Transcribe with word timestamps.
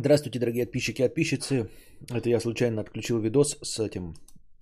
Здравствуйте, 0.00 0.38
дорогие 0.38 0.64
подписчики 0.64 1.02
и 1.02 1.04
подписчицы. 1.04 1.68
Это 2.14 2.28
я 2.28 2.40
случайно 2.40 2.80
отключил 2.80 3.18
видос 3.18 3.58
с 3.62 3.80
этим, 3.80 4.14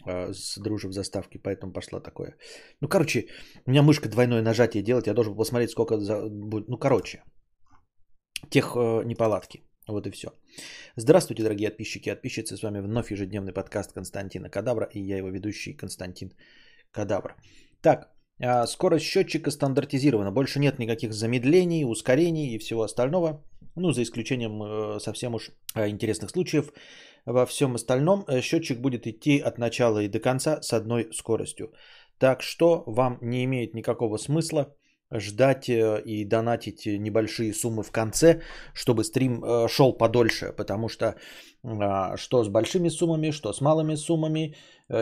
э, 0.07 0.33
с 0.33 0.59
дружев 0.59 0.93
заставки, 0.93 1.39
поэтому 1.39 1.73
пошло 1.73 2.01
такое. 2.01 2.37
Ну, 2.81 2.89
короче, 2.89 3.27
у 3.67 3.71
меня 3.71 3.83
мышка 3.83 4.09
двойное 4.09 4.43
нажатие 4.43 4.83
делать, 4.83 5.07
я 5.07 5.15
должен 5.15 5.35
был 5.35 5.45
посмотреть, 5.45 5.71
сколько 5.71 5.99
за... 5.99 6.29
будет. 6.31 6.69
Ну, 6.69 6.79
короче, 6.79 7.23
тех 8.49 8.77
э, 8.77 9.05
неполадки. 9.05 9.61
Вот 9.89 10.07
и 10.07 10.11
все. 10.11 10.29
Здравствуйте, 10.97 11.43
дорогие 11.43 11.69
подписчики 11.69 12.09
и 12.09 12.13
подписчицы. 12.13 12.57
С 12.57 12.63
вами 12.63 12.81
вновь 12.81 13.11
ежедневный 13.11 13.53
подкаст 13.53 13.93
Константина 13.93 14.49
Кадавра 14.49 14.89
и 14.95 15.01
я 15.01 15.19
его 15.19 15.29
ведущий 15.29 15.77
Константин 15.77 16.31
Кадавр. 16.93 17.37
Так, 17.83 17.99
а, 17.99 18.16
скорость 18.67 19.05
счетчика 19.05 19.51
стандартизирована. 19.51 20.31
Больше 20.31 20.59
нет 20.59 20.79
никаких 20.79 21.13
замедлений, 21.13 21.85
ускорений 21.85 22.55
и 22.55 22.59
всего 22.59 22.83
остального. 22.83 23.43
Ну, 23.77 23.93
за 23.93 24.03
исключением 24.03 24.63
э, 24.63 25.01
совсем 25.01 25.35
уж 25.35 25.51
э, 25.75 25.89
интересных 25.89 26.31
случаев. 26.31 26.73
Во 27.27 27.45
всем 27.45 27.75
остальном 27.75 28.25
э, 28.27 28.41
счетчик 28.41 28.81
будет 28.81 29.07
идти 29.07 29.39
от 29.39 29.59
начала 29.59 29.99
и 30.03 30.09
до 30.09 30.19
конца 30.19 30.63
с 30.63 30.73
одной 30.73 31.09
скоростью. 31.13 31.73
Так 32.19 32.43
что 32.43 32.85
вам 32.87 33.19
не 33.21 33.45
имеет 33.45 33.75
никакого 33.75 34.17
смысла 34.17 34.75
ждать 35.13 35.69
и 35.69 36.25
донатить 36.25 36.87
небольшие 36.87 37.55
суммы 37.55 37.83
в 37.83 37.91
конце, 37.91 38.41
чтобы 38.75 39.05
стрим 39.05 39.69
шел 39.69 39.93
подольше, 39.93 40.53
потому 40.57 40.89
что 40.89 41.17
а, 41.65 42.17
что 42.17 42.45
с 42.45 42.49
большими 42.49 42.89
суммами, 42.91 43.33
что 43.33 43.53
с 43.53 43.61
малыми 43.61 43.97
суммами, 43.97 44.55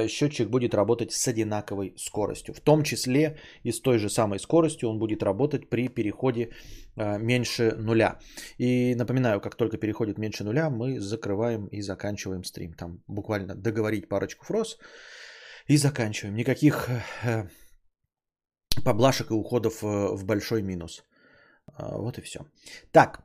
счетчик 0.09 0.49
будет 0.49 0.75
работать 0.75 1.13
с 1.13 1.29
одинаковой 1.29 1.95
скоростью. 1.99 2.55
В 2.55 2.61
том 2.61 2.85
числе 2.85 3.37
и 3.63 3.73
с 3.73 3.81
той 3.81 3.99
же 3.99 4.09
самой 4.09 4.39
скоростью 4.39 4.89
он 4.89 4.99
будет 4.99 5.23
работать 5.23 5.69
при 5.69 5.89
переходе 5.89 6.51
меньше 6.97 7.75
нуля. 7.77 8.19
И 8.59 8.95
напоминаю, 8.95 9.41
как 9.41 9.57
только 9.57 9.77
переходит 9.77 10.19
меньше 10.19 10.45
нуля, 10.45 10.71
мы 10.71 11.01
закрываем 11.01 11.67
и 11.67 11.83
заканчиваем 11.83 12.45
стрим. 12.45 12.73
Там 12.73 13.03
буквально 13.09 13.55
договорить 13.55 14.09
парочку 14.09 14.45
фроз 14.47 14.79
и 15.67 15.77
заканчиваем. 15.77 16.37
Никаких 16.37 16.89
э, 17.23 17.49
поблажек 18.83 19.31
и 19.31 19.35
уходов 19.35 19.83
э, 19.83 20.17
в 20.17 20.25
большой 20.25 20.63
минус. 20.63 21.05
А, 21.67 21.97
вот 21.97 22.19
и 22.19 22.23
все. 22.23 22.41
Так, 22.93 23.21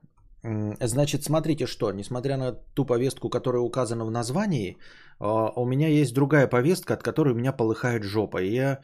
значит, 0.81 1.23
смотрите 1.23 1.67
что. 1.67 1.91
Несмотря 1.91 2.37
на 2.37 2.53
ту 2.75 2.85
повестку, 2.85 3.29
которая 3.29 3.61
указана 3.61 4.05
в 4.05 4.11
названии, 4.11 4.77
а, 5.19 5.51
у 5.55 5.65
меня 5.65 5.87
есть 5.87 6.13
другая 6.13 6.47
повестка, 6.47 6.93
от 6.93 7.03
которой 7.03 7.33
у 7.33 7.37
меня 7.37 7.51
полыхает 7.51 8.03
жопа. 8.03 8.41
И 8.41 8.55
я... 8.55 8.79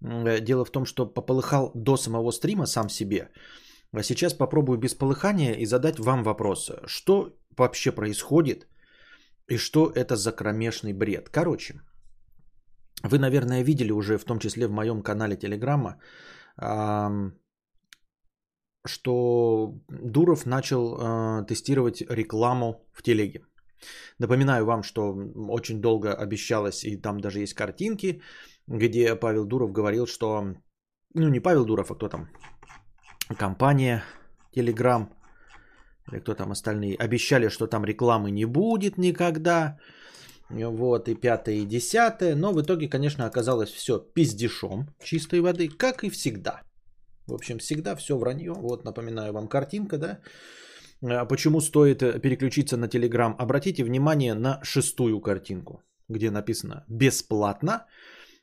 Дело 0.00 0.64
в 0.64 0.70
том, 0.70 0.84
что 0.84 1.06
пополыхал 1.06 1.72
до 1.74 1.96
самого 1.96 2.30
стрима 2.30 2.66
сам 2.66 2.88
себе. 2.88 3.30
А 3.92 4.02
сейчас 4.02 4.32
попробую 4.34 4.78
без 4.78 4.94
полыхания 4.94 5.54
и 5.54 5.66
задать 5.66 5.98
вам 5.98 6.22
вопрос. 6.22 6.70
Что 6.86 7.32
вообще 7.56 7.90
происходит 7.90 8.68
и 9.48 9.56
что 9.56 9.90
это 9.90 10.14
за 10.14 10.30
кромешный 10.30 10.92
бред? 10.92 11.30
Короче, 11.30 11.80
вы, 13.02 13.18
наверное, 13.18 13.64
видели 13.64 13.92
уже, 13.92 14.18
в 14.18 14.24
том 14.24 14.38
числе 14.38 14.66
в 14.66 14.72
моем 14.72 15.02
канале 15.02 15.36
Телеграма, 15.36 16.00
что 18.86 19.74
Дуров 19.88 20.46
начал 20.46 20.96
э, 20.96 21.46
тестировать 21.46 22.00
рекламу 22.00 22.88
в 22.92 23.02
телеге. 23.02 23.40
Напоминаю 24.18 24.64
вам, 24.64 24.82
что 24.82 25.14
очень 25.50 25.80
долго 25.80 26.14
обещалось, 26.14 26.84
и 26.84 26.96
там 26.96 27.20
даже 27.20 27.40
есть 27.40 27.54
картинки, 27.54 28.22
где 28.66 29.14
Павел 29.14 29.44
Дуров 29.46 29.72
говорил, 29.72 30.06
что... 30.06 30.54
Ну, 31.14 31.28
не 31.28 31.40
Павел 31.40 31.64
Дуров, 31.64 31.90
а 31.90 31.94
кто 31.94 32.08
там? 32.08 32.28
компания 33.36 34.02
Telegram 34.56 35.08
или 36.10 36.20
кто 36.20 36.34
там 36.34 36.50
остальные, 36.50 36.96
обещали, 36.96 37.48
что 37.48 37.66
там 37.66 37.84
рекламы 37.84 38.30
не 38.30 38.46
будет 38.46 38.98
никогда. 38.98 39.78
Вот, 40.50 41.08
и 41.08 41.14
пятое, 41.14 41.56
и 41.56 41.66
десятое. 41.66 42.34
Но 42.34 42.52
в 42.52 42.60
итоге, 42.60 42.88
конечно, 42.88 43.26
оказалось 43.26 43.70
все 43.70 43.98
пиздешом 43.98 44.88
чистой 45.02 45.40
воды, 45.40 45.68
как 45.68 46.04
и 46.04 46.10
всегда. 46.10 46.62
В 47.26 47.34
общем, 47.34 47.58
всегда 47.58 47.94
все 47.96 48.16
вранье. 48.16 48.52
Вот, 48.52 48.84
напоминаю 48.84 49.32
вам 49.32 49.48
картинка, 49.48 49.98
да. 49.98 50.18
А 51.02 51.26
почему 51.26 51.60
стоит 51.60 52.02
э, 52.02 52.18
переключиться 52.18 52.76
на 52.76 52.86
Telegram? 52.86 53.34
Обратите 53.38 53.84
внимание 53.84 54.34
на 54.34 54.60
шестую 54.64 55.20
картинку, 55.20 55.82
где 56.08 56.30
написано 56.30 56.84
«бесплатно». 56.88 57.86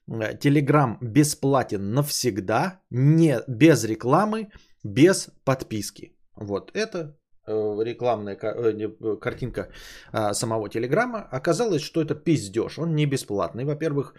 Telegram 0.08 0.98
бесплатен 1.02 1.94
навсегда, 1.94 2.82
не 2.92 3.42
без 3.48 3.84
рекламы, 3.84 4.52
без 4.84 5.30
подписки. 5.44 6.16
Вот 6.36 6.72
это 6.76 6.98
э, 7.00 7.25
рекламная 7.48 8.38
э, 8.42 8.74
э, 8.74 9.20
картинка 9.20 9.70
а, 10.12 10.34
самого 10.34 10.70
Телеграма. 10.70 11.28
Оказалось, 11.32 11.82
что 11.82 12.02
это 12.02 12.16
пиздеж. 12.16 12.80
Он 12.80 12.96
не 12.96 13.06
бесплатный. 13.06 13.66
Во-первых, 13.66 14.14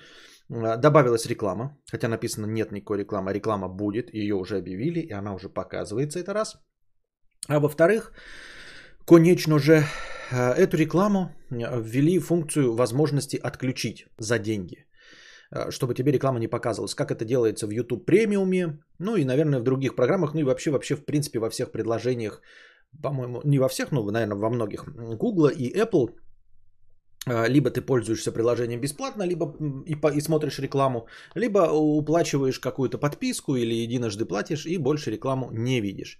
добавилась 0.48 1.26
реклама, 1.26 1.76
хотя 1.90 2.08
написано 2.08 2.46
нет 2.46 2.72
никакой 2.72 2.98
рекламы, 2.98 3.32
реклама 3.32 3.68
будет, 3.68 4.14
ее 4.14 4.34
уже 4.34 4.58
объявили, 4.58 5.00
и 5.00 5.12
она 5.12 5.34
уже 5.34 5.48
показывается, 5.48 6.20
это 6.20 6.32
раз. 6.32 6.56
А 7.48 7.58
во-вторых, 7.58 8.12
конечно 9.04 9.58
же, 9.58 9.84
эту 10.30 10.76
рекламу 10.76 11.34
ввели 11.50 12.20
функцию 12.20 12.76
возможности 12.76 13.40
отключить 13.42 14.06
за 14.18 14.38
деньги. 14.38 14.86
Э, 15.52 15.70
чтобы 15.70 15.94
тебе 15.94 16.12
реклама 16.12 16.38
не 16.38 16.48
показывалась. 16.48 16.94
Как 16.94 17.10
это 17.10 17.24
делается 17.24 17.66
в 17.66 17.70
YouTube 17.70 18.04
премиуме, 18.06 18.78
ну 18.98 19.16
и, 19.16 19.24
наверное, 19.24 19.60
в 19.60 19.62
других 19.62 19.94
программах, 19.94 20.34
ну 20.34 20.40
и 20.40 20.44
вообще, 20.44 20.70
вообще, 20.70 20.96
в 20.96 21.04
принципе, 21.04 21.38
во 21.38 21.50
всех 21.50 21.70
предложениях, 21.72 22.42
по-моему, 23.02 23.40
не 23.44 23.58
во 23.58 23.68
всех, 23.68 23.92
но, 23.92 24.10
наверное, 24.10 24.36
во 24.36 24.50
многих, 24.50 24.84
Google 25.18 25.48
и 25.48 25.72
Apple, 25.74 26.10
э, 27.26 27.48
либо 27.48 27.70
ты 27.70 27.80
пользуешься 27.80 28.32
приложением 28.32 28.80
бесплатно, 28.80 29.24
либо 29.24 29.54
и, 29.86 29.94
по, 29.94 30.08
и 30.08 30.20
смотришь 30.20 30.58
рекламу, 30.58 31.06
либо 31.34 31.70
уплачиваешь 31.70 32.60
какую-то 32.60 32.98
подписку 32.98 33.56
или 33.56 33.74
единожды 33.74 34.24
платишь 34.24 34.66
и 34.66 34.78
больше 34.78 35.10
рекламу 35.10 35.50
не 35.52 35.80
видишь. 35.80 36.18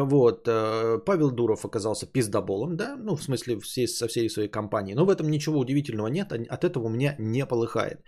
Вот, 0.00 0.48
э, 0.48 0.98
Павел 1.04 1.30
Дуров 1.30 1.64
оказался 1.64 2.06
пиздоболом, 2.06 2.76
да, 2.76 2.96
ну, 2.96 3.16
в 3.16 3.22
смысле, 3.22 3.58
всей, 3.60 3.86
со 3.86 4.08
всей 4.08 4.30
своей 4.30 4.48
компании. 4.48 4.94
Но 4.94 5.04
в 5.04 5.10
этом 5.10 5.30
ничего 5.30 5.58
удивительного 5.58 6.08
нет, 6.08 6.32
от 6.32 6.64
этого 6.64 6.86
у 6.86 6.88
меня 6.88 7.14
не 7.18 7.46
полыхает. 7.46 8.00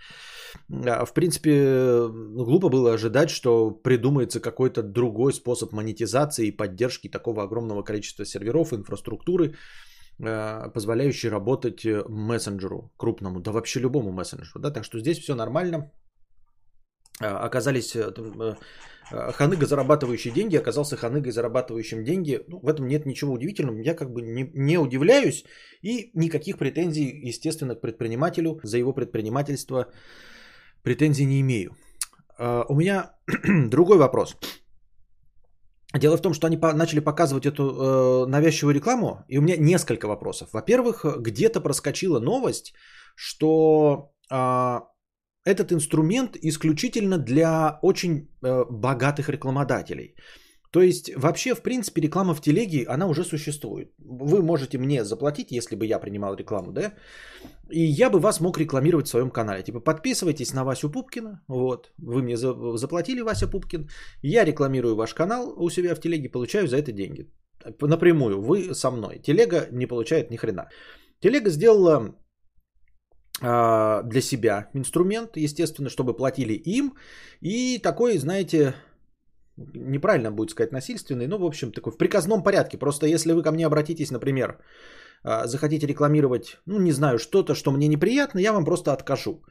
А, 0.86 1.04
в 1.04 1.12
принципе, 1.12 2.08
глупо 2.08 2.68
было 2.68 2.94
ожидать, 2.94 3.30
что 3.30 3.70
придумается 3.70 4.40
какой-то 4.40 4.82
другой 4.82 5.32
способ 5.32 5.72
монетизации 5.72 6.46
и 6.46 6.56
поддержки 6.56 7.10
такого 7.10 7.42
огромного 7.42 7.82
количества 7.82 8.24
серверов, 8.24 8.72
инфраструктуры, 8.72 9.54
э, 10.18 10.70
позволяющей 10.72 11.30
работать 11.30 11.84
мессенджеру 12.08 12.92
крупному, 12.96 13.40
да 13.40 13.52
вообще 13.52 13.80
любому 13.80 14.12
мессенджеру. 14.12 14.60
Да? 14.60 14.70
Так 14.70 14.84
что 14.84 14.98
здесь 14.98 15.18
все 15.18 15.34
нормально. 15.34 15.90
А, 17.20 17.46
оказались 17.46 17.94
э, 17.94 18.12
Э, 18.16 18.54
ханыга, 19.10 19.66
зарабатывающий 19.66 20.31
деньги, 20.31 20.56
оказался 20.56 20.97
ханыгой, 20.97 21.32
зарабатывающим 21.32 22.04
деньги. 22.04 22.41
Ну, 22.48 22.60
в 22.62 22.69
этом 22.69 22.87
нет 22.87 23.06
ничего 23.06 23.32
удивительного. 23.32 23.78
Я 23.81 23.94
как 23.94 24.12
бы 24.12 24.22
не, 24.22 24.50
не 24.54 24.78
удивляюсь 24.78 25.44
и 25.82 26.10
никаких 26.15 26.59
претензий, 26.59 27.28
естественно, 27.28 27.75
к 27.75 27.81
предпринимателю 27.81 28.60
за 28.62 28.78
его 28.78 28.93
предпринимательство 28.93 29.87
претензий 30.82 31.26
не 31.26 31.41
имею. 31.41 31.76
Uh, 32.38 32.64
у 32.69 32.75
меня 32.75 33.14
другой 33.70 33.98
вопрос. 33.98 34.37
Дело 35.98 36.16
в 36.16 36.22
том, 36.22 36.34
что 36.34 36.47
они 36.47 36.56
начали 36.56 36.98
показывать 36.98 37.47
эту 37.47 37.62
э, 37.62 38.26
навязчивую 38.26 38.75
рекламу, 38.75 39.25
и 39.28 39.38
у 39.38 39.43
меня 39.43 39.56
несколько 39.56 40.09
вопросов. 40.09 40.48
Во-первых, 40.53 41.04
где-то 41.20 41.60
проскочила 41.60 42.19
новость, 42.19 42.75
что 43.14 44.10
э, 44.28 44.81
этот 45.44 45.72
инструмент 45.72 46.37
исключительно 46.43 47.19
для 47.19 47.78
очень 47.82 48.28
э, 48.43 48.65
богатых 48.71 49.28
рекламодателей. 49.28 50.15
То 50.71 50.82
есть 50.82 51.12
вообще, 51.16 51.55
в 51.55 51.62
принципе, 51.62 52.03
реклама 52.03 52.34
в 52.34 52.41
телеге, 52.41 52.84
она 52.88 53.06
уже 53.06 53.25
существует. 53.25 53.93
Вы 53.99 54.43
можете 54.43 54.78
мне 54.78 55.05
заплатить, 55.05 55.53
если 55.53 55.77
бы 55.77 55.87
я 55.87 56.00
принимал 56.00 56.35
рекламу, 56.35 56.73
да? 56.73 56.94
И 57.70 58.02
я 58.02 58.11
бы 58.11 58.19
вас 58.19 58.41
мог 58.41 58.58
рекламировать 58.58 59.06
в 59.06 59.11
своем 59.11 59.31
канале. 59.31 59.62
Типа 59.62 59.79
подписывайтесь 59.79 60.52
на 60.52 60.64
Васю 60.64 60.91
Пупкина, 60.91 61.44
вот, 61.49 61.93
вы 61.99 62.23
мне 62.23 62.37
заплатили 62.37 63.23
Вася 63.23 63.47
Пупкин, 63.47 63.88
я 64.23 64.44
рекламирую 64.44 64.97
ваш 64.97 65.14
канал 65.14 65.55
у 65.56 65.70
себя 65.70 65.94
в 65.94 66.00
телеге, 66.00 66.29
получаю 66.29 66.67
за 66.67 66.76
это 66.76 66.90
деньги. 66.90 67.31
Напрямую, 67.81 68.43
вы 68.43 68.75
со 68.75 68.90
мной. 68.90 69.20
Телега 69.23 69.69
не 69.70 69.87
получает 69.87 70.31
ни 70.31 70.37
хрена. 70.37 70.69
Телега 71.20 71.50
сделала 71.50 72.17
для 73.40 74.20
себя 74.20 74.69
инструмент, 74.75 75.36
естественно, 75.36 75.90
чтобы 75.90 76.16
платили 76.16 76.52
им. 76.52 76.94
И 77.40 77.78
такой, 77.82 78.19
знаете, 78.19 78.75
неправильно 79.56 80.31
будет 80.31 80.50
сказать 80.50 80.72
насильственный, 80.72 81.26
но, 81.26 81.38
в 81.38 81.44
общем, 81.44 81.72
такой 81.72 81.92
в 81.92 81.96
приказном 81.96 82.42
порядке. 82.42 82.78
Просто 82.78 83.06
если 83.06 83.32
вы 83.32 83.42
ко 83.42 83.52
мне 83.52 83.66
обратитесь, 83.66 84.10
например, 84.10 84.58
а, 85.22 85.46
захотите 85.46 85.86
рекламировать, 85.86 86.60
ну, 86.66 86.78
не 86.78 86.92
знаю, 86.92 87.19
что-то, 87.19 87.54
что 87.54 87.72
мне 87.72 87.88
неприятно, 87.88 88.40
я 88.40 88.52
вам 88.52 88.64
просто 88.64 88.92
откажу. 88.92 89.42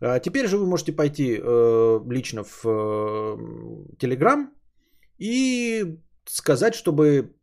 А, 0.00 0.18
теперь 0.20 0.48
же 0.48 0.58
вы 0.58 0.66
можете 0.66 0.92
пойти 0.92 1.38
э, 1.38 2.00
лично 2.10 2.44
в 2.44 2.64
э, 2.64 3.36
Telegram 3.98 4.46
и 5.18 5.98
сказать, 6.24 6.74
чтобы 6.74 7.34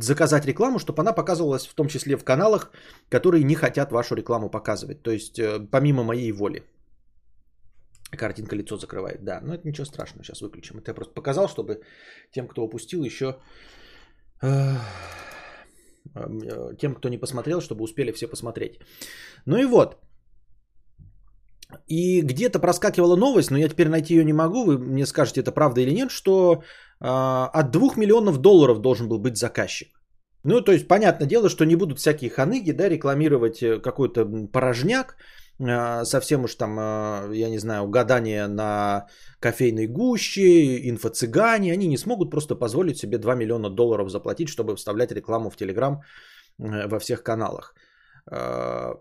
заказать 0.00 0.46
рекламу, 0.46 0.78
чтобы 0.78 1.02
она 1.02 1.12
показывалась 1.12 1.66
в 1.66 1.74
том 1.74 1.88
числе 1.88 2.16
в 2.16 2.24
каналах, 2.24 2.70
которые 3.10 3.44
не 3.44 3.54
хотят 3.54 3.92
вашу 3.92 4.14
рекламу 4.14 4.50
показывать. 4.50 5.02
То 5.02 5.10
есть 5.10 5.38
э, 5.38 5.60
помимо 5.70 6.04
моей 6.04 6.32
воли. 6.32 6.62
Картинка 8.16 8.56
лицо 8.56 8.76
закрывает, 8.76 9.24
да. 9.24 9.40
Но 9.42 9.54
это 9.54 9.68
ничего 9.68 9.86
страшного, 9.86 10.24
сейчас 10.24 10.40
выключим. 10.40 10.78
Это 10.78 10.90
я 10.90 10.94
просто 10.94 11.14
показал, 11.14 11.48
чтобы 11.48 11.82
тем, 12.32 12.48
кто 12.48 12.62
упустил, 12.62 13.04
еще... 13.04 13.36
Э, 14.42 14.76
э, 16.14 16.76
тем, 16.78 16.94
кто 16.94 17.08
не 17.08 17.18
посмотрел, 17.18 17.60
чтобы 17.60 17.84
успели 17.84 18.12
все 18.12 18.28
посмотреть. 18.28 18.78
Ну 19.46 19.56
и 19.58 19.66
вот. 19.66 19.96
И 21.88 22.22
где-то 22.22 22.60
проскакивала 22.60 23.16
новость, 23.16 23.50
но 23.50 23.58
я 23.58 23.68
теперь 23.68 23.88
найти 23.88 24.14
ее 24.14 24.24
не 24.24 24.32
могу, 24.32 24.64
вы 24.64 24.78
мне 24.78 25.06
скажете, 25.06 25.40
это 25.40 25.50
правда 25.50 25.80
или 25.80 25.90
нет, 25.94 26.10
что 26.10 26.62
от 27.00 27.70
2 27.70 27.96
миллионов 27.96 28.38
долларов 28.38 28.80
должен 28.80 29.08
был 29.08 29.18
быть 29.18 29.36
заказчик. 29.36 29.88
Ну, 30.44 30.60
то 30.60 30.72
есть, 30.72 30.88
понятное 30.88 31.26
дело, 31.26 31.48
что 31.48 31.64
не 31.64 31.76
будут 31.76 31.98
всякие 31.98 32.30
ханыги, 32.30 32.72
да, 32.72 32.88
рекламировать 32.88 33.62
э, 33.62 33.80
какой-то 33.80 34.26
порожняк, 34.52 35.16
э, 35.58 36.04
совсем 36.04 36.44
уж 36.44 36.54
там, 36.54 36.78
э, 36.78 37.36
я 37.36 37.48
не 37.48 37.58
знаю, 37.58 37.88
гадание 37.88 38.46
на 38.46 39.06
кофейной 39.40 39.86
гуще, 39.86 40.90
инфо-цыгане, 40.90 41.72
они 41.72 41.88
не 41.88 41.96
смогут 41.96 42.30
просто 42.30 42.56
позволить 42.56 42.98
себе 42.98 43.18
2 43.18 43.34
миллиона 43.34 43.70
долларов 43.70 44.10
заплатить, 44.10 44.48
чтобы 44.48 44.76
вставлять 44.76 45.12
рекламу 45.12 45.50
в 45.50 45.56
Телеграм 45.56 46.02
во 46.58 46.98
всех 46.98 47.22
каналах. 47.22 47.74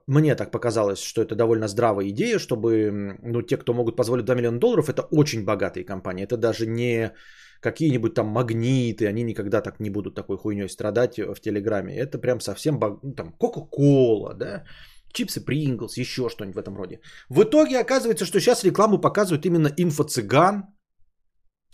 Мне 0.07 0.35
так 0.35 0.51
показалось, 0.51 0.99
что 0.99 1.21
это 1.21 1.35
довольно 1.35 1.67
здравая 1.67 2.09
идея, 2.09 2.39
чтобы 2.39 2.91
ну, 3.21 3.41
те, 3.41 3.57
кто 3.57 3.73
могут 3.73 3.95
позволить 3.95 4.25
2 4.25 4.35
миллиона 4.35 4.59
долларов, 4.59 4.89
это 4.89 5.03
очень 5.11 5.45
богатые 5.45 5.85
компании. 5.85 6.23
Это 6.23 6.35
даже 6.35 6.65
не 6.65 7.11
какие-нибудь 7.63 8.13
там 8.13 8.27
магниты, 8.27 9.07
они 9.07 9.23
никогда 9.23 9.61
так 9.61 9.79
не 9.79 9.89
будут 9.89 10.15
такой 10.15 10.37
хуйней 10.37 10.69
страдать 10.69 11.17
в 11.17 11.39
Телеграме. 11.41 11.95
Это 11.95 12.19
прям 12.19 12.41
совсем 12.41 12.79
ну, 12.79 13.13
там 13.13 13.31
Кока-Кола, 13.31 14.33
да, 14.33 14.63
чипсы 15.13 15.45
Принглс, 15.45 15.97
еще 15.97 16.29
что-нибудь 16.29 16.55
в 16.55 16.59
этом 16.59 16.75
роде. 16.75 16.99
В 17.29 17.43
итоге 17.43 17.79
оказывается, 17.79 18.25
что 18.25 18.39
сейчас 18.39 18.63
рекламу 18.63 19.01
показывают 19.01 19.45
именно 19.45 19.69
инфо-цыган, 19.77 20.63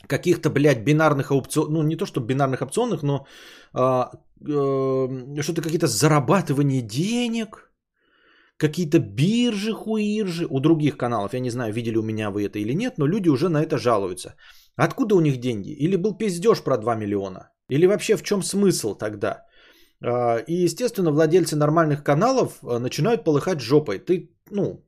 каких-то, 0.07 0.49
блядь, 0.49 0.83
бинарных 0.83 1.31
опционов, 1.31 1.71
ну 1.71 1.83
не 1.83 1.97
то 1.97 2.05
что 2.05 2.21
бинарных 2.21 2.61
опционных, 2.61 3.03
но 3.03 3.25
а, 3.73 4.11
э, 4.41 5.41
что-то 5.41 5.61
какие-то 5.61 5.87
зарабатывания 5.87 6.81
денег, 6.81 7.71
какие-то 8.57 8.99
биржи, 8.99 9.73
хуиржи 9.73 10.45
у 10.49 10.59
других 10.59 10.97
каналов. 10.97 11.33
Я 11.33 11.39
не 11.39 11.49
знаю, 11.49 11.73
видели 11.73 11.97
у 11.97 12.03
меня 12.03 12.29
вы 12.29 12.45
это 12.45 12.59
или 12.59 12.73
нет, 12.73 12.97
но 12.97 13.07
люди 13.07 13.29
уже 13.29 13.49
на 13.49 13.61
это 13.61 13.77
жалуются. 13.77 14.35
Откуда 14.79 15.15
у 15.15 15.21
них 15.21 15.39
деньги? 15.39 15.71
Или 15.71 15.97
был 15.97 16.17
пиздеж 16.17 16.63
про 16.63 16.77
2 16.77 16.95
миллиона? 16.95 17.51
Или 17.69 17.87
вообще 17.87 18.15
в 18.15 18.23
чем 18.23 18.43
смысл 18.43 18.95
тогда? 18.95 19.45
А, 20.01 20.37
и, 20.37 20.63
естественно, 20.63 21.11
владельцы 21.11 21.55
нормальных 21.55 22.03
каналов 22.03 22.59
а, 22.63 22.79
начинают 22.79 23.23
полыхать 23.23 23.59
жопой. 23.59 23.99
Ты, 23.99 24.31
ну, 24.51 24.85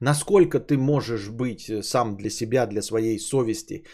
насколько 0.00 0.58
ты 0.58 0.76
можешь 0.76 1.28
быть 1.28 1.70
э, 1.70 1.82
сам 1.82 2.16
для 2.16 2.30
себя, 2.30 2.66
для 2.66 2.82
своей 2.82 3.18
совести 3.20 3.84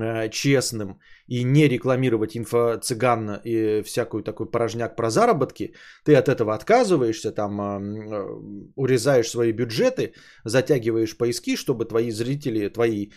Э, 0.00 0.28
честным 0.30 1.00
и 1.28 1.44
не 1.44 1.68
рекламировать 1.68 2.36
инфо-цыган 2.36 3.40
и 3.44 3.82
всякую 3.82 4.22
такой 4.22 4.50
порожняк 4.50 4.96
про 4.96 5.10
заработки, 5.10 5.74
ты 6.04 6.16
от 6.16 6.28
этого 6.28 6.54
отказываешься, 6.54 7.32
там 7.32 7.60
э, 7.60 8.26
урезаешь 8.76 9.28
свои 9.28 9.52
бюджеты, 9.52 10.14
затягиваешь 10.44 11.16
поиски, 11.16 11.56
чтобы 11.56 11.84
твои 11.84 12.10
зрители, 12.10 12.68
твои 12.68 13.10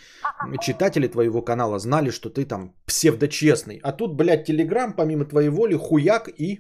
читатели 0.61 1.07
твоего 1.07 1.41
канала 1.41 1.79
знали, 1.79 2.11
что 2.11 2.29
ты 2.29 2.45
там 2.45 2.75
псевдочестный. 2.85 3.79
А 3.83 3.93
тут, 3.93 4.17
блядь, 4.17 4.45
Телеграм, 4.45 4.93
помимо 4.93 5.25
твоей 5.25 5.49
воли, 5.49 5.75
хуяк 5.75 6.29
и 6.37 6.59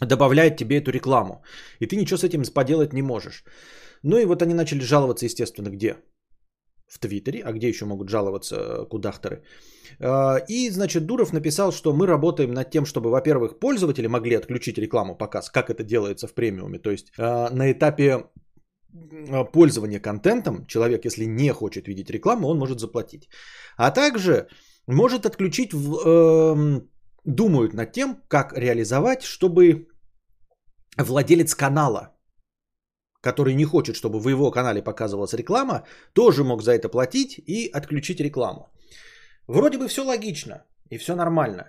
добавляет 0.00 0.56
тебе 0.56 0.78
эту 0.78 0.90
рекламу. 0.90 1.42
И 1.80 1.86
ты 1.86 1.96
ничего 1.96 2.16
с 2.16 2.24
этим 2.24 2.42
поделать 2.54 2.92
не 2.92 3.02
можешь. 3.02 3.44
Ну 4.02 4.18
и 4.18 4.24
вот 4.24 4.42
они 4.42 4.54
начали 4.54 4.80
жаловаться, 4.80 5.26
естественно, 5.26 5.68
где? 5.68 5.96
В 6.88 6.98
Твиттере, 6.98 7.42
а 7.44 7.52
где 7.52 7.68
еще 7.68 7.84
могут 7.84 8.08
жаловаться 8.08 8.56
э, 8.56 8.88
кудахторы. 8.88 9.42
Э, 10.00 10.38
и, 10.48 10.70
значит, 10.70 11.06
Дуров 11.06 11.32
написал, 11.32 11.72
что 11.72 11.92
мы 11.92 12.06
работаем 12.06 12.52
над 12.52 12.70
тем, 12.70 12.86
чтобы, 12.86 13.10
во-первых, 13.10 13.58
пользователи 13.58 14.06
могли 14.06 14.36
отключить 14.36 14.78
рекламу 14.78 15.16
показ, 15.16 15.50
как 15.50 15.70
это 15.70 15.82
делается 15.82 16.26
в 16.26 16.34
премиуме. 16.34 16.78
То 16.78 16.90
есть 16.90 17.12
э, 17.18 17.50
на 17.50 17.72
этапе 17.72 18.24
пользования 19.52 20.00
контентом 20.00 20.66
человек, 20.66 21.04
если 21.04 21.26
не 21.26 21.52
хочет 21.52 21.88
видеть 21.88 22.10
рекламу, 22.10 22.48
он 22.48 22.58
может 22.58 22.80
заплатить. 22.80 23.28
А 23.76 23.90
также 23.90 24.48
может 24.86 25.26
отключить, 25.26 25.72
э, 25.74 26.80
думают 27.24 27.74
над 27.74 27.92
тем, 27.92 28.22
как 28.28 28.56
реализовать, 28.56 29.22
чтобы 29.22 29.88
владелец 30.96 31.54
канала 31.54 32.15
который 33.26 33.54
не 33.54 33.64
хочет, 33.64 33.96
чтобы 33.96 34.20
в 34.20 34.28
его 34.28 34.50
канале 34.50 34.82
показывалась 34.82 35.34
реклама, 35.34 35.82
тоже 36.12 36.44
мог 36.44 36.62
за 36.62 36.70
это 36.70 36.88
платить 36.88 37.42
и 37.46 37.70
отключить 37.76 38.20
рекламу. 38.20 38.68
Вроде 39.48 39.78
бы 39.78 39.88
все 39.88 40.04
логично 40.04 40.62
и 40.92 40.98
все 40.98 41.14
нормально. 41.16 41.64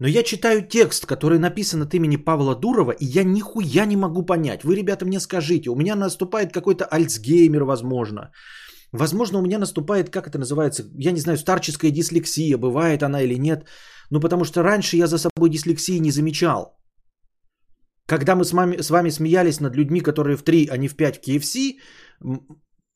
Но 0.00 0.08
я 0.08 0.22
читаю 0.22 0.68
текст, 0.68 1.06
который 1.06 1.38
написан 1.38 1.82
от 1.82 1.94
имени 1.94 2.16
Павла 2.16 2.54
Дурова, 2.56 2.92
и 2.92 3.04
я 3.04 3.24
нихуя 3.24 3.86
не 3.86 3.96
могу 3.96 4.26
понять. 4.26 4.64
Вы, 4.64 4.74
ребята, 4.76 5.06
мне 5.06 5.20
скажите, 5.20 5.70
у 5.70 5.76
меня 5.76 5.94
наступает 5.96 6.52
какой-то 6.52 6.84
альцгеймер, 6.84 7.64
возможно. 7.64 8.30
Возможно, 8.92 9.38
у 9.38 9.42
меня 9.42 9.58
наступает, 9.58 10.10
как 10.10 10.26
это 10.26 10.38
называется, 10.38 10.82
я 10.98 11.12
не 11.12 11.20
знаю, 11.20 11.38
старческая 11.38 11.92
дислексия, 11.92 12.58
бывает 12.58 13.02
она 13.02 13.22
или 13.22 13.38
нет. 13.38 13.64
Ну, 14.10 14.20
потому 14.20 14.44
что 14.44 14.62
раньше 14.62 14.96
я 14.96 15.06
за 15.06 15.18
собой 15.18 15.50
дислексии 15.50 16.00
не 16.00 16.10
замечал. 16.10 16.75
Когда 18.06 18.34
мы 18.36 18.44
с 18.44 18.52
вами, 18.52 18.82
с 18.82 18.90
вами 18.90 19.10
смеялись 19.10 19.60
над 19.60 19.76
людьми, 19.76 20.00
которые 20.00 20.36
в 20.36 20.42
3, 20.42 20.68
а 20.70 20.76
не 20.76 20.88
в 20.88 20.96
5 20.96 21.16
в 21.16 21.28
KFC, 21.28 21.78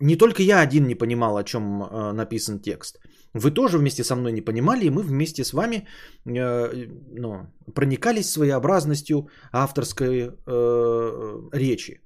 не 0.00 0.16
только 0.16 0.42
я 0.42 0.60
один 0.60 0.86
не 0.86 0.94
понимал, 0.94 1.36
о 1.36 1.44
чем 1.44 1.82
э, 1.82 2.12
написан 2.12 2.60
текст. 2.60 3.00
Вы 3.34 3.50
тоже 3.50 3.78
вместе 3.78 4.04
со 4.04 4.16
мной 4.16 4.32
не 4.32 4.40
понимали, 4.40 4.86
и 4.86 4.90
мы 4.90 5.02
вместе 5.02 5.44
с 5.44 5.52
вами 5.52 5.86
э, 6.26 6.86
ну, 7.18 7.46
проникались 7.74 8.30
своеобразностью 8.30 9.28
авторской 9.52 10.30
э, 10.46 11.48
речи. 11.52 12.00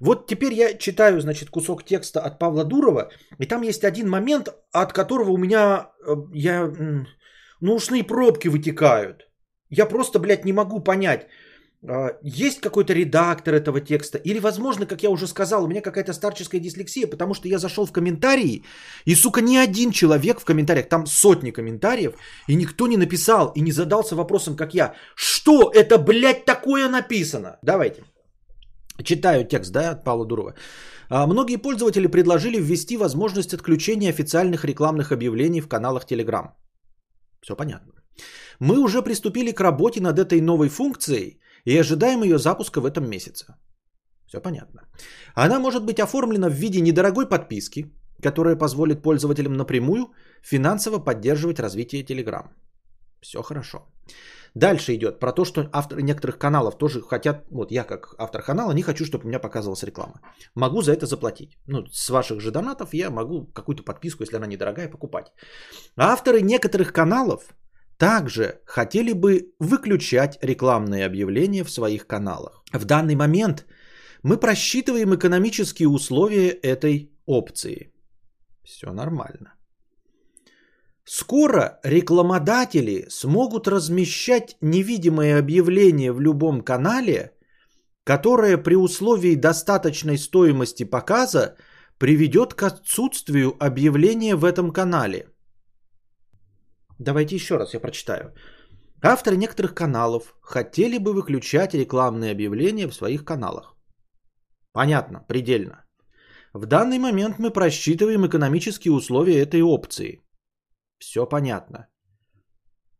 Вот 0.00 0.26
теперь 0.26 0.54
я 0.54 0.74
читаю, 0.78 1.20
значит, 1.20 1.50
кусок 1.50 1.84
текста 1.84 2.20
от 2.20 2.38
Павла 2.38 2.64
Дурова, 2.64 3.10
и 3.38 3.46
там 3.46 3.62
есть 3.62 3.84
один 3.84 4.08
момент, 4.08 4.48
от 4.72 4.92
которого 4.92 5.30
у 5.30 5.38
меня, 5.38 5.90
э, 6.06 6.14
я, 6.34 6.72
ну, 7.60 7.74
ушные 7.74 8.04
пробки 8.04 8.48
вытекают. 8.48 9.28
Я 9.70 9.86
просто, 9.86 10.18
блядь, 10.18 10.44
не 10.44 10.52
могу 10.52 10.80
понять, 10.80 11.26
есть 12.22 12.60
какой-то 12.60 12.92
редактор 12.92 13.54
этого 13.54 13.80
текста, 13.80 14.18
или, 14.18 14.38
возможно, 14.38 14.86
как 14.86 15.02
я 15.02 15.10
уже 15.10 15.26
сказал, 15.26 15.64
у 15.64 15.66
меня 15.66 15.80
какая-то 15.80 16.12
старческая 16.12 16.60
дислексия, 16.60 17.10
потому 17.10 17.34
что 17.34 17.48
я 17.48 17.58
зашел 17.58 17.86
в 17.86 17.92
комментарии, 17.92 18.62
и, 19.04 19.16
сука, 19.16 19.40
ни 19.40 19.56
один 19.56 19.90
человек 19.90 20.40
в 20.40 20.44
комментариях, 20.44 20.88
там 20.88 21.06
сотни 21.06 21.50
комментариев, 21.50 22.12
и 22.48 22.54
никто 22.54 22.86
не 22.86 22.96
написал 22.96 23.52
и 23.56 23.60
не 23.60 23.72
задался 23.72 24.14
вопросом, 24.14 24.56
как 24.56 24.74
я, 24.74 24.94
что 25.16 25.72
это, 25.74 25.98
блядь, 25.98 26.44
такое 26.44 26.88
написано? 26.88 27.58
Давайте. 27.62 28.04
Читаю 29.02 29.44
текст, 29.44 29.72
да, 29.72 29.90
от 29.90 30.04
Павла 30.04 30.24
Дурова. 30.24 30.54
А, 31.08 31.26
многие 31.26 31.56
пользователи 31.56 32.06
предложили 32.06 32.60
ввести 32.60 32.96
возможность 32.96 33.54
отключения 33.54 34.10
официальных 34.10 34.64
рекламных 34.64 35.10
объявлений 35.10 35.60
в 35.60 35.68
каналах 35.68 36.06
Telegram. 36.06 36.52
Все 37.40 37.56
понятно. 37.56 37.92
Мы 38.60 38.78
уже 38.78 39.02
приступили 39.02 39.50
к 39.50 39.60
работе 39.60 40.00
над 40.00 40.20
этой 40.20 40.40
новой 40.40 40.68
функцией– 40.68 41.40
и 41.64 41.80
ожидаем 41.80 42.22
ее 42.22 42.38
запуска 42.38 42.80
в 42.80 42.86
этом 42.86 43.08
месяце. 43.08 43.54
Все 44.26 44.40
понятно. 44.40 44.80
Она 45.34 45.58
может 45.58 45.84
быть 45.84 46.00
оформлена 46.00 46.48
в 46.48 46.54
виде 46.54 46.80
недорогой 46.80 47.28
подписки, 47.28 47.92
которая 48.22 48.56
позволит 48.56 49.02
пользователям 49.02 49.52
напрямую 49.54 50.06
финансово 50.42 50.98
поддерживать 50.98 51.60
развитие 51.60 52.02
Telegram. 52.02 52.48
Все 53.20 53.42
хорошо. 53.42 53.78
Дальше 54.54 54.94
идет 54.94 55.20
про 55.20 55.32
то, 55.32 55.44
что 55.44 55.68
авторы 55.72 56.02
некоторых 56.02 56.38
каналов 56.38 56.78
тоже 56.78 57.00
хотят, 57.00 57.44
вот 57.50 57.72
я 57.72 57.84
как 57.84 58.14
автор 58.18 58.42
канала 58.42 58.72
не 58.72 58.82
хочу, 58.82 59.04
чтобы 59.04 59.24
у 59.24 59.28
меня 59.28 59.38
показывалась 59.38 59.82
реклама. 59.82 60.20
Могу 60.54 60.82
за 60.82 60.92
это 60.92 61.06
заплатить. 61.06 61.58
Ну, 61.66 61.86
с 61.90 62.10
ваших 62.10 62.40
же 62.40 62.50
донатов 62.50 62.94
я 62.94 63.10
могу 63.10 63.46
какую-то 63.46 63.82
подписку, 63.82 64.22
если 64.22 64.36
она 64.36 64.46
недорогая, 64.46 64.88
покупать. 64.90 65.32
Авторы 65.96 66.42
некоторых 66.42 66.92
каналов 66.92 67.54
также 68.02 68.60
хотели 68.64 69.12
бы 69.12 69.54
выключать 69.60 70.36
рекламные 70.42 71.06
объявления 71.06 71.62
в 71.62 71.70
своих 71.70 72.08
каналах. 72.08 72.64
В 72.72 72.84
данный 72.84 73.14
момент 73.14 73.64
мы 74.24 74.38
просчитываем 74.38 75.14
экономические 75.14 75.88
условия 75.88 76.48
этой 76.48 77.12
опции. 77.26 77.92
Все 78.64 78.92
нормально. 78.92 79.54
Скоро 81.04 81.78
рекламодатели 81.84 83.06
смогут 83.08 83.68
размещать 83.68 84.56
невидимое 84.60 85.38
объявление 85.38 86.10
в 86.10 86.20
любом 86.20 86.62
канале, 86.62 87.36
которое 88.02 88.58
при 88.58 88.74
условии 88.74 89.36
достаточной 89.36 90.18
стоимости 90.18 90.82
показа 90.82 91.54
приведет 91.98 92.54
к 92.54 92.64
отсутствию 92.64 93.54
объявления 93.60 94.34
в 94.34 94.44
этом 94.44 94.72
канале. 94.72 95.28
Давайте 97.02 97.34
еще 97.34 97.56
раз 97.56 97.74
я 97.74 97.80
прочитаю. 97.80 98.32
Авторы 99.02 99.36
некоторых 99.36 99.74
каналов 99.74 100.34
хотели 100.40 100.98
бы 100.98 101.12
выключать 101.12 101.74
рекламные 101.74 102.30
объявления 102.30 102.86
в 102.86 102.94
своих 102.94 103.24
каналах. 103.24 103.76
Понятно, 104.72 105.24
предельно. 105.28 105.84
В 106.52 106.66
данный 106.66 106.98
момент 106.98 107.38
мы 107.38 107.50
просчитываем 107.50 108.26
экономические 108.26 108.92
условия 108.92 109.42
этой 109.42 109.62
опции. 109.62 110.20
Все 110.98 111.26
понятно. 111.26 111.88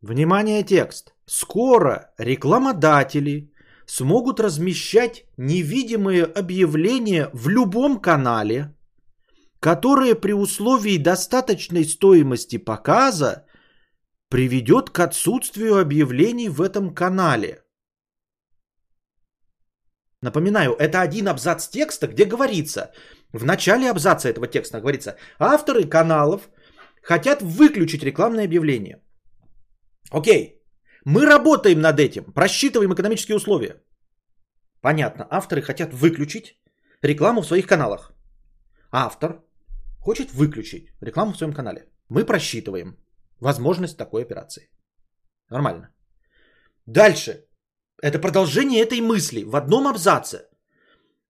Внимание, 0.01 0.63
текст. 0.63 1.15
Скоро 1.25 2.13
рекламодатели 2.17 3.53
смогут 3.85 4.39
размещать 4.39 5.23
невидимые 5.37 6.25
объявления 6.25 7.29
в 7.33 7.47
любом 7.47 8.01
канале, 8.01 8.75
которые 9.61 10.15
при 10.15 10.33
условии 10.33 10.97
достаточной 10.97 11.85
стоимости 11.85 12.57
показа 12.57 13.45
приведет 14.33 14.89
к 14.89 14.99
отсутствию 14.99 15.79
объявлений 15.79 16.49
в 16.49 16.59
этом 16.59 16.95
канале. 16.95 17.61
Напоминаю, 20.21 20.73
это 20.73 21.01
один 21.01 21.27
абзац 21.27 21.67
текста, 21.67 22.07
где 22.07 22.25
говорится, 22.25 22.91
в 23.31 23.45
начале 23.45 23.91
абзаца 23.91 24.29
этого 24.29 24.47
текста 24.47 24.79
говорится, 24.81 25.17
авторы 25.37 25.83
каналов 25.83 26.49
хотят 27.03 27.43
выключить 27.43 28.03
рекламное 28.03 28.45
объявление. 28.45 29.03
Окей, 30.09 30.63
мы 31.05 31.27
работаем 31.27 31.79
над 31.79 31.99
этим, 31.99 32.33
просчитываем 32.33 32.91
экономические 32.91 33.37
условия. 33.37 33.83
Понятно, 34.81 35.27
авторы 35.29 35.61
хотят 35.61 35.93
выключить 35.93 36.59
рекламу 37.03 37.41
в 37.41 37.45
своих 37.45 37.67
каналах. 37.67 38.11
Автор 38.91 39.43
хочет 39.99 40.33
выключить 40.33 40.89
рекламу 41.01 41.33
в 41.33 41.37
своем 41.37 41.53
канале. 41.53 41.85
Мы 42.09 42.25
просчитываем 42.25 42.97
возможность 43.39 43.97
такой 43.97 44.21
операции. 44.23 44.69
Нормально. 45.49 45.93
Дальше. 46.85 47.45
Это 48.01 48.19
продолжение 48.19 48.81
этой 48.81 49.01
мысли 49.01 49.43
в 49.43 49.55
одном 49.55 49.87
абзаце. 49.87 50.47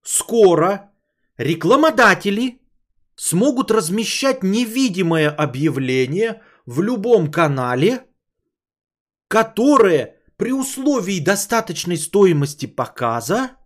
Скоро 0.02 0.90
рекламодатели 1.38 2.60
смогут 3.16 3.70
размещать 3.70 4.42
невидимое 4.42 5.30
объявление 5.30 6.42
в 6.66 6.82
любом 6.82 7.30
канале, 7.30 8.06
которое 9.28 10.16
при 10.36 10.52
условии 10.52 11.20
достаточной 11.20 11.96
стоимости 11.96 12.66
показа 12.66 13.56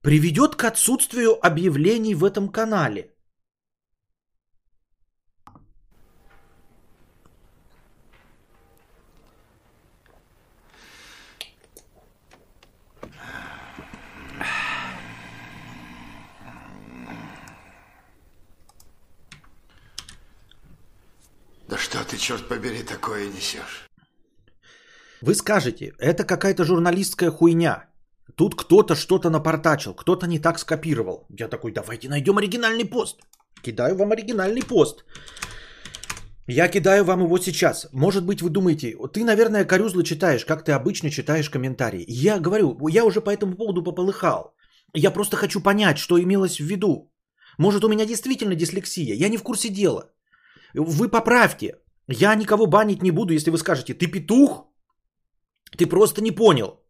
приведет 0.00 0.56
к 0.56 0.64
отсутствию 0.64 1.38
объявлений 1.44 2.14
в 2.14 2.24
этом 2.24 2.48
канале. 2.48 3.12
Да 21.72 21.78
что 21.92 22.04
ты, 22.04 22.16
черт 22.16 22.48
побери, 22.48 22.82
такое 22.82 23.28
несешь? 23.28 23.86
Вы 25.20 25.34
скажете, 25.34 25.92
это 25.98 26.24
какая-то 26.24 26.64
журналистская 26.64 27.30
хуйня. 27.30 27.84
Тут 28.34 28.54
кто-то 28.54 28.94
что-то 28.94 29.30
напортачил, 29.30 29.94
кто-то 29.94 30.26
не 30.26 30.38
так 30.38 30.58
скопировал. 30.58 31.26
Я 31.38 31.48
такой, 31.48 31.72
давайте 31.72 32.08
найдем 32.08 32.38
оригинальный 32.38 32.86
пост. 32.86 33.20
Кидаю 33.62 33.96
вам 33.96 34.12
оригинальный 34.12 34.62
пост. 34.62 35.04
Я 36.46 36.68
кидаю 36.68 37.04
вам 37.04 37.20
его 37.24 37.38
сейчас. 37.38 37.88
Может 37.92 38.24
быть, 38.24 38.40
вы 38.40 38.48
думаете, 38.48 38.96
ты, 39.12 39.22
наверное, 39.24 39.66
корюзлы 39.66 40.02
читаешь, 40.02 40.46
как 40.46 40.64
ты 40.64 40.72
обычно 40.72 41.10
читаешь 41.10 41.50
комментарии. 41.50 42.04
Я 42.08 42.40
говорю, 42.40 42.88
я 42.88 43.04
уже 43.04 43.20
по 43.20 43.30
этому 43.30 43.54
поводу 43.54 43.84
пополыхал. 43.84 44.54
Я 44.94 45.10
просто 45.10 45.36
хочу 45.36 45.60
понять, 45.60 45.98
что 45.98 46.18
имелось 46.18 46.56
в 46.56 46.64
виду. 46.64 47.12
Может, 47.58 47.84
у 47.84 47.88
меня 47.88 48.06
действительно 48.06 48.54
дислексия. 48.54 49.14
Я 49.14 49.28
не 49.28 49.36
в 49.36 49.42
курсе 49.42 49.68
дела. 49.68 50.10
Вы 50.74 51.08
поправьте. 51.10 51.81
Я 52.12 52.34
никого 52.34 52.66
банить 52.66 53.02
не 53.02 53.10
буду, 53.10 53.32
если 53.32 53.50
вы 53.50 53.58
скажете, 53.58 53.94
ты 53.94 54.06
петух, 54.06 54.66
ты 55.78 55.86
просто 55.86 56.20
не 56.20 56.30
понял. 56.30 56.80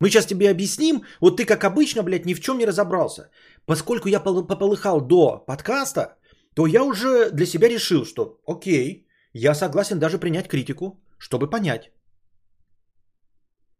Мы 0.00 0.10
сейчас 0.10 0.26
тебе 0.26 0.50
объясним, 0.50 1.02
вот 1.20 1.36
ты 1.36 1.44
как 1.44 1.64
обычно, 1.64 2.02
блядь, 2.02 2.26
ни 2.26 2.34
в 2.34 2.40
чем 2.40 2.58
не 2.58 2.66
разобрался. 2.66 3.30
Поскольку 3.66 4.08
я 4.08 4.20
пополыхал 4.20 5.00
до 5.00 5.44
подкаста, 5.46 6.16
то 6.54 6.66
я 6.66 6.82
уже 6.82 7.30
для 7.30 7.46
себя 7.46 7.68
решил, 7.68 8.04
что 8.04 8.40
окей, 8.46 9.06
я 9.32 9.54
согласен 9.54 9.98
даже 9.98 10.18
принять 10.18 10.48
критику, 10.48 11.00
чтобы 11.18 11.50
понять. 11.50 11.90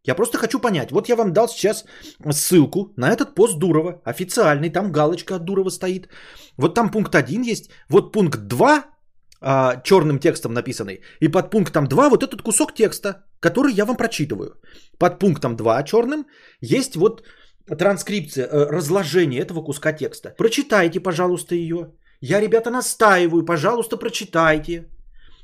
Я 0.04 0.14
просто 0.14 0.38
хочу 0.38 0.60
понять. 0.60 0.90
Вот 0.92 1.08
я 1.08 1.16
вам 1.16 1.32
дал 1.32 1.48
сейчас 1.48 1.84
ссылку 2.30 2.92
на 2.96 3.10
этот 3.10 3.34
пост 3.34 3.58
Дурова, 3.58 4.00
официальный, 4.04 4.70
там 4.70 4.92
галочка 4.92 5.36
от 5.36 5.44
Дурова 5.44 5.70
стоит. 5.70 6.08
Вот 6.56 6.74
там 6.74 6.90
пункт 6.90 7.14
1 7.14 7.42
есть, 7.42 7.70
вот 7.88 8.12
пункт 8.12 8.38
2 8.48 8.97
а, 9.40 9.80
черным 9.84 10.18
текстом 10.18 10.52
написанный. 10.52 11.00
И 11.20 11.28
под 11.28 11.50
пунктом 11.50 11.86
2 11.86 12.08
вот 12.08 12.22
этот 12.22 12.42
кусок 12.42 12.74
текста, 12.74 13.24
который 13.40 13.72
я 13.72 13.84
вам 13.84 13.96
прочитываю. 13.96 14.60
Под 14.98 15.18
пунктом 15.18 15.56
2 15.56 15.82
черным 15.84 16.26
есть 16.60 16.96
вот 16.96 17.22
транскрипция, 17.66 18.46
э, 18.46 18.70
разложение 18.70 19.40
этого 19.40 19.62
куска 19.62 19.92
текста. 19.92 20.34
Прочитайте, 20.36 21.00
пожалуйста, 21.00 21.54
ее. 21.54 21.92
Я, 22.20 22.40
ребята, 22.40 22.70
настаиваю, 22.70 23.44
пожалуйста, 23.44 23.96
прочитайте. 23.96 24.88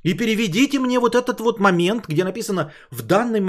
И 0.04 0.14
переведите 0.14 0.78
мне 0.78 0.98
вот 0.98 1.14
этот 1.14 1.40
вот 1.40 1.60
момент, 1.60 2.06
где 2.08 2.24
написано 2.24 2.72
в 2.90 3.02
данный 3.02 3.40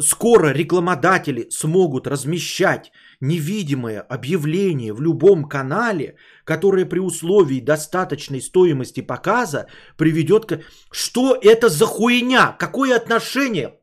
скоро 0.00 0.52
рекламодатели 0.52 1.46
смогут 1.50 2.06
размещать 2.06 2.92
невидимое 3.20 4.00
объявление 4.00 4.92
в 4.92 5.00
любом 5.00 5.44
канале, 5.44 6.16
которое 6.44 6.86
при 6.86 6.98
условии 7.00 7.60
достаточной 7.60 8.40
стоимости 8.40 9.00
показа 9.00 9.66
приведет 9.96 10.46
к... 10.46 10.60
Что 10.90 11.36
это 11.42 11.68
за 11.68 11.86
хуйня? 11.86 12.56
Какое 12.58 12.96
отношение? 12.96 13.74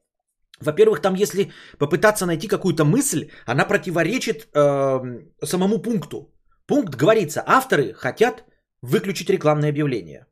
Во-первых, 0.59 1.01
там 1.01 1.15
если 1.15 1.51
попытаться 1.77 2.25
найти 2.25 2.47
какую-то 2.47 2.83
мысль, 2.83 3.29
она 3.45 3.65
противоречит 3.65 4.47
э, 4.53 4.99
самому 5.43 5.79
пункту. 5.79 6.33
Пункт 6.65 6.95
говорится, 6.95 7.43
авторы 7.45 7.93
хотят 7.93 8.43
выключить 8.81 9.29
рекламное 9.29 9.69
объявление. 9.69 10.25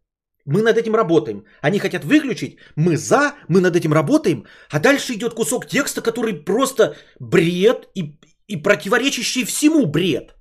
Мы 0.45 0.61
над 0.61 0.77
этим 0.77 0.95
работаем. 0.95 1.45
Они 1.61 1.79
хотят 1.79 2.05
выключить, 2.05 2.57
мы 2.75 2.97
за, 2.97 3.33
мы 3.47 3.61
над 3.61 3.75
этим 3.75 3.93
работаем, 3.93 4.45
а 4.69 4.79
дальше 4.79 5.13
идет 5.13 5.33
кусок 5.33 5.67
текста, 5.67 6.01
который 6.01 6.33
просто 6.33 6.95
бред 7.19 7.87
и, 7.95 8.19
и 8.47 8.57
противоречащий 8.57 9.43
всему 9.43 9.85
бред. 9.85 10.35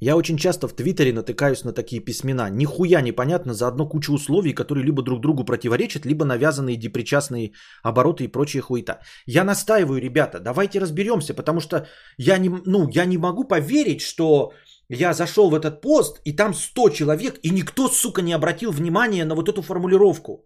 Я 0.00 0.16
очень 0.16 0.36
часто 0.36 0.68
в 0.68 0.76
Твиттере 0.76 1.12
натыкаюсь 1.12 1.64
на 1.64 1.72
такие 1.72 2.04
письмена. 2.04 2.50
Нихуя 2.50 3.00
непонятно 3.00 3.54
за 3.54 3.66
одну 3.66 3.88
кучу 3.88 4.12
условий, 4.12 4.52
которые 4.52 4.84
либо 4.84 5.02
друг 5.02 5.20
другу 5.20 5.44
противоречат, 5.44 6.04
либо 6.04 6.24
навязанные 6.26 6.76
депричастные 6.76 7.52
обороты 7.82 8.24
и 8.24 8.28
прочая 8.28 8.62
хуета. 8.62 9.00
Я 9.26 9.44
настаиваю, 9.44 10.00
ребята, 10.00 10.38
давайте 10.38 10.80
разберемся, 10.80 11.32
потому 11.32 11.60
что 11.60 11.86
я 12.18 12.36
не, 12.38 12.50
ну, 12.66 12.88
я 12.88 13.06
не 13.06 13.16
могу 13.16 13.44
поверить, 13.44 14.02
что 14.02 14.52
я 14.90 15.14
зашел 15.14 15.48
в 15.48 15.54
этот 15.54 15.80
пост, 15.80 16.20
и 16.24 16.36
там 16.36 16.52
100 16.54 16.90
человек, 16.90 17.38
и 17.42 17.50
никто, 17.50 17.88
сука, 17.88 18.20
не 18.20 18.34
обратил 18.34 18.72
внимания 18.72 19.24
на 19.24 19.34
вот 19.34 19.48
эту 19.48 19.62
формулировку. 19.62 20.44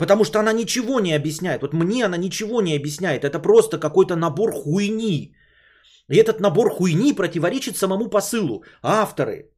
Потому 0.00 0.24
что 0.24 0.38
она 0.40 0.52
ничего 0.52 0.98
не 1.00 1.12
объясняет. 1.12 1.60
Вот 1.62 1.74
мне 1.74 2.06
она 2.06 2.16
ничего 2.16 2.62
не 2.62 2.74
объясняет. 2.74 3.22
Это 3.22 3.38
просто 3.38 3.78
какой-то 3.78 4.16
набор 4.16 4.50
хуйни. 4.52 5.34
И 6.08 6.16
этот 6.16 6.40
набор 6.40 6.70
хуйни 6.70 7.12
противоречит 7.12 7.76
самому 7.76 8.08
посылу. 8.08 8.64
Авторы 8.82 9.50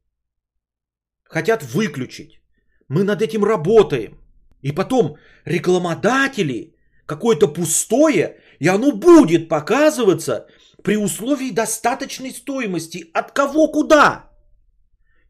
хотят 1.23 1.63
выключить. 1.63 2.41
Мы 2.89 3.03
над 3.03 3.21
этим 3.21 3.45
работаем. 3.45 4.17
И 4.61 4.73
потом 4.73 5.15
рекламодатели 5.45 6.75
какое-то 7.05 7.53
пустое, 7.53 8.35
и 8.59 8.67
оно 8.67 8.91
будет 8.91 9.47
показываться 9.47 10.45
при 10.83 10.97
условии 10.97 11.51
достаточной 11.51 12.31
стоимости. 12.31 13.05
От 13.13 13.31
кого 13.31 13.71
куда? 13.71 14.29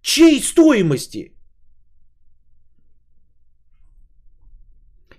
Чьей 0.01 0.41
стоимости? 0.41 1.32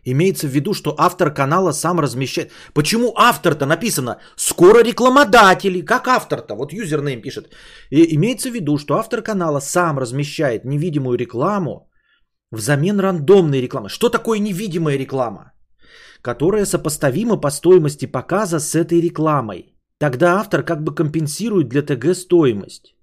Имеется 0.06 0.46
в 0.46 0.50
виду, 0.50 0.74
что 0.74 0.94
автор 0.98 1.34
канала 1.34 1.72
сам 1.72 2.00
размещает. 2.00 2.52
Почему 2.74 3.14
автор-то 3.16 3.66
написано 3.66 4.18
«скоро 4.36 4.82
рекламодатели»? 4.82 5.80
Как 5.84 6.08
автор-то? 6.08 6.54
Вот 6.54 6.72
юзернейм 6.72 7.22
пишет. 7.22 7.54
И 7.90 8.14
имеется 8.14 8.50
в 8.50 8.54
виду, 8.54 8.78
что 8.78 8.94
автор 8.94 9.22
канала 9.22 9.60
сам 9.60 9.98
размещает 9.98 10.64
невидимую 10.64 11.16
рекламу 11.16 11.90
взамен 12.50 13.00
рандомной 13.00 13.62
рекламы. 13.62 13.88
Что 13.88 14.10
такое 14.10 14.38
невидимая 14.38 14.98
реклама? 14.98 15.52
Которая 16.22 16.66
сопоставима 16.66 17.40
по 17.40 17.50
стоимости 17.50 18.06
показа 18.06 18.60
с 18.60 18.74
этой 18.74 19.00
рекламой. 19.00 19.74
Тогда 19.98 20.38
автор 20.40 20.62
как 20.62 20.82
бы 20.82 20.94
компенсирует 20.94 21.68
для 21.68 21.82
ТГ 21.82 22.14
стоимость. 22.14 22.94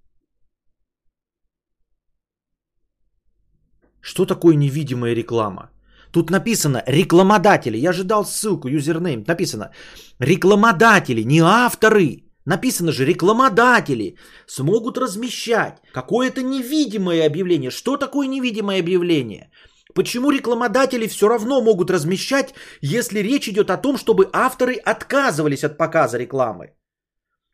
Что 4.01 4.25
такое 4.25 4.55
невидимая 4.55 5.15
реклама? 5.15 5.70
Тут 6.11 6.29
написано 6.29 6.83
рекламодатели. 6.87 7.77
Я 7.77 7.93
же 7.93 8.03
дал 8.03 8.25
ссылку, 8.25 8.67
юзернейм. 8.67 9.23
Написано 9.27 9.71
рекламодатели, 10.19 11.23
не 11.23 11.39
авторы. 11.39 12.25
Написано 12.45 12.91
же, 12.91 13.05
рекламодатели 13.05 14.17
смогут 14.47 14.97
размещать 14.97 15.81
какое-то 15.93 16.41
невидимое 16.41 17.25
объявление. 17.25 17.71
Что 17.71 17.97
такое 17.97 18.27
невидимое 18.27 18.79
объявление? 18.79 19.51
Почему 19.93 20.31
рекламодатели 20.31 21.07
все 21.07 21.27
равно 21.27 21.61
могут 21.61 21.91
размещать, 21.91 22.53
если 22.81 23.19
речь 23.19 23.47
идет 23.47 23.69
о 23.69 23.77
том, 23.77 23.97
чтобы 23.97 24.29
авторы 24.33 24.75
отказывались 24.75 25.63
от 25.63 25.77
показа 25.77 26.17
рекламы? 26.17 26.73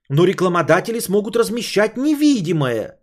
Но 0.10 0.26
рекламодатели 0.26 1.00
смогут 1.00 1.36
размещать 1.36 1.98
невидимое 1.98 3.00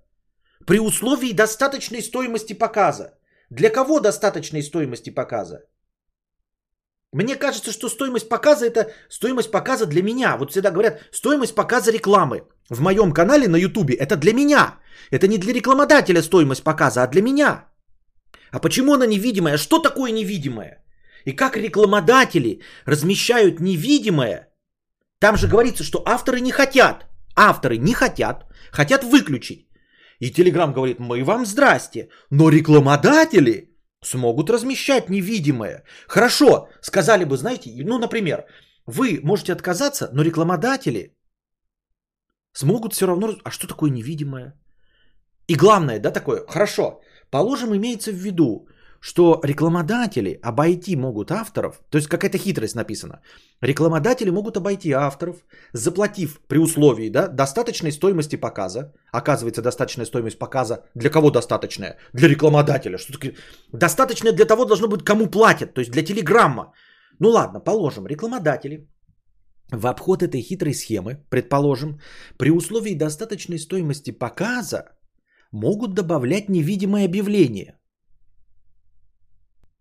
при 0.66 0.78
условии 0.78 1.32
достаточной 1.32 2.02
стоимости 2.02 2.54
показа. 2.54 3.18
Для 3.54 3.70
кого 3.70 4.00
достаточной 4.00 4.62
стоимости 4.62 5.10
показа? 5.10 5.58
Мне 7.12 7.36
кажется, 7.36 7.70
что 7.70 7.88
стоимость 7.88 8.28
показа 8.28 8.66
это 8.66 8.90
стоимость 9.08 9.50
показа 9.52 9.86
для 9.86 10.02
меня. 10.02 10.36
Вот 10.36 10.50
всегда 10.50 10.70
говорят, 10.72 10.98
стоимость 11.12 11.54
показа 11.54 11.92
рекламы 11.92 12.42
в 12.68 12.80
моем 12.80 13.12
канале 13.12 13.46
на 13.46 13.56
ютубе 13.56 13.94
это 13.94 14.16
для 14.16 14.32
меня. 14.32 14.78
Это 15.12 15.28
не 15.28 15.38
для 15.38 15.52
рекламодателя 15.52 16.22
стоимость 16.22 16.64
показа, 16.64 17.02
а 17.02 17.06
для 17.06 17.22
меня. 17.22 17.68
А 18.50 18.58
почему 18.58 18.94
она 18.94 19.06
невидимая? 19.06 19.56
Что 19.56 19.78
такое 19.78 20.12
невидимое? 20.12 20.84
И 21.24 21.36
как 21.36 21.56
рекламодатели 21.56 22.60
размещают 22.86 23.60
невидимое? 23.60 24.48
Там 25.20 25.36
же 25.36 25.46
говорится, 25.46 25.84
что 25.84 26.02
авторы 26.04 26.40
не 26.40 26.50
хотят. 26.50 27.06
Авторы 27.36 27.78
не 27.78 27.94
хотят, 27.94 28.46
хотят 28.72 29.04
выключить. 29.04 29.68
И 30.24 30.30
Телеграм 30.30 30.72
говорит, 30.72 30.98
мы 31.00 31.22
вам 31.22 31.44
здрасте, 31.44 32.08
но 32.30 32.48
рекламодатели 32.48 33.68
смогут 34.02 34.50
размещать 34.50 35.10
невидимое. 35.10 35.84
Хорошо, 36.08 36.68
сказали 36.80 37.24
бы, 37.24 37.36
знаете, 37.36 37.70
ну, 37.84 37.98
например, 37.98 38.44
вы 38.86 39.20
можете 39.22 39.52
отказаться, 39.52 40.08
но 40.12 40.22
рекламодатели 40.22 41.14
смогут 42.52 42.94
все 42.94 43.06
равно... 43.06 43.34
А 43.44 43.50
что 43.50 43.66
такое 43.66 43.90
невидимое? 43.90 44.54
И 45.46 45.56
главное, 45.56 46.00
да, 46.00 46.10
такое, 46.10 46.46
хорошо, 46.48 47.02
положим, 47.30 47.74
имеется 47.74 48.10
в 48.10 48.16
виду, 48.16 48.66
что 49.04 49.40
рекламодатели 49.44 50.40
обойти 50.42 50.96
могут 50.96 51.30
авторов, 51.30 51.80
то 51.90 51.98
есть 51.98 52.08
какая-то 52.08 52.38
хитрость 52.38 52.74
написана. 52.74 53.20
Рекламодатели 53.62 54.30
могут 54.30 54.56
обойти 54.56 54.92
авторов, 54.92 55.36
заплатив 55.74 56.40
при 56.48 56.58
условии 56.58 57.10
да, 57.10 57.28
достаточной 57.28 57.92
стоимости 57.92 58.36
показа. 58.36 58.94
Оказывается, 59.12 59.60
достаточная 59.62 60.06
стоимость 60.06 60.38
показа 60.38 60.84
для 60.94 61.10
кого 61.10 61.30
достаточная? 61.30 61.98
Для 62.14 62.28
рекламодателя. 62.28 62.98
Что 62.98 63.12
такое? 63.12 63.34
Достаточная 63.72 64.32
для 64.32 64.46
того 64.46 64.64
должно 64.64 64.88
быть, 64.88 65.04
кому 65.04 65.26
платят, 65.26 65.74
то 65.74 65.80
есть 65.80 65.92
для 65.92 66.02
телеграмма. 66.02 66.72
Ну 67.18 67.28
ладно, 67.28 67.60
положим, 67.60 68.06
рекламодатели 68.06 68.88
в 69.70 69.86
обход 69.86 70.22
этой 70.22 70.40
хитрой 70.40 70.72
схемы, 70.72 71.26
предположим, 71.28 72.00
при 72.38 72.50
условии 72.50 72.94
достаточной 72.94 73.58
стоимости 73.58 74.12
показа 74.12 74.84
могут 75.52 75.92
добавлять 75.94 76.48
невидимое 76.48 77.04
объявление– 77.04 77.74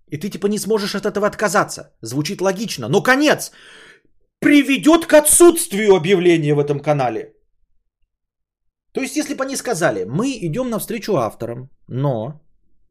и 0.08 0.18
ты 0.18 0.30
типа 0.30 0.48
не 0.48 0.60
сможешь 0.60 0.96
от 0.96 1.06
этого 1.06 1.28
отказаться. 1.28 1.94
Звучит 2.02 2.42
логично. 2.42 2.88
Но 2.88 3.04
конец 3.04 3.52
приведет 4.40 5.06
к 5.06 5.14
отсутствию 5.14 5.96
объявления 5.96 6.54
в 6.54 6.60
этом 6.60 6.80
канале. 6.80 7.34
То 8.94 9.02
есть, 9.02 9.16
если 9.16 9.34
бы 9.34 9.44
они 9.44 9.56
сказали, 9.56 10.06
мы 10.06 10.38
идем 10.42 10.70
навстречу 10.70 11.16
авторам, 11.16 11.70
но 11.88 12.42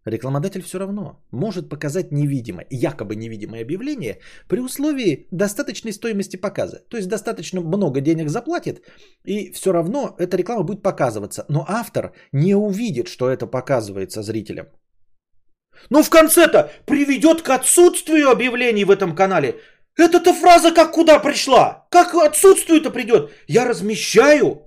рекламодатель 0.04 0.62
все 0.62 0.78
равно 0.78 1.24
может 1.30 1.68
показать 1.68 2.12
невидимое, 2.12 2.66
якобы 2.70 3.14
невидимое 3.14 3.62
объявление 3.62 4.18
при 4.48 4.60
условии 4.60 5.28
достаточной 5.30 5.92
стоимости 5.92 6.36
показа. 6.36 6.80
То 6.88 6.96
есть, 6.96 7.08
достаточно 7.08 7.60
много 7.60 8.00
денег 8.00 8.30
заплатит, 8.30 8.82
и 9.24 9.52
все 9.52 9.72
равно 9.72 10.16
эта 10.18 10.36
реклама 10.36 10.64
будет 10.64 10.82
показываться. 10.82 11.44
Но 11.48 11.64
автор 11.68 12.12
не 12.32 12.56
увидит, 12.56 13.06
что 13.06 13.30
это 13.30 13.46
показывается 13.46 14.22
зрителям. 14.22 14.66
Но 15.90 16.02
в 16.02 16.10
конце-то 16.10 16.70
приведет 16.86 17.42
к 17.42 17.50
отсутствию 17.50 18.30
объявлений 18.30 18.84
в 18.84 18.90
этом 18.90 19.14
канале. 19.14 19.60
Эта-то 19.96 20.32
фраза 20.32 20.72
как 20.72 20.92
куда 20.92 21.18
пришла? 21.18 21.86
Как 21.90 22.14
отсутствию-то 22.14 22.90
придет? 22.90 23.30
Я 23.46 23.68
размещаю 23.68 24.62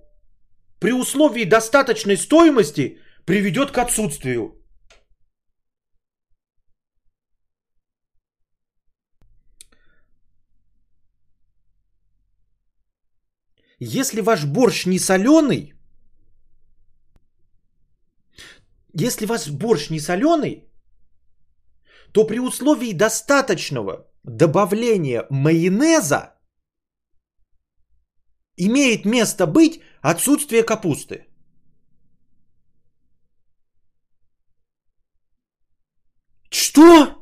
при 0.79 0.91
условии 0.91 1.45
достаточной 1.45 2.17
стоимости 2.17 2.99
приведет 3.25 3.71
к 3.71 3.77
отсутствию. 3.77 4.61
Если 13.79 14.21
ваш 14.21 14.45
борщ 14.45 14.85
не 14.85 14.99
соленый, 14.99 15.73
если 18.93 19.25
ваш 19.25 19.47
борщ 19.49 19.89
не 19.89 19.99
соленый, 19.99 20.69
то 22.15 22.27
при 22.27 22.39
условии 22.39 22.93
достаточного 22.93 24.07
добавления 24.23 25.25
майонеза 25.29 26.33
имеет 28.57 29.05
место 29.05 29.45
быть 29.45 29.81
отсутствие 30.01 30.63
капусты. 30.63 31.27
Что? 36.49 37.17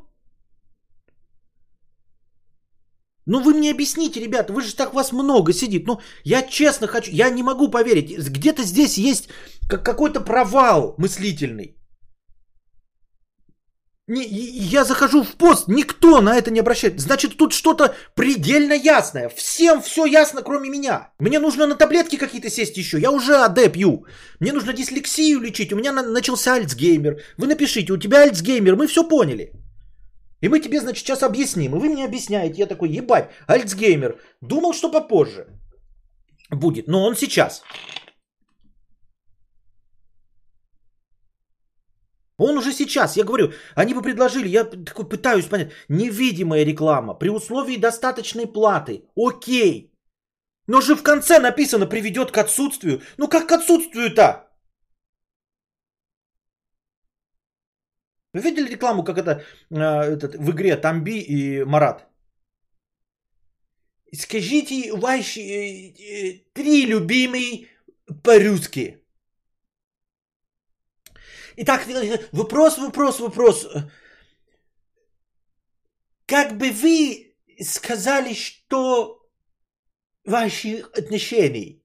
Ну 3.26 3.40
вы 3.40 3.54
мне 3.54 3.72
объясните, 3.72 4.20
ребята, 4.20 4.52
вы 4.52 4.62
же 4.62 4.76
так 4.76 4.94
вас 4.94 5.12
много 5.12 5.52
сидит. 5.52 5.86
Ну 5.86 6.00
я 6.24 6.42
честно 6.42 6.86
хочу, 6.86 7.10
я 7.10 7.30
не 7.30 7.42
могу 7.42 7.68
поверить. 7.68 8.16
Где-то 8.30 8.62
здесь 8.62 8.96
есть 8.96 9.28
какой-то 9.66 10.20
провал 10.20 10.94
мыслительный. 10.98 11.83
Не, 14.06 14.22
я 14.22 14.84
захожу 14.84 15.22
в 15.22 15.34
пост, 15.36 15.68
никто 15.68 16.20
на 16.20 16.36
это 16.36 16.50
не 16.50 16.60
обращает. 16.60 17.00
Значит, 17.00 17.38
тут 17.38 17.54
что-то 17.54 17.94
предельно 18.14 18.74
ясное. 18.74 19.30
Всем 19.30 19.80
все 19.80 20.04
ясно, 20.04 20.42
кроме 20.42 20.68
меня. 20.68 21.12
Мне 21.18 21.38
нужно 21.40 21.66
на 21.66 21.74
таблетки 21.74 22.18
какие-то 22.18 22.50
сесть 22.50 22.76
еще. 22.76 22.98
Я 22.98 23.10
уже 23.10 23.36
АД 23.36 23.72
пью. 23.72 24.04
Мне 24.40 24.52
нужно 24.52 24.74
дислексию 24.74 25.40
лечить. 25.40 25.72
У 25.72 25.76
меня 25.76 25.92
на- 25.92 26.02
начался 26.02 26.54
альцгеймер. 26.54 27.22
Вы 27.38 27.46
напишите, 27.46 27.92
у 27.92 27.96
тебя 27.96 28.18
альцгеймер. 28.22 28.76
Мы 28.76 28.88
все 28.88 29.08
поняли. 29.08 29.52
И 30.42 30.48
мы 30.48 30.60
тебе, 30.60 30.80
значит, 30.80 31.06
сейчас 31.06 31.22
объясним. 31.22 31.74
И 31.74 31.78
вы 31.78 31.88
мне 31.88 32.04
объясняете. 32.04 32.56
Я 32.58 32.66
такой, 32.66 32.90
ебать, 32.90 33.30
альцгеймер. 33.46 34.20
Думал, 34.42 34.74
что 34.74 34.90
попозже 34.90 35.46
будет. 36.50 36.88
Но 36.88 37.06
он 37.06 37.16
сейчас. 37.16 37.62
Он 42.36 42.58
уже 42.58 42.72
сейчас, 42.72 43.16
я 43.16 43.24
говорю, 43.24 43.52
они 43.76 43.94
бы 43.94 44.02
предложили, 44.02 44.48
я 44.48 44.64
такой 44.64 45.08
пытаюсь 45.08 45.46
понять, 45.46 45.72
невидимая 45.88 46.64
реклама 46.64 47.14
при 47.14 47.28
условии 47.28 47.76
достаточной 47.76 48.46
платы, 48.46 49.04
окей. 49.16 49.92
Но 50.66 50.80
же 50.80 50.96
в 50.96 51.02
конце 51.02 51.38
написано 51.38 51.86
приведет 51.86 52.32
к 52.32 52.38
отсутствию. 52.38 53.02
Ну 53.18 53.28
как 53.28 53.46
к 53.46 53.52
отсутствию-то? 53.52 54.50
Вы 58.32 58.40
видели 58.40 58.68
рекламу, 58.68 59.04
как 59.04 59.18
это, 59.18 59.44
э, 59.70 59.76
этот, 59.76 60.34
в 60.34 60.50
игре 60.50 60.76
Тамби 60.76 61.20
и 61.20 61.64
Марат? 61.64 62.08
Скажите 64.12 64.92
ваши 64.92 65.40
э, 65.40 65.92
э, 65.98 66.40
три 66.52 66.86
любимые 66.86 67.68
по-русски. 68.24 69.03
Итак, 71.56 71.86
вопрос, 72.32 72.78
вопрос, 72.78 73.20
вопрос. 73.20 73.68
Как 76.26 76.56
бы 76.56 76.70
вы 76.70 77.36
сказали, 77.60 78.34
что 78.34 79.22
ваших 80.24 80.90
отношений? 80.98 81.82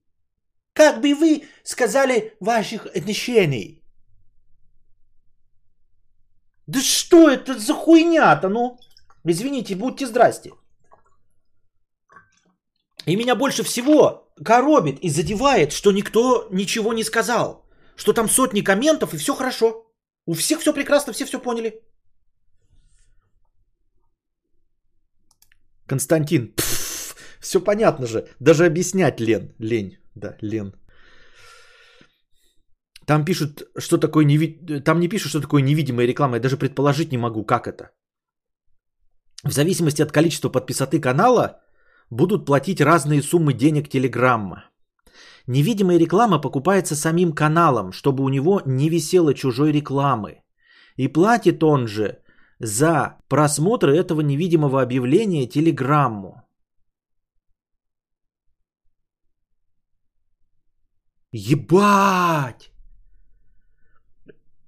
Как 0.74 1.02
бы 1.02 1.14
вы 1.14 1.44
сказали 1.64 2.36
ваших 2.40 2.88
отношений? 2.88 3.84
Да 6.66 6.82
что 6.82 7.30
это 7.30 7.58
за 7.58 7.74
хуйня-то, 7.74 8.50
ну? 8.50 8.80
Извините, 9.24 9.76
будьте 9.76 10.08
здрасте. 10.08 10.52
И 13.06 13.16
меня 13.16 13.36
больше 13.36 13.64
всего 13.64 14.32
коробит 14.44 15.00
и 15.00 15.10
задевает, 15.10 15.74
что 15.74 15.92
никто 15.92 16.48
ничего 16.52 16.94
не 16.94 17.04
сказал 17.04 17.69
что 18.00 18.14
там 18.14 18.30
сотни 18.30 18.64
комментов 18.64 19.14
и 19.14 19.18
все 19.18 19.36
хорошо. 19.36 19.68
У 20.26 20.34
всех 20.34 20.60
все 20.62 20.74
прекрасно, 20.74 21.14
все 21.14 21.26
все 21.26 21.40
поняли. 21.40 21.82
Константин, 25.88 26.54
пфф, 26.56 27.16
все 27.42 27.60
понятно 27.60 28.08
же. 28.08 28.28
Даже 28.40 28.66
объяснять 28.66 29.20
лен. 29.20 29.54
Лень, 29.60 29.98
да, 30.16 30.38
лен. 30.42 30.72
Там 33.06 33.26
пишут, 33.26 33.64
что 33.80 33.98
такое 33.98 34.26
неви... 34.26 34.82
Там 34.86 35.00
не 35.00 35.10
пишут, 35.10 35.30
что 35.30 35.42
такое 35.42 35.62
невидимая 35.62 36.08
реклама. 36.08 36.36
Я 36.36 36.42
даже 36.42 36.58
предположить 36.58 37.12
не 37.12 37.18
могу, 37.18 37.44
как 37.44 37.68
это. 37.68 37.92
В 39.44 39.52
зависимости 39.52 40.04
от 40.04 40.12
количества 40.12 40.50
подписоты 40.50 41.02
канала 41.02 41.62
будут 42.12 42.46
платить 42.46 42.82
разные 42.82 43.22
суммы 43.22 43.54
денег 43.54 43.90
Телеграмма. 43.90 44.70
Невидимая 45.50 45.98
реклама 45.98 46.42
покупается 46.42 46.96
самим 46.96 47.34
каналом, 47.34 47.92
чтобы 47.92 48.24
у 48.24 48.30
него 48.30 48.62
не 48.68 48.88
висело 48.90 49.34
чужой 49.34 49.72
рекламы. 49.72 50.44
И 50.96 51.08
платит 51.08 51.64
он 51.64 51.88
же 51.88 52.20
за 52.60 53.18
просмотр 53.28 53.90
этого 53.90 54.22
невидимого 54.22 54.84
объявления 54.84 55.48
Телеграмму. 55.48 56.44
Ебать! 61.32 62.72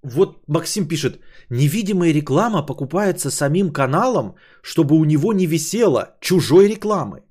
Вот 0.02 0.48
Максим 0.48 0.88
пишет, 0.88 1.20
невидимая 1.50 2.12
реклама 2.12 2.66
покупается 2.66 3.30
самим 3.30 3.72
каналом, 3.72 4.36
чтобы 4.64 4.96
у 4.96 5.06
него 5.06 5.32
не 5.32 5.46
висело 5.46 6.18
чужой 6.22 6.68
рекламы. 6.68 7.22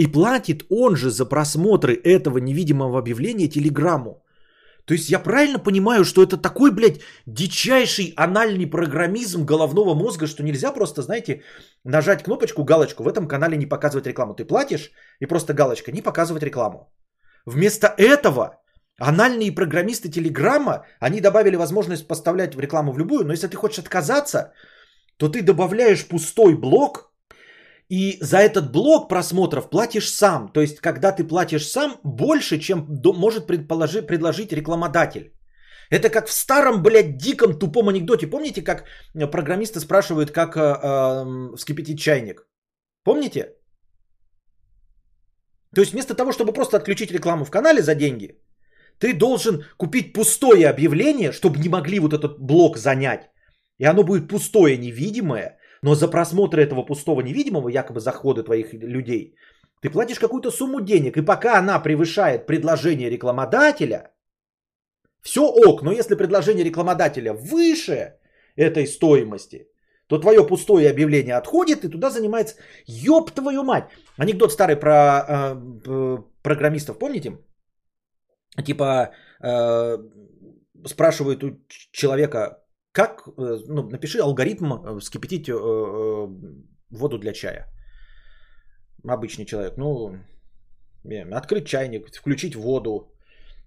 И 0.00 0.06
платит 0.06 0.64
он 0.70 0.96
же 0.96 1.10
за 1.10 1.26
просмотры 1.26 1.92
этого 1.92 2.38
невидимого 2.38 2.98
объявления 2.98 3.48
телеграмму. 3.48 4.22
То 4.86 4.94
есть 4.94 5.10
я 5.10 5.18
правильно 5.22 5.58
понимаю, 5.58 6.04
что 6.04 6.22
это 6.22 6.38
такой, 6.38 6.70
блядь, 6.70 7.00
дичайший 7.26 8.14
анальный 8.16 8.66
программизм 8.66 9.44
головного 9.44 9.94
мозга, 9.94 10.26
что 10.26 10.42
нельзя 10.42 10.72
просто, 10.72 11.02
знаете, 11.02 11.42
нажать 11.84 12.22
кнопочку, 12.22 12.64
галочку, 12.64 13.02
в 13.02 13.08
этом 13.08 13.28
канале 13.28 13.58
не 13.58 13.66
показывать 13.66 14.06
рекламу. 14.06 14.34
Ты 14.34 14.46
платишь, 14.46 14.90
и 15.20 15.26
просто 15.26 15.52
галочка, 15.52 15.92
не 15.92 16.02
показывать 16.02 16.42
рекламу. 16.42 16.90
Вместо 17.44 17.94
этого 17.98 18.58
анальные 18.98 19.54
программисты 19.54 20.08
Телеграма, 20.08 20.86
они 20.98 21.20
добавили 21.20 21.56
возможность 21.56 22.08
поставлять 22.08 22.56
рекламу 22.56 22.92
в 22.92 22.98
любую, 22.98 23.26
но 23.26 23.32
если 23.32 23.48
ты 23.48 23.56
хочешь 23.56 23.80
отказаться, 23.80 24.54
то 25.18 25.28
ты 25.28 25.42
добавляешь 25.42 26.08
пустой 26.08 26.56
блок, 26.56 27.09
и 27.90 28.18
за 28.20 28.36
этот 28.36 28.72
блок 28.72 29.08
просмотров 29.08 29.68
платишь 29.70 30.08
сам. 30.08 30.48
То 30.52 30.60
есть, 30.60 30.80
когда 30.80 31.12
ты 31.12 31.24
платишь 31.24 31.66
сам, 31.66 32.00
больше, 32.04 32.58
чем 32.58 32.86
может 33.04 33.46
предположи, 33.46 34.02
предложить 34.02 34.52
рекламодатель. 34.52 35.32
Это 35.90 36.08
как 36.08 36.28
в 36.28 36.32
старом, 36.32 36.82
блядь, 36.82 37.16
диком 37.16 37.58
тупом 37.58 37.88
анекдоте. 37.88 38.28
Помните, 38.28 38.62
как 38.62 38.84
программисты 39.32 39.80
спрашивают, 39.80 40.30
как 40.30 40.56
э, 40.56 40.60
э, 40.60 41.56
вскипятить 41.56 41.98
чайник? 41.98 42.46
Помните? 43.04 43.56
То 45.74 45.80
есть 45.80 45.92
вместо 45.92 46.14
того, 46.14 46.30
чтобы 46.32 46.52
просто 46.52 46.76
отключить 46.76 47.10
рекламу 47.10 47.44
в 47.44 47.50
канале 47.50 47.82
за 47.82 47.94
деньги, 47.96 48.38
ты 48.98 49.14
должен 49.14 49.64
купить 49.76 50.12
пустое 50.12 50.68
объявление, 50.68 51.32
чтобы 51.32 51.58
не 51.58 51.68
могли 51.68 51.98
вот 51.98 52.12
этот 52.12 52.38
блок 52.38 52.76
занять. 52.76 53.30
И 53.78 53.84
оно 53.84 54.04
будет 54.04 54.28
пустое, 54.28 54.78
невидимое, 54.78 55.58
но 55.82 55.94
за 55.94 56.08
просмотр 56.08 56.58
этого 56.58 56.82
пустого 56.82 57.20
невидимого, 57.22 57.68
якобы 57.68 58.00
захода 58.00 58.42
твоих 58.42 58.72
людей, 58.74 59.34
ты 59.80 59.90
платишь 59.90 60.18
какую-то 60.18 60.50
сумму 60.50 60.80
денег. 60.80 61.16
И 61.16 61.22
пока 61.22 61.58
она 61.58 61.78
превышает 61.82 62.46
предложение 62.46 63.10
рекламодателя, 63.10 64.10
все 65.22 65.40
ок. 65.40 65.82
Но 65.82 65.92
если 65.92 66.16
предложение 66.16 66.64
рекламодателя 66.64 67.32
выше 67.32 68.18
этой 68.56 68.86
стоимости, 68.86 69.68
то 70.06 70.18
твое 70.18 70.46
пустое 70.46 70.90
объявление 70.90 71.36
отходит, 71.36 71.84
и 71.84 71.88
туда 71.88 72.10
занимается... 72.10 72.56
Ёб 72.86 73.30
твою 73.30 73.62
мать! 73.62 73.84
Анекдот 74.18 74.52
старый 74.52 74.76
про 74.76 75.54
э, 75.86 76.18
программистов, 76.42 76.98
помните? 76.98 77.38
Типа 78.66 79.12
э, 79.42 79.98
спрашивают 80.84 81.44
у 81.44 81.60
человека, 81.92 82.59
как, 82.92 83.28
э, 83.28 83.58
ну, 83.68 83.88
напиши 83.88 84.18
алгоритм 84.18 84.72
э, 84.72 85.00
вскипятить 85.00 85.48
э, 85.48 85.52
воду 86.90 87.18
для 87.18 87.32
чая. 87.32 87.66
Обычный 89.04 89.46
человек, 89.46 89.76
ну, 89.76 90.16
открыть 91.32 91.66
чайник, 91.66 92.08
включить 92.14 92.54
воду, 92.54 93.12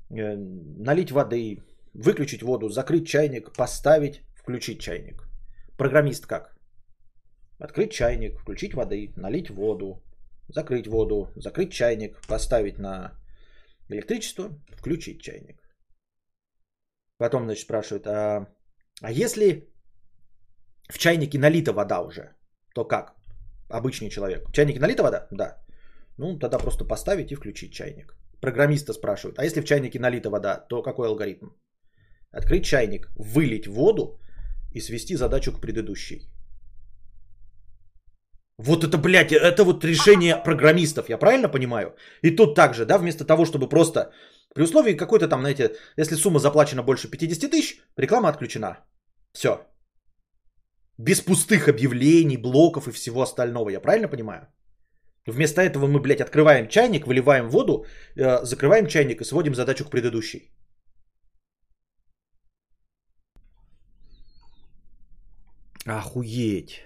налить 0.09 1.11
воды, 1.11 1.63
выключить 1.93 2.43
воду, 2.43 2.69
закрыть 2.69 3.07
чайник, 3.07 3.51
поставить, 3.53 4.21
включить 4.35 4.79
чайник. 4.79 5.23
Программист 5.77 6.27
как? 6.27 6.55
Открыть 7.57 7.91
чайник, 7.91 8.39
включить 8.39 8.75
воды, 8.75 9.13
налить 9.15 9.49
воду, 9.49 10.03
закрыть 10.49 10.87
воду, 10.87 11.31
закрыть 11.35 11.71
чайник, 11.71 12.21
поставить 12.27 12.77
на 12.77 13.13
электричество, 13.89 14.49
включить 14.77 15.21
чайник. 15.21 15.59
Потом, 17.17 17.45
значит, 17.45 17.63
спрашивают, 17.63 18.05
а, 18.07 18.47
а 19.01 19.11
если 19.11 19.69
в 20.89 20.97
чайнике 20.97 21.39
налита 21.39 21.73
вода 21.73 22.01
уже, 22.01 22.35
то 22.75 22.85
как? 22.85 23.13
Обычный 23.69 24.09
человек. 24.09 24.49
В 24.49 24.51
чайнике 24.51 24.79
налита 24.79 25.03
вода? 25.03 25.27
Да. 25.31 25.57
Ну, 26.17 26.39
тогда 26.39 26.59
просто 26.59 26.85
поставить 26.85 27.31
и 27.31 27.35
включить 27.35 27.73
чайник. 27.73 28.15
Программиста 28.41 28.93
спрашивают, 28.93 29.39
а 29.39 29.45
если 29.45 29.61
в 29.61 29.65
чайнике 29.65 29.99
налита 29.99 30.29
вода, 30.29 30.55
то 30.69 30.83
какой 30.83 31.07
алгоритм? 31.07 31.49
Открыть 32.31 32.65
чайник, 32.65 33.07
вылить 33.15 33.67
воду 33.67 34.19
и 34.73 34.81
свести 34.81 35.15
задачу 35.15 35.51
к 35.53 35.61
предыдущей. 35.61 36.27
Вот 38.57 38.83
это, 38.83 38.97
блядь, 38.97 39.31
это 39.31 39.63
вот 39.63 39.83
решение 39.83 40.35
программистов, 40.35 41.09
я 41.09 41.17
правильно 41.17 41.49
понимаю? 41.49 41.95
И 42.21 42.35
тут 42.35 42.55
также, 42.55 42.85
да, 42.85 42.97
вместо 42.97 43.25
того, 43.25 43.45
чтобы 43.45 43.67
просто 43.67 44.11
при 44.53 44.63
условии 44.63 44.97
какой-то 44.97 45.27
там, 45.27 45.41
знаете, 45.41 45.75
если 45.97 46.15
сумма 46.15 46.39
заплачена 46.39 46.83
больше 46.83 47.09
50 47.09 47.51
тысяч, 47.51 47.81
реклама 47.97 48.29
отключена. 48.29 48.77
Все. 49.33 49.49
Без 50.97 51.21
пустых 51.21 51.67
объявлений, 51.67 52.37
блоков 52.37 52.87
и 52.87 52.91
всего 52.91 53.21
остального, 53.21 53.69
я 53.69 53.81
правильно 53.81 54.07
понимаю? 54.07 54.47
Вместо 55.25 55.61
этого 55.61 55.87
мы, 55.87 55.99
блядь, 55.99 56.21
открываем 56.21 56.67
чайник, 56.67 57.07
выливаем 57.07 57.49
воду, 57.49 57.85
э, 58.15 58.45
закрываем 58.45 58.87
чайник 58.87 59.21
и 59.21 59.25
сводим 59.25 59.55
задачу 59.55 59.85
к 59.85 59.89
предыдущей. 59.89 60.51
Охуеть. 65.85 66.81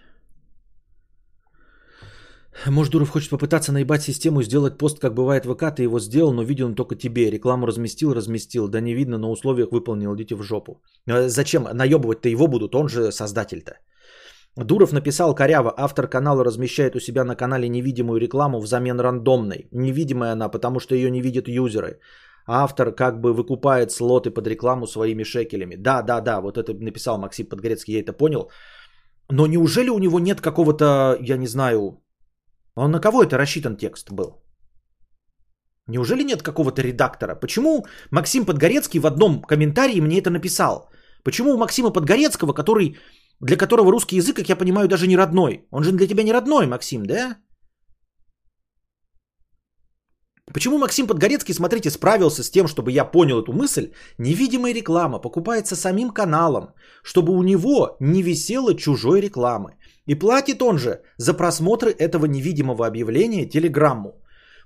Может, 2.66 2.92
Дуров 2.92 3.10
хочет 3.10 3.30
попытаться 3.30 3.72
наебать 3.72 4.02
систему 4.02 4.40
и 4.40 4.44
сделать 4.44 4.78
пост, 4.78 5.00
как 5.00 5.14
бывает 5.14 5.46
в 5.46 5.54
ВК, 5.54 5.76
ты 5.76 5.84
его 5.84 6.00
сделал, 6.00 6.34
но 6.34 6.44
видел 6.44 6.66
он 6.66 6.76
только 6.76 6.96
тебе. 6.96 7.30
Рекламу 7.30 7.68
разместил, 7.68 8.14
разместил. 8.14 8.68
Да 8.68 8.82
не 8.82 8.96
видно, 8.96 9.18
на 9.18 9.30
условиях 9.30 9.72
выполнил, 9.72 10.16
идите 10.16 10.36
в 10.36 10.44
жопу. 10.44 10.82
Э, 11.08 11.30
зачем? 11.30 11.68
Наебывать-то 11.74 12.30
его 12.30 12.48
будут, 12.48 12.76
он 12.76 12.90
же 12.90 13.12
создатель-то. 13.12 13.74
Дуров 14.56 14.92
написал 14.92 15.36
коряво, 15.36 15.74
автор 15.78 16.08
канала 16.08 16.44
размещает 16.44 16.96
у 16.96 17.00
себя 17.00 17.24
на 17.24 17.36
канале 17.36 17.70
невидимую 17.70 18.20
рекламу 18.20 18.60
взамен 18.60 19.00
рандомной. 19.00 19.68
Невидимая 19.72 20.32
она, 20.32 20.50
потому 20.50 20.80
что 20.80 20.96
ее 20.96 21.12
не 21.12 21.22
видят 21.22 21.48
юзеры. 21.48 22.00
Автор 22.48 22.92
как 22.92 23.22
бы 23.22 23.34
выкупает 23.34 23.92
слоты 23.92 24.32
под 24.32 24.48
рекламу 24.48 24.88
своими 24.88 25.24
шекелями. 25.24 25.76
Да, 25.76 26.02
да, 26.02 26.22
да, 26.22 26.42
вот 26.42 26.58
это 26.58 26.74
написал 26.74 27.20
Максим 27.20 27.46
Подгорецкий, 27.46 27.94
я 27.94 28.00
это 28.00 28.14
понял. 28.14 28.50
Но 29.30 29.46
неужели 29.48 29.90
у 29.90 30.00
него 30.00 30.20
нет 30.20 30.42
какого-то, 30.42 31.18
я 31.22 31.38
не 31.38 31.48
знаю, 31.48 32.02
он 32.86 32.92
на 32.92 33.00
кого 33.00 33.24
это 33.24 33.38
рассчитан 33.38 33.78
текст 33.78 34.12
был? 34.12 34.44
Неужели 35.88 36.24
нет 36.24 36.44
какого-то 36.44 36.82
редактора? 36.82 37.36
Почему 37.36 37.86
Максим 38.12 38.46
Подгорецкий 38.46 39.00
в 39.00 39.06
одном 39.06 39.42
комментарии 39.42 40.02
мне 40.02 40.20
это 40.20 40.30
написал? 40.30 40.90
Почему 41.24 41.54
у 41.54 41.58
Максима 41.58 41.92
Подгорецкого, 41.92 42.54
который, 42.54 42.98
для 43.40 43.58
которого 43.58 43.92
русский 43.92 44.18
язык, 44.18 44.36
как 44.36 44.50
я 44.50 44.56
понимаю, 44.56 44.88
даже 44.88 45.08
не 45.08 45.18
родной? 45.18 45.66
Он 45.72 45.84
же 45.84 45.92
для 45.92 46.08
тебя 46.08 46.24
не 46.24 46.34
родной, 46.34 46.68
Максим, 46.68 47.06
да? 47.06 47.38
Почему 50.54 50.78
Максим 50.78 51.08
Подгорецкий, 51.08 51.54
смотрите, 51.54 51.90
справился 51.90 52.44
с 52.44 52.52
тем, 52.52 52.68
чтобы 52.68 52.92
я 52.92 53.06
понял 53.06 53.42
эту 53.42 53.54
мысль? 53.54 53.92
Невидимая 54.18 54.74
реклама 54.74 55.20
покупается 55.20 55.76
самим 55.76 56.12
каналом, 56.12 56.74
чтобы 57.04 57.34
у 57.34 57.44
него 57.44 57.98
не 58.00 58.22
висело 58.22 58.76
чужой 58.76 59.22
рекламы. 59.22 59.77
И 60.08 60.16
платит 60.16 60.62
он 60.62 60.78
же 60.78 61.02
за 61.18 61.34
просмотры 61.34 61.92
этого 61.92 62.26
невидимого 62.26 62.88
объявления 62.88 63.46
телеграмму. 63.46 64.12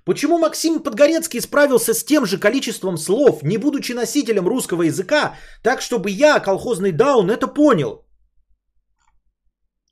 Почему 0.04 0.38
Максим 0.38 0.82
Подгорецкий 0.82 1.40
справился 1.40 1.94
с 1.94 2.04
тем 2.04 2.26
же 2.26 2.38
количеством 2.38 2.96
слов, 2.96 3.42
не 3.42 3.58
будучи 3.58 3.92
носителем 3.92 4.48
русского 4.48 4.82
языка, 4.82 5.34
так 5.62 5.80
чтобы 5.80 6.10
я, 6.10 6.40
колхозный 6.40 6.92
даун, 6.92 7.30
это 7.30 7.46
понял? 7.46 8.04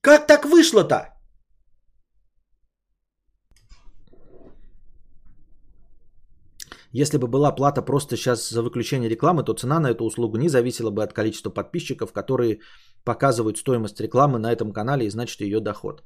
Как 0.01 0.27
так 0.27 0.45
вышло-то? 0.45 1.20
Если 6.93 7.19
бы 7.19 7.29
была 7.29 7.53
плата 7.53 7.83
просто 7.83 8.17
сейчас 8.17 8.49
за 8.51 8.63
выключение 8.63 9.09
рекламы, 9.09 9.45
то 9.45 9.55
цена 9.55 9.81
на 9.81 9.91
эту 9.91 10.05
услугу 10.05 10.37
не 10.39 10.49
зависела 10.49 10.91
бы 10.91 11.05
от 11.05 11.13
количества 11.13 11.51
подписчиков, 11.51 12.13
которые 12.13 12.61
показывают 13.05 13.59
стоимость 13.59 14.01
рекламы 14.01 14.39
на 14.39 14.53
этом 14.53 14.73
канале 14.73 15.07
и 15.07 15.11
значит 15.11 15.41
ее 15.41 15.61
доход. 15.61 16.03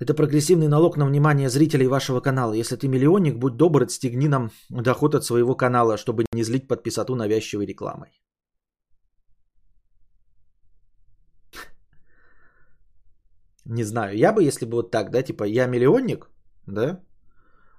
Это 0.00 0.12
прогрессивный 0.12 0.68
налог 0.68 0.96
на 0.96 1.06
внимание 1.06 1.48
зрителей 1.48 1.86
вашего 1.86 2.20
канала. 2.20 2.52
Если 2.52 2.76
ты 2.76 2.88
миллионник, 2.88 3.38
будь 3.38 3.56
добр, 3.56 3.82
отстегни 3.82 4.28
нам 4.28 4.50
доход 4.68 5.14
от 5.14 5.24
своего 5.24 5.56
канала, 5.56 5.96
чтобы 5.96 6.24
не 6.32 6.44
злить 6.44 6.68
подписату 6.68 7.14
навязчивой 7.14 7.66
рекламой. 7.66 8.10
Не 13.64 13.84
знаю. 13.84 14.16
Я 14.16 14.32
бы, 14.32 14.42
если 14.42 14.66
бы 14.66 14.72
вот 14.72 14.90
так, 14.90 15.10
да, 15.10 15.22
типа 15.22 15.44
я 15.44 15.66
миллионник, 15.66 16.28
да, 16.66 17.00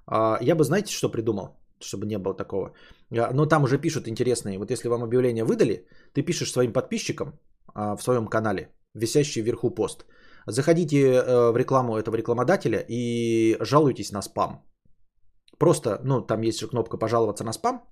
а, 0.06 0.38
я 0.40 0.56
бы, 0.56 0.64
знаете, 0.64 0.92
что 0.92 1.10
придумал, 1.10 1.60
чтобы 1.80 2.06
не 2.06 2.18
было 2.18 2.34
такого. 2.34 2.74
А, 3.10 3.32
но 3.32 3.46
там 3.46 3.64
уже 3.64 3.78
пишут 3.78 4.08
интересные. 4.08 4.58
Вот 4.58 4.70
если 4.70 4.88
вам 4.88 5.02
объявление 5.02 5.44
выдали, 5.44 5.86
ты 6.12 6.22
пишешь 6.22 6.52
своим 6.52 6.72
подписчикам 6.72 7.38
а, 7.74 7.96
в 7.96 8.02
своем 8.02 8.26
канале, 8.26 8.70
висящий 8.94 9.42
вверху 9.42 9.70
пост. 9.70 10.06
Заходите 10.46 10.96
э, 10.96 11.50
в 11.50 11.56
рекламу 11.56 11.96
этого 11.96 12.14
рекламодателя 12.16 12.84
и 12.88 13.56
жалуйтесь 13.60 14.12
на 14.12 14.22
спам. 14.22 14.64
Просто, 15.58 16.00
ну, 16.04 16.20
там 16.20 16.42
есть 16.42 16.60
же 16.60 16.68
кнопка 16.68 16.98
пожаловаться 16.98 17.44
на 17.44 17.52
спам. 17.52 17.82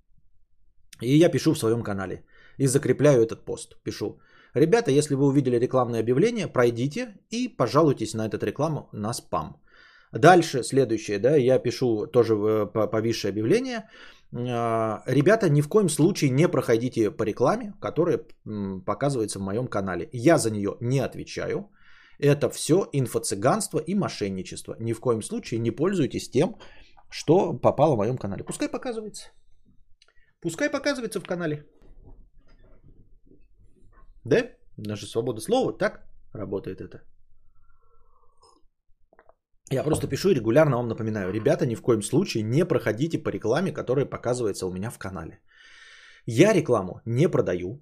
И 1.03 1.18
я 1.18 1.29
пишу 1.29 1.53
в 1.53 1.59
своем 1.59 1.83
канале. 1.83 2.25
И 2.57 2.66
закрепляю 2.66 3.23
этот 3.23 3.44
пост. 3.44 3.83
Пишу. 3.83 4.20
Ребята, 4.55 4.92
если 4.92 5.16
вы 5.16 5.27
увидели 5.27 5.59
рекламное 5.59 6.01
объявление, 6.01 6.47
пройдите 6.47 7.14
и 7.31 7.49
пожалуйтесь 7.49 8.14
на 8.14 8.29
эту 8.29 8.47
рекламу 8.47 8.88
на 8.92 9.12
спам. 9.12 9.61
Дальше, 10.18 10.62
следующее, 10.62 11.18
да, 11.18 11.37
я 11.37 11.59
пишу 11.59 12.07
тоже 12.07 12.37
повисшее 12.72 13.31
объявление. 13.31 13.88
А, 14.33 15.03
ребята, 15.07 15.48
ни 15.48 15.61
в 15.61 15.68
коем 15.68 15.88
случае 15.88 16.31
не 16.31 16.48
проходите 16.48 17.11
по 17.11 17.24
рекламе, 17.24 17.72
которая 17.81 18.20
показывается 18.87 19.38
в 19.38 19.42
моем 19.42 19.66
канале. 19.66 20.09
Я 20.12 20.38
за 20.38 20.50
нее 20.50 20.77
не 20.81 21.00
отвечаю. 21.00 21.70
Это 22.20 22.48
все 22.48 22.88
инфо-цыганство 22.92 23.81
и 23.81 23.94
мошенничество. 23.94 24.77
Ни 24.79 24.92
в 24.92 25.00
коем 25.00 25.22
случае 25.22 25.61
не 25.61 25.72
пользуйтесь 25.72 26.31
тем, 26.31 26.57
что 27.11 27.53
попало 27.53 27.94
в 27.94 27.98
моем 27.98 28.16
канале. 28.16 28.44
Пускай 28.44 28.68
показывается. 28.68 29.33
Пускай 30.40 30.70
показывается 30.70 31.20
в 31.20 31.27
канале. 31.27 31.66
Да? 34.24 34.50
Наша 34.77 35.07
свобода 35.07 35.40
слова, 35.40 35.72
так 35.72 36.07
работает 36.33 36.81
это. 36.81 37.03
Я 39.70 39.83
просто 39.83 40.07
пишу 40.09 40.31
и 40.31 40.35
регулярно 40.35 40.77
вам 40.77 40.88
напоминаю. 40.88 41.33
Ребята, 41.33 41.66
ни 41.66 41.74
в 41.74 41.83
коем 41.83 42.03
случае 42.03 42.42
не 42.42 42.64
проходите 42.64 43.18
по 43.18 43.31
рекламе, 43.31 43.72
которая 43.72 44.07
показывается 44.07 44.66
у 44.66 44.72
меня 44.72 44.90
в 44.90 44.98
канале. 44.98 45.40
Я 46.27 46.53
рекламу 46.53 47.00
не 47.07 47.29
продаю 47.29 47.81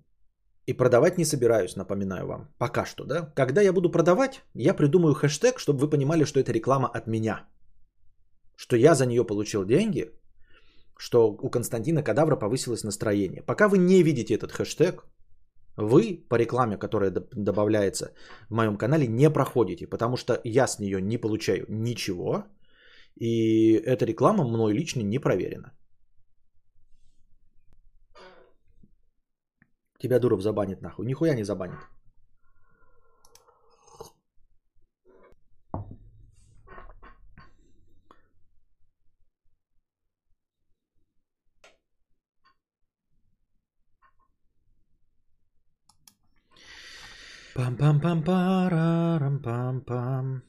и 0.66 0.72
продавать 0.74 1.18
не 1.18 1.24
собираюсь, 1.24 1.76
напоминаю 1.76 2.26
вам. 2.26 2.54
Пока 2.58 2.84
что, 2.84 3.04
да? 3.04 3.32
Когда 3.34 3.62
я 3.62 3.72
буду 3.72 3.90
продавать, 3.90 4.42
я 4.54 4.74
придумаю 4.74 5.14
хэштег, 5.14 5.58
чтобы 5.58 5.80
вы 5.80 5.90
понимали, 5.90 6.24
что 6.24 6.40
это 6.40 6.52
реклама 6.52 6.88
от 6.88 7.06
меня. 7.06 7.48
Что 8.56 8.76
я 8.76 8.94
за 8.94 9.06
нее 9.06 9.24
получил 9.24 9.64
деньги, 9.64 10.10
что 10.96 11.36
у 11.42 11.50
Константина 11.50 12.02
Кадавра 12.02 12.36
повысилось 12.36 12.84
настроение. 12.84 13.42
Пока 13.42 13.68
вы 13.68 13.78
не 13.78 14.02
видите 14.02 14.34
этот 14.34 14.52
хэштег, 14.52 15.04
вы 15.76 16.26
по 16.28 16.37
рекламе, 16.37 16.76
которая 16.76 17.11
добавляется 17.11 18.12
в 18.48 18.54
моем 18.54 18.76
канале, 18.76 19.06
не 19.06 19.30
проходите, 19.30 19.87
потому 19.87 20.16
что 20.16 20.40
я 20.44 20.66
с 20.66 20.78
нее 20.78 21.00
не 21.00 21.18
получаю 21.18 21.66
ничего, 21.68 22.44
и 23.16 23.72
эта 23.74 24.04
реклама 24.04 24.44
мной 24.44 24.74
лично 24.74 25.02
не 25.02 25.18
проверена. 25.18 25.72
Тебя 29.98 30.18
Дуров 30.18 30.42
забанит 30.42 30.82
нахуй. 30.82 31.06
Нихуя 31.06 31.35
не 31.35 31.44
забанит. 31.44 31.78
Пам-пам-пам-парам-пам-пам. 47.54 50.42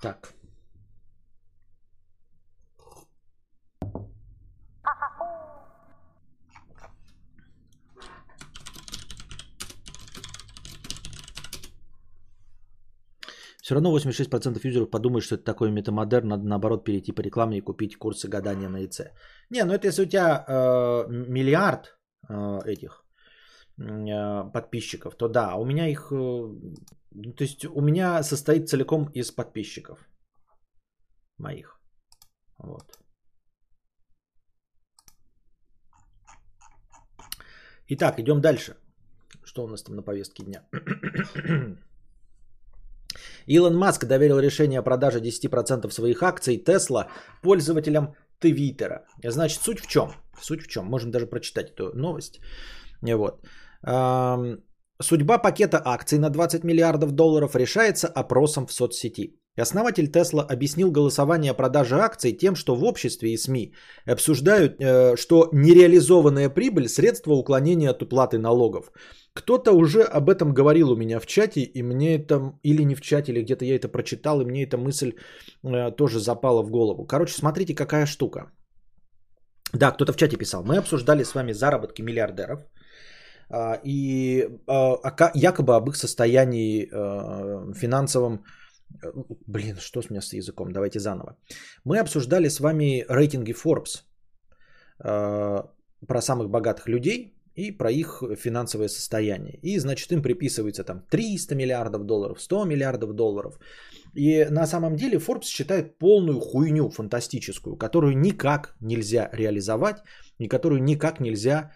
Так. 0.00 0.37
Все 13.68 13.74
равно 13.74 13.94
86% 13.94 14.66
юзеров 14.66 14.90
подумают, 14.90 15.24
что 15.24 15.34
это 15.34 15.44
такой 15.44 15.70
метамодерн, 15.70 16.28
надо 16.28 16.44
наоборот 16.44 16.84
перейти 16.84 17.12
по 17.12 17.20
рекламе 17.20 17.58
и 17.58 17.60
купить 17.60 17.98
курсы 17.98 18.26
гадания 18.26 18.68
на 18.70 18.82
ИЦ. 18.86 19.00
Не, 19.50 19.64
ну 19.64 19.74
это 19.74 19.88
если 19.88 20.04
у 20.04 20.08
тебя 20.08 20.42
э, 20.48 21.04
миллиард 21.10 21.98
э, 22.30 22.60
этих 22.64 23.04
э, 23.76 24.50
подписчиков, 24.54 25.16
то 25.16 25.28
да, 25.28 25.56
у 25.56 25.66
меня 25.66 25.86
их, 25.86 26.10
э, 26.10 26.16
то 27.36 27.44
есть 27.44 27.66
у 27.66 27.82
меня 27.82 28.22
состоит 28.22 28.70
целиком 28.70 29.10
из 29.12 29.32
подписчиков 29.32 29.98
моих. 31.36 31.78
Вот. 32.56 32.98
Итак, 37.88 38.18
идем 38.18 38.40
дальше. 38.40 38.76
Что 39.44 39.64
у 39.64 39.68
нас 39.68 39.82
там 39.82 39.96
на 39.96 40.02
повестке 40.02 40.42
дня? 40.42 40.66
Илон 43.46 43.76
Маск 43.76 44.04
доверил 44.04 44.38
решение 44.38 44.78
о 44.78 44.82
продаже 44.82 45.20
10% 45.20 45.90
своих 45.90 46.22
акций 46.22 46.56
Тесла 46.58 47.08
пользователям 47.42 48.14
Твиттера. 48.40 49.04
Значит, 49.24 49.62
суть 49.62 49.80
в 49.80 49.86
чем? 49.86 50.12
Суть 50.40 50.62
в 50.62 50.68
чем? 50.68 50.86
Можем 50.86 51.10
даже 51.10 51.26
прочитать 51.26 51.70
эту 51.70 51.92
новость. 51.94 52.40
Вот. 53.02 53.40
Судьба 55.00 55.38
пакета 55.38 55.80
акций 55.84 56.18
на 56.18 56.30
20 56.30 56.64
миллиардов 56.64 57.12
долларов 57.12 57.54
решается 57.56 58.08
опросом 58.08 58.66
в 58.66 58.72
соцсети. 58.72 59.38
Основатель 59.60 60.10
Тесла 60.10 60.42
объяснил 60.42 60.90
голосование 60.90 61.50
о 61.50 61.54
продаже 61.54 61.96
акций 61.96 62.32
тем, 62.32 62.54
что 62.54 62.76
в 62.76 62.84
обществе 62.84 63.32
и 63.32 63.36
СМИ 63.36 63.74
обсуждают, 64.06 64.80
э, 64.80 65.16
что 65.16 65.48
нереализованная 65.52 66.48
прибыль– 66.48 66.88
средство 66.88 67.32
уклонения 67.32 67.90
от 67.90 68.02
уплаты 68.02 68.38
налогов. 68.38 68.92
Кто-то 69.38 69.72
уже 69.72 70.02
об 70.02 70.28
этом 70.28 70.52
говорил 70.52 70.90
у 70.90 70.96
меня 70.96 71.20
в 71.20 71.26
чате, 71.26 71.60
и 71.60 71.82
мне 71.82 72.16
это, 72.16 72.58
или 72.64 72.84
не 72.84 72.96
в 72.96 73.00
чате, 73.00 73.32
или 73.32 73.42
где-то 73.42 73.64
я 73.64 73.76
это 73.76 73.88
прочитал, 73.88 74.40
и 74.40 74.44
мне 74.44 74.64
эта 74.64 74.76
мысль 74.76 75.12
э, 75.62 75.96
тоже 75.96 76.18
запала 76.18 76.62
в 76.62 76.70
голову. 76.70 77.06
Короче, 77.06 77.34
смотрите, 77.34 77.74
какая 77.74 78.06
штука. 78.06 78.50
Да, 79.72 79.92
кто-то 79.92 80.12
в 80.12 80.16
чате 80.16 80.36
писал. 80.36 80.64
Мы 80.64 80.78
обсуждали 80.78 81.22
с 81.22 81.34
вами 81.34 81.52
заработки 81.52 82.02
миллиардеров 82.02 82.60
э, 83.50 83.80
и 83.84 84.42
э, 84.42 84.96
якобы 85.34 85.76
об 85.76 85.88
их 85.88 85.96
состоянии 85.96 86.88
э, 86.90 87.74
финансовом. 87.74 88.44
Блин, 89.46 89.76
что 89.76 90.02
с 90.02 90.10
меня 90.10 90.20
с 90.20 90.32
языком? 90.32 90.72
Давайте 90.72 90.98
заново. 90.98 91.36
Мы 91.84 92.00
обсуждали 92.00 92.48
с 92.48 92.58
вами 92.58 93.04
рейтинги 93.08 93.52
Forbes 93.52 94.02
э, 95.04 95.62
про 96.08 96.20
самых 96.20 96.50
богатых 96.50 96.88
людей 96.88 97.37
и 97.58 97.72
про 97.72 97.90
их 97.90 98.22
финансовое 98.36 98.88
состояние. 98.88 99.58
И, 99.62 99.78
значит, 99.78 100.12
им 100.12 100.22
приписывается 100.22 100.84
там 100.84 101.02
300 101.10 101.54
миллиардов 101.54 102.04
долларов, 102.04 102.40
100 102.40 102.64
миллиардов 102.64 103.12
долларов. 103.12 103.58
И 104.14 104.46
на 104.50 104.66
самом 104.66 104.96
деле 104.96 105.18
Forbes 105.18 105.44
считает 105.46 105.98
полную 105.98 106.40
хуйню 106.40 106.88
фантастическую, 106.90 107.76
которую 107.76 108.18
никак 108.18 108.76
нельзя 108.80 109.28
реализовать 109.32 109.96
и 110.38 110.48
которую 110.48 110.82
никак 110.82 111.20
нельзя 111.20 111.72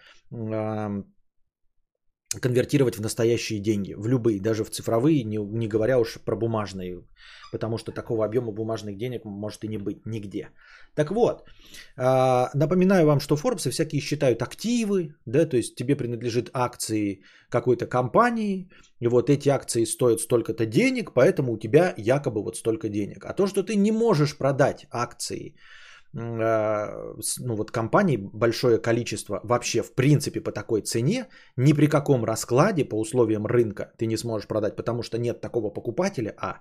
конвертировать 2.39 2.97
в 2.97 3.01
настоящие 3.01 3.59
деньги, 3.59 3.93
в 3.93 4.07
любые, 4.07 4.41
даже 4.41 4.63
в 4.63 4.69
цифровые, 4.69 5.23
не, 5.23 5.37
не 5.37 5.67
говоря 5.67 5.99
уж 5.99 6.19
про 6.25 6.35
бумажные, 6.35 7.03
потому 7.51 7.77
что 7.77 7.91
такого 7.91 8.25
объема 8.25 8.51
бумажных 8.51 8.97
денег 8.97 9.25
может 9.25 9.63
и 9.63 9.67
не 9.67 9.77
быть 9.77 10.05
нигде. 10.05 10.49
Так 10.95 11.11
вот, 11.11 11.43
а, 11.97 12.49
напоминаю 12.53 13.05
вам, 13.05 13.19
что 13.19 13.35
Forbes 13.35 13.69
всякие 13.69 14.01
считают 14.01 14.41
активы, 14.41 15.15
да, 15.25 15.45
то 15.45 15.57
есть 15.57 15.75
тебе 15.75 15.95
принадлежит 15.95 16.49
акции 16.53 17.21
какой-то 17.49 17.85
компании, 17.85 18.69
и 18.99 19.07
вот 19.07 19.29
эти 19.29 19.49
акции 19.49 19.85
стоят 19.85 20.19
столько-то 20.19 20.65
денег, 20.65 21.13
поэтому 21.13 21.53
у 21.53 21.57
тебя 21.57 21.93
якобы 21.97 22.43
вот 22.43 22.57
столько 22.57 22.89
денег. 22.89 23.25
А 23.25 23.33
то, 23.33 23.47
что 23.47 23.63
ты 23.63 23.75
не 23.75 23.91
можешь 23.91 24.37
продать 24.37 24.87
акции, 24.91 25.55
ну 26.13 27.55
вот 27.55 27.71
компаний 27.71 28.17
большое 28.17 28.77
количество 28.77 29.39
вообще 29.43 29.81
в 29.81 29.95
принципе 29.95 30.41
по 30.41 30.51
такой 30.51 30.81
цене, 30.81 31.27
ни 31.57 31.73
при 31.73 31.87
каком 31.87 32.23
раскладе 32.23 32.85
по 32.85 32.99
условиям 32.99 33.47
рынка 33.47 33.91
ты 33.97 34.05
не 34.05 34.17
сможешь 34.17 34.47
продать, 34.47 34.75
потому 34.75 35.01
что 35.01 35.17
нет 35.17 35.41
такого 35.41 35.71
покупателя, 35.71 36.35
а 36.37 36.59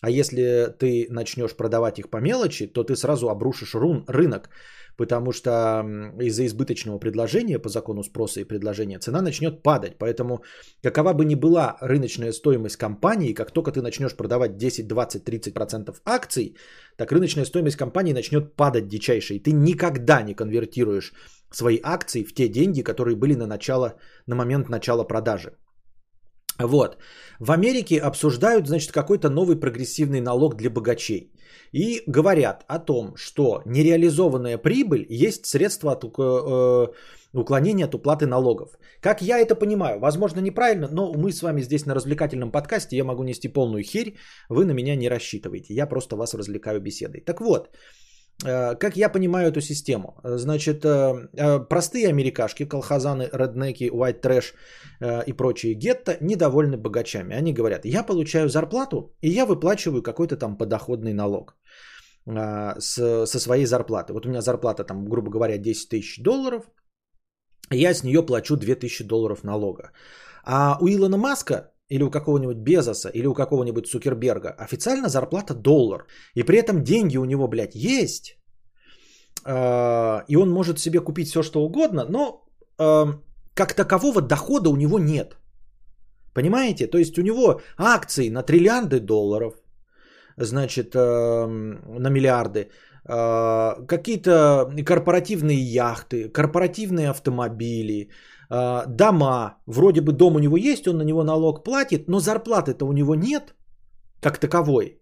А 0.00 0.10
если 0.10 0.74
ты 0.78 1.06
начнешь 1.10 1.56
продавать 1.56 1.98
их 1.98 2.10
по 2.10 2.20
мелочи, 2.20 2.66
то 2.66 2.84
ты 2.84 2.96
сразу 2.96 3.28
обрушишь 3.28 3.74
рун, 3.74 4.04
рынок, 4.08 4.48
потому 4.96 5.32
что 5.32 5.82
из-за 6.20 6.44
избыточного 6.46 6.98
предложения 6.98 7.58
по 7.58 7.68
закону 7.68 8.02
спроса 8.02 8.40
и 8.40 8.44
предложения 8.44 8.98
цена 8.98 9.22
начнет 9.22 9.62
падать. 9.62 9.98
Поэтому 9.98 10.42
какова 10.82 11.12
бы 11.12 11.24
ни 11.24 11.34
была 11.34 11.76
рыночная 11.80 12.32
стоимость 12.32 12.76
компании, 12.76 13.34
как 13.34 13.50
только 13.50 13.72
ты 13.72 13.82
начнешь 13.82 14.16
продавать 14.16 14.56
10, 14.56 14.88
20, 14.88 15.28
30% 15.28 15.96
акций, 16.04 16.56
так 16.96 17.12
рыночная 17.12 17.44
стоимость 17.44 17.76
компании 17.76 18.14
начнет 18.14 18.56
падать 18.56 18.88
дичайше. 18.88 19.34
И 19.34 19.38
ты 19.38 19.52
никогда 19.52 20.22
не 20.22 20.34
конвертируешь 20.34 21.12
свои 21.50 21.78
акции 21.82 22.24
в 22.24 22.34
те 22.34 22.48
деньги, 22.48 22.82
которые 22.82 23.16
были 23.16 23.34
на, 23.34 23.46
начало, 23.46 23.94
на 24.26 24.36
момент 24.36 24.68
начала 24.68 25.04
продажи. 25.04 25.52
Вот. 26.60 26.96
В 27.38 27.50
Америке 27.52 27.98
обсуждают, 27.98 28.66
значит, 28.66 28.92
какой-то 28.92 29.30
новый 29.30 29.56
прогрессивный 29.56 30.20
налог 30.20 30.56
для 30.56 30.70
богачей. 30.70 31.32
И 31.72 32.02
говорят 32.06 32.64
о 32.68 32.78
том, 32.78 33.14
что 33.16 33.62
нереализованная 33.66 34.58
прибыль 34.58 35.06
есть 35.08 35.46
средство 35.46 35.92
от 35.92 36.04
э, 36.04 36.86
уклонения 37.32 37.84
от 37.84 37.94
уплаты 37.94 38.26
налогов. 38.26 38.78
Как 39.00 39.22
я 39.22 39.38
это 39.38 39.54
понимаю, 39.54 40.00
возможно 40.00 40.40
неправильно, 40.40 40.88
но 40.90 41.12
мы 41.12 41.32
с 41.32 41.42
вами 41.42 41.62
здесь 41.62 41.86
на 41.86 41.94
развлекательном 41.94 42.50
подкасте, 42.50 42.96
я 42.96 43.04
могу 43.04 43.22
нести 43.22 43.48
полную 43.48 43.82
херь, 43.82 44.16
вы 44.48 44.64
на 44.64 44.72
меня 44.72 44.96
не 44.96 45.08
рассчитываете, 45.08 45.74
я 45.74 45.86
просто 45.86 46.16
вас 46.16 46.34
развлекаю 46.34 46.80
беседой. 46.80 47.20
Так 47.20 47.40
вот, 47.40 47.68
как 48.42 48.96
я 48.96 49.08
понимаю 49.08 49.48
эту 49.48 49.60
систему? 49.60 50.20
Значит, 50.24 50.84
э, 50.84 51.28
э, 51.36 51.58
простые 51.68 52.08
америкашки, 52.08 52.64
колхозаны, 52.64 53.28
реднеки, 53.32 53.90
white 53.90 54.20
trash 54.22 54.54
и 55.26 55.32
прочие 55.32 55.74
гетто 55.74 56.16
недовольны 56.20 56.76
богачами. 56.76 57.34
Они 57.34 57.52
говорят, 57.52 57.84
я 57.84 58.02
получаю 58.02 58.48
зарплату, 58.48 59.14
и 59.22 59.30
я 59.30 59.46
выплачиваю 59.46 60.02
какой-то 60.02 60.36
там 60.36 60.58
подоходный 60.58 61.12
налог 61.14 61.56
со 62.26 63.38
своей 63.38 63.64
зарплаты. 63.64 64.12
Вот 64.12 64.26
у 64.26 64.28
меня 64.28 64.42
зарплата 64.42 64.84
там, 64.84 65.08
грубо 65.08 65.30
говоря, 65.30 65.56
10 65.58 65.88
тысяч 65.88 66.22
долларов, 66.22 66.64
я 67.70 67.94
с 67.94 68.04
нее 68.04 68.22
плачу 68.26 68.56
2000 68.56 69.04
долларов 69.04 69.44
налога. 69.44 69.92
А 70.44 70.76
у 70.80 70.88
Илона 70.88 71.16
Маска 71.16 71.72
или 71.90 72.04
у 72.04 72.10
какого-нибудь 72.10 72.56
Безоса, 72.56 73.08
или 73.08 73.26
у 73.26 73.34
какого-нибудь 73.34 73.86
Цукерберга 73.86 74.54
официально 74.58 75.08
зарплата 75.08 75.54
доллар. 75.54 76.06
И 76.36 76.44
при 76.44 76.58
этом 76.58 76.82
деньги 76.82 77.18
у 77.18 77.24
него, 77.24 77.48
блядь, 77.48 77.74
есть. 77.74 78.38
А, 79.44 80.24
и 80.28 80.36
он 80.36 80.50
может 80.50 80.78
себе 80.78 81.00
купить 81.00 81.28
все, 81.28 81.42
что 81.42 81.64
угодно, 81.64 82.06
но 82.08 82.46
а, 82.78 83.14
как 83.54 83.74
такового 83.74 84.22
дохода 84.22 84.70
у 84.70 84.76
него 84.76 84.98
нет. 84.98 85.36
Понимаете? 86.34 86.86
То 86.86 86.98
есть 86.98 87.18
у 87.18 87.22
него 87.22 87.60
акции 87.76 88.30
на 88.30 88.42
триллиарды 88.42 89.00
долларов, 89.00 89.54
значит, 90.36 90.94
а, 90.94 91.46
на 91.46 92.10
миллиарды, 92.10 92.70
какие-то 93.02 94.70
корпоративные 94.86 95.58
яхты, 95.58 96.28
корпоративные 96.28 97.08
автомобили, 97.10 98.04
а, 98.04 98.10
дома, 98.50 99.58
вроде 99.66 100.00
бы 100.00 100.12
дом 100.12 100.36
у 100.36 100.38
него 100.38 100.56
есть, 100.56 100.88
он 100.88 100.98
на 100.98 101.04
него 101.04 101.22
налог 101.24 101.64
платит, 101.64 102.08
но 102.08 102.20
зарплаты-то 102.20 102.84
у 102.84 102.92
него 102.92 103.14
нет, 103.14 103.54
как 104.20 104.38
таковой. 104.38 105.00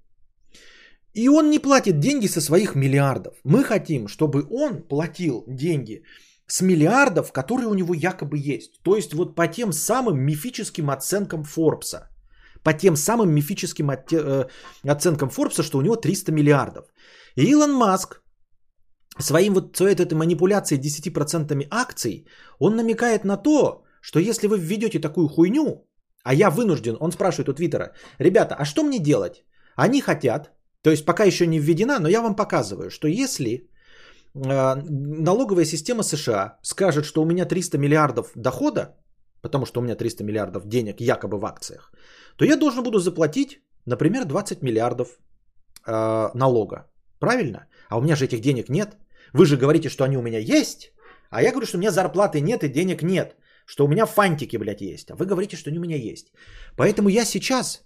И 1.15 1.29
он 1.29 1.51
не 1.51 1.59
платит 1.59 1.99
деньги 1.99 2.29
со 2.29 2.41
своих 2.41 2.75
миллиардов. 2.75 3.35
Мы 3.45 3.65
хотим, 3.65 4.09
чтобы 4.09 4.47
он 4.51 4.83
платил 4.89 5.45
деньги 5.49 6.03
с 6.47 6.63
миллиардов, 6.63 7.33
которые 7.33 7.69
у 7.69 7.75
него 7.75 7.95
якобы 7.95 8.39
есть. 8.39 8.83
То 8.83 8.97
есть 8.97 9.15
вот 9.15 9.35
по 9.35 9.47
тем 9.49 9.73
самым 9.73 10.21
мифическим 10.21 10.91
оценкам 10.91 11.45
Форбса. 11.45 12.09
По 12.63 12.73
тем 12.73 12.97
самым 12.97 13.31
мифическим 13.31 13.91
э, 13.91 14.47
оценкам 14.85 15.31
Форбса, 15.31 15.63
что 15.63 15.79
у 15.79 15.83
него 15.83 15.97
300 15.97 16.33
миллиардов. 16.33 16.85
И 17.37 17.51
Илон 17.51 17.73
Маск 17.73 18.23
своим 19.19 19.55
вот 19.55 19.77
своей 19.77 19.95
этой 19.95 20.15
манипуляцией 20.15 20.81
10% 20.81 21.67
акций, 21.71 22.27
он 22.59 22.77
намекает 22.77 23.25
на 23.25 23.37
то, 23.37 23.85
что 24.01 24.19
если 24.19 24.47
вы 24.47 24.59
введете 24.59 25.01
такую 25.01 25.29
хуйню, 25.29 25.85
а 26.25 26.35
я 26.35 26.51
вынужден, 26.51 26.97
он 27.01 27.13
спрашивает 27.13 27.49
у 27.49 27.55
Твиттера, 27.55 27.93
ребята, 28.19 28.55
а 28.59 28.65
что 28.65 28.83
мне 28.83 28.99
делать? 28.99 29.45
Они 29.77 30.01
хотят, 30.01 30.51
то 30.83 30.91
есть 30.91 31.05
пока 31.05 31.25
еще 31.25 31.47
не 31.47 31.59
введена, 31.59 31.99
но 32.01 32.09
я 32.09 32.23
вам 32.23 32.37
показываю, 32.37 32.91
что 32.91 33.09
если 33.09 33.51
э, 34.35 34.75
налоговая 35.25 35.65
система 35.65 36.03
США 36.03 36.59
скажет, 36.63 37.05
что 37.05 37.23
у 37.23 37.27
меня 37.27 37.45
300 37.45 37.79
миллиардов 37.79 38.33
дохода, 38.35 38.97
потому 39.43 39.67
что 39.67 39.81
у 39.81 39.83
меня 39.83 39.97
300 39.97 40.25
миллиардов 40.25 40.67
денег 40.67 41.01
якобы 41.01 41.39
в 41.39 41.45
акциях, 41.45 41.93
то 42.37 42.45
я 42.45 42.57
должен 42.57 42.83
буду 42.83 42.99
заплатить, 42.99 43.63
например, 43.87 44.25
20 44.25 44.63
миллиардов 44.63 45.09
э, 45.87 46.31
налога. 46.35 46.87
Правильно? 47.19 47.67
А 47.89 47.99
у 47.99 48.03
меня 48.03 48.17
же 48.17 48.25
этих 48.25 48.41
денег 48.41 48.69
нет. 48.69 48.97
Вы 49.33 49.47
же 49.47 49.57
говорите, 49.57 49.89
что 49.89 50.05
они 50.05 50.17
у 50.17 50.23
меня 50.23 50.39
есть, 50.39 50.93
а 51.31 51.43
я 51.43 51.51
говорю, 51.51 51.67
что 51.67 51.77
у 51.77 51.81
меня 51.81 51.91
зарплаты 51.91 52.41
нет 52.41 52.63
и 52.63 52.69
денег 52.69 53.03
нет. 53.03 53.37
Что 53.67 53.85
у 53.85 53.89
меня 53.89 54.07
фантики, 54.07 54.57
блядь, 54.57 54.81
есть. 54.81 55.11
А 55.11 55.15
вы 55.15 55.27
говорите, 55.27 55.57
что 55.57 55.71
они 55.71 55.79
у 55.79 55.83
меня 55.83 55.97
есть. 55.97 56.33
Поэтому 56.77 57.09
я 57.09 57.25
сейчас, 57.25 57.85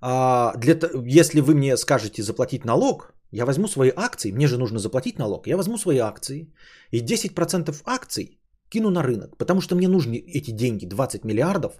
а, 0.00 0.52
для, 0.56 0.78
если 1.06 1.40
вы 1.40 1.54
мне 1.54 1.76
скажете 1.76 2.22
заплатить 2.22 2.64
налог, 2.64 3.14
я 3.32 3.46
возьму 3.46 3.68
свои 3.68 3.90
акции, 3.96 4.32
мне 4.32 4.46
же 4.46 4.58
нужно 4.58 4.78
заплатить 4.78 5.18
налог, 5.18 5.46
я 5.46 5.56
возьму 5.56 5.78
свои 5.78 5.98
акции 5.98 6.52
и 6.90 7.00
10% 7.00 7.82
акций 7.84 8.38
кину 8.68 8.90
на 8.90 9.02
рынок, 9.02 9.38
потому 9.38 9.60
что 9.60 9.76
мне 9.76 9.88
нужны 9.88 10.16
эти 10.16 10.50
деньги, 10.50 10.86
20 10.86 11.24
миллиардов, 11.24 11.72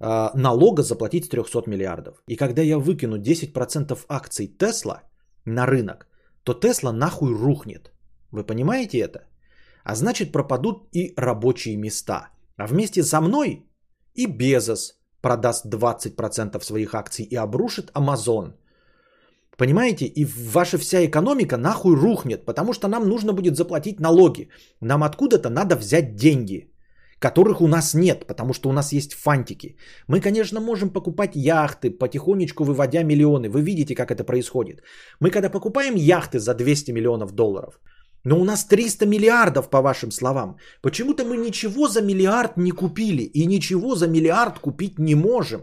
а, 0.00 0.30
налога 0.34 0.82
заплатить 0.82 1.24
с 1.24 1.28
300 1.28 1.62
миллиардов. 1.66 2.22
И 2.28 2.36
когда 2.36 2.62
я 2.62 2.78
выкину 2.78 3.16
10% 3.16 4.04
акций 4.08 4.46
Тесла 4.46 5.02
на 5.46 5.66
рынок, 5.66 6.06
то 6.44 6.54
Тесла 6.54 6.92
нахуй 6.92 7.32
рухнет. 7.34 7.92
Вы 8.30 8.44
понимаете 8.44 8.98
это? 8.98 9.18
А 9.84 9.94
значит 9.94 10.32
пропадут 10.32 10.88
и 10.92 11.14
рабочие 11.16 11.76
места. 11.76 12.28
А 12.56 12.66
вместе 12.66 13.02
со 13.02 13.20
мной 13.20 13.66
и 14.14 14.26
Безос 14.26 15.00
продаст 15.20 15.66
20% 15.66 16.64
своих 16.64 16.94
акций 16.94 17.24
и 17.24 17.36
обрушит 17.36 17.90
Амазон. 17.94 18.54
Понимаете? 19.56 20.06
И 20.06 20.24
ваша 20.24 20.78
вся 20.78 21.04
экономика 21.04 21.56
нахуй 21.56 21.96
рухнет, 21.96 22.44
потому 22.44 22.72
что 22.72 22.88
нам 22.88 23.08
нужно 23.08 23.32
будет 23.32 23.56
заплатить 23.56 24.00
налоги. 24.00 24.48
Нам 24.80 25.02
откуда-то 25.02 25.50
надо 25.50 25.76
взять 25.76 26.16
деньги, 26.16 26.73
которых 27.24 27.60
у 27.60 27.66
нас 27.66 27.94
нет, 27.94 28.26
потому 28.26 28.52
что 28.54 28.68
у 28.68 28.72
нас 28.72 28.92
есть 28.92 29.14
фантики. 29.14 29.76
Мы, 30.08 30.20
конечно, 30.20 30.60
можем 30.60 30.90
покупать 30.90 31.30
яхты, 31.34 31.90
потихонечку 31.90 32.64
выводя 32.64 33.02
миллионы. 33.02 33.48
Вы 33.48 33.62
видите, 33.62 33.94
как 33.94 34.10
это 34.10 34.24
происходит. 34.24 34.82
Мы 35.20 35.30
когда 35.30 35.48
покупаем 35.48 35.94
яхты 35.96 36.38
за 36.38 36.54
200 36.54 36.92
миллионов 36.92 37.32
долларов, 37.32 37.80
но 38.24 38.40
у 38.40 38.44
нас 38.44 38.66
300 38.66 39.06
миллиардов, 39.06 39.70
по 39.70 39.80
вашим 39.80 40.10
словам. 40.10 40.56
Почему-то 40.82 41.24
мы 41.24 41.36
ничего 41.38 41.88
за 41.88 42.02
миллиард 42.02 42.56
не 42.56 42.72
купили 42.72 43.22
и 43.22 43.46
ничего 43.46 43.94
за 43.94 44.06
миллиард 44.06 44.58
купить 44.58 44.98
не 44.98 45.14
можем. 45.14 45.60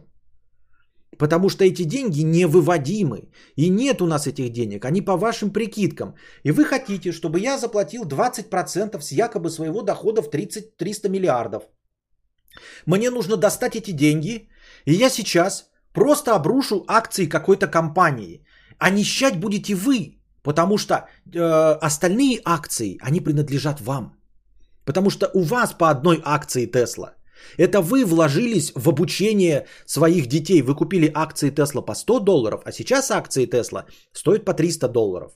Потому 1.18 1.50
что 1.50 1.64
эти 1.64 1.84
деньги 1.84 2.24
невыводимы. 2.24 3.30
И 3.56 3.70
нет 3.70 4.02
у 4.02 4.06
нас 4.06 4.28
этих 4.28 4.52
денег. 4.52 4.86
Они 4.86 5.02
по 5.02 5.18
вашим 5.18 5.52
прикидкам. 5.52 6.16
И 6.44 6.52
вы 6.52 6.64
хотите, 6.66 7.12
чтобы 7.12 7.40
я 7.40 7.58
заплатил 7.58 8.04
20% 8.04 9.02
с 9.02 9.12
якобы 9.12 9.50
своего 9.50 9.82
дохода 9.82 10.22
в 10.22 10.30
30, 10.30 10.78
300 10.78 11.10
миллиардов. 11.10 11.64
Мне 12.86 13.12
нужно 13.12 13.38
достать 13.38 13.76
эти 13.76 13.92
деньги. 13.92 14.50
И 14.86 14.94
я 14.94 15.10
сейчас 15.10 15.70
просто 15.94 16.36
обрушу 16.36 16.86
акции 16.88 17.30
какой-то 17.30 17.68
компании. 17.68 18.46
А 18.78 18.90
нищать 18.90 19.40
будете 19.40 19.76
вы. 19.76 20.18
Потому 20.44 20.78
что 20.78 20.94
э, 20.94 21.78
остальные 21.82 22.42
акции, 22.46 22.98
они 23.02 23.20
принадлежат 23.20 23.82
вам. 23.82 24.18
Потому 24.86 25.10
что 25.10 25.30
у 25.34 25.42
вас 25.44 25.74
по 25.74 25.90
одной 25.90 26.22
акции 26.24 26.66
Тесла. 26.66 27.16
Это 27.58 27.82
вы 27.82 28.06
вложились 28.06 28.72
в 28.76 28.90
обучение 28.90 29.66
своих 29.86 30.28
детей. 30.28 30.62
Вы 30.62 30.76
купили 30.76 31.12
акции 31.14 31.50
Тесла 31.50 31.82
по 31.82 31.96
100 31.96 32.20
долларов, 32.20 32.62
а 32.66 32.72
сейчас 32.72 33.12
акции 33.12 33.46
Тесла 33.46 33.86
стоят 34.14 34.46
по 34.46 34.54
300 34.54 34.88
долларов. 34.88 35.32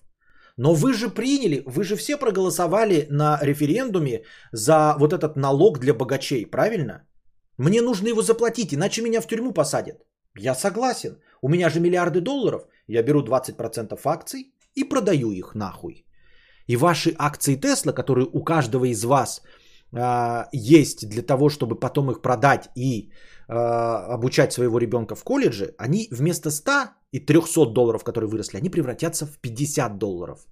Но 0.58 0.74
вы 0.74 0.94
же 0.94 1.10
приняли, 1.10 1.64
вы 1.66 1.84
же 1.84 1.96
все 1.96 2.18
проголосовали 2.18 3.08
на 3.10 3.40
референдуме 3.42 4.24
за 4.54 4.96
вот 4.98 5.14
этот 5.14 5.36
налог 5.36 5.80
для 5.80 5.94
богачей, 5.94 6.46
правильно? 6.46 7.06
Мне 7.58 7.82
нужно 7.82 8.08
его 8.08 8.22
заплатить, 8.22 8.74
иначе 8.74 9.02
меня 9.02 9.22
в 9.22 9.28
тюрьму 9.28 9.54
посадят. 9.54 9.98
Я 10.38 10.56
согласен. 10.56 11.18
У 11.42 11.50
меня 11.50 11.70
же 11.70 11.80
миллиарды 11.80 12.22
долларов. 12.22 12.62
Я 12.88 13.04
беру 13.04 13.24
20% 13.24 14.00
акций 14.06 14.54
и 14.76 14.84
продаю 14.84 15.32
их 15.32 15.56
нахуй. 15.56 16.06
И 16.68 16.78
ваши 16.78 17.14
акции 17.18 17.56
Тесла, 17.56 17.94
которые 17.94 18.28
у 18.32 18.44
каждого 18.44 18.86
из 18.86 19.04
вас 19.06 19.42
а, 19.94 20.48
есть 20.52 21.08
для 21.10 21.22
того, 21.22 21.50
чтобы 21.50 21.80
потом 21.80 22.12
их 22.12 22.22
продать 22.22 22.70
и 22.76 23.12
а, 23.48 24.14
обучать 24.14 24.54
своего 24.54 24.80
ребенка 24.80 25.16
в 25.16 25.24
колледже, 25.24 25.76
они 25.78 26.08
вместо 26.12 26.52
100 26.52 26.72
и 27.12 27.20
300 27.20 27.66
долларов, 27.74 28.04
которые 28.04 28.30
выросли, 28.30 28.58
они 28.58 28.70
превратятся 28.70 29.26
в 29.26 29.40
50 29.40 29.98
долларов. 29.98 30.48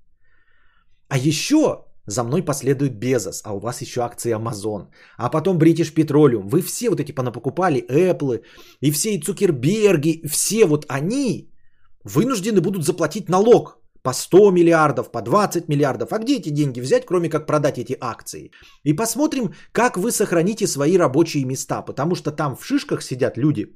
А 1.09 1.17
еще 1.17 1.85
за 2.07 2.23
мной 2.23 2.43
последует 2.43 2.99
Безос, 2.99 3.41
а 3.43 3.53
у 3.53 3.59
вас 3.59 3.81
еще 3.81 4.01
акции 4.01 4.33
Amazon, 4.33 4.87
а 5.17 5.29
потом 5.29 5.57
British 5.57 5.93
Petroleum. 5.93 6.49
Вы 6.49 6.61
все 6.61 6.89
вот 6.89 6.99
эти 6.99 7.11
понапокупали, 7.11 7.85
Apple, 7.89 8.43
и 8.81 8.91
все 8.91 9.13
и 9.13 9.21
Цукерберги, 9.21 10.27
все 10.27 10.65
вот 10.65 10.85
они 10.89 11.51
вынуждены 12.03 12.61
будут 12.61 12.83
заплатить 12.83 13.29
налог 13.29 13.82
по 14.03 14.13
100 14.13 14.51
миллиардов, 14.51 15.11
по 15.11 15.21
20 15.21 15.69
миллиардов. 15.69 16.11
А 16.11 16.19
где 16.19 16.35
эти 16.37 16.49
деньги 16.49 16.81
взять, 16.81 17.05
кроме 17.05 17.29
как 17.29 17.47
продать 17.47 17.77
эти 17.77 17.97
акции? 17.99 18.51
И 18.83 18.93
посмотрим, 18.93 19.53
как 19.71 19.97
вы 19.97 20.11
сохраните 20.11 20.67
свои 20.67 20.97
рабочие 20.97 21.45
места, 21.45 21.81
потому 21.81 22.15
что 22.15 22.31
там 22.31 22.55
в 22.55 22.65
шишках 22.65 23.01
сидят 23.01 23.37
люди. 23.37 23.75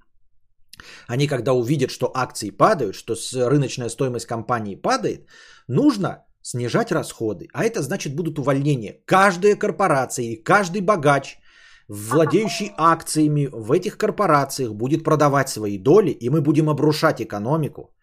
Они 1.07 1.27
когда 1.27 1.53
увидят, 1.53 1.91
что 1.91 2.11
акции 2.13 2.51
падают, 2.51 2.95
что 2.95 3.15
рыночная 3.49 3.89
стоимость 3.89 4.27
компании 4.27 4.75
падает, 4.75 5.27
нужно 5.67 6.25
снижать 6.41 6.91
расходы. 6.91 7.47
А 7.53 7.63
это 7.63 7.81
значит 7.81 8.15
будут 8.15 8.37
увольнения. 8.39 9.01
Каждая 9.05 9.55
корпорация 9.55 10.25
и 10.25 10.43
каждый 10.43 10.81
богач, 10.81 11.39
владеющий 11.87 12.71
акциями 12.77 13.49
в 13.51 13.71
этих 13.71 13.97
корпорациях, 13.97 14.73
будет 14.73 15.03
продавать 15.03 15.49
свои 15.49 15.77
доли, 15.77 16.11
и 16.11 16.29
мы 16.29 16.41
будем 16.41 16.69
обрушать 16.69 17.21
экономику. 17.21 17.93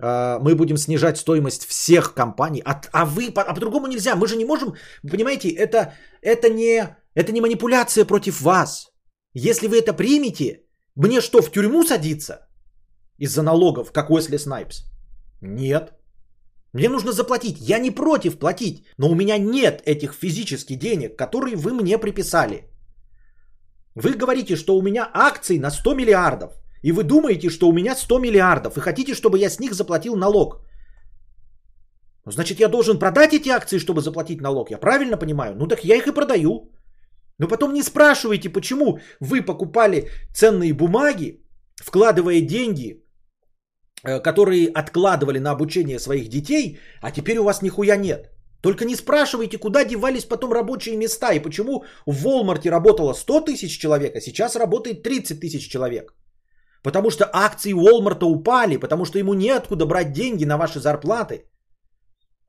А, 0.00 0.38
мы 0.38 0.54
будем 0.54 0.76
снижать 0.76 1.18
стоимость 1.18 1.66
всех 1.66 2.14
компаний. 2.14 2.62
А, 2.64 2.80
а 2.92 3.04
вы, 3.04 3.32
а 3.34 3.54
по-другому 3.54 3.86
нельзя. 3.86 4.16
Мы 4.16 4.26
же 4.26 4.36
не 4.36 4.44
можем, 4.44 4.74
понимаете, 5.02 5.48
это, 5.48 5.94
это, 6.22 6.48
не, 6.48 6.96
это 7.14 7.32
не 7.32 7.40
манипуляция 7.40 8.04
против 8.04 8.40
вас. 8.40 8.92
Если 9.34 9.68
вы 9.68 9.78
это 9.78 9.92
примете, 9.92 10.62
мне 10.96 11.20
что, 11.20 11.42
в 11.42 11.50
тюрьму 11.50 11.84
садиться? 11.84 12.48
Из-за 13.18 13.42
налогов, 13.42 13.92
как 13.92 14.10
Уэсли 14.10 14.38
Снайпс? 14.38 14.84
Нет. 15.40 15.92
Мне 16.72 16.88
нужно 16.88 17.12
заплатить. 17.12 17.58
Я 17.60 17.78
не 17.78 17.90
против 17.90 18.38
платить, 18.38 18.84
но 18.98 19.08
у 19.08 19.14
меня 19.14 19.38
нет 19.38 19.82
этих 19.86 20.12
физических 20.12 20.78
денег, 20.78 21.16
которые 21.16 21.56
вы 21.56 21.72
мне 21.72 21.98
приписали. 21.98 22.64
Вы 23.94 24.14
говорите, 24.14 24.56
что 24.56 24.76
у 24.76 24.82
меня 24.82 25.10
акции 25.12 25.58
на 25.58 25.70
100 25.70 25.94
миллиардов. 25.94 26.52
И 26.82 26.92
вы 26.92 27.04
думаете, 27.04 27.50
что 27.50 27.68
у 27.68 27.72
меня 27.72 27.96
100 27.96 28.18
миллиардов. 28.18 28.76
И 28.76 28.80
хотите, 28.80 29.14
чтобы 29.14 29.38
я 29.38 29.50
с 29.50 29.60
них 29.60 29.74
заплатил 29.74 30.16
налог. 30.16 30.64
Значит, 32.26 32.60
я 32.60 32.68
должен 32.68 32.98
продать 32.98 33.32
эти 33.32 33.48
акции, 33.48 33.78
чтобы 33.78 34.00
заплатить 34.00 34.40
налог. 34.40 34.70
Я 34.70 34.78
правильно 34.78 35.16
понимаю? 35.16 35.54
Ну 35.56 35.66
так 35.66 35.84
я 35.84 35.96
их 35.96 36.06
и 36.06 36.14
продаю. 36.14 36.70
Но 37.38 37.48
потом 37.48 37.72
не 37.72 37.82
спрашивайте, 37.82 38.50
почему 38.50 38.98
вы 39.20 39.42
покупали 39.42 40.08
ценные 40.34 40.74
бумаги, 40.74 41.40
вкладывая 41.76 42.40
деньги 42.40 43.04
Э, 44.04 44.20
которые 44.20 44.68
откладывали 44.68 45.40
на 45.40 45.50
обучение 45.50 45.98
своих 45.98 46.28
детей, 46.28 46.78
а 47.00 47.10
теперь 47.10 47.38
у 47.38 47.44
вас 47.44 47.62
нихуя 47.62 47.96
нет. 47.96 48.30
Только 48.62 48.84
не 48.84 48.94
спрашивайте, 48.94 49.58
куда 49.58 49.84
девались 49.84 50.24
потом 50.24 50.52
рабочие 50.52 50.96
места 50.96 51.32
и 51.32 51.40
почему 51.40 51.84
в 52.06 52.26
Walmart 52.26 52.68
работало 52.70 53.12
100 53.12 53.40
тысяч 53.40 53.78
человек, 53.78 54.14
а 54.14 54.20
сейчас 54.20 54.56
работает 54.56 55.02
30 55.02 55.40
тысяч 55.40 55.68
человек. 55.68 56.14
Потому 56.82 57.10
что 57.10 57.24
акции 57.32 57.72
Walmart 57.74 58.24
упали, 58.24 58.76
потому 58.76 59.04
что 59.04 59.18
ему 59.18 59.34
неоткуда 59.34 59.86
брать 59.86 60.12
деньги 60.12 60.44
на 60.44 60.56
ваши 60.56 60.80
зарплаты. 60.80 61.44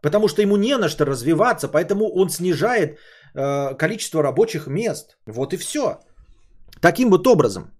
Потому 0.02 0.28
что 0.28 0.42
ему 0.42 0.58
не 0.58 0.78
на 0.78 0.90
что 0.90 1.06
развиваться, 1.06 1.68
поэтому 1.68 2.10
он 2.16 2.30
снижает 2.30 3.00
э, 3.36 3.76
количество 3.78 4.24
рабочих 4.24 4.68
мест. 4.68 5.18
Вот 5.26 5.54
и 5.54 5.58
все. 5.58 6.00
Таким 6.82 7.10
вот 7.10 7.28
образом– 7.28 7.72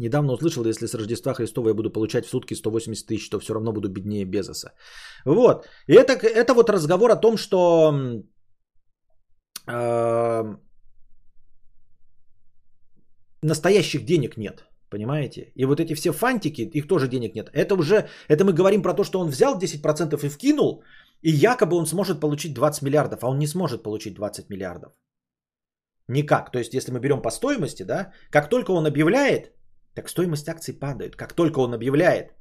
Недавно 0.00 0.32
услышал, 0.32 0.64
если 0.64 0.86
с 0.86 0.94
Рождества 0.94 1.34
Христова 1.34 1.68
я 1.68 1.74
буду 1.74 1.90
получать 1.90 2.26
в 2.26 2.30
сутки 2.30 2.54
180 2.54 3.06
тысяч, 3.06 3.28
то 3.28 3.38
все 3.38 3.52
равно 3.52 3.72
буду 3.72 3.88
беднее 3.88 4.24
Безоса. 4.24 4.72
Вот. 5.26 5.66
И 5.86 5.92
это, 5.92 6.14
это 6.14 6.54
вот 6.54 6.70
разговор 6.70 7.10
о 7.10 7.20
том, 7.20 7.36
что 7.36 7.92
э, 9.66 10.56
настоящих 13.42 14.04
денег 14.04 14.36
нет. 14.36 14.66
Понимаете? 14.90 15.52
И 15.54 15.64
вот 15.64 15.80
эти 15.80 15.94
все 15.94 16.12
фантики, 16.12 16.62
их 16.62 16.88
тоже 16.88 17.08
денег 17.08 17.34
нет. 17.34 17.48
Это 17.52 17.74
уже, 17.74 18.08
это 18.28 18.44
мы 18.44 18.52
говорим 18.52 18.82
про 18.82 18.94
то, 18.94 19.04
что 19.04 19.20
он 19.20 19.28
взял 19.28 19.58
10% 19.58 20.26
и 20.26 20.28
вкинул, 20.28 20.82
и 21.22 21.30
якобы 21.30 21.76
он 21.76 21.86
сможет 21.86 22.20
получить 22.20 22.54
20 22.54 22.82
миллиардов, 22.82 23.22
а 23.22 23.28
он 23.28 23.38
не 23.38 23.46
сможет 23.46 23.82
получить 23.82 24.14
20 24.14 24.50
миллиардов. 24.50 24.92
Никак. 26.08 26.50
То 26.50 26.58
есть, 26.58 26.74
если 26.74 26.92
мы 26.92 26.98
берем 26.98 27.22
по 27.22 27.30
стоимости, 27.30 27.84
да, 27.84 28.12
как 28.30 28.48
только 28.48 28.72
он 28.72 28.86
объявляет, 28.86 29.52
так 29.94 30.08
стоимость 30.08 30.48
акций 30.48 30.74
падает, 30.74 31.16
как 31.16 31.34
только 31.34 31.60
он 31.60 31.72
объявляет. 31.72 32.34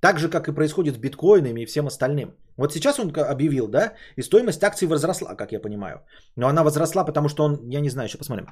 Так 0.00 0.18
же, 0.18 0.28
как 0.28 0.48
и 0.48 0.52
происходит 0.52 0.94
с 0.94 0.98
биткоинами 0.98 1.62
и 1.62 1.66
всем 1.66 1.86
остальным. 1.86 2.34
Вот 2.56 2.72
сейчас 2.72 2.98
он 2.98 3.12
объявил, 3.16 3.68
да, 3.68 3.94
и 4.16 4.22
стоимость 4.22 4.62
акций 4.62 4.88
возросла, 4.88 5.34
как 5.34 5.52
я 5.52 5.60
понимаю. 5.60 6.00
Но 6.36 6.48
она 6.48 6.62
возросла, 6.62 7.04
потому 7.04 7.28
что 7.28 7.44
он, 7.44 7.68
я 7.68 7.80
не 7.80 7.90
знаю, 7.90 8.08
еще 8.08 8.18
посмотрим. 8.18 8.46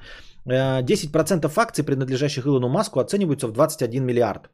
10% 0.47 1.45
э, 1.45 1.61
акций, 1.61 1.83
принадлежащих 1.83 2.45
Илону 2.45 2.69
Маску, 2.69 2.99
оцениваются 2.99 3.47
в 3.47 3.51
21 3.51 4.05
миллиард. 4.05 4.49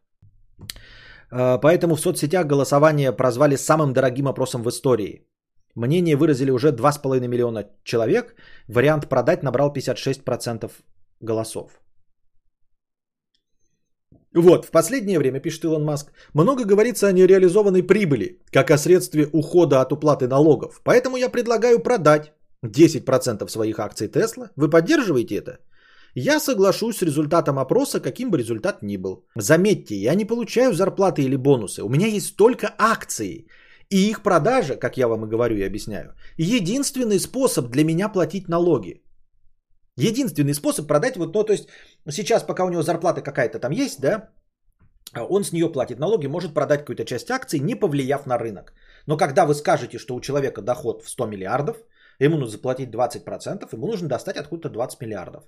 Э, 1.32 1.60
поэтому 1.62 1.96
в 1.96 2.02
соцсетях 2.02 2.46
голосование 2.46 3.12
прозвали 3.12 3.56
самым 3.56 3.94
дорогим 3.94 4.28
опросом 4.28 4.64
в 4.64 4.70
истории. 4.70 5.28
Мнение 5.76 6.16
выразили 6.16 6.52
уже 6.52 6.72
2,5 6.72 7.28
миллиона 7.28 7.66
человек. 7.84 8.36
Вариант 8.68 9.08
продать 9.08 9.44
набрал 9.44 9.72
56% 9.72 10.72
голосов. 11.22 11.82
Вот, 14.34 14.66
в 14.66 14.72
последнее 14.72 15.20
время, 15.20 15.40
пишет 15.42 15.64
Илон 15.66 15.84
Маск, 15.84 16.12
много 16.34 16.64
говорится 16.64 17.08
о 17.08 17.12
нереализованной 17.12 17.84
прибыли, 17.84 18.40
как 18.52 18.72
о 18.72 18.78
средстве 18.78 19.28
ухода 19.34 19.82
от 19.82 19.92
уплаты 19.92 20.28
налогов. 20.28 20.82
Поэтому 20.84 21.18
я 21.18 21.30
предлагаю 21.30 21.80
продать 21.80 22.32
10% 22.66 23.50
своих 23.50 23.80
акций 23.80 24.08
Тесла. 24.08 24.50
Вы 24.56 24.70
поддерживаете 24.70 25.36
это? 25.36 25.60
Я 26.16 26.40
соглашусь 26.40 26.98
с 26.98 27.02
результатом 27.02 27.58
опроса, 27.60 28.00
каким 28.00 28.32
бы 28.32 28.38
результат 28.38 28.84
ни 28.84 28.98
был. 28.98 29.26
Заметьте, 29.36 29.96
я 29.96 30.16
не 30.16 30.26
получаю 30.26 30.74
зарплаты 30.74 31.24
или 31.24 31.36
бонусы. 31.36 31.84
У 31.84 31.90
меня 31.90 32.08
есть 32.08 32.36
только 32.36 32.74
акции. 32.78 33.48
И 33.90 34.10
их 34.10 34.24
продажа, 34.24 34.76
как 34.76 34.98
я 34.98 35.08
вам 35.08 35.26
и 35.26 35.30
говорю 35.30 35.58
и 35.58 35.68
объясняю, 35.68 36.14
единственный 36.38 37.20
способ 37.20 37.70
для 37.70 37.84
меня 37.84 38.10
платить 38.10 38.48
налоги. 38.48 39.02
Единственный 40.10 40.54
способ 40.54 40.88
продать, 40.88 41.18
вот, 41.18 41.34
ну, 41.36 41.44
то 41.44 41.54
есть 41.54 41.70
сейчас, 42.10 42.44
пока 42.44 42.66
у 42.66 42.70
него 42.70 42.84
зарплата 42.84 43.22
какая-то 43.22 43.60
там 43.60 43.72
есть, 43.72 44.00
да, 44.00 44.30
он 45.30 45.44
с 45.44 45.52
нее 45.52 45.72
платит 45.72 46.00
налоги, 46.00 46.28
может 46.28 46.54
продать 46.54 46.80
какую-то 46.80 47.06
часть 47.06 47.30
акций, 47.30 47.60
не 47.60 47.76
повлияв 47.76 48.26
на 48.26 48.38
рынок. 48.38 48.74
Но 49.08 49.18
когда 49.18 49.46
вы 49.46 49.54
скажете, 49.54 50.00
что 50.00 50.16
у 50.16 50.22
человека 50.22 50.62
доход 50.62 51.04
в 51.04 51.10
100 51.10 51.28
миллиардов, 51.28 51.78
ему 52.20 52.38
нужно 52.38 52.52
заплатить 52.52 52.90
20%, 52.90 53.74
ему 53.74 53.88
нужно 53.88 54.08
достать 54.08 54.38
откуда-то 54.38 54.70
20 54.70 55.02
миллиардов. 55.02 55.44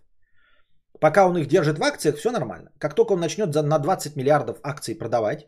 Пока 0.99 1.26
он 1.26 1.38
их 1.38 1.47
держит 1.47 1.80
в 1.80 1.84
акциях, 1.84 2.18
все 2.18 2.32
нормально. 2.32 2.72
Как 2.78 2.95
только 2.95 3.14
он 3.14 3.20
начнет 3.20 3.56
на 3.56 3.80
20 3.80 4.16
миллиардов 4.16 4.60
акций 4.64 4.95
продавать, 4.95 5.47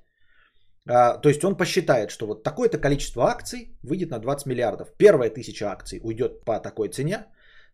а, 0.87 1.17
то 1.17 1.29
есть 1.29 1.43
он 1.43 1.57
посчитает, 1.57 2.09
что 2.09 2.27
вот 2.27 2.43
такое-то 2.43 2.77
количество 2.77 3.23
акций 3.23 3.77
выйдет 3.83 4.09
на 4.09 4.19
20 4.19 4.47
миллиардов. 4.47 4.87
Первая 4.97 5.29
тысяча 5.29 5.71
акций 5.71 5.99
уйдет 6.03 6.45
по 6.45 6.59
такой 6.59 6.89
цене, 6.89 7.25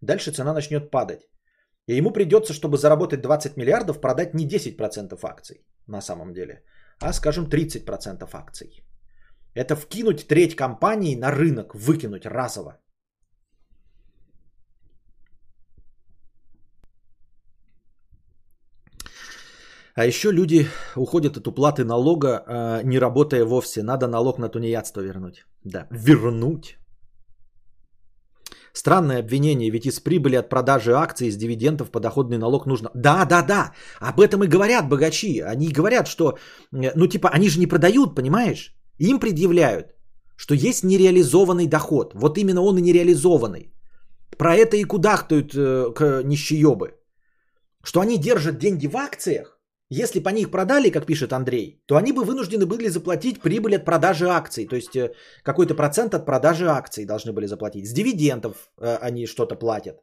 дальше 0.01 0.31
цена 0.31 0.53
начнет 0.53 0.91
падать. 0.91 1.21
И 1.87 1.97
ему 1.97 2.11
придется, 2.11 2.53
чтобы 2.53 2.77
заработать 2.77 3.21
20 3.21 3.57
миллиардов, 3.57 4.01
продать 4.01 4.33
не 4.33 4.47
10% 4.47 5.17
акций 5.23 5.65
на 5.87 6.01
самом 6.01 6.33
деле, 6.33 6.63
а 6.99 7.13
скажем 7.13 7.45
30% 7.45 8.29
акций. 8.33 8.83
Это 9.55 9.75
вкинуть 9.75 10.27
треть 10.27 10.55
компании 10.55 11.15
на 11.15 11.31
рынок, 11.31 11.75
выкинуть 11.75 12.25
разово. 12.25 12.77
А 19.95 20.05
еще 20.05 20.31
люди 20.31 20.67
уходят 20.95 21.37
от 21.37 21.47
уплаты 21.47 21.83
налога, 21.83 22.43
а, 22.47 22.81
не 22.83 22.99
работая 22.99 23.45
вовсе. 23.45 23.83
Надо 23.83 24.07
налог 24.07 24.39
на 24.39 24.49
тунеядство 24.49 25.01
вернуть. 25.01 25.45
Да, 25.63 25.87
вернуть. 25.91 26.77
Странное 28.74 29.19
обвинение, 29.19 29.69
ведь 29.69 29.86
из 29.86 29.99
прибыли 29.99 30.38
от 30.38 30.49
продажи 30.49 30.93
акций, 30.93 31.28
из 31.28 31.38
дивидендов 31.38 31.91
подоходный 31.91 32.38
налог 32.38 32.65
нужно. 32.65 32.89
Да, 32.95 33.26
да, 33.26 33.41
да, 33.41 33.72
об 33.99 34.19
этом 34.19 34.43
и 34.43 34.47
говорят 34.47 34.89
богачи. 34.89 35.41
Они 35.41 35.67
говорят, 35.67 36.07
что, 36.07 36.38
ну 36.72 37.07
типа, 37.07 37.30
они 37.30 37.49
же 37.49 37.59
не 37.59 37.67
продают, 37.67 38.15
понимаешь? 38.15 38.76
Им 38.97 39.19
предъявляют, 39.19 39.88
что 40.36 40.53
есть 40.53 40.84
нереализованный 40.84 41.67
доход. 41.67 42.13
Вот 42.13 42.38
именно 42.38 42.61
он 42.61 42.78
и 42.78 42.82
нереализованный. 42.82 43.74
Про 44.38 44.55
это 44.55 44.78
и 44.78 44.84
кудахтают 44.84 45.53
э, 45.53 45.91
к 45.93 46.24
нищеебы. 46.24 46.93
Что 47.84 47.99
они 47.99 48.17
держат 48.17 48.57
деньги 48.59 48.88
в 48.88 48.95
акциях, 48.95 49.61
если 49.91 50.19
бы 50.19 50.29
они 50.29 50.41
их 50.41 50.51
продали, 50.51 50.89
как 50.89 51.05
пишет 51.05 51.33
Андрей, 51.33 51.83
то 51.85 51.95
они 51.95 52.13
бы 52.13 52.23
вынуждены 52.23 52.65
были 52.65 52.89
заплатить 52.89 53.41
прибыль 53.41 53.75
от 53.75 53.85
продажи 53.85 54.25
акций. 54.25 54.65
То 54.65 54.75
есть 54.75 54.95
э, 54.95 55.11
какой-то 55.43 55.75
процент 55.75 56.13
от 56.13 56.25
продажи 56.25 56.65
акций 56.65 57.05
должны 57.05 57.33
были 57.33 57.45
заплатить. 57.45 57.85
С 57.85 57.93
дивидендов 57.93 58.71
э, 58.79 58.97
они 59.01 59.27
что-то 59.27 59.55
платят. 59.55 59.97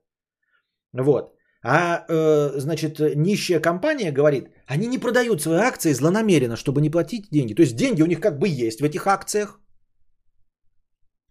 Вот. 0.93 1.33
А, 1.65 2.05
э, 2.07 2.61
значит, 2.61 3.01
нищая 3.17 3.61
компания 3.61 4.13
говорит, 4.13 4.51
они 4.67 4.87
не 4.89 4.99
продают 4.99 5.41
свои 5.41 5.61
акции 5.61 5.95
злонамеренно, 5.95 6.57
чтобы 6.57 6.83
не 6.83 6.91
платить 6.91 7.31
деньги. 7.33 7.55
То 7.55 7.63
есть 7.63 7.75
деньги 7.75 8.03
у 8.03 8.07
них 8.07 8.21
как 8.21 8.39
бы 8.39 8.47
есть 8.47 8.81
в 8.81 8.85
этих 8.85 9.07
акциях, 9.07 9.59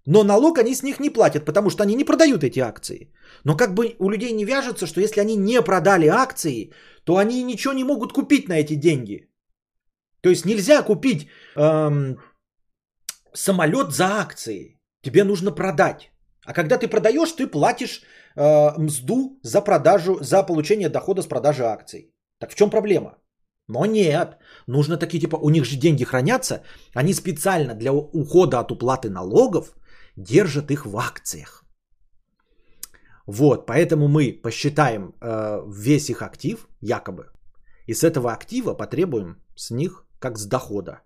Но 0.07 0.23
налог 0.23 0.57
они 0.57 0.73
с 0.73 0.83
них 0.83 0.99
не 0.99 1.09
платят, 1.09 1.45
потому 1.45 1.69
что 1.69 1.83
они 1.83 1.95
не 1.95 2.05
продают 2.05 2.43
эти 2.43 2.59
акции. 2.61 3.13
Но 3.43 3.57
как 3.57 3.73
бы 3.73 3.95
у 3.99 4.09
людей 4.09 4.31
не 4.31 4.45
вяжется, 4.45 4.87
что 4.87 5.01
если 5.01 5.21
они 5.21 5.35
не 5.35 5.61
продали 5.61 6.07
акции, 6.07 6.71
то 7.03 7.17
они 7.17 7.43
ничего 7.43 7.73
не 7.73 7.83
могут 7.83 8.13
купить 8.13 8.47
на 8.47 8.53
эти 8.53 8.75
деньги. 8.75 9.29
То 10.21 10.29
есть 10.29 10.45
нельзя 10.45 10.81
купить 10.81 11.27
эм, 11.57 12.17
самолет 13.33 13.91
за 13.91 14.05
акции. 14.05 14.79
Тебе 15.03 15.23
нужно 15.23 15.51
продать. 15.51 16.11
А 16.45 16.53
когда 16.53 16.77
ты 16.77 16.87
продаешь, 16.87 17.33
ты 17.33 17.45
платишь 17.45 18.01
э, 18.37 18.71
мзду 18.77 19.39
за 19.43 19.61
продажу, 19.61 20.19
за 20.21 20.41
получение 20.43 20.89
дохода 20.89 21.21
с 21.21 21.27
продажи 21.27 21.65
акций. 21.65 22.13
Так 22.39 22.51
в 22.51 22.55
чем 22.55 22.69
проблема? 22.69 23.17
Но 23.67 23.85
нет, 23.85 24.37
нужно 24.67 24.97
такие 24.97 25.19
типа, 25.19 25.35
у 25.35 25.49
них 25.49 25.65
же 25.65 25.75
деньги 25.75 26.05
хранятся, 26.05 26.61
они 26.93 27.13
специально 27.13 27.75
для 27.75 27.91
ухода 27.91 28.59
от 28.59 28.71
уплаты 28.71 29.09
налогов 29.09 29.76
держат 30.17 30.71
их 30.71 30.85
в 30.85 30.97
акциях. 30.97 31.63
Вот, 33.27 33.65
поэтому 33.65 34.07
мы 34.07 34.41
посчитаем 34.41 35.13
э, 35.21 35.61
весь 35.67 36.09
их 36.09 36.21
актив, 36.21 36.67
якобы, 36.81 37.31
и 37.87 37.93
с 37.93 38.03
этого 38.03 38.31
актива 38.31 38.73
потребуем 38.73 39.35
с 39.55 39.71
них 39.71 40.05
как 40.19 40.37
с 40.37 40.45
дохода. 40.45 41.01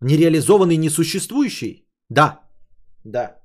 Нереализованный, 0.00 0.76
несуществующий? 0.76 1.88
Да, 2.10 2.40
да. 3.04 3.40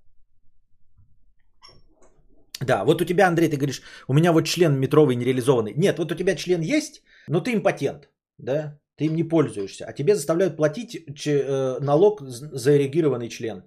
Да, 2.61 2.83
вот 2.83 3.01
у 3.01 3.05
тебя, 3.05 3.27
Андрей, 3.27 3.49
ты 3.49 3.55
говоришь, 3.55 3.81
у 4.07 4.13
меня 4.13 4.33
вот 4.33 4.45
член 4.45 4.77
метровый 4.77 5.15
нереализованный. 5.15 5.73
Нет, 5.77 5.97
вот 5.97 6.11
у 6.11 6.15
тебя 6.15 6.35
член 6.35 6.61
есть, 6.61 7.01
но 7.29 7.39
ты 7.39 7.53
импотент, 7.53 8.09
да, 8.37 8.77
ты 8.99 9.05
им 9.05 9.15
не 9.15 9.23
пользуешься, 9.23 9.85
а 9.85 9.93
тебе 9.93 10.13
заставляют 10.13 10.57
платить 10.57 10.95
э, 11.27 11.79
налог 11.79 12.21
за 12.21 12.71
эрегированный 12.71 13.29
член. 13.29 13.63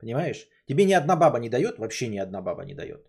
Понимаешь? 0.00 0.48
Тебе 0.66 0.84
ни 0.84 0.92
одна 0.92 1.16
баба 1.16 1.38
не 1.38 1.48
дает, 1.48 1.78
вообще 1.78 2.08
ни 2.08 2.18
одна 2.18 2.42
баба 2.42 2.64
не 2.64 2.74
дает. 2.74 3.06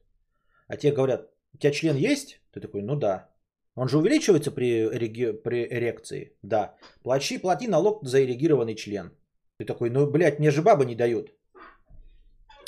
А 0.67 0.77
тебе 0.77 0.93
говорят, 0.93 1.31
у 1.53 1.57
тебя 1.57 1.71
член 1.71 1.95
есть? 1.95 2.39
Ты 2.53 2.61
такой, 2.61 2.83
ну 2.83 2.95
да. 2.95 3.29
Он 3.75 3.87
же 3.87 3.97
увеличивается 3.97 4.51
при, 4.51 4.85
эреги... 4.85 5.31
при 5.43 5.67
эрекции? 5.67 6.37
Да. 6.43 6.75
Плати, 7.01 7.39
плати 7.39 7.67
налог 7.67 8.05
за 8.05 8.23
эрегированный 8.23 8.75
член. 8.75 9.11
Ты 9.57 9.65
такой, 9.65 9.89
ну, 9.89 10.05
блядь, 10.11 10.39
мне 10.39 10.51
же 10.51 10.61
баба 10.61 10.85
не 10.85 10.95
дают. 10.95 11.33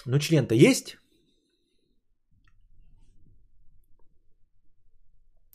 Ну, 0.06 0.20
член-то 0.20 0.56
есть? 0.56 0.98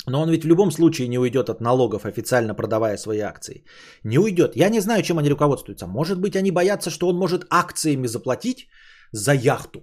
Но 0.08 0.22
он 0.22 0.30
ведь 0.30 0.44
в 0.44 0.48
любом 0.48 0.70
случае 0.70 1.08
не 1.08 1.18
уйдет 1.18 1.48
от 1.48 1.60
налогов, 1.60 2.04
официально 2.04 2.54
продавая 2.54 2.96
свои 2.96 3.20
акции. 3.20 3.64
Не 4.04 4.18
уйдет. 4.18 4.56
Я 4.56 4.70
не 4.70 4.80
знаю, 4.80 5.02
чем 5.02 5.18
они 5.18 5.30
руководствуются. 5.30 5.86
Может 5.86 6.20
быть, 6.20 6.36
они 6.36 6.52
боятся, 6.52 6.90
что 6.90 7.08
он 7.08 7.16
может 7.16 7.46
акциями 7.50 8.06
заплатить 8.06 8.68
за 9.12 9.32
яхту. 9.32 9.80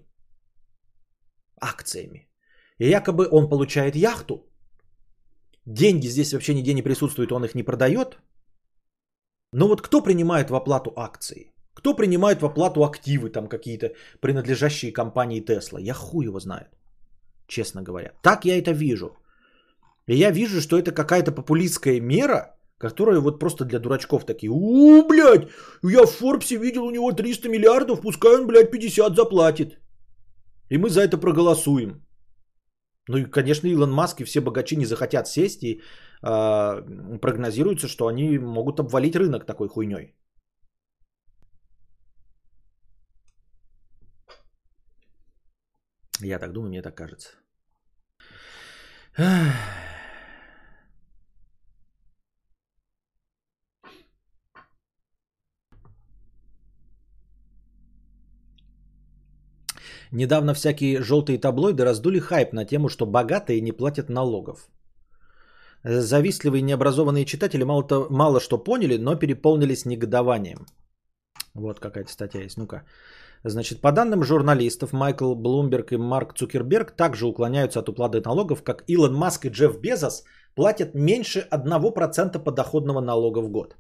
Акциями. 1.62 2.30
И 2.80 2.90
якобы 2.90 3.28
он 3.32 3.50
получает 3.50 3.96
яхту. 3.96 4.50
Деньги 5.66 6.08
здесь 6.08 6.34
вообще 6.34 6.54
нигде 6.54 6.74
не 6.74 6.82
присутствуют, 6.82 7.32
он 7.32 7.46
их 7.46 7.56
не 7.56 7.64
продает. 7.64 8.18
Но 9.54 9.68
вот 9.68 9.82
кто 9.82 10.02
принимает 10.02 10.50
в 10.50 10.56
оплату 10.56 10.94
акции? 10.96 11.54
Кто 11.74 11.96
принимает 11.96 12.42
в 12.42 12.46
оплату 12.46 12.84
активы 12.84 13.30
там 13.30 13.48
какие-то, 13.48 13.94
принадлежащие 14.22 14.94
компании 14.94 15.42
Тесла? 15.42 15.80
Я 15.80 15.94
хуй 15.94 16.26
его 16.26 16.40
знает, 16.40 16.70
честно 17.48 17.82
говоря. 17.82 18.14
Так 18.22 18.46
я 18.46 18.58
это 18.58 18.72
вижу. 18.72 19.18
И 20.08 20.16
я 20.16 20.32
вижу, 20.32 20.62
что 20.62 20.78
это 20.78 20.92
какая-то 20.92 21.32
популистская 21.32 22.00
мера, 22.02 22.56
которая 22.78 23.20
вот 23.20 23.40
просто 23.40 23.66
для 23.66 23.80
дурачков 23.80 24.26
такие. 24.26 24.52
У, 24.52 25.08
блядь, 25.08 25.50
я 25.84 26.06
в 26.06 26.12
Форбсе 26.12 26.58
видел 26.58 26.84
у 26.84 26.92
него 26.92 27.12
300 27.12 27.50
миллиардов, 27.50 28.02
пускай 28.02 28.36
он, 28.36 28.48
блядь, 28.48 28.72
50 28.72 29.16
заплатит. 29.16 29.80
И 30.70 30.78
мы 30.78 30.90
за 30.90 31.02
это 31.02 31.18
проголосуем. 31.18 32.02
Ну 33.10 33.18
и, 33.18 33.26
конечно, 33.26 33.68
Илон 33.68 33.92
Маск 33.92 34.22
и 34.22 34.26
все 34.26 34.42
богачи 34.42 34.76
не 34.76 34.86
захотят 34.86 35.28
сесть 35.28 35.64
и 35.64 35.82
э, 36.22 37.20
прогнозируется, 37.22 37.88
что 37.88 38.08
они 38.08 38.40
могут 38.40 38.80
обвалить 38.80 39.16
рынок 39.16 39.46
такой 39.46 39.68
хуйней. 39.68 40.16
Я 46.22 46.40
так 46.40 46.54
думаю, 46.54 46.70
мне 46.70 46.82
так 46.82 46.96
кажется. 46.96 47.30
Недавно 60.14 60.54
всякие 60.54 61.02
желтые 61.02 61.40
таблоиды 61.40 61.84
раздули 61.84 62.20
хайп 62.20 62.54
на 62.54 62.66
тему, 62.66 62.88
что 62.88 63.08
богатые 63.08 63.62
не 63.62 63.72
платят 63.72 64.10
налогов. 64.10 64.70
Завистливые 65.84 66.62
необразованные 66.62 67.26
читатели 67.26 67.64
мало, 67.64 67.88
то, 67.88 68.08
мало 68.12 68.40
что 68.40 68.64
поняли, 68.64 68.98
но 68.98 69.16
переполнились 69.16 69.86
негодованием. 69.86 70.68
Вот 71.56 71.80
какая-то 71.80 72.12
статья 72.12 72.44
есть. 72.44 72.58
Ну-ка. 72.58 72.84
Значит, 73.44 73.82
по 73.82 73.92
данным 73.92 74.24
журналистов, 74.24 74.94
Майкл 74.94 75.34
Блумберг 75.34 75.92
и 75.92 75.98
Марк 75.98 76.36
Цукерберг 76.36 76.92
также 76.92 77.26
уклоняются 77.26 77.80
от 77.80 77.90
уплаты 77.90 78.22
налогов, 78.22 78.64
как 78.64 78.84
Илон 78.88 79.16
Маск 79.16 79.46
и 79.46 79.50
Джефф 79.50 79.80
Безос 79.82 80.24
платят 80.56 80.94
меньше 80.94 81.48
1% 81.52 82.44
подоходного 82.44 83.02
налога 83.02 83.40
в 83.40 83.50
год. 83.50 83.76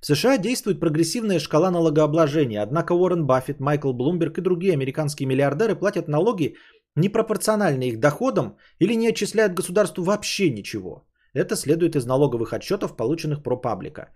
В 0.00 0.06
США 0.06 0.38
действует 0.38 0.80
прогрессивная 0.80 1.38
шкала 1.38 1.70
налогообложения, 1.70 2.62
однако 2.62 2.92
Уоррен 2.92 3.26
Баффет, 3.26 3.60
Майкл 3.60 3.92
Блумберг 3.92 4.38
и 4.38 4.40
другие 4.40 4.72
американские 4.72 5.26
миллиардеры 5.26 5.74
платят 5.76 6.08
налоги 6.08 6.56
непропорционально 6.96 7.84
их 7.84 8.00
доходам 8.00 8.56
или 8.78 8.94
не 8.94 9.08
отчисляют 9.08 9.54
государству 9.54 10.04
вообще 10.04 10.50
ничего. 10.50 11.06
Это 11.34 11.54
следует 11.54 11.96
из 11.96 12.06
налоговых 12.06 12.52
отчетов, 12.52 12.96
полученных 12.96 13.42
про 13.42 13.60
паблика. 13.60 14.10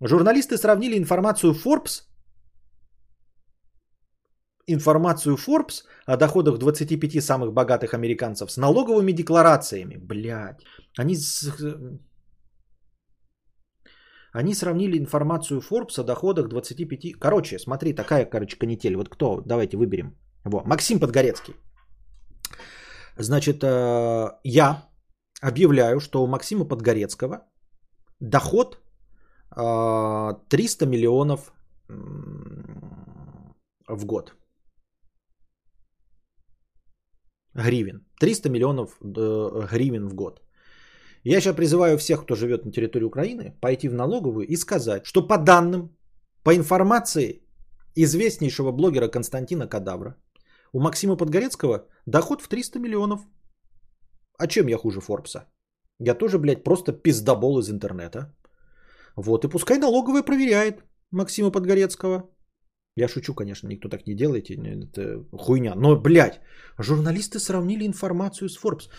Журналисты 0.00 0.56
сравнили 0.56 0.98
информацию 0.98 1.54
Forbes 1.54 2.02
информацию 4.66 5.36
Forbes 5.36 5.84
о 6.06 6.16
доходах 6.16 6.58
25 6.58 7.22
самых 7.22 7.52
богатых 7.52 7.94
американцев 7.94 8.50
с 8.50 8.56
налоговыми 8.56 9.12
декларациями. 9.12 9.96
Блядь. 9.96 10.62
Они 10.98 11.16
они 14.32 14.54
сравнили 14.54 14.98
информацию 14.98 15.60
Forbes 15.60 16.00
о 16.00 16.04
доходах 16.04 16.48
25... 16.48 17.18
Короче, 17.20 17.58
смотри, 17.58 17.92
такая, 17.92 18.24
короче, 18.24 18.56
канитель. 18.56 18.96
Вот 18.96 19.08
кто? 19.08 19.42
Давайте 19.46 19.76
выберем. 19.76 20.16
Во, 20.44 20.62
Максим 20.64 21.00
Подгорецкий. 21.00 21.54
Значит, 23.18 23.62
э, 23.62 24.30
я 24.44 24.88
объявляю, 25.42 26.00
что 26.00 26.22
у 26.22 26.26
Максима 26.26 26.64
Подгорецкого 26.64 27.44
доход 28.20 28.78
300 29.50 30.84
э, 30.84 30.88
миллионов 30.88 31.52
в 33.88 34.06
год. 34.06 34.34
Гривен. 37.54 38.06
300 38.18 38.48
миллионов 38.48 38.96
э, 39.02 39.66
гривен 39.70 40.08
в 40.08 40.14
год. 40.14 40.41
Я 41.24 41.40
сейчас 41.40 41.56
призываю 41.56 41.98
всех, 41.98 42.24
кто 42.24 42.34
живет 42.34 42.64
на 42.64 42.72
территории 42.72 43.04
Украины, 43.04 43.56
пойти 43.60 43.88
в 43.88 43.94
налоговую 43.94 44.46
и 44.46 44.56
сказать, 44.56 45.06
что 45.06 45.26
по 45.26 45.38
данным, 45.38 45.96
по 46.42 46.56
информации 46.56 47.42
известнейшего 47.94 48.72
блогера 48.72 49.08
Константина 49.08 49.68
Кадавра, 49.68 50.16
у 50.72 50.80
Максима 50.80 51.16
Подгорецкого 51.16 51.86
доход 52.06 52.42
в 52.42 52.48
300 52.48 52.78
миллионов. 52.78 53.20
А 54.38 54.46
чем 54.46 54.68
я 54.68 54.76
хуже 54.76 55.00
Форбса? 55.00 55.46
Я 56.00 56.14
тоже, 56.14 56.38
блядь, 56.38 56.64
просто 56.64 56.92
пиздобол 56.92 57.60
из 57.60 57.70
интернета. 57.70 58.34
Вот, 59.16 59.44
и 59.44 59.48
пускай 59.48 59.78
налоговая 59.78 60.22
проверяет 60.22 60.82
Максима 61.12 61.52
Подгорецкого. 61.52 62.30
Я 62.96 63.08
шучу, 63.08 63.34
конечно, 63.34 63.68
никто 63.68 63.88
так 63.88 64.06
не 64.06 64.14
делает, 64.14 64.50
это 64.50 65.24
хуйня. 65.32 65.74
Но, 65.74 65.96
блядь, 65.96 66.40
журналисты 66.78 67.38
сравнили 67.38 67.86
информацию 67.86 68.48
с 68.48 68.58
Forbes. 68.58 68.90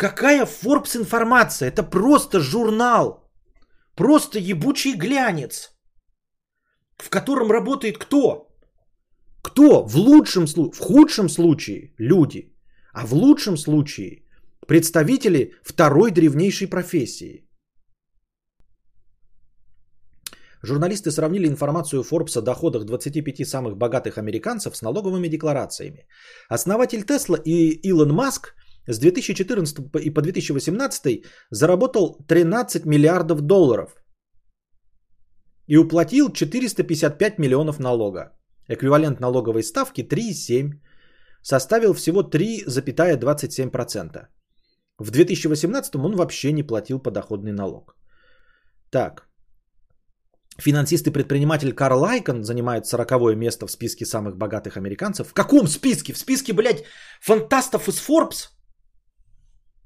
Какая 0.00 0.46
Forbes 0.46 0.96
информация? 0.96 1.68
Это 1.68 1.82
просто 1.82 2.40
журнал. 2.40 3.30
Просто 3.94 4.38
ебучий 4.38 4.94
глянец. 4.96 5.74
В 6.96 7.10
котором 7.10 7.50
работает 7.50 7.98
кто? 7.98 8.48
Кто? 9.42 9.84
В 9.86 9.96
лучшем 9.96 10.46
случае, 10.46 10.72
в 10.72 10.78
худшем 10.78 11.28
случае 11.28 11.92
люди. 11.98 12.54
А 12.94 13.06
в 13.06 13.12
лучшем 13.12 13.58
случае 13.58 14.24
представители 14.66 15.52
второй 15.62 16.12
древнейшей 16.12 16.66
профессии. 16.66 17.46
Журналисты 20.62 21.10
сравнили 21.10 21.46
информацию 21.46 22.02
Forbes 22.02 22.38
о 22.38 22.42
доходах 22.42 22.84
25 22.84 23.46
самых 23.46 23.76
богатых 23.76 24.16
американцев 24.16 24.76
с 24.76 24.82
налоговыми 24.82 25.28
декларациями. 25.28 26.06
Основатель 26.48 27.04
Тесла 27.04 27.36
и 27.44 27.80
Илон 27.82 28.14
Маск 28.14 28.54
с 28.86 28.98
2014 28.98 29.78
и 30.00 30.10
по 30.10 30.22
2018 30.22 31.24
заработал 31.50 32.16
13 32.28 32.86
миллиардов 32.86 33.40
долларов. 33.40 33.96
и 35.68 35.76
уплатил 35.76 36.32
455 36.32 37.38
миллионов 37.38 37.78
налога. 37.78 38.32
Эквивалент 38.68 39.20
налоговой 39.20 39.62
ставки 39.62 40.02
3,7 40.02 40.80
составил 41.42 41.94
всего 41.94 42.22
3,27%. 42.22 44.26
В 44.98 45.10
2018 45.10 45.96
он 45.96 46.16
вообще 46.16 46.52
не 46.52 46.62
платил 46.62 46.98
подоходный 46.98 47.52
налог. 47.52 47.94
Так. 48.90 49.28
Финансист 50.58 51.06
и 51.06 51.12
предприниматель 51.12 51.72
Карл 51.72 52.04
Айкон 52.04 52.44
занимает 52.44 52.86
40 52.86 53.36
место 53.36 53.66
в 53.66 53.70
списке 53.70 54.04
самых 54.04 54.36
богатых 54.36 54.76
американцев. 54.76 55.28
В 55.28 55.32
каком 55.32 55.68
списке? 55.68 56.12
В 56.12 56.18
списке, 56.18 56.52
блядь, 56.52 56.84
фантастов 57.20 57.88
из 57.88 58.00
Forbes? 58.00 58.59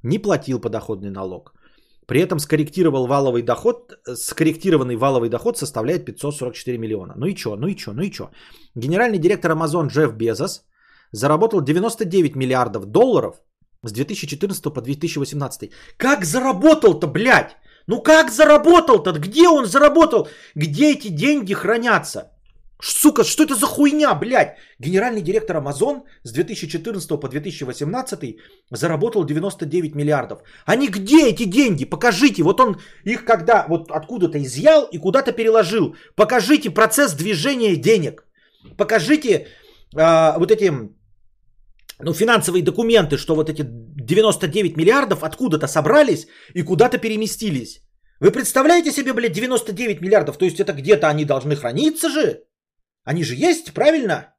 Не 0.05 0.19
платил 0.19 0.61
подоходный 0.61 1.11
налог. 1.11 1.55
При 2.07 2.21
этом 2.21 2.39
скорректировал 2.39 3.07
валовый 3.07 3.43
доход, 3.43 3.95
скорректированный 4.15 4.97
валовый 4.97 5.31
доход 5.31 5.57
составляет 5.57 6.05
544 6.05 6.79
миллиона. 6.79 7.15
Ну 7.17 7.27
и 7.27 7.35
чё, 7.35 7.57
ну 7.57 7.67
и 7.67 7.75
чё, 7.75 7.93
ну 7.93 8.03
и 8.03 8.11
чё. 8.11 8.31
Генеральный 8.75 9.19
директор 9.19 9.51
Amazon 9.53 9.89
Джефф 9.89 10.13
Безос 10.13 10.65
заработал 11.13 11.63
99 11.63 12.37
миллиардов 12.37 12.85
долларов 12.85 13.37
с 13.83 13.93
2014 13.93 14.75
по 14.75 14.81
2018. 14.83 15.71
Как 15.97 16.25
заработал-то, 16.25 17.07
блядь? 17.07 17.57
Ну 17.87 18.03
как 18.03 18.31
заработал-то? 18.31 19.13
Где 19.13 19.49
он 19.49 19.65
заработал? 19.65 20.29
Где 20.55 20.93
эти 20.93 21.09
деньги 21.09 21.55
хранятся? 21.55 22.34
Сука, 22.87 23.24
что 23.24 23.45
это 23.45 23.55
за 23.55 23.66
хуйня, 23.66 24.14
блядь? 24.14 24.59
Генеральный 24.78 25.22
директор 25.22 25.57
Amazon 25.57 26.03
с 26.22 26.32
2014 26.32 27.20
по 27.20 27.28
2018 27.28 28.37
заработал 28.70 29.24
99 29.24 29.95
миллиардов. 29.95 30.43
Они 30.66 30.89
где 30.89 31.30
эти 31.30 31.45
деньги? 31.47 31.87
Покажите. 31.87 32.43
Вот 32.43 32.61
он 32.61 32.76
их 33.05 33.24
когда 33.24 33.64
вот 33.68 33.91
откуда-то 33.91 34.39
изъял 34.39 34.85
и 34.93 34.99
куда-то 34.99 35.32
переложил. 35.32 35.97
Покажите 36.14 36.70
процесс 36.70 37.14
движения 37.14 37.76
денег. 37.76 38.26
Покажите 38.76 39.47
э, 39.97 40.39
вот 40.39 40.51
эти 40.51 40.70
ну, 42.01 42.12
финансовые 42.12 42.62
документы, 42.62 43.16
что 43.16 43.35
вот 43.35 43.49
эти 43.49 43.62
99 43.64 44.76
миллиардов 44.76 45.22
откуда-то 45.22 45.68
собрались 45.68 46.26
и 46.53 46.62
куда-то 46.62 46.99
переместились. 46.99 47.80
Вы 48.20 48.30
представляете 48.30 48.93
себе, 48.93 49.14
блядь, 49.14 49.32
99 49.32 50.03
миллиардов? 50.03 50.37
То 50.37 50.45
есть 50.45 50.61
это 50.61 50.74
где-то 50.74 51.09
они 51.09 51.24
должны 51.24 51.57
храниться 51.57 52.11
же? 52.11 52.43
Они 53.05 53.23
же 53.23 53.35
есть, 53.35 53.73
правильно? 53.75 54.35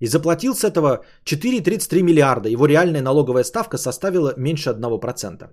И 0.00 0.06
заплатил 0.06 0.54
с 0.54 0.64
этого 0.64 1.04
4,33 1.24 2.02
миллиарда. 2.02 2.48
Его 2.48 2.66
реальная 2.66 3.02
налоговая 3.02 3.44
ставка 3.44 3.78
составила 3.78 4.34
меньше 4.36 4.70
1%. 4.70 5.50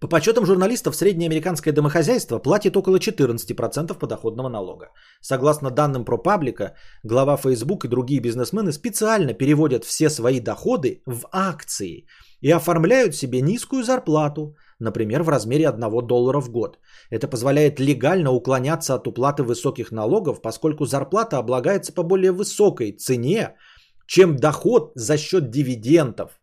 По 0.00 0.08
подсчетам 0.08 0.46
журналистов, 0.46 0.96
среднее 0.96 1.26
американское 1.26 1.74
домохозяйство 1.74 2.38
платит 2.38 2.76
около 2.76 2.96
14% 2.96 3.98
подоходного 3.98 4.48
налога. 4.48 4.86
Согласно 5.20 5.70
данным 5.70 6.04
ProPublica, 6.04 6.72
глава 7.04 7.36
Facebook 7.36 7.84
и 7.84 7.88
другие 7.88 8.20
бизнесмены 8.20 8.72
специально 8.72 9.34
переводят 9.34 9.84
все 9.84 10.08
свои 10.08 10.40
доходы 10.40 11.02
в 11.06 11.26
акции 11.32 12.06
и 12.40 12.50
оформляют 12.50 13.14
себе 13.14 13.42
низкую 13.42 13.82
зарплату, 13.82 14.56
например, 14.80 15.22
в 15.22 15.28
размере 15.28 15.68
1 15.68 16.06
доллара 16.06 16.40
в 16.40 16.50
год. 16.50 16.78
Это 17.10 17.28
позволяет 17.28 17.80
легально 17.80 18.30
уклоняться 18.32 18.94
от 18.94 19.06
уплаты 19.06 19.42
высоких 19.42 19.92
налогов, 19.92 20.42
поскольку 20.42 20.86
зарплата 20.86 21.38
облагается 21.38 21.92
по 21.92 22.02
более 22.02 22.32
высокой 22.32 22.92
цене, 22.92 23.54
чем 24.06 24.36
доход 24.36 24.92
за 24.96 25.16
счет 25.16 25.50
дивидендов 25.50 26.40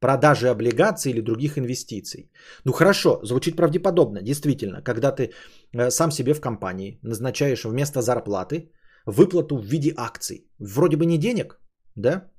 продажи 0.00 0.48
облигаций 0.48 1.12
или 1.12 1.20
других 1.20 1.58
инвестиций. 1.58 2.30
Ну 2.64 2.72
хорошо, 2.72 3.20
звучит 3.22 3.56
правдеподобно, 3.56 4.22
действительно, 4.22 4.82
когда 4.82 5.12
ты 5.12 5.32
э, 5.72 5.90
сам 5.90 6.10
себе 6.10 6.34
в 6.34 6.40
компании 6.40 6.98
назначаешь 7.02 7.64
вместо 7.64 8.00
зарплаты 8.02 8.70
выплату 9.06 9.56
в 9.56 9.64
виде 9.64 9.92
акций. 9.96 10.46
Вроде 10.58 10.96
бы 10.96 11.06
не 11.06 11.18
денег, 11.18 11.60
да? 11.96 12.30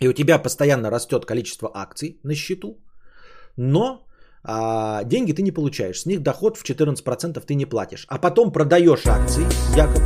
И 0.00 0.08
у 0.08 0.12
тебя 0.12 0.42
постоянно 0.42 0.90
растет 0.90 1.24
количество 1.24 1.70
акций 1.74 2.20
на 2.22 2.34
счету, 2.34 2.84
но 3.56 4.06
а, 4.44 5.04
деньги 5.04 5.32
ты 5.32 5.42
не 5.42 5.52
получаешь. 5.52 6.00
С 6.00 6.06
них 6.06 6.22
доход 6.22 6.56
в 6.56 6.64
14% 6.64 7.40
ты 7.40 7.54
не 7.54 7.66
платишь. 7.66 8.06
А 8.08 8.18
потом 8.18 8.52
продаешь 8.52 9.06
акции, 9.06 9.46
якобы 9.76 10.04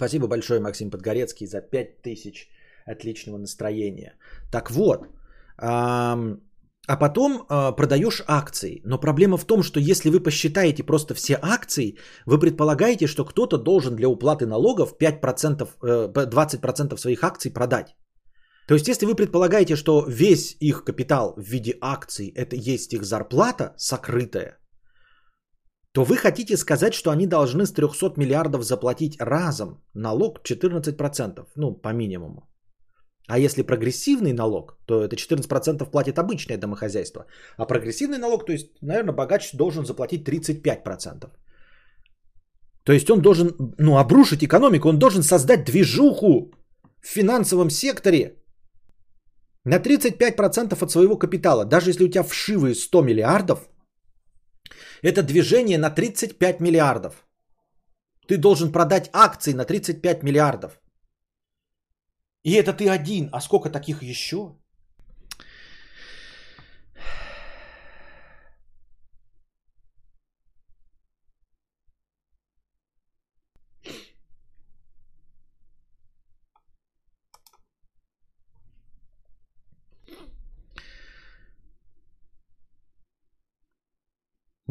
Спасибо 0.00 0.28
большое, 0.28 0.60
Максим 0.60 0.90
Подгорецкий, 0.90 1.46
за 1.46 1.60
5000 1.60 2.48
отличного 2.86 3.36
настроения. 3.36 4.14
Так 4.50 4.70
вот, 4.70 5.06
а 6.90 6.96
потом 6.96 7.32
э, 7.32 7.76
продаешь 7.76 8.22
акции. 8.26 8.82
Но 8.84 8.98
проблема 8.98 9.36
в 9.36 9.44
том, 9.44 9.62
что 9.62 9.80
если 9.80 10.10
вы 10.10 10.20
посчитаете 10.22 10.82
просто 10.82 11.14
все 11.14 11.38
акции, 11.40 11.96
вы 12.26 12.40
предполагаете, 12.40 13.06
что 13.06 13.24
кто-то 13.24 13.58
должен 13.58 13.94
для 13.94 14.08
уплаты 14.08 14.46
налогов 14.46 14.94
5%, 14.98 15.68
э, 15.82 16.08
20% 16.26 16.98
своих 16.98 17.22
акций 17.22 17.52
продать. 17.52 17.94
То 18.66 18.74
есть, 18.74 18.88
если 18.88 19.06
вы 19.06 19.14
предполагаете, 19.14 19.76
что 19.76 20.04
весь 20.08 20.56
их 20.60 20.82
капитал 20.84 21.34
в 21.36 21.42
виде 21.42 21.74
акций 21.80 22.32
это 22.36 22.56
есть 22.56 22.92
их 22.92 23.04
зарплата 23.04 23.74
сокрытая, 23.76 24.58
то 25.92 26.04
вы 26.04 26.16
хотите 26.16 26.56
сказать, 26.56 26.94
что 26.94 27.10
они 27.10 27.26
должны 27.26 27.66
с 27.66 27.72
300 27.72 28.14
миллиардов 28.16 28.64
заплатить 28.64 29.16
разом 29.20 29.80
налог 29.94 30.40
14%, 30.44 31.46
ну, 31.56 31.72
по 31.72 31.92
минимуму. 31.92 32.49
А 33.30 33.38
если 33.38 33.62
прогрессивный 33.62 34.32
налог, 34.32 34.76
то 34.86 35.04
это 35.04 35.14
14% 35.14 35.90
платит 35.90 36.18
обычное 36.18 36.58
домохозяйство. 36.58 37.26
А 37.56 37.64
прогрессивный 37.64 38.18
налог, 38.18 38.44
то 38.44 38.52
есть, 38.52 38.66
наверное, 38.82 39.14
богач 39.14 39.52
должен 39.52 39.86
заплатить 39.86 40.28
35%. 40.28 41.30
То 42.84 42.92
есть 42.92 43.10
он 43.10 43.20
должен 43.20 43.54
ну, 43.78 43.98
обрушить 43.98 44.42
экономику, 44.42 44.88
он 44.88 44.98
должен 44.98 45.22
создать 45.22 45.64
движуху 45.64 46.50
в 47.00 47.06
финансовом 47.06 47.70
секторе 47.70 48.34
на 49.64 49.78
35% 49.78 50.82
от 50.82 50.90
своего 50.90 51.16
капитала. 51.16 51.64
Даже 51.64 51.90
если 51.90 52.04
у 52.04 52.08
тебя 52.08 52.24
вшивые 52.24 52.74
100 52.74 53.02
миллиардов, 53.02 53.68
это 55.02 55.22
движение 55.22 55.78
на 55.78 55.90
35 55.90 56.60
миллиардов. 56.60 57.14
Ты 58.26 58.38
должен 58.38 58.72
продать 58.72 59.08
акции 59.12 59.52
на 59.52 59.64
35 59.64 60.22
миллиардов. 60.24 60.80
И 62.42 62.52
это 62.52 62.72
ты 62.72 62.88
один, 62.88 63.28
а 63.32 63.40
сколько 63.40 63.70
таких 63.70 64.02
еще? 64.02 64.56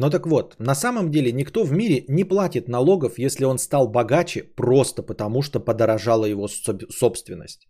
Но 0.00 0.10
так 0.10 0.26
вот, 0.26 0.56
на 0.58 0.74
самом 0.74 1.10
деле 1.10 1.32
никто 1.32 1.64
в 1.64 1.72
мире 1.72 2.04
не 2.08 2.24
платит 2.24 2.68
налогов, 2.68 3.18
если 3.18 3.44
он 3.44 3.58
стал 3.58 3.86
богаче 3.86 4.44
просто 4.56 5.02
потому, 5.02 5.42
что 5.42 5.60
подорожала 5.60 6.24
его 6.24 6.48
собственность. 6.48 7.68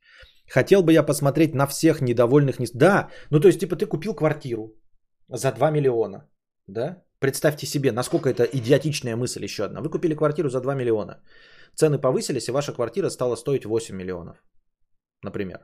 Хотел 0.49 0.83
бы 0.83 0.93
я 0.93 1.03
посмотреть 1.07 1.55
на 1.55 1.66
всех 1.66 2.01
недовольных... 2.01 2.57
Да, 2.74 3.09
ну 3.31 3.41
то 3.41 3.49
есть 3.49 3.59
типа 3.59 3.74
ты 3.74 3.87
купил 3.87 4.14
квартиру 4.14 4.76
за 5.28 5.51
2 5.53 5.70
миллиона, 5.70 6.28
да? 6.68 7.03
Представьте 7.18 7.66
себе, 7.66 7.91
насколько 7.91 8.28
это 8.28 8.45
идиотичная 8.45 9.16
мысль 9.16 9.43
еще 9.43 9.64
одна. 9.64 9.81
Вы 9.81 9.91
купили 9.91 10.14
квартиру 10.14 10.51
за 10.51 10.61
2 10.61 10.74
миллиона. 10.76 11.20
Цены 11.74 11.99
повысились, 11.99 12.49
и 12.49 12.53
ваша 12.53 12.72
квартира 12.72 13.11
стала 13.11 13.37
стоить 13.37 13.64
8 13.64 13.97
миллионов, 13.97 14.37
например. 15.24 15.59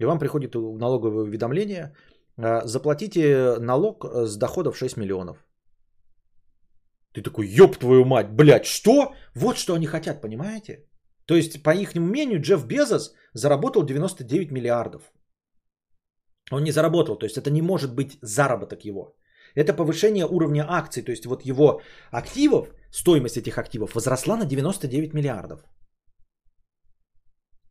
И 0.00 0.06
вам 0.06 0.18
приходит 0.18 0.54
налоговое 0.54 1.22
уведомление, 1.22 1.94
а, 2.36 2.66
заплатите 2.66 3.58
налог 3.60 4.04
с 4.04 4.36
доходов 4.36 4.76
6 4.76 4.96
миллионов. 4.96 5.47
Ты 7.14 7.22
такой, 7.22 7.46
ёб 7.48 7.76
твою 7.76 8.04
мать, 8.04 8.30
блядь, 8.30 8.66
что? 8.66 9.14
Вот 9.34 9.56
что 9.56 9.74
они 9.74 9.86
хотят, 9.86 10.20
понимаете? 10.20 10.84
То 11.26 11.34
есть, 11.34 11.62
по 11.62 11.74
их 11.74 11.94
мнению, 11.94 12.40
Джефф 12.40 12.66
Безос 12.66 13.14
заработал 13.34 13.84
99 13.84 14.50
миллиардов. 14.50 15.02
Он 16.50 16.64
не 16.64 16.72
заработал, 16.72 17.16
то 17.18 17.26
есть 17.26 17.36
это 17.36 17.50
не 17.50 17.62
может 17.62 17.94
быть 17.94 18.18
заработок 18.22 18.84
его. 18.84 19.14
Это 19.54 19.74
повышение 19.74 20.26
уровня 20.26 20.64
акций, 20.68 21.02
то 21.02 21.10
есть 21.10 21.26
вот 21.26 21.44
его 21.44 21.80
активов, 22.10 22.68
стоимость 22.90 23.36
этих 23.36 23.58
активов 23.58 23.94
возросла 23.94 24.36
на 24.36 24.46
99 24.46 25.14
миллиардов. 25.14 25.60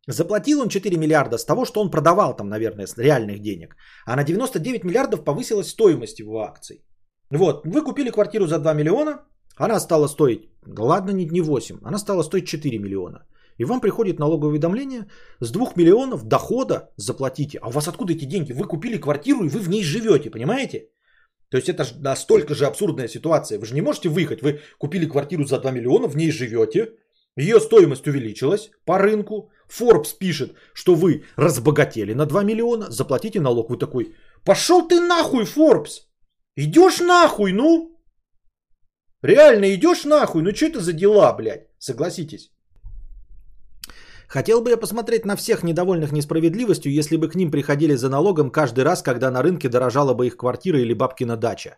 Заплатил 0.08 0.60
он 0.60 0.68
4 0.68 0.96
миллиарда 0.96 1.36
с 1.36 1.44
того, 1.44 1.64
что 1.64 1.80
он 1.80 1.90
продавал 1.90 2.34
там, 2.36 2.48
наверное, 2.48 2.86
с 2.86 2.96
реальных 2.96 3.40
денег. 3.40 3.76
А 4.06 4.16
на 4.16 4.24
99 4.24 4.84
миллиардов 4.84 5.24
повысилась 5.24 5.68
стоимость 5.68 6.20
его 6.20 6.40
акций. 6.40 6.82
Вот, 7.30 7.66
вы 7.66 7.82
купили 7.82 8.10
квартиру 8.10 8.46
за 8.46 8.58
2 8.58 8.74
миллиона, 8.74 9.20
она 9.56 9.80
стала 9.80 10.08
стоить, 10.08 10.48
ладно, 10.66 11.10
не, 11.10 11.26
не 11.26 11.40
8, 11.40 11.78
она 11.84 11.98
стала 11.98 12.22
стоить 12.22 12.46
4 12.46 12.78
миллиона. 12.78 13.26
И 13.58 13.64
вам 13.64 13.80
приходит 13.80 14.18
налоговое 14.18 14.50
уведомление, 14.50 15.06
с 15.40 15.50
2 15.50 15.72
миллионов 15.76 16.24
дохода 16.24 16.90
заплатите. 16.96 17.58
А 17.58 17.68
у 17.68 17.70
вас 17.70 17.88
откуда 17.88 18.12
эти 18.12 18.24
деньги? 18.24 18.52
Вы 18.52 18.66
купили 18.66 18.98
квартиру 18.98 19.44
и 19.44 19.48
вы 19.48 19.60
в 19.60 19.68
ней 19.68 19.82
живете, 19.82 20.30
понимаете? 20.30 20.88
То 21.50 21.56
есть 21.56 21.68
это 21.68 21.84
настолько 22.00 22.54
же 22.54 22.66
абсурдная 22.66 23.08
ситуация. 23.08 23.58
Вы 23.58 23.66
же 23.66 23.74
не 23.74 23.82
можете 23.82 24.08
выехать. 24.08 24.42
Вы 24.42 24.60
купили 24.78 25.06
квартиру 25.06 25.44
за 25.44 25.58
2 25.58 25.72
миллиона, 25.72 26.08
в 26.08 26.16
ней 26.16 26.30
живете. 26.30 26.92
Ее 27.36 27.60
стоимость 27.60 28.06
увеличилась 28.06 28.70
по 28.84 28.98
рынку. 28.98 29.50
Forbes 29.68 30.16
пишет, 30.18 30.54
что 30.72 30.94
вы 30.94 31.24
разбогатели 31.36 32.14
на 32.14 32.26
2 32.26 32.44
миллиона, 32.44 32.90
заплатите 32.90 33.40
налог. 33.40 33.70
Вы 33.70 33.78
такой, 33.78 34.14
пошел 34.44 34.86
ты 34.88 35.00
нахуй, 35.00 35.44
Forbes. 35.44 36.07
Идешь 36.60 37.00
нахуй, 37.00 37.52
ну. 37.52 37.96
Реально 39.22 39.66
идешь 39.74 40.04
нахуй. 40.04 40.42
Ну 40.42 40.54
что 40.54 40.66
это 40.66 40.80
за 40.80 40.92
дела, 40.92 41.32
блядь? 41.32 41.68
Согласитесь. 41.78 42.50
Хотел 44.28 44.60
бы 44.60 44.70
я 44.70 44.76
посмотреть 44.76 45.24
на 45.24 45.36
всех 45.36 45.62
недовольных 45.62 46.10
несправедливостью, 46.10 46.92
если 46.92 47.16
бы 47.16 47.28
к 47.28 47.36
ним 47.36 47.50
приходили 47.50 47.94
за 47.94 48.08
налогом 48.08 48.50
каждый 48.50 48.84
раз, 48.84 49.02
когда 49.02 49.30
на 49.30 49.42
рынке 49.42 49.68
дорожала 49.68 50.14
бы 50.14 50.26
их 50.26 50.36
квартира 50.36 50.80
или 50.80 50.94
бабкина 50.94 51.36
дача. 51.36 51.76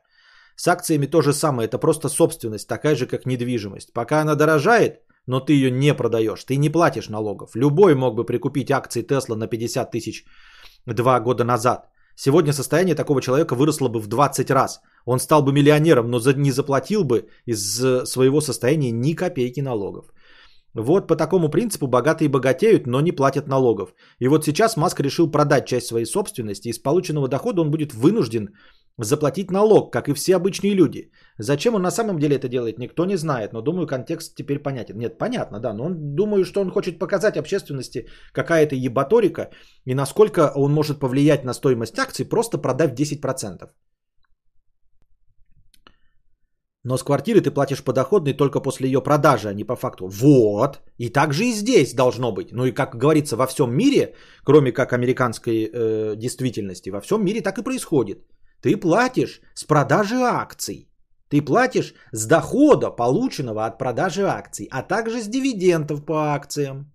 С 0.57 0.67
акциями 0.67 1.07
то 1.07 1.21
же 1.21 1.35
самое, 1.35 1.69
это 1.69 1.79
просто 1.79 2.09
собственность, 2.09 2.67
такая 2.67 2.97
же, 2.97 3.07
как 3.07 3.27
недвижимость. 3.27 3.93
Пока 3.93 4.23
она 4.23 4.35
дорожает, 4.35 5.03
но 5.27 5.41
ты 5.41 5.53
ее 5.53 5.71
не 5.71 5.95
продаешь, 5.95 6.45
ты 6.45 6.57
не 6.57 6.71
платишь 6.71 7.11
налогов. 7.11 7.51
Любой 7.55 7.95
мог 7.95 8.15
бы 8.15 8.25
прикупить 8.25 8.71
акции 8.71 9.03
Тесла 9.03 9.37
на 9.37 9.47
50 9.47 9.91
тысяч 9.91 10.25
два 10.87 11.21
года 11.21 11.45
назад. 11.45 11.91
Сегодня 12.23 12.53
состояние 12.53 12.95
такого 12.95 13.23
человека 13.23 13.55
выросло 13.55 13.89
бы 13.89 13.99
в 13.99 14.07
20 14.07 14.51
раз. 14.51 14.81
Он 15.07 15.19
стал 15.19 15.43
бы 15.43 15.53
миллионером, 15.53 16.11
но 16.11 16.21
не 16.37 16.53
заплатил 16.53 17.03
бы 17.03 17.29
из 17.47 17.81
своего 18.05 18.43
состояния 18.43 18.93
ни 18.93 19.15
копейки 19.15 19.61
налогов. 19.63 20.05
Вот 20.75 21.09
по 21.09 21.17
такому 21.17 21.49
принципу 21.49 21.87
богатые 21.87 22.29
богатеют, 22.29 22.87
но 22.87 23.01
не 23.01 23.13
платят 23.13 23.49
налогов. 23.49 23.95
И 24.19 24.29
вот 24.29 24.45
сейчас 24.45 24.77
Маск 24.77 25.01
решил 25.01 25.31
продать 25.31 25.67
часть 25.67 25.87
своей 25.87 26.05
собственности, 26.05 26.69
и 26.69 26.75
с 26.75 26.79
полученного 26.79 27.27
дохода 27.27 27.63
он 27.63 27.71
будет 27.71 27.95
вынужден 27.95 28.51
заплатить 29.05 29.51
налог, 29.51 29.93
как 29.93 30.09
и 30.09 30.15
все 30.15 30.37
обычные 30.37 30.75
люди. 30.75 31.11
Зачем 31.39 31.75
он 31.75 31.83
на 31.83 31.91
самом 31.91 32.19
деле 32.19 32.37
это 32.37 32.49
делает, 32.49 32.79
никто 32.79 33.05
не 33.05 33.17
знает, 33.17 33.53
но 33.53 33.63
думаю, 33.63 33.87
контекст 33.87 34.35
теперь 34.35 34.59
понятен. 34.59 34.99
Нет, 34.99 35.19
понятно, 35.19 35.61
да, 35.61 35.73
но 35.73 35.85
он 35.85 36.15
думаю, 36.15 36.45
что 36.45 36.61
он 36.61 36.71
хочет 36.71 36.99
показать 36.99 37.37
общественности 37.37 38.09
какая-то 38.33 38.75
ебаторика 38.75 39.51
и 39.87 39.95
насколько 39.95 40.53
он 40.55 40.73
может 40.73 41.01
повлиять 41.01 41.45
на 41.45 41.55
стоимость 41.55 41.99
акций, 41.99 42.29
просто 42.29 42.59
продав 42.59 42.93
10%. 42.93 43.71
Но 46.85 46.97
с 46.97 47.03
квартиры 47.03 47.43
ты 47.43 47.51
платишь 47.51 47.85
подоходный 47.85 48.33
только 48.33 48.61
после 48.61 48.87
ее 48.87 49.03
продажи, 49.03 49.49
а 49.49 49.55
не 49.55 49.65
по 49.65 49.77
факту. 49.77 50.09
Вот. 50.09 50.81
И 50.99 51.11
так 51.11 51.33
же 51.33 51.45
и 51.45 51.53
здесь 51.53 51.95
должно 51.95 52.33
быть. 52.33 52.53
Ну 52.53 52.65
и 52.65 52.73
как 52.73 52.97
говорится, 52.97 53.37
во 53.37 53.47
всем 53.47 53.75
мире, 53.75 54.15
кроме 54.45 54.73
как 54.73 54.93
американской 54.93 55.71
э, 55.73 56.15
действительности, 56.17 56.91
во 56.91 57.01
всем 57.01 57.23
мире 57.23 57.43
так 57.43 57.59
и 57.59 57.63
происходит. 57.63 58.25
Ты 58.63 58.77
платишь 58.77 59.41
с 59.55 59.65
продажи 59.65 60.17
акций. 60.17 60.89
Ты 61.29 61.43
платишь 61.43 61.95
с 62.13 62.27
дохода, 62.27 62.91
полученного 62.91 63.67
от 63.67 63.79
продажи 63.79 64.23
акций, 64.23 64.69
а 64.71 64.83
также 64.83 65.21
с 65.21 65.29
дивидендов 65.29 66.05
по 66.05 66.35
акциям. 66.35 66.93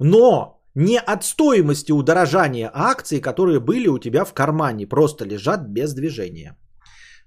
Но 0.00 0.60
не 0.74 0.98
от 0.98 1.24
стоимости 1.24 1.92
удорожания 1.92 2.70
акций, 2.74 3.20
которые 3.20 3.60
были 3.60 3.88
у 3.88 3.98
тебя 3.98 4.24
в 4.24 4.34
кармане, 4.34 4.86
просто 4.86 5.24
лежат 5.24 5.68
без 5.68 5.94
движения. 5.94 6.56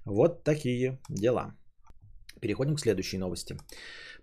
Вот 0.04 0.44
такие 0.44 0.98
дела. 1.08 1.54
Переходим 2.40 2.76
к 2.76 2.80
следующей 2.80 3.18
новости. 3.18 3.56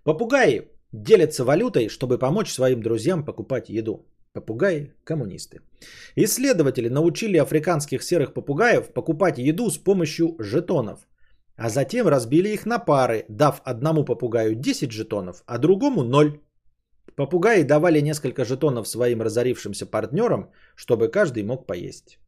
Попугаи 0.03 0.61
делятся 0.91 1.43
валютой, 1.43 1.89
чтобы 1.89 2.17
помочь 2.19 2.51
своим 2.51 2.81
друзьям 2.81 3.25
покупать 3.25 3.69
еду. 3.69 4.05
Попугаи– 4.37 4.93
коммунисты. 5.03 5.61
Исследователи 6.15 6.89
научили 6.89 7.37
африканских 7.37 8.03
серых 8.03 8.33
попугаев 8.33 8.93
покупать 8.93 9.39
еду 9.39 9.71
с 9.71 9.77
помощью 9.77 10.35
жетонов, 10.39 11.07
а 11.55 11.69
затем 11.69 12.07
разбили 12.07 12.49
их 12.49 12.67
на 12.67 12.77
пары, 12.77 13.25
дав 13.29 13.61
одному 13.65 14.05
попугаю 14.05 14.53
10 14.53 14.91
жетонов, 14.91 15.43
а 15.47 15.57
другому 15.57 16.03
0. 16.03 16.39
Попугаи 17.15 17.63
давали 17.63 17.99
несколько 18.01 18.45
жетонов 18.45 18.87
своим 18.87 19.21
разорившимся 19.21 19.87
партнерам, 19.87 20.51
чтобы 20.75 21.07
каждый 21.07 21.43
мог 21.43 21.65
поесть. 21.65 22.19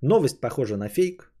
Новость 0.00 0.40
похожа 0.40 0.76
на 0.76 0.88
фейк, 0.88 1.32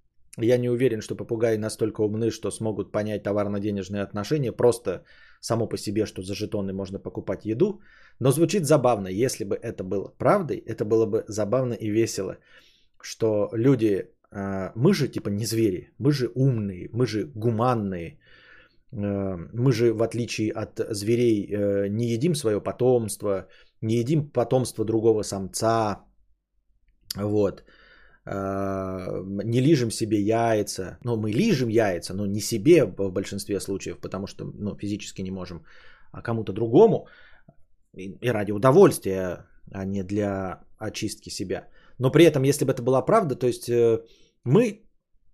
я 0.44 0.58
не 0.58 0.68
уверен, 0.68 1.00
что 1.00 1.16
попугаи 1.16 1.56
настолько 1.56 2.02
умны, 2.02 2.30
что 2.30 2.50
смогут 2.50 2.92
понять 2.92 3.22
товарно-денежные 3.22 4.02
отношения 4.02 4.52
просто 4.52 5.04
само 5.40 5.68
по 5.68 5.76
себе, 5.76 6.06
что 6.06 6.22
за 6.22 6.34
жетоны 6.34 6.72
можно 6.72 6.98
покупать 6.98 7.46
еду. 7.46 7.80
Но 8.20 8.32
звучит 8.32 8.66
забавно. 8.66 9.08
Если 9.08 9.44
бы 9.44 9.56
это 9.56 9.84
было 9.84 10.12
правдой, 10.18 10.62
это 10.66 10.84
было 10.84 11.06
бы 11.06 11.24
забавно 11.28 11.74
и 11.74 11.90
весело, 11.90 12.36
что 13.00 13.48
люди, 13.52 14.10
а, 14.30 14.72
мы 14.74 14.94
же 14.94 15.08
типа 15.08 15.30
не 15.30 15.46
звери, 15.46 15.92
мы 15.98 16.12
же 16.12 16.30
умные, 16.34 16.90
мы 16.92 17.06
же 17.06 17.30
гуманные, 17.34 18.18
а, 18.92 19.36
мы 19.52 19.72
же 19.72 19.92
в 19.92 20.02
отличие 20.02 20.52
от 20.52 20.80
зверей 20.90 21.46
э, 21.48 21.88
не 21.88 22.06
едим 22.06 22.34
свое 22.34 22.60
потомство, 22.60 23.48
не 23.80 23.96
едим 23.96 24.30
потомство 24.30 24.84
другого 24.84 25.22
самца, 25.22 26.06
вот. 27.16 27.64
А, 28.26 29.22
не 29.44 29.60
лижем 29.60 29.90
себе 29.90 30.20
яйца. 30.20 30.98
Ну, 31.04 31.16
мы 31.16 31.30
лижем 31.30 31.68
яйца, 31.68 32.14
но 32.14 32.26
не 32.26 32.40
себе 32.40 32.84
в 32.84 33.12
большинстве 33.12 33.60
случаев, 33.60 34.00
потому 34.00 34.26
что 34.26 34.44
ну, 34.44 34.76
физически 34.76 35.22
не 35.22 35.30
можем, 35.30 35.64
а 36.12 36.22
кому-то 36.22 36.52
другому. 36.52 37.06
И 37.94 38.28
ради 38.28 38.52
удовольствия, 38.52 39.46
а 39.72 39.84
не 39.84 40.02
для 40.02 40.60
очистки 40.78 41.30
себя. 41.30 41.68
Но 41.98 42.10
при 42.10 42.24
этом, 42.24 42.42
если 42.42 42.64
бы 42.64 42.72
это 42.72 42.82
была 42.82 43.00
правда, 43.02 43.36
то 43.36 43.46
есть 43.46 43.68
э, 43.68 44.02
мы 44.44 44.82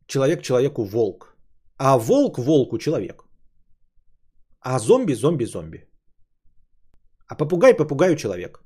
человек 0.07 0.43
человеку 0.43 0.85
волк, 0.85 1.37
а 1.79 1.99
волк 1.99 2.39
волку 2.39 2.79
человек, 2.79 3.25
а 4.61 4.79
зомби 4.79 5.15
зомби 5.15 5.45
зомби, 5.45 5.89
а 7.27 7.35
попугай 7.35 7.75
попугаю 7.75 8.17
человек. 8.17 8.63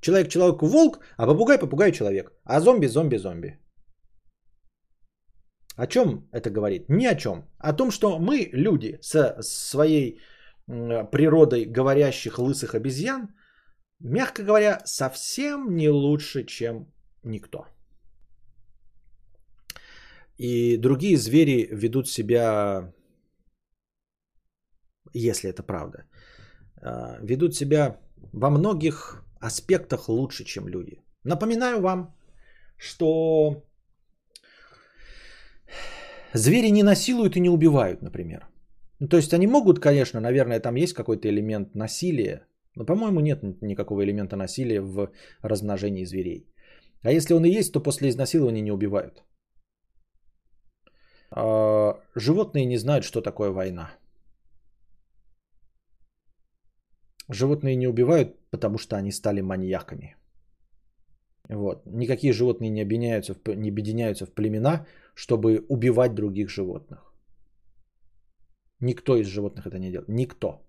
Человек 0.00 0.28
человеку 0.28 0.66
волк, 0.66 1.00
а 1.16 1.26
попугай 1.26 1.58
попугаю 1.58 1.92
человек, 1.92 2.32
а 2.44 2.60
зомби 2.60 2.86
зомби 2.86 3.18
зомби. 3.18 3.63
О 5.76 5.86
чем 5.86 6.28
это 6.32 6.50
говорит? 6.50 6.88
Ни 6.88 7.06
о 7.06 7.14
чем. 7.14 7.44
О 7.58 7.72
том, 7.72 7.90
что 7.90 8.18
мы, 8.18 8.48
люди, 8.52 8.98
со 9.02 9.42
своей 9.42 10.20
природой 10.66 11.64
говорящих 11.66 12.38
лысых 12.38 12.74
обезьян, 12.74 13.28
мягко 14.00 14.42
говоря, 14.42 14.80
совсем 14.84 15.76
не 15.76 15.88
лучше, 15.88 16.44
чем 16.44 16.86
никто. 17.22 17.66
И 20.38 20.76
другие 20.76 21.16
звери 21.16 21.68
ведут 21.70 22.08
себя, 22.08 22.92
если 25.12 25.50
это 25.50 25.62
правда, 25.62 26.04
а, 26.76 27.18
ведут 27.22 27.54
себя 27.54 28.00
во 28.32 28.50
многих 28.50 29.24
аспектах 29.40 30.08
лучше, 30.08 30.44
чем 30.44 30.68
люди. 30.68 31.02
Напоминаю 31.24 31.80
вам, 31.80 32.14
что 32.76 33.62
Звери 36.34 36.70
не 36.70 36.82
насилуют 36.82 37.36
и 37.36 37.40
не 37.40 37.48
убивают, 37.48 38.02
например. 38.02 38.48
Ну, 38.98 39.08
то 39.08 39.16
есть 39.16 39.32
они 39.32 39.46
могут, 39.46 39.78
конечно, 39.78 40.20
наверное, 40.20 40.60
там 40.60 40.74
есть 40.74 40.92
какой-то 40.92 41.28
элемент 41.28 41.74
насилия, 41.74 42.46
но, 42.74 42.84
по-моему, 42.84 43.20
нет 43.20 43.42
никакого 43.62 44.02
элемента 44.02 44.36
насилия 44.36 44.80
в 44.80 45.10
размножении 45.42 46.04
зверей. 46.04 46.48
А 47.02 47.12
если 47.12 47.34
он 47.34 47.44
и 47.44 47.58
есть, 47.58 47.72
то 47.72 47.80
после 47.80 48.08
изнасилования 48.08 48.62
не 48.62 48.72
убивают. 48.72 49.22
А, 51.30 52.00
животные 52.16 52.66
не 52.66 52.78
знают, 52.78 53.04
что 53.04 53.20
такое 53.20 53.50
война. 53.50 53.92
Животные 57.28 57.76
не 57.76 57.86
убивают, 57.86 58.36
потому 58.50 58.78
что 58.78 58.96
они 58.96 59.12
стали 59.12 59.40
маньяками. 59.40 60.16
Вот. 61.48 61.86
Никакие 61.86 62.32
животные 62.32 62.70
не 62.70 62.82
объединяются, 62.82 63.34
в, 63.34 63.56
не 63.56 63.70
объединяются 63.70 64.26
в 64.26 64.32
племена, 64.32 64.86
чтобы 65.14 65.64
убивать 65.68 66.14
других 66.14 66.48
животных. 66.50 66.98
Никто 68.80 69.16
из 69.16 69.26
животных 69.26 69.66
это 69.66 69.78
не 69.78 69.90
делает. 69.90 70.08
Никто. 70.08 70.60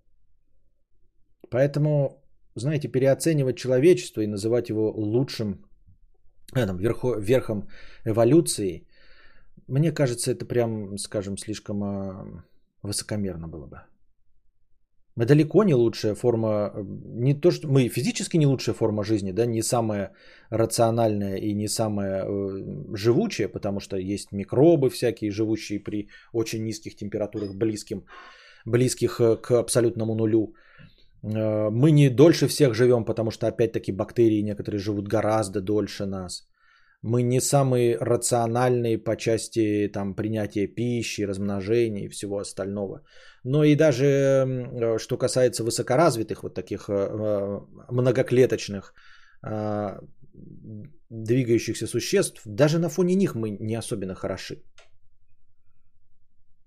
Поэтому, 1.50 2.22
знаете, 2.54 2.88
переоценивать 2.88 3.56
человечество 3.56 4.22
и 4.22 4.26
называть 4.26 4.68
его 4.68 4.90
лучшим, 4.90 5.64
э, 6.54 6.66
там, 6.66 6.78
верхо, 6.78 7.14
верхом 7.18 7.68
эволюции, 8.04 8.86
мне 9.68 9.92
кажется, 9.92 10.30
это 10.30 10.46
прям, 10.46 10.98
скажем, 10.98 11.36
слишком 11.36 11.82
э, 11.82 12.42
высокомерно 12.82 13.48
было 13.48 13.66
бы. 13.66 13.80
Далеко 15.24 15.64
не 15.64 15.74
лучшая 15.74 16.14
форма, 16.14 16.72
не 17.14 17.34
то, 17.34 17.50
что 17.50 17.68
мы 17.68 17.88
физически 17.88 18.36
не 18.36 18.46
лучшая 18.46 18.74
форма 18.74 19.04
жизни, 19.04 19.32
да, 19.32 19.46
не 19.46 19.62
самая 19.62 20.12
рациональная 20.50 21.36
и 21.36 21.54
не 21.54 21.68
самая 21.68 22.24
э, 22.24 22.96
живучая, 22.96 23.48
потому 23.48 23.80
что 23.80 23.96
есть 23.96 24.32
микробы 24.32 24.90
всякие, 24.90 25.30
живущие 25.30 25.80
при 25.80 26.08
очень 26.32 26.64
низких 26.64 26.96
температурах, 26.96 27.54
близким, 27.54 28.04
близких 28.66 29.20
э, 29.20 29.36
к 29.36 29.52
абсолютному 29.52 30.14
нулю. 30.14 30.54
Э, 31.22 31.70
мы 31.70 31.92
не 31.92 32.10
дольше 32.10 32.46
всех 32.46 32.74
живем, 32.74 33.04
потому 33.04 33.30
что 33.30 33.46
опять-таки 33.46 33.92
бактерии 33.92 34.42
некоторые 34.42 34.80
живут 34.80 35.08
гораздо 35.08 35.60
дольше 35.60 36.06
нас. 36.06 36.46
Мы 37.06 37.22
не 37.22 37.40
самые 37.40 37.96
рациональные 38.00 38.98
по 38.98 39.16
части 39.16 39.88
там, 39.92 40.14
принятия 40.14 40.66
пищи, 40.66 41.26
размножения 41.26 42.04
и 42.04 42.08
всего 42.08 42.38
остального. 42.38 43.00
Но 43.44 43.64
и 43.64 43.76
даже 43.76 44.04
э, 44.04 44.98
что 44.98 45.16
касается 45.16 45.62
высокоразвитых, 45.64 46.42
вот 46.42 46.54
таких 46.54 46.88
э, 46.88 47.60
многоклеточных 47.90 48.94
двигающихся 51.10 51.86
существ, 51.86 52.42
даже 52.44 52.78
на 52.78 52.88
фоне 52.88 53.14
них 53.14 53.34
мы 53.34 53.56
не 53.60 53.78
особенно 53.78 54.14
хороши. 54.14 54.62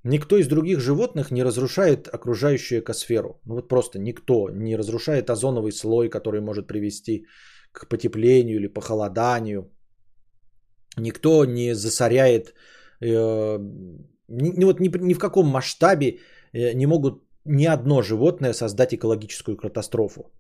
Никто 0.04 0.38
из 0.38 0.48
других 0.48 0.80
животных 0.80 1.32
не 1.32 1.44
разрушает 1.44 2.08
окружающую 2.08 2.80
экосферу. 2.80 3.42
Ну 3.46 3.56
вот 3.56 3.68
просто 3.68 4.00
никто 4.00 4.50
не 4.50 4.78
разрушает 4.78 5.30
озоновый 5.30 5.72
слой, 5.72 6.10
который 6.10 6.42
может 6.42 6.68
привести 6.68 7.26
к 7.74 7.90
потеплению 7.90 8.58
или 8.58 8.68
похолоданию. 8.68 9.70
Никто 11.00 11.46
не 11.46 11.76
засоряет, 11.76 12.54
э, 13.02 13.58
ни, 14.28 14.66
вот 14.66 14.80
ни, 14.80 14.90
ни 14.98 15.14
в 15.14 15.20
каком 15.20 15.48
масштабе 15.48 16.20
э, 16.54 16.74
не 16.74 16.86
могут 16.86 17.24
ни 17.46 17.66
одно 17.66 18.02
животное 18.02 18.54
создать 18.54 18.94
экологическую 18.94 19.58
катастрофу, 19.58 20.32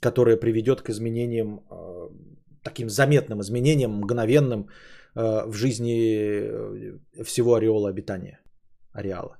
которая 0.00 0.36
приведет 0.36 0.82
к 0.82 0.90
изменениям, 0.90 1.60
э, 1.70 2.08
таким 2.62 2.88
заметным 2.88 3.40
изменениям, 3.40 3.90
мгновенным 3.92 4.68
э, 5.14 5.46
в 5.46 5.52
жизни 5.52 5.92
э, 5.92 7.24
всего 7.24 7.54
ореола 7.54 7.88
обитания 7.88 8.40
ареала. 8.92 9.38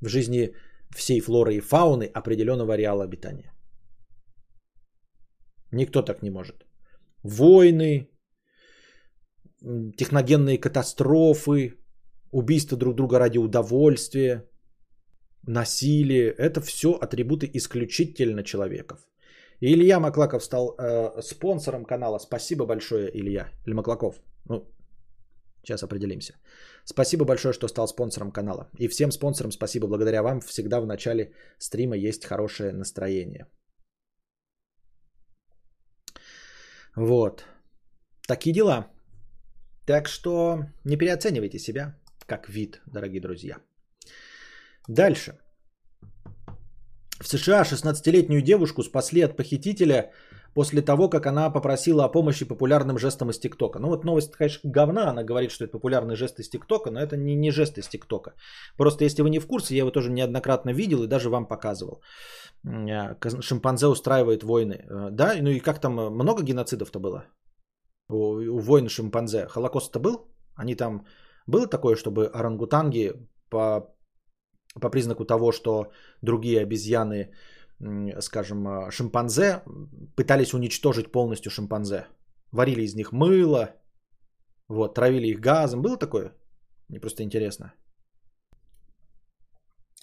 В 0.00 0.08
жизни 0.08 0.54
всей 0.94 1.20
флоры 1.20 1.54
и 1.54 1.60
фауны 1.60 2.04
определенного 2.04 2.74
ареала 2.74 3.04
обитания. 3.04 3.52
Никто 5.72 6.02
так 6.02 6.22
не 6.22 6.30
может. 6.30 6.66
Войны, 7.22 8.08
техногенные 9.96 10.58
катастрофы, 10.58 11.78
убийство 12.30 12.76
друг 12.76 12.94
друга 12.94 13.18
ради 13.18 13.38
удовольствия, 13.38 14.44
насилие– 15.46 16.34
это 16.38 16.60
все 16.60 16.88
атрибуты 16.88 17.50
исключительно 17.54 18.42
человеков. 18.42 18.98
И 19.60 19.72
Илья 19.72 20.00
Маклаков 20.00 20.42
стал 20.42 20.74
э, 20.78 21.22
спонсором 21.22 21.84
канала. 21.84 22.18
Спасибо 22.18 22.66
большое, 22.66 23.10
Илья. 23.14 23.48
Или 23.66 23.74
Маклаков. 23.74 24.20
Ну, 24.48 24.64
сейчас 25.62 25.82
определимся. 25.82 26.34
Спасибо 26.84 27.24
большое, 27.24 27.54
что 27.54 27.68
стал 27.68 27.88
спонсором 27.88 28.32
канала. 28.32 28.68
И 28.78 28.88
всем 28.88 29.12
спонсорам 29.12 29.52
спасибо. 29.52 29.86
Благодаря 29.86 30.22
вам 30.22 30.40
всегда 30.40 30.80
в 30.80 30.86
начале 30.86 31.32
стрима 31.58 31.96
есть 31.96 32.24
хорошее 32.24 32.72
настроение. 32.72 33.46
Вот. 36.96 37.44
Такие 38.28 38.52
дела. 38.52 38.93
Так 39.86 40.08
что 40.08 40.64
не 40.84 40.96
переоценивайте 40.96 41.58
себя 41.58 41.94
как 42.26 42.48
вид, 42.48 42.80
дорогие 42.86 43.20
друзья. 43.20 43.56
Дальше. 44.88 45.38
В 47.20 47.26
США 47.26 47.62
16-летнюю 47.62 48.42
девушку 48.42 48.82
спасли 48.82 49.24
от 49.24 49.36
похитителя 49.36 50.10
после 50.54 50.82
того, 50.82 51.08
как 51.08 51.26
она 51.26 51.50
попросила 51.50 52.04
о 52.04 52.08
помощи 52.08 52.44
популярным 52.44 52.98
жестом 52.98 53.30
из 53.30 53.38
ТикТока. 53.38 53.78
Ну 53.78 53.88
вот 53.88 54.04
новость, 54.04 54.32
конечно, 54.32 54.70
говна, 54.70 55.10
она 55.10 55.22
говорит, 55.22 55.50
что 55.50 55.64
это 55.64 55.72
популярный 55.72 56.16
жест 56.16 56.40
из 56.40 56.48
ТикТока, 56.48 56.90
но 56.90 57.00
это 57.00 57.16
не, 57.16 57.34
не 57.34 57.50
жест 57.50 57.78
из 57.78 57.88
ТикТока. 57.88 58.32
Просто 58.76 59.04
если 59.04 59.22
вы 59.22 59.30
не 59.30 59.38
в 59.38 59.46
курсе, 59.46 59.74
я 59.74 59.80
его 59.80 59.90
тоже 59.90 60.10
неоднократно 60.10 60.70
видел 60.70 61.02
и 61.02 61.08
даже 61.08 61.28
вам 61.28 61.46
показывал. 61.46 62.02
Э, 62.64 63.14
шимпанзе 63.40 63.86
устраивает 63.86 64.42
войны. 64.42 64.74
Э, 64.74 65.10
да, 65.10 65.34
ну 65.40 65.50
и 65.50 65.60
как 65.60 65.80
там, 65.80 66.00
э, 66.00 66.10
много 66.10 66.42
геноцидов-то 66.42 67.00
было? 67.00 67.24
У, 68.08 68.16
у 68.16 68.88
шимпанзе. 68.88 69.46
Холокост-то 69.48 70.00
был? 70.00 70.28
Они 70.54 70.74
там... 70.74 71.06
Было 71.46 71.66
такое, 71.66 71.96
чтобы 71.96 72.26
орангутанги 72.26 73.12
по, 73.50 73.94
по 74.80 74.90
признаку 74.90 75.24
того, 75.24 75.52
что 75.52 75.92
другие 76.22 76.62
обезьяны 76.62 77.30
скажем, 78.20 78.66
а, 78.66 78.90
шимпанзе, 78.90 79.62
пытались 80.16 80.54
уничтожить 80.54 81.12
полностью 81.12 81.50
шимпанзе. 81.50 82.06
Варили 82.52 82.82
из 82.82 82.94
них 82.94 83.12
мыло, 83.12 83.74
вот, 84.68 84.94
травили 84.94 85.28
их 85.28 85.40
газом. 85.40 85.82
Было 85.82 85.96
такое? 85.96 86.32
Мне 86.88 87.00
просто 87.00 87.22
интересно. 87.22 87.72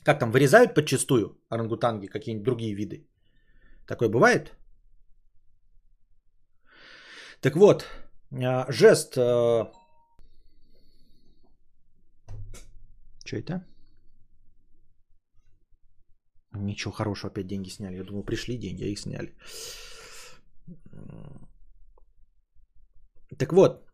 Как 0.03 0.19
там, 0.19 0.31
вырезают 0.31 0.73
подчастую 0.73 1.39
орангутанги, 1.49 2.07
какие-нибудь 2.07 2.45
другие 2.45 2.75
виды? 2.75 3.07
Такое 3.87 4.09
бывает? 4.09 4.55
Так 7.41 7.55
вот, 7.55 7.85
а, 8.31 8.71
жест... 8.71 9.17
А, 9.17 9.71
Что 13.25 13.37
это? 13.37 13.65
Ничего 16.53 16.91
хорошего, 16.91 17.31
опять 17.31 17.47
деньги 17.47 17.69
сняли. 17.69 17.95
Я 17.95 18.03
думал, 18.03 18.23
пришли 18.23 18.57
деньги, 18.57 18.83
а 18.83 18.87
их 18.87 18.99
сняли. 18.99 19.33
Так 23.37 23.53
вот, 23.53 23.87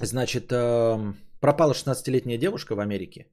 значит, 0.00 0.52
эм, 0.52 1.16
пропала 1.40 1.72
16-летняя 1.72 2.38
девушка 2.38 2.76
в 2.76 2.80
Америке. 2.80 3.26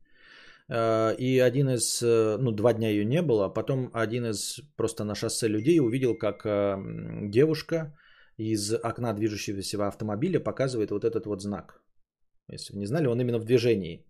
Э, 0.67 1.15
и 1.15 1.39
один 1.39 1.69
из, 1.69 2.01
э, 2.01 2.37
ну, 2.39 2.51
два 2.51 2.73
дня 2.73 2.89
ее 2.89 3.05
не 3.05 3.21
было, 3.21 3.45
а 3.45 3.53
потом 3.53 3.91
один 3.93 4.25
из 4.25 4.59
просто 4.75 5.03
на 5.03 5.15
шоссе 5.15 5.47
людей 5.47 5.79
увидел, 5.79 6.17
как 6.17 6.43
девушка 7.29 7.93
из 8.38 8.73
окна 8.73 9.13
движущегося 9.13 9.88
автомобиля 9.88 10.39
показывает 10.39 10.91
вот 10.91 11.03
этот 11.03 11.25
вот 11.25 11.41
знак. 11.41 11.81
Если 12.51 12.73
вы 12.73 12.79
не 12.79 12.86
знали, 12.86 13.07
он 13.07 13.19
именно 13.19 13.39
в 13.39 13.45
движении. 13.45 14.05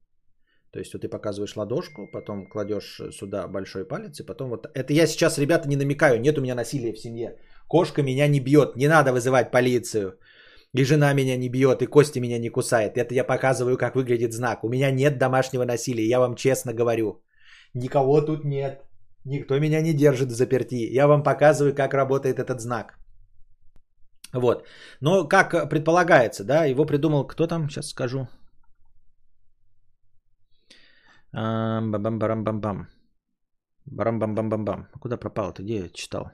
То 0.72 0.80
есть 0.80 0.94
вот 0.94 1.02
ты 1.02 1.08
показываешь 1.08 1.56
ладошку, 1.56 2.08
потом 2.12 2.50
кладешь 2.50 3.02
сюда 3.12 3.48
большой 3.48 3.88
палец, 3.88 4.20
и 4.20 4.26
потом 4.26 4.50
вот... 4.50 4.68
Это 4.74 4.94
я 4.94 5.08
сейчас, 5.08 5.38
ребята, 5.38 5.70
не 5.70 5.78
намекаю, 5.78 6.20
нет 6.20 6.38
у 6.38 6.42
меня 6.42 6.56
насилия 6.56 6.94
в 6.94 7.00
семье. 7.00 7.38
Кошка 7.68 8.04
меня 8.04 8.28
не 8.28 8.42
бьет, 8.42 8.76
не 8.76 8.88
надо 8.88 9.14
вызывать 9.14 9.52
полицию. 9.52 10.20
И 10.74 10.84
жена 10.84 11.14
меня 11.14 11.38
не 11.38 11.50
бьет, 11.50 11.82
и 11.82 11.86
Кости 11.86 12.20
меня 12.20 12.40
не 12.40 12.50
кусает. 12.50 12.98
Это 12.98 13.14
я 13.14 13.24
показываю, 13.24 13.78
как 13.78 13.96
выглядит 13.96 14.34
знак. 14.34 14.64
У 14.64 14.70
меня 14.70 14.92
нет 14.92 15.18
домашнего 15.18 15.64
насилия, 15.64 16.08
я 16.08 16.20
вам 16.20 16.36
честно 16.36 16.74
говорю. 16.74 17.24
Никого 17.74 18.22
тут 18.22 18.44
нет. 18.44 18.82
Никто 19.24 19.60
меня 19.60 19.82
не 19.82 19.94
держит 19.94 20.30
в 20.30 20.36
заперти. 20.36 20.96
Я 20.96 21.08
вам 21.08 21.24
показываю, 21.24 21.74
как 21.74 21.94
работает 21.94 22.40
этот 22.40 22.60
знак. 22.60 23.00
Вот. 24.36 24.68
Но 25.02 25.28
как 25.28 25.70
предполагается, 25.70 26.44
да, 26.44 26.66
его 26.66 26.86
придумал 26.86 27.28
кто 27.28 27.48
там, 27.48 27.70
сейчас 27.70 27.90
скажу. 27.90 28.28
Бам-бам-барам-бам-бам. 31.34 32.88
Барам-бам-бам-бам-бам. 33.86 34.88
Куда 35.00 35.18
пропал 35.18 35.52
это? 35.52 35.64
Где 35.64 35.76
я 35.76 35.90
читал? 35.90 36.32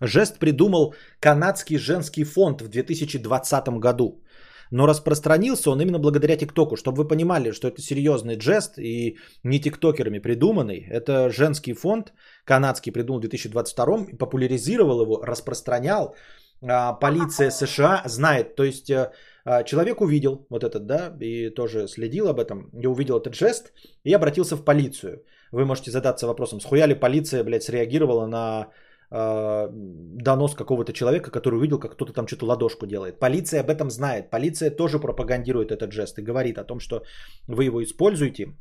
Жест 0.00 0.38
придумал 0.38 0.94
канадский 1.20 1.78
женский 1.78 2.24
фонд 2.24 2.60
в 2.62 2.68
2020 2.68 3.68
году. 3.80 4.22
Но 4.70 4.86
распространился 4.86 5.70
он 5.70 5.80
именно 5.80 5.98
благодаря 5.98 6.36
ТикТоку. 6.36 6.76
Чтобы 6.76 7.02
вы 7.02 7.08
понимали, 7.08 7.52
что 7.52 7.68
это 7.68 7.80
серьезный 7.80 8.40
жест 8.40 8.78
и 8.78 9.18
не 9.44 9.60
тиктокерами 9.60 10.18
придуманный. 10.18 10.86
Это 10.90 11.30
женский 11.30 11.74
фонд 11.74 12.12
канадский 12.44 12.92
придумал 12.92 13.18
в 13.18 13.22
2022 13.22 14.06
и 14.12 14.16
популяризировал 14.16 15.02
его, 15.02 15.22
распространял. 15.22 16.14
А, 16.62 16.92
полиция 16.92 17.50
США 17.50 18.02
знает. 18.06 18.56
То 18.56 18.64
есть 18.64 18.90
э, 18.90 19.12
а, 19.44 19.62
человек 19.62 20.00
увидел 20.00 20.46
вот 20.50 20.64
этот, 20.64 20.86
да, 20.86 21.16
и 21.20 21.50
тоже 21.50 21.88
следил 21.88 22.28
об 22.28 22.40
этом, 22.40 22.70
и 22.82 22.86
увидел 22.86 23.18
этот 23.18 23.34
жест, 23.34 23.72
и 24.04 24.12
обратился 24.12 24.56
в 24.56 24.64
полицию. 24.64 25.22
Вы 25.52 25.64
можете 25.64 25.90
задаться 25.90 26.26
вопросом, 26.26 26.60
схуя 26.60 26.86
ли 26.86 26.94
полиция, 26.94 27.44
блядь, 27.44 27.62
среагировала 27.62 28.26
на 28.26 28.68
э, 29.10 29.68
донос 29.70 30.54
какого-то 30.54 30.92
человека, 30.92 31.30
который 31.30 31.56
увидел, 31.58 31.78
как 31.78 31.92
кто-то 31.92 32.12
там 32.12 32.26
что-то 32.26 32.46
ладошку 32.46 32.86
делает. 32.86 33.18
Полиция 33.18 33.60
об 33.60 33.70
этом 33.70 33.90
знает. 33.90 34.30
Полиция 34.30 34.70
тоже 34.70 34.98
пропагандирует 34.98 35.70
этот 35.70 35.92
жест 35.92 36.18
и 36.18 36.22
говорит 36.22 36.58
о 36.58 36.64
том, 36.64 36.80
что 36.80 37.02
вы 37.48 37.64
его 37.64 37.82
используете, 37.82 38.56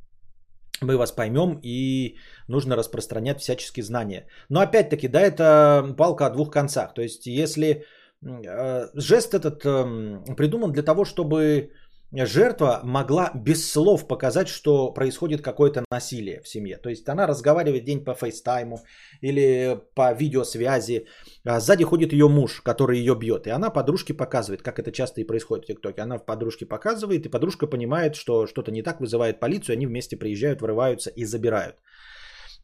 мы 0.82 0.98
вас 0.98 1.12
поймем 1.12 1.60
и 1.64 2.18
нужно 2.48 2.76
распространять 2.76 3.40
всяческие 3.40 3.84
знания. 3.84 4.28
Но 4.50 4.60
опять-таки, 4.60 5.08
да, 5.08 5.22
это 5.22 5.96
палка 5.98 6.26
о 6.26 6.30
двух 6.30 6.52
концах. 6.52 6.94
То 6.94 7.02
есть, 7.02 7.28
если 7.28 7.86
Э, 8.26 8.88
жест 8.96 9.34
этот 9.34 9.66
эм, 9.66 10.24
придуман 10.36 10.72
для 10.72 10.84
того, 10.84 11.06
чтобы 11.06 11.72
жертва 12.12 12.82
могла 12.84 13.32
без 13.34 13.72
слов 13.72 14.08
показать, 14.08 14.48
что 14.48 14.94
происходит 14.94 15.42
какое-то 15.42 15.84
насилие 15.92 16.42
в 16.42 16.48
семье. 16.48 16.78
То 16.78 16.90
есть 16.90 17.08
она 17.10 17.28
разговаривает 17.28 17.84
день 17.84 18.04
по 18.04 18.14
фейстайму 18.14 18.80
или 19.22 19.80
по 19.96 20.14
видеосвязи. 20.14 21.08
А 21.44 21.60
сзади 21.60 21.84
ходит 21.84 22.14
ее 22.14 22.28
муж, 22.28 22.62
который 22.62 23.00
ее 23.00 23.16
бьет. 23.16 23.48
И 23.48 23.50
она 23.50 23.70
подружке 23.70 24.14
показывает, 24.14 24.62
как 24.62 24.80
это 24.80 24.92
часто 24.92 25.22
и 25.22 25.28
происходит 25.28 25.66
в 25.66 25.68
ТикТоке. 25.68 26.02
Она 26.02 26.18
в 26.18 26.26
подружке 26.26 26.66
показывает, 26.66 27.26
и 27.26 27.30
подружка 27.30 27.68
понимает, 27.68 28.16
что 28.16 28.48
что-то 28.48 28.72
не 28.72 28.84
так, 28.84 29.02
вызывает 29.02 29.40
полицию. 29.40 29.74
Они 29.74 29.88
вместе 29.88 30.18
приезжают, 30.18 30.62
врываются 30.62 31.10
и 31.10 31.26
забирают 31.26 31.76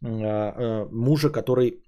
а, 0.04 0.08
а, 0.10 0.86
мужа, 0.92 1.30
который 1.30 1.84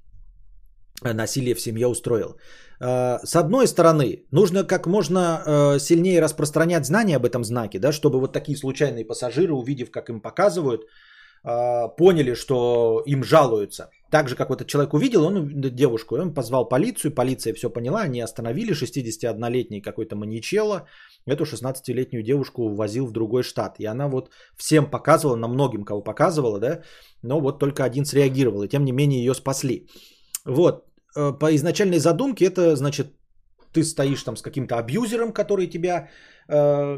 насилие 1.12 1.56
в 1.56 1.60
семье 1.60 1.88
устроил. 1.88 2.38
Э, 2.84 3.20
с 3.24 3.36
одной 3.36 3.68
стороны, 3.68 4.26
нужно 4.32 4.64
как 4.64 4.88
можно 4.88 5.20
э, 5.46 5.80
сильнее 5.80 6.22
распространять 6.22 6.86
знания 6.86 7.16
об 7.16 7.26
этом 7.26 7.44
знаке, 7.44 7.80
да, 7.80 7.92
чтобы 7.92 8.20
вот 8.20 8.34
такие 8.34 8.58
случайные 8.58 9.06
пассажиры, 9.06 9.54
увидев, 9.54 9.92
как 9.92 10.10
им 10.10 10.22
показывают, 10.22 10.82
э, 10.82 11.88
поняли, 11.98 12.36
что 12.36 13.02
им 13.06 13.24
жалуются. 13.24 13.90
Так 14.12 14.28
же, 14.28 14.36
как 14.36 14.50
вот 14.50 14.62
этот 14.62 14.68
человек 14.68 14.94
увидел, 14.94 15.24
он 15.24 15.62
девушку, 15.76 16.18
он 16.18 16.34
позвал 16.34 16.68
полицию, 16.68 17.16
полиция 17.16 17.54
все 17.54 17.70
поняла, 17.70 18.02
они 18.02 18.22
остановили 18.22 18.74
61-летний 18.74 19.82
какой-то 19.82 20.16
маньячелло, 20.16 20.88
эту 21.26 21.46
16-летнюю 21.46 22.24
девушку 22.24 22.76
возил 22.76 23.08
в 23.08 23.12
другой 23.12 23.44
штат. 23.44 23.80
И 23.80 23.86
она 23.86 24.08
вот 24.10 24.30
всем 24.58 24.90
показывала, 24.92 25.38
на 25.38 25.48
многим 25.48 25.86
кого 25.86 26.02
показывала, 26.04 26.60
да, 26.60 26.82
но 27.22 27.40
вот 27.40 27.60
только 27.60 27.84
один 27.86 28.06
среагировал, 28.06 28.64
и 28.64 28.68
тем 28.68 28.84
не 28.84 28.92
менее 28.92 29.24
ее 29.24 29.34
спасли. 29.34 29.88
Вот, 30.46 30.84
Э, 30.84 30.93
по 31.14 31.56
изначальной 31.56 32.00
задумке 32.00 32.46
это 32.46 32.76
значит, 32.76 33.08
ты 33.74 33.84
стоишь 33.84 34.24
там 34.24 34.38
с 34.38 34.42
каким-то 34.42 34.78
абьюзером, 34.78 35.34
который 35.34 35.68
тебя 35.68 36.10
э, 36.48 36.98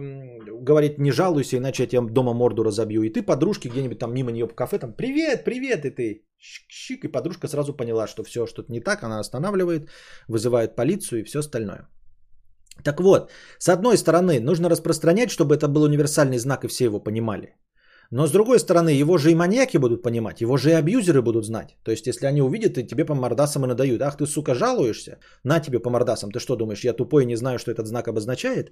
говорит, 0.61 0.99
не 0.99 1.11
жалуйся, 1.11 1.57
иначе 1.57 1.84
я 1.84 1.89
тебе 1.89 2.01
дома 2.01 2.34
морду 2.34 2.63
разобью. 2.63 3.03
И 3.03 3.09
ты 3.09 3.24
подружки 3.24 3.70
где-нибудь 3.70 3.99
там 3.99 4.13
мимо 4.13 4.32
нее 4.32 4.47
по 4.47 4.55
кафе, 4.55 4.80
там, 4.80 4.93
привет, 4.93 5.43
привет, 5.45 5.86
и 5.86 5.89
ты 5.89 6.26
щик, 6.38 7.05
и 7.05 7.11
подружка 7.11 7.47
сразу 7.47 7.74
поняла, 7.74 8.07
что 8.07 8.24
все 8.24 8.45
что-то 8.45 8.72
не 8.72 8.82
так, 8.82 9.03
она 9.03 9.20
останавливает, 9.20 9.89
вызывает 10.28 10.76
полицию 10.76 11.22
и 11.22 11.24
все 11.24 11.39
остальное. 11.39 11.88
Так 12.84 12.99
вот, 12.99 13.32
с 13.59 13.70
одной 13.70 13.97
стороны, 13.97 14.39
нужно 14.39 14.70
распространять, 14.70 15.32
чтобы 15.32 15.55
это 15.55 15.68
был 15.68 15.84
универсальный 15.84 16.38
знак 16.38 16.66
и 16.66 16.68
все 16.68 16.86
его 16.86 16.99
понимали. 16.99 17.55
Но 18.16 18.28
с 18.28 18.32
другой 18.32 18.59
стороны, 18.59 19.01
его 19.01 19.18
же 19.18 19.32
и 19.32 19.36
маньяки 19.36 19.78
будут 19.78 20.01
понимать, 20.01 20.41
его 20.41 20.57
же 20.57 20.70
и 20.70 20.74
абьюзеры 20.74 21.22
будут 21.22 21.45
знать. 21.45 21.76
То 21.84 21.91
есть, 21.91 22.07
если 22.07 22.28
они 22.28 22.41
увидят, 22.41 22.78
и 22.78 22.88
тебе 22.88 23.05
по 23.05 23.13
мордасам 23.13 23.66
и 23.66 23.68
надают. 23.68 24.01
Ах, 24.01 24.16
ты, 24.16 24.26
сука, 24.26 24.55
жалуешься? 24.55 25.18
На 25.43 25.59
тебе 25.59 25.80
по 25.80 25.89
мордасам. 25.89 26.32
Ты 26.32 26.39
что 26.39 26.55
думаешь, 26.55 26.86
я 26.86 26.93
тупой 26.93 27.26
не 27.26 27.36
знаю, 27.36 27.59
что 27.59 27.72
этот 27.72 27.88
знак 27.88 28.07
обозначает? 28.07 28.72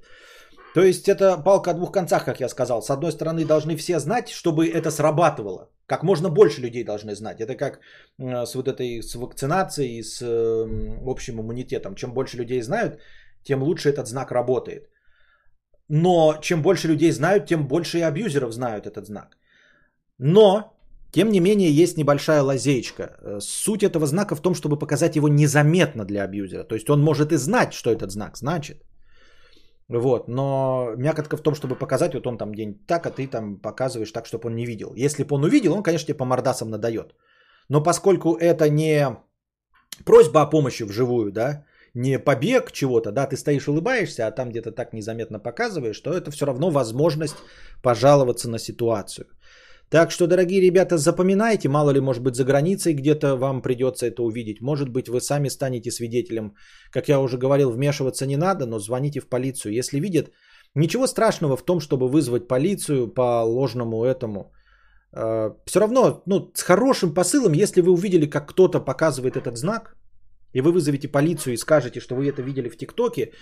То 0.74 0.82
есть, 0.82 1.10
это 1.10 1.44
палка 1.44 1.72
о 1.72 1.74
двух 1.74 1.92
концах, 1.92 2.24
как 2.24 2.40
я 2.40 2.48
сказал. 2.48 2.82
С 2.82 2.90
одной 2.90 3.12
стороны, 3.12 3.44
должны 3.46 3.76
все 3.76 4.00
знать, 4.00 4.30
чтобы 4.30 4.66
это 4.66 4.92
срабатывало. 4.92 5.70
Как 5.88 6.04
можно 6.04 6.30
больше 6.30 6.62
людей 6.62 6.86
должны 6.86 7.14
знать. 7.14 7.42
Это 7.42 7.56
как 7.56 7.80
с 8.18 8.56
вот 8.56 8.68
этой 8.70 9.02
с 9.02 9.14
вакцинацией, 9.14 10.04
с 10.04 10.22
э, 10.22 10.68
общим 11.06 11.42
иммунитетом. 11.42 11.96
Чем 11.96 12.14
больше 12.14 12.38
людей 12.38 12.62
знают, 12.62 13.02
тем 13.44 13.62
лучше 13.62 13.90
этот 13.90 14.08
знак 14.08 14.32
работает. 14.32 14.88
Но 15.90 16.38
чем 16.42 16.62
больше 16.62 16.88
людей 16.88 17.12
знают, 17.12 17.46
тем 17.46 17.68
больше 17.68 17.98
и 17.98 18.02
абьюзеров 18.02 18.54
знают 18.54 18.86
этот 18.86 19.06
знак. 19.06 19.38
Но, 20.18 20.74
тем 21.12 21.30
не 21.30 21.40
менее, 21.40 21.72
есть 21.72 21.98
небольшая 21.98 22.42
лазейка. 22.42 23.04
Э, 23.04 23.40
суть 23.42 23.84
этого 23.84 24.06
знака 24.06 24.36
в 24.36 24.42
том, 24.42 24.54
чтобы 24.56 24.80
показать 24.80 25.16
его 25.16 25.28
незаметно 25.28 26.06
для 26.06 26.24
абьюзера. 26.24 26.64
То 26.64 26.76
есть 26.76 26.90
он 26.90 27.02
может 27.02 27.32
и 27.32 27.38
знать, 27.38 27.74
что 27.74 27.90
этот 27.90 28.12
знак 28.12 28.38
значит. 28.38 28.84
Вот, 29.90 30.28
но 30.28 30.94
мякотка 30.98 31.38
в 31.38 31.42
том, 31.42 31.56
чтобы 31.56 31.76
показать, 31.76 32.14
вот 32.14 32.26
он 32.26 32.38
там 32.38 32.56
день 32.56 32.74
так, 32.88 33.06
а 33.06 33.12
ты 33.12 33.28
там 33.28 33.58
показываешь 33.58 34.12
так, 34.12 34.26
чтобы 34.26 34.48
он 34.48 34.56
не 34.56 34.66
видел. 34.66 34.94
Если 34.96 35.24
бы 35.24 35.36
он 35.36 35.44
увидел, 35.44 35.74
он, 35.74 35.84
конечно, 35.84 36.08
тебе 36.08 36.18
по 36.18 36.26
мордасам 36.26 36.70
надает. 36.70 37.14
Но 37.70 37.84
поскольку 37.84 38.36
это 38.36 38.70
не 38.70 39.18
просьба 40.06 40.42
о 40.42 40.50
помощи 40.50 40.84
вживую, 40.84 41.32
да, 41.32 41.66
не 41.96 42.20
побег 42.20 42.72
чего-то, 42.72 43.12
да, 43.12 43.28
ты 43.28 43.38
стоишь 43.38 43.68
улыбаешься, 43.68 44.28
а 44.28 44.32
там 44.32 44.50
где-то 44.50 44.72
так 44.72 44.94
незаметно 44.94 45.40
показываешь, 45.40 46.00
то 46.02 46.12
это 46.12 46.32
все 46.32 46.46
равно 46.46 46.70
возможность 46.70 47.36
пожаловаться 47.82 48.50
на 48.50 48.60
ситуацию. 48.60 49.28
Так 49.90 50.12
что, 50.12 50.28
дорогие 50.28 50.60
ребята, 50.62 50.98
запоминайте, 50.98 51.70
мало 51.70 51.92
ли, 51.92 52.00
может 52.00 52.24
быть, 52.24 52.36
за 52.36 52.46
границей 52.46 52.94
где-то 52.94 53.36
вам 53.36 53.62
придется 53.62 54.08
это 54.08 54.24
увидеть. 54.24 54.60
Может 54.60 54.90
быть, 54.90 55.08
вы 55.08 55.22
сами 55.22 55.50
станете 55.50 55.92
свидетелем. 55.92 56.56
Как 56.90 57.10
я 57.10 57.20
уже 57.20 57.38
говорил, 57.38 57.70
вмешиваться 57.70 58.26
не 58.26 58.38
надо, 58.38 58.66
но 58.66 58.80
звоните 58.80 59.20
в 59.20 59.28
полицию. 59.28 59.74
Если 59.74 60.00
видят, 60.00 60.32
ничего 60.74 61.06
страшного 61.06 61.58
в 61.58 61.64
том, 61.64 61.80
чтобы 61.80 62.08
вызвать 62.08 62.48
полицию 62.48 63.08
по 63.08 63.44
ложному 63.44 64.04
этому. 64.04 64.52
Э, 65.16 65.52
все 65.66 65.80
равно, 65.80 66.24
ну, 66.26 66.52
с 66.56 66.64
хорошим 66.64 67.14
посылом, 67.14 67.54
если 67.54 67.82
вы 67.82 67.92
увидели, 67.92 68.26
как 68.26 68.50
кто-то 68.50 68.80
показывает 68.80 69.38
этот 69.38 69.58
знак, 69.58 69.96
и 70.54 70.62
вы 70.62 70.72
вызовете 70.72 71.08
полицию 71.08 71.54
и 71.54 71.58
скажете, 71.58 72.00
что 72.00 72.16
вы 72.16 72.30
это 72.30 72.42
видели 72.42 72.70
в 72.70 72.78
ТикТоке, 72.78 73.34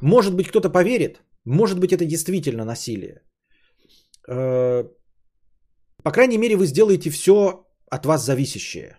может 0.00 0.34
быть, 0.34 0.48
кто-то 0.48 0.70
поверит, 0.70 1.22
может 1.44 1.78
быть, 1.78 1.92
это 1.92 2.04
действительно 2.04 2.64
насилие. 2.64 3.22
Э, 4.28 4.84
по 6.02 6.12
крайней 6.12 6.38
мере, 6.38 6.56
вы 6.56 6.66
сделаете 6.66 7.10
все 7.10 7.66
от 7.90 8.06
вас 8.06 8.24
зависящее. 8.24 8.98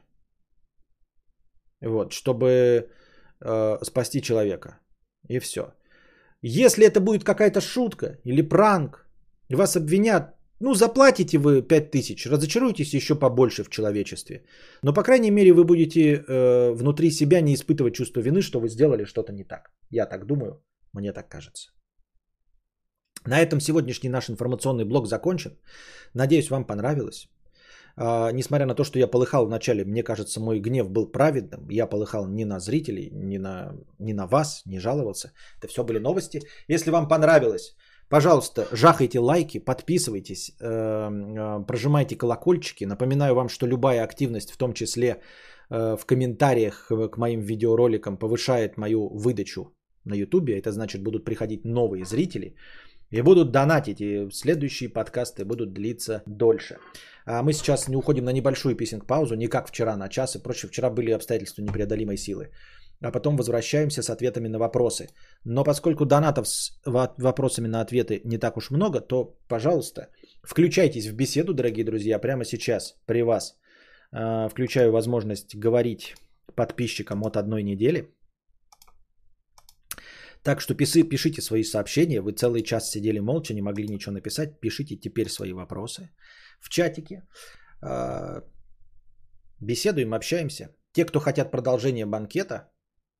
Вот, 1.81 2.13
чтобы 2.13 2.89
э, 3.41 3.77
спасти 3.83 4.21
человека. 4.21 4.79
И 5.29 5.39
все. 5.39 5.73
Если 6.41 6.85
это 6.85 6.99
будет 6.99 7.23
какая-то 7.23 7.61
шутка 7.61 8.19
или 8.23 8.41
пранк, 8.41 9.07
и 9.49 9.55
вас 9.55 9.75
обвинят, 9.75 10.36
ну, 10.59 10.73
заплатите 10.73 11.37
вы 11.37 11.61
5000, 11.61 12.25
разочаруйтесь 12.27 12.93
еще 12.93 13.15
побольше 13.15 13.63
в 13.63 13.69
человечестве. 13.69 14.43
Но, 14.83 14.93
по 14.93 15.03
крайней 15.03 15.31
мере, 15.31 15.53
вы 15.53 15.63
будете 15.63 15.99
э, 15.99 16.71
внутри 16.73 17.11
себя 17.11 17.41
не 17.41 17.53
испытывать 17.53 17.95
чувство 17.95 18.21
вины, 18.21 18.41
что 18.41 18.59
вы 18.59 18.69
сделали 18.69 19.05
что-то 19.05 19.33
не 19.33 19.43
так. 19.43 19.71
Я 19.91 20.05
так 20.05 20.25
думаю, 20.25 20.63
мне 20.93 21.13
так 21.13 21.29
кажется. 21.29 21.71
На 23.25 23.39
этом 23.39 23.59
сегодняшний 23.59 24.09
наш 24.09 24.29
информационный 24.29 24.85
блок 24.85 25.07
закончен. 25.07 25.51
Надеюсь, 26.13 26.49
вам 26.49 26.65
понравилось. 26.65 27.29
А, 27.97 28.31
несмотря 28.31 28.65
на 28.65 28.75
то, 28.75 28.83
что 28.83 28.99
я 28.99 29.07
полыхал 29.07 29.45
в 29.45 29.49
начале, 29.49 29.83
мне 29.85 30.03
кажется, 30.03 30.39
мой 30.39 30.59
гнев 30.59 30.89
был 30.89 31.11
праведным. 31.11 31.67
Я 31.69 31.87
полыхал 31.87 32.27
не 32.27 32.45
на 32.45 32.59
зрителей, 32.59 33.09
не 33.11 33.39
на, 33.39 33.75
не 33.99 34.13
на 34.13 34.27
вас, 34.27 34.61
не 34.65 34.79
жаловался. 34.79 35.31
Это 35.57 35.67
все 35.67 35.83
были 35.83 35.99
новости. 35.99 36.41
Если 36.67 36.91
вам 36.91 37.07
понравилось, 37.07 37.75
Пожалуйста, 38.09 38.67
жахайте 38.71 39.19
лайки, 39.19 39.59
подписывайтесь, 39.59 40.51
э, 40.61 40.65
э, 40.65 41.65
прожимайте 41.67 42.15
колокольчики. 42.15 42.85
Напоминаю 42.85 43.35
вам, 43.35 43.49
что 43.49 43.67
любая 43.67 44.03
активность, 44.03 44.51
в 44.51 44.57
том 44.57 44.73
числе 44.73 45.07
э, 45.69 45.97
в 45.97 46.05
комментариях 46.05 46.87
к 46.87 47.17
моим 47.17 47.41
видеороликам, 47.41 48.17
повышает 48.17 48.77
мою 48.77 49.09
выдачу 49.09 49.73
на 50.05 50.15
YouTube. 50.15 50.49
Это 50.49 50.71
значит, 50.71 51.03
будут 51.03 51.25
приходить 51.25 51.65
новые 51.65 52.05
зрители 52.05 52.55
и 53.11 53.21
будут 53.21 53.51
донатить, 53.51 53.99
и 53.99 54.29
следующие 54.31 54.89
подкасты 54.89 55.43
будут 55.43 55.73
длиться 55.73 56.23
дольше. 56.25 56.77
А 57.25 57.43
мы 57.43 57.51
сейчас 57.51 57.89
не 57.89 57.97
уходим 57.97 58.23
на 58.23 58.31
небольшую 58.31 58.75
писинг-паузу, 58.75 59.35
не 59.35 59.47
как 59.47 59.67
вчера 59.67 59.97
на 59.97 60.07
час 60.07 60.35
и 60.35 60.39
прочее. 60.39 60.69
Вчера 60.69 60.89
были 60.89 61.11
обстоятельства 61.11 61.61
непреодолимой 61.61 62.17
силы 62.17 62.51
а 63.01 63.11
потом 63.11 63.37
возвращаемся 63.37 64.01
с 64.01 64.09
ответами 64.09 64.47
на 64.47 64.59
вопросы. 64.59 65.09
Но 65.45 65.63
поскольку 65.63 66.05
донатов 66.05 66.47
с 66.47 66.81
вопросами 67.17 67.67
на 67.67 67.81
ответы 67.81 68.21
не 68.25 68.37
так 68.37 68.57
уж 68.57 68.71
много, 68.71 69.01
то, 69.01 69.37
пожалуйста, 69.47 70.09
включайтесь 70.43 71.07
в 71.07 71.15
беседу, 71.15 71.53
дорогие 71.53 71.85
друзья, 71.85 72.19
прямо 72.19 72.45
сейчас 72.45 72.95
при 73.05 73.21
вас. 73.21 73.55
А, 74.11 74.49
включаю 74.49 74.91
возможность 74.91 75.55
говорить 75.55 76.15
подписчикам 76.55 77.23
от 77.23 77.37
одной 77.37 77.63
недели. 77.63 78.13
Так 80.43 80.61
что 80.61 80.75
пиши, 80.75 81.03
пишите 81.03 81.41
свои 81.41 81.63
сообщения. 81.63 82.21
Вы 82.21 82.31
целый 82.31 82.63
час 82.63 82.89
сидели 82.89 83.19
молча, 83.19 83.53
не 83.53 83.61
могли 83.61 83.87
ничего 83.87 84.13
написать. 84.13 84.59
Пишите 84.59 84.95
теперь 84.95 85.29
свои 85.29 85.53
вопросы 85.53 86.09
в 86.59 86.69
чатике. 86.69 87.27
А, 87.81 88.43
беседуем, 89.59 90.13
общаемся. 90.13 90.69
Те, 90.93 91.05
кто 91.05 91.19
хотят 91.19 91.51
продолжения 91.51 92.05
банкета, 92.05 92.71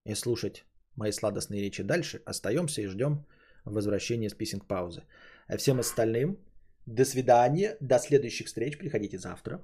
и 0.07 0.15
слушать 0.15 0.65
мои 0.95 1.11
сладостные 1.11 1.61
речи 1.61 1.83
дальше, 1.83 2.21
остаемся 2.25 2.81
и 2.81 2.87
ждем 2.87 3.25
возвращения 3.65 4.29
с 4.29 4.33
писинг-паузы. 4.33 5.03
А 5.47 5.57
всем 5.57 5.79
остальным 5.79 6.37
до 6.85 7.05
свидания, 7.05 7.77
до 7.81 7.99
следующих 7.99 8.47
встреч, 8.47 8.77
приходите 8.77 9.17
завтра. 9.17 9.61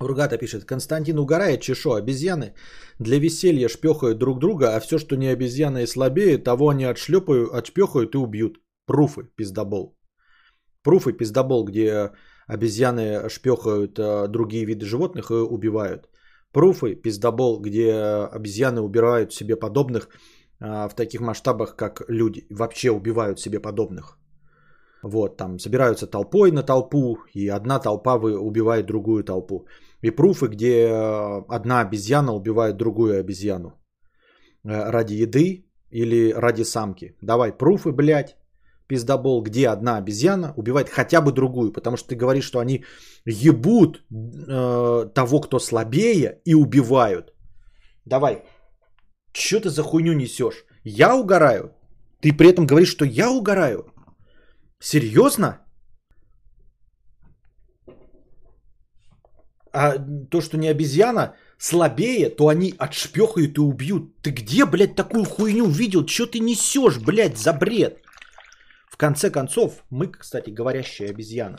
Ургата 0.00 0.38
пишет, 0.38 0.64
Константин 0.64 1.18
угорает, 1.18 1.60
чешо, 1.60 1.94
обезьяны 1.94 2.54
для 2.98 3.18
веселья 3.18 3.68
шпехают 3.68 4.18
друг 4.18 4.38
друга, 4.38 4.74
а 4.74 4.80
все, 4.80 4.98
что 4.98 5.16
не 5.16 5.28
обезьяна 5.28 5.82
и 5.82 5.86
слабее, 5.86 6.38
того 6.38 6.70
они 6.70 6.84
отшлепают, 6.84 7.52
отшпехают 7.52 8.14
и 8.14 8.18
убьют. 8.18 8.60
Пруфы, 8.90 9.22
пиздобол. 9.36 9.96
Пруфы, 10.82 11.12
пиздобол, 11.12 11.64
где 11.64 12.10
обезьяны 12.48 13.28
шпехают 13.28 13.98
э, 13.98 14.26
другие 14.28 14.64
виды 14.64 14.84
животных 14.84 15.30
и 15.30 15.34
убивают. 15.34 16.08
Пруфы, 16.52 16.96
пиздобол, 16.96 17.60
где 17.60 17.92
обезьяны 18.34 18.80
убирают 18.80 19.32
себе 19.32 19.54
подобных 19.54 20.08
э, 20.60 20.88
в 20.88 20.94
таких 20.96 21.20
масштабах, 21.20 21.76
как 21.76 22.02
люди. 22.08 22.48
Вообще 22.50 22.90
убивают 22.90 23.38
себе 23.38 23.60
подобных. 23.60 24.18
Вот, 25.04 25.36
там 25.36 25.58
собираются 25.60 26.08
толпой 26.08 26.50
на 26.50 26.64
толпу, 26.64 27.18
и 27.32 27.46
одна 27.48 27.78
толпа 27.78 28.16
убивает 28.16 28.86
другую 28.86 29.22
толпу. 29.22 29.66
И 30.02 30.10
пруфы, 30.10 30.48
где 30.48 30.88
э, 30.88 31.42
одна 31.48 31.80
обезьяна 31.82 32.32
убивает 32.32 32.76
другую 32.76 33.20
обезьяну 33.20 33.72
ради 34.64 35.14
еды 35.22 35.64
или 35.90 36.32
ради 36.32 36.64
самки. 36.64 37.14
Давай, 37.22 37.52
пруфы, 37.52 37.92
блядь, 37.92 38.36
пиздобол, 38.90 39.42
где 39.42 39.68
одна 39.68 39.98
обезьяна 39.98 40.52
убивает 40.56 40.88
хотя 40.88 41.20
бы 41.20 41.32
другую, 41.32 41.72
потому 41.72 41.96
что 41.96 42.08
ты 42.08 42.16
говоришь, 42.16 42.44
что 42.44 42.58
они 42.58 42.84
ебут 43.24 43.96
э, 43.96 45.12
того, 45.14 45.40
кто 45.40 45.58
слабее, 45.60 46.40
и 46.44 46.54
убивают. 46.54 47.32
Давай, 48.04 48.42
что 49.32 49.60
ты 49.60 49.68
за 49.70 49.82
хуйню 49.82 50.14
несешь? 50.14 50.64
Я 50.84 51.14
угораю? 51.14 51.70
Ты 52.20 52.32
при 52.32 52.48
этом 52.48 52.66
говоришь, 52.66 52.90
что 52.90 53.04
я 53.04 53.30
угораю? 53.30 53.84
Серьезно? 54.80 55.60
А 59.72 59.98
то, 60.30 60.40
что 60.40 60.58
не 60.58 60.68
обезьяна, 60.68 61.34
слабее, 61.58 62.28
то 62.30 62.48
они 62.48 62.74
отшпехают 62.78 63.58
и 63.58 63.60
убьют. 63.60 64.20
Ты 64.22 64.30
где, 64.30 64.66
блядь, 64.66 64.96
такую 64.96 65.24
хуйню 65.24 65.66
видел? 65.66 66.04
Че 66.04 66.26
ты 66.26 66.40
несешь, 66.40 66.98
блядь, 66.98 67.38
за 67.38 67.52
бред? 67.52 68.02
Конце 69.00 69.30
концов, 69.30 69.82
мы, 69.88 70.12
кстати, 70.12 70.50
говорящая 70.50 71.08
обезьяна. 71.08 71.58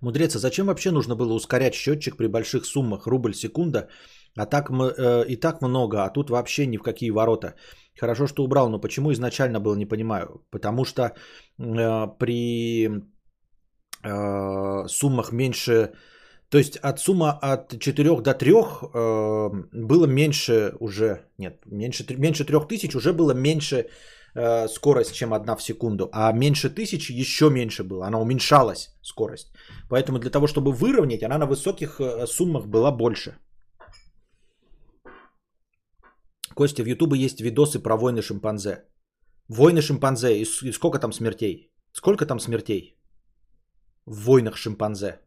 Мудрец, 0.00 0.34
а 0.36 0.38
зачем 0.38 0.68
вообще 0.68 0.90
нужно 0.90 1.16
было 1.16 1.34
ускорять 1.34 1.74
счетчик 1.74 2.16
при 2.16 2.28
больших 2.28 2.64
суммах, 2.64 3.06
рубль 3.06 3.34
секунда, 3.34 3.90
а 4.36 4.46
так 4.46 4.70
э, 4.70 5.24
и 5.28 5.36
так 5.36 5.62
много, 5.62 6.04
а 6.04 6.10
тут 6.10 6.30
вообще 6.30 6.66
ни 6.66 6.76
в 6.76 6.82
какие 6.82 7.10
ворота. 7.10 7.54
Хорошо, 8.00 8.26
что 8.26 8.44
убрал, 8.44 8.68
но 8.68 8.80
почему 8.80 9.12
изначально 9.12 9.60
было, 9.60 9.74
не 9.76 9.86
понимаю. 9.86 10.46
Потому 10.50 10.84
что 10.84 11.02
э, 11.02 11.12
при 12.18 12.88
э, 14.04 14.88
суммах 14.88 15.32
меньше, 15.32 15.92
то 16.50 16.58
есть 16.58 16.76
от 16.76 17.00
сумма 17.00 17.38
от 17.42 17.78
4 17.78 18.22
до 18.22 18.34
3 18.34 18.52
э, 18.52 19.48
было 19.72 20.06
меньше 20.06 20.72
уже, 20.80 21.26
нет, 21.38 21.62
меньше, 21.66 22.04
меньше 22.16 22.44
3000 22.44 22.96
уже 22.96 23.12
было 23.12 23.32
меньше 23.34 23.86
э, 24.34 24.68
скорость, 24.68 25.14
чем 25.14 25.32
одна 25.34 25.56
в 25.56 25.62
секунду, 25.62 26.08
а 26.12 26.32
меньше 26.32 26.70
тысячи 26.70 27.12
еще 27.12 27.50
меньше 27.50 27.82
было, 27.82 28.06
она 28.06 28.20
уменьшалась 28.20 28.88
скорость. 29.02 29.52
Поэтому 29.88 30.18
для 30.18 30.30
того, 30.30 30.46
чтобы 30.46 30.72
выровнять, 30.72 31.22
она 31.22 31.38
на 31.38 31.46
высоких 31.46 32.00
э, 32.00 32.26
суммах 32.26 32.66
была 32.66 32.92
больше. 32.92 33.32
Костя, 36.58 36.82
в 36.82 36.86
Ютубе 36.86 37.16
есть 37.16 37.40
видосы 37.40 37.78
про 37.78 37.96
войны 37.96 38.20
шимпанзе. 38.20 38.84
Войны 39.48 39.80
шимпанзе. 39.80 40.42
И, 40.42 40.72
сколько 40.72 40.98
там 40.98 41.12
смертей? 41.12 41.70
Сколько 41.92 42.26
там 42.26 42.40
смертей? 42.40 42.98
В 44.06 44.24
войнах 44.24 44.56
шимпанзе. 44.56 45.20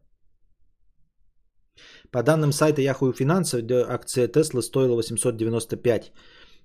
По 2.10 2.22
данным 2.22 2.52
сайта 2.52 2.82
Yahoo 2.82 3.14
Finance, 3.14 3.62
акция 3.88 4.28
Tesla 4.28 4.60
стоила 4.60 4.94
895. 4.94 6.12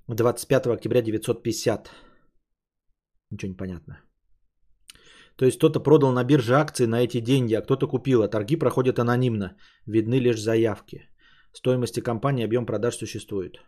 25 0.08 0.68
октября 0.68 1.02
950. 1.02 1.90
Ничего 3.32 3.52
не 3.52 3.58
понятно. 3.58 4.02
То 5.38 5.46
есть 5.46 5.58
кто-то 5.60 5.80
продал 5.80 6.12
на 6.12 6.26
бирже 6.26 6.56
акции 6.56 6.88
на 6.88 7.06
эти 7.06 7.22
деньги, 7.22 7.54
а 7.54 7.62
кто-то 7.62 7.88
купил, 7.88 8.22
а 8.22 8.28
торги 8.28 8.58
проходят 8.58 9.00
анонимно. 9.00 9.56
Видны 9.86 10.20
лишь 10.20 10.42
заявки. 10.42 11.08
Стоимости 11.54 12.02
компании, 12.02 12.44
объем 12.44 12.66
продаж 12.66 12.98
существует. 12.98 13.62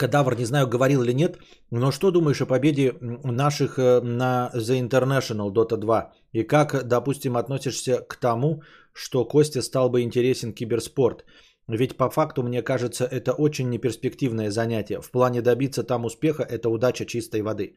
Кадавр, 0.00 0.34
не 0.34 0.46
знаю, 0.46 0.66
говорил 0.66 1.02
или 1.02 1.12
нет, 1.12 1.38
но 1.70 1.92
что 1.92 2.10
думаешь 2.10 2.40
о 2.40 2.46
победе 2.46 2.92
наших 3.24 3.78
э, 3.78 4.00
на 4.00 4.50
The 4.54 4.88
International 4.88 5.52
Dota 5.52 5.76
2? 5.76 6.12
И 6.32 6.42
как, 6.42 6.88
допустим, 6.88 7.36
относишься 7.36 7.98
к 8.08 8.16
тому, 8.16 8.62
что 8.94 9.28
Костя 9.28 9.62
стал 9.62 9.90
бы 9.90 10.00
интересен 10.00 10.54
киберспорт? 10.54 11.24
Ведь 11.68 11.96
по 11.96 12.10
факту, 12.10 12.42
мне 12.42 12.62
кажется, 12.62 13.04
это 13.04 13.32
очень 13.32 13.68
неперспективное 13.68 14.50
занятие. 14.50 15.00
В 15.00 15.10
плане 15.10 15.42
добиться 15.42 15.82
там 15.84 16.04
успеха– 16.04 16.42
это 16.50 16.68
удача 16.70 17.04
чистой 17.04 17.42
воды. 17.42 17.76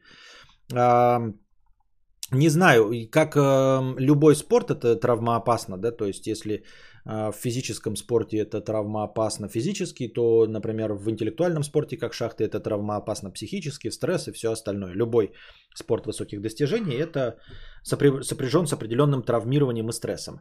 Не 2.32 2.48
знаю, 2.48 2.90
как 3.10 3.36
э, 3.36 3.94
любой 3.98 4.34
спорт 4.34 4.70
это 4.70 4.96
травмоопасно, 4.96 5.76
да, 5.76 5.90
то 5.90 6.06
есть 6.06 6.26
если 6.26 6.64
в 7.04 7.32
физическом 7.32 7.96
спорте 7.96 8.38
это 8.38 8.60
травмоопасно 8.60 9.48
физически, 9.48 10.08
то, 10.08 10.46
например, 10.46 10.94
в 10.94 11.10
интеллектуальном 11.10 11.62
спорте, 11.62 11.96
как 11.96 12.14
шахты, 12.14 12.44
это 12.44 12.60
травмоопасно 12.60 13.30
психически, 13.30 13.90
стресс 13.90 14.28
и 14.28 14.32
все 14.32 14.50
остальное. 14.50 14.94
Любой 14.94 15.32
спорт 15.74 16.06
высоких 16.06 16.40
достижений 16.40 16.96
это 16.96 17.38
сопряжен 17.82 18.66
с 18.66 18.72
определенным 18.72 19.22
травмированием 19.22 19.88
и 19.88 19.92
стрессом. 19.92 20.40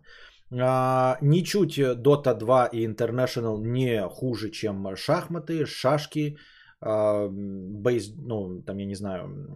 А, 0.52 1.18
ничуть 1.22 1.78
Dota 1.80 2.34
2 2.34 2.68
и 2.68 2.88
International 2.88 3.60
не 3.60 4.08
хуже, 4.08 4.50
чем 4.52 4.96
шахматы, 4.96 5.66
шашки, 5.66 6.38
а, 6.82 7.28
бейс, 7.30 8.14
ну, 8.18 8.62
там, 8.62 8.78
я 8.78 8.86
не 8.86 8.96
знаю, 8.96 9.48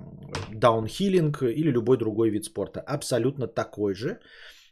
даунхиллинг 0.54 1.44
или 1.44 1.72
любой 1.72 1.98
другой 1.98 2.30
вид 2.30 2.46
спорта. 2.46 2.82
Абсолютно 2.82 3.48
такой 3.48 3.94
же. 3.94 4.20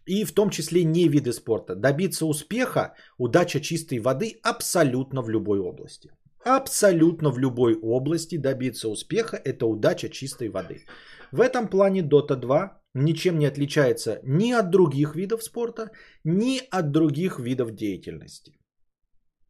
И 0.05 0.23
в 0.23 0.33
том 0.33 0.49
числе 0.49 0.83
не 0.83 1.07
виды 1.07 1.33
спорта. 1.33 1.75
Добиться 1.75 2.25
успеха, 2.25 2.93
удача 3.17 3.59
чистой 3.59 3.99
воды 3.99 4.39
абсолютно 4.43 5.21
в 5.21 5.29
любой 5.29 5.59
области. 5.59 6.11
Абсолютно 6.43 7.31
в 7.31 7.39
любой 7.39 7.75
области 7.75 8.37
добиться 8.37 8.87
успеха– 8.87 9.41
это 9.45 9.65
удача 9.65 10.09
чистой 10.09 10.49
воды. 10.49 10.85
В 11.31 11.41
этом 11.41 11.67
плане 11.67 12.01
Dota 12.01 12.35
2 12.35 12.81
ничем 12.93 13.39
не 13.39 13.47
отличается 13.47 14.19
ни 14.23 14.51
от 14.51 14.69
других 14.69 15.15
видов 15.15 15.43
спорта, 15.43 15.89
ни 16.23 16.61
от 16.69 16.91
других 16.91 17.39
видов 17.39 17.71
деятельности. 17.71 18.59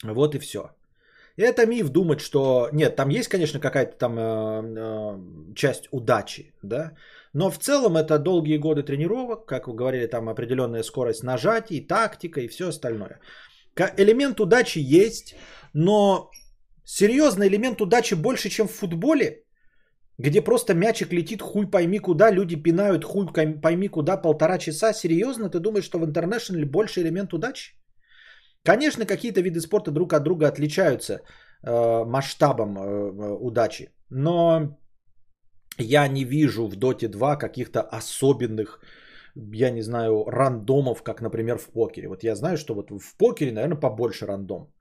Вот 0.03 0.35
и 0.35 0.39
все. 0.39 0.71
Это 1.37 1.65
миф 1.65 1.89
думать, 1.89 2.21
что... 2.21 2.69
Нет, 2.71 2.95
там 2.95 3.09
есть, 3.09 3.27
конечно, 3.27 3.59
какая-то 3.59 3.97
там 3.97 4.17
э, 4.17 4.61
э, 4.77 5.53
часть 5.55 5.89
удачи, 5.91 6.53
да, 6.63 6.93
но 7.36 7.51
в 7.51 7.57
целом 7.57 7.97
это 7.97 8.17
долгие 8.17 8.57
годы 8.57 8.83
тренировок, 8.83 9.45
как 9.45 9.67
вы 9.67 9.75
говорили, 9.75 10.07
там 10.07 10.29
определенная 10.29 10.83
скорость 10.83 11.23
нажатий, 11.23 11.88
тактика 11.88 12.39
и 12.39 12.47
все 12.47 12.67
остальное. 12.69 13.19
Элемент 13.97 14.39
удачи 14.39 14.79
есть, 14.79 15.36
но 15.73 16.29
серьезно, 16.86 17.43
элемент 17.43 17.81
удачи 17.81 18.15
больше, 18.15 18.49
чем 18.49 18.67
в 18.67 18.71
футболе, 18.71 19.43
где 20.17 20.41
просто 20.41 20.73
мячик 20.73 21.11
летит 21.11 21.41
хуй 21.41 21.69
пойми 21.69 21.99
куда, 21.99 22.31
люди 22.31 22.55
пинают 22.55 23.03
хуй 23.03 23.27
пойми 23.61 23.89
куда 23.89 24.15
полтора 24.15 24.57
часа. 24.57 24.93
Серьезно, 24.93 25.49
ты 25.49 25.59
думаешь, 25.59 25.86
что 25.86 25.99
в 25.99 26.05
интернешнале 26.05 26.65
больше 26.65 27.01
элемент 27.01 27.33
удачи? 27.33 27.73
Конечно, 28.63 29.05
какие-то 29.05 29.41
виды 29.41 29.59
спорта 29.59 29.91
друг 29.91 30.13
от 30.13 30.23
друга 30.23 30.47
отличаются 30.47 31.19
э, 31.63 32.05
масштабом 32.05 32.77
э, 32.77 33.38
удачи, 33.41 33.89
но 34.09 34.77
я 35.77 36.07
не 36.07 36.23
вижу 36.23 36.67
в 36.67 36.77
Dota 36.77 37.07
2 37.07 37.35
каких-то 37.35 37.81
особенных, 37.81 38.79
я 39.35 39.71
не 39.71 39.81
знаю, 39.81 40.25
рандомов, 40.27 41.03
как, 41.03 41.21
например, 41.21 41.57
в 41.57 41.67
покере. 41.67 42.07
Вот 42.07 42.23
я 42.23 42.35
знаю, 42.35 42.57
что 42.57 42.73
вот 42.73 42.91
в 42.91 43.17
покере, 43.17 43.51
наверное, 43.51 43.79
побольше 43.79 44.25
рандом. 44.25 44.71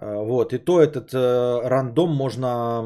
Э, 0.00 0.24
вот, 0.24 0.52
и 0.52 0.58
то 0.58 0.80
этот 0.80 1.14
э, 1.14 1.68
рандом 1.68 2.10
можно 2.10 2.82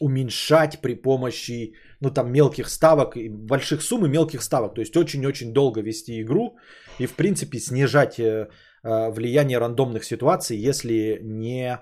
уменьшать 0.00 0.80
при 0.80 0.94
помощи, 0.94 1.74
ну, 2.00 2.10
там, 2.10 2.32
мелких 2.32 2.68
ставок, 2.68 3.16
больших 3.30 3.82
сумм 3.82 4.06
и 4.06 4.08
мелких 4.08 4.42
ставок. 4.42 4.74
То 4.74 4.80
есть 4.80 4.96
очень-очень 4.96 5.52
долго 5.52 5.82
вести 5.82 6.20
игру 6.22 6.56
и, 6.98 7.06
в 7.06 7.14
принципе, 7.14 7.58
снижать 7.58 8.18
э, 8.18 8.48
э 8.84 9.10
влияние 9.10 9.58
рандомных 9.58 10.04
ситуаций, 10.04 10.56
если 10.68 11.20
не 11.22 11.78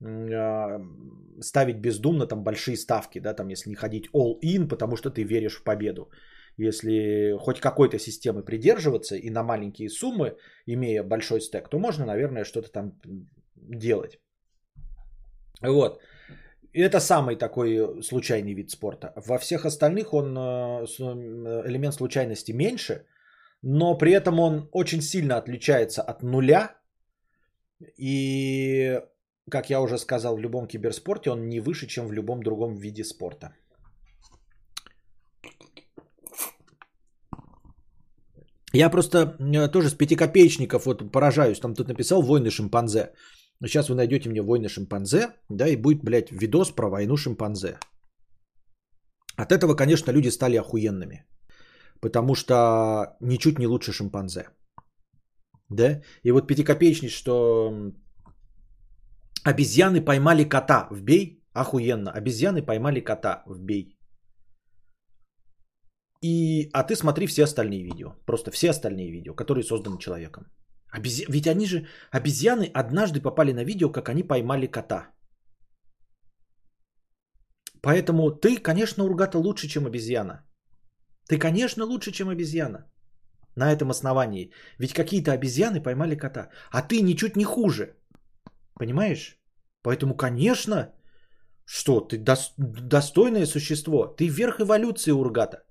ставить 0.00 1.80
бездумно 1.80 2.26
там 2.26 2.44
большие 2.44 2.76
ставки, 2.76 3.20
да, 3.20 3.34
там, 3.34 3.48
если 3.48 3.70
не 3.70 3.76
ходить 3.76 4.08
all-in, 4.14 4.68
потому 4.68 4.96
что 4.96 5.10
ты 5.10 5.24
веришь 5.24 5.56
в 5.56 5.64
победу. 5.64 6.10
Если 6.56 7.36
хоть 7.38 7.60
какой-то 7.60 7.98
системы 7.98 8.44
придерживаться 8.44 9.16
и 9.16 9.30
на 9.30 9.42
маленькие 9.42 9.88
суммы, 9.88 10.36
имея 10.66 11.04
большой 11.04 11.40
стек, 11.40 11.68
то 11.68 11.78
можно, 11.78 12.04
наверное, 12.06 12.44
что-то 12.44 12.70
там 12.72 12.92
делать. 13.56 14.18
Вот. 15.62 16.00
это 16.72 17.00
самый 17.00 17.36
такой 17.36 18.02
случайный 18.02 18.54
вид 18.54 18.70
спорта. 18.70 19.12
Во 19.16 19.38
всех 19.38 19.64
остальных 19.64 20.14
он 20.14 20.36
э, 20.36 20.86
э, 21.00 21.62
элемент 21.66 21.94
случайности 21.94 22.52
меньше, 22.52 23.06
но 23.62 23.98
при 23.98 24.12
этом 24.12 24.38
он 24.40 24.68
очень 24.72 25.02
сильно 25.02 25.36
отличается 25.36 26.02
от 26.02 26.22
нуля. 26.22 26.76
И, 27.96 29.00
как 29.48 29.70
я 29.70 29.80
уже 29.80 29.98
сказал, 29.98 30.36
в 30.36 30.40
любом 30.40 30.66
киберспорте 30.66 31.30
он 31.30 31.48
не 31.48 31.60
выше, 31.60 31.86
чем 31.86 32.08
в 32.08 32.12
любом 32.12 32.42
другом 32.42 32.74
виде 32.76 33.04
спорта. 33.04 33.54
Я 38.74 38.90
просто 38.90 39.36
э, 39.40 39.68
тоже 39.68 39.88
с 39.88 39.94
пятикопеечников 39.94 40.84
вот 40.86 41.12
поражаюсь. 41.12 41.60
Там 41.60 41.74
тут 41.74 41.88
написал 41.88 42.22
«Войны 42.22 42.50
шимпанзе». 42.50 43.12
Сейчас 43.64 43.88
вы 43.88 43.94
найдете 43.94 44.28
мне 44.28 44.42
«Войны 44.42 44.68
шимпанзе», 44.68 45.28
да, 45.48 45.68
и 45.68 45.76
будет, 45.76 46.04
блядь, 46.04 46.30
видос 46.30 46.70
про 46.70 46.88
войну 46.90 47.16
шимпанзе. 47.16 47.78
От 49.36 49.52
этого, 49.52 49.74
конечно, 49.74 50.12
люди 50.12 50.28
стали 50.28 50.56
охуенными. 50.58 51.24
Потому 52.00 52.34
что 52.34 53.16
ничуть 53.20 53.58
не 53.58 53.66
лучше 53.66 53.92
шимпанзе. 53.92 54.48
Да? 55.70 56.02
И 56.22 56.32
вот 56.32 56.46
пятикопеечник, 56.46 57.10
что 57.10 57.72
обезьяны 59.44 60.04
поймали 60.04 60.44
кота, 60.44 60.88
вбей, 60.90 61.42
охуенно. 61.52 62.10
Обезьяны 62.10 62.62
поймали 62.62 63.00
кота, 63.00 63.42
вбей. 63.46 63.98
И, 66.22 66.68
а 66.72 66.84
ты 66.84 66.96
смотри 66.96 67.26
все 67.26 67.44
остальные 67.44 67.84
видео. 67.84 68.14
Просто 68.26 68.50
все 68.50 68.70
остальные 68.70 69.10
видео, 69.10 69.34
которые 69.34 69.64
созданы 69.64 69.98
человеком. 69.98 70.46
Обези... 70.90 71.26
Ведь 71.28 71.46
они 71.46 71.66
же, 71.66 71.86
обезьяны 72.10 72.70
однажды 72.74 73.20
попали 73.20 73.52
на 73.52 73.64
видео, 73.64 73.90
как 73.90 74.08
они 74.08 74.22
поймали 74.22 74.66
кота. 74.66 75.12
Поэтому 77.82 78.30
ты, 78.30 78.56
конечно, 78.56 79.04
Ургата 79.04 79.38
лучше, 79.38 79.68
чем 79.68 79.86
обезьяна. 79.86 80.44
Ты, 81.28 81.38
конечно, 81.38 81.84
лучше, 81.84 82.10
чем 82.10 82.28
обезьяна. 82.28 82.90
На 83.54 83.72
этом 83.72 83.90
основании. 83.90 84.52
Ведь 84.78 84.92
какие-то 84.92 85.32
обезьяны 85.32 85.82
поймали 85.82 86.16
кота. 86.16 86.50
А 86.70 86.82
ты 86.82 87.00
ничуть 87.02 87.36
не 87.36 87.44
хуже. 87.44 87.97
Понимаешь? 88.78 89.38
Поэтому, 89.82 90.16
конечно, 90.16 90.94
что 91.64 92.00
ты 92.00 92.18
достойное 92.18 93.46
существо. 93.46 94.06
Ты 94.06 94.28
верх 94.28 94.60
эволюции 94.60 95.12
Ургата. 95.12 95.64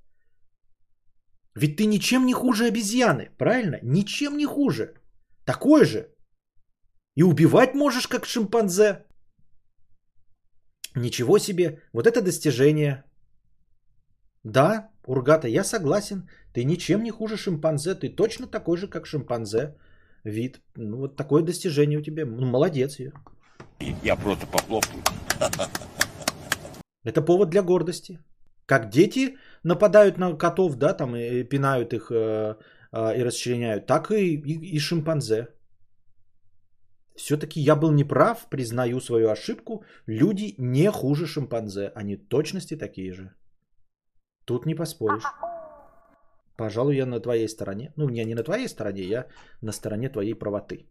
Ведь 1.56 1.78
ты 1.78 1.86
ничем 1.88 2.26
не 2.26 2.34
хуже 2.34 2.66
обезьяны, 2.66 3.32
правильно? 3.38 3.80
Ничем 3.82 4.38
не 4.38 4.46
хуже. 4.46 4.94
Такой 5.46 5.86
же. 5.86 6.10
И 7.16 7.24
убивать 7.24 7.74
можешь, 7.74 8.08
как 8.08 8.26
шимпанзе. 8.26 9.06
Ничего 10.96 11.40
себе. 11.40 11.82
Вот 11.94 12.06
это 12.06 12.22
достижение. 12.22 13.04
Да, 14.44 14.92
Ургата, 15.08 15.48
я 15.48 15.64
согласен. 15.64 16.30
Ты 16.54 16.64
ничем 16.64 17.04
не 17.04 17.12
хуже 17.12 17.38
шимпанзе. 17.38 17.96
Ты 17.96 18.10
точно 18.16 18.48
такой 18.48 18.78
же, 18.78 18.88
как 18.88 19.08
шимпанзе. 19.08 19.76
Вид. 20.24 20.62
Ну, 20.76 20.98
вот 20.98 21.16
такое 21.16 21.44
достижение 21.44 22.00
у 22.00 22.02
тебя. 22.02 22.26
Ну, 22.26 22.46
молодец 22.46 23.00
я. 23.00 23.12
Я 24.04 24.16
просто 24.16 24.48
похлопаю. 24.48 25.04
Это 27.04 27.22
повод 27.22 27.50
для 27.50 27.62
гордости. 27.62 28.20
Как 28.66 28.90
дети 28.90 29.38
нападают 29.64 30.18
на 30.18 30.38
котов, 30.38 30.76
да, 30.76 30.94
там 30.94 31.16
и 31.16 31.44
пинают 31.44 31.94
их 31.94 32.12
э, 32.12 32.56
э, 32.92 33.18
и 33.18 33.24
расчленяют, 33.24 33.86
так 33.86 34.12
и, 34.12 34.36
и, 34.36 34.76
и 34.76 34.80
шимпанзе. 34.80 35.48
Все-таки 37.16 37.62
я 37.62 37.76
был 37.76 37.92
неправ, 37.92 38.48
признаю 38.50 39.00
свою 39.00 39.30
ошибку. 39.30 39.84
Люди 40.08 40.54
не 40.58 40.92
хуже 40.92 41.28
шимпанзе, 41.28 41.92
они 41.96 42.18
точности 42.18 42.76
такие 42.76 43.14
же. 43.14 43.34
Тут 44.46 44.66
не 44.66 44.76
поспоришь. 44.76 45.24
Пожалуй, 46.58 46.96
я 46.96 47.06
на 47.06 47.20
твоей 47.20 47.48
стороне. 47.48 47.94
Ну, 47.96 48.10
не, 48.10 48.26
не 48.26 48.36
на 48.36 48.44
твоей 48.44 48.68
стороне, 48.68 49.04
я 49.04 49.28
на 49.62 49.72
стороне 49.72 50.10
твоей 50.10 50.34
правоты. 50.34 50.88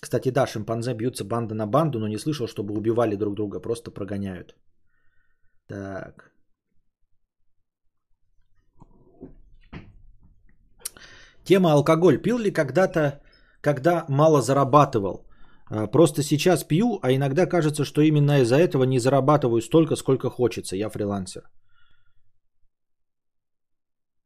Кстати, 0.00 0.30
да, 0.30 0.46
шимпанзе 0.46 0.94
бьются 0.94 1.24
банда 1.24 1.54
на 1.54 1.66
банду, 1.66 1.98
но 1.98 2.08
не 2.08 2.18
слышал, 2.18 2.46
чтобы 2.46 2.74
убивали 2.74 3.16
друг 3.16 3.34
друга, 3.34 3.60
просто 3.60 3.90
прогоняют. 3.90 4.56
Так. 5.66 6.32
Тема 11.44 11.72
алкоголь. 11.72 12.22
Пил 12.22 12.38
ли 12.38 12.50
когда-то, 12.50 13.20
когда 13.60 14.04
мало 14.08 14.40
зарабатывал? 14.40 15.26
А, 15.70 15.86
просто 15.86 16.22
сейчас 16.22 16.64
пью, 16.64 16.98
а 17.02 17.12
иногда 17.12 17.46
кажется, 17.46 17.84
что 17.84 18.00
именно 18.00 18.40
из-за 18.40 18.56
этого 18.56 18.84
не 18.84 18.98
зарабатываю 18.98 19.60
столько, 19.60 19.96
сколько 19.96 20.30
хочется. 20.30 20.76
Я 20.76 20.90
фрилансер. 20.90 21.42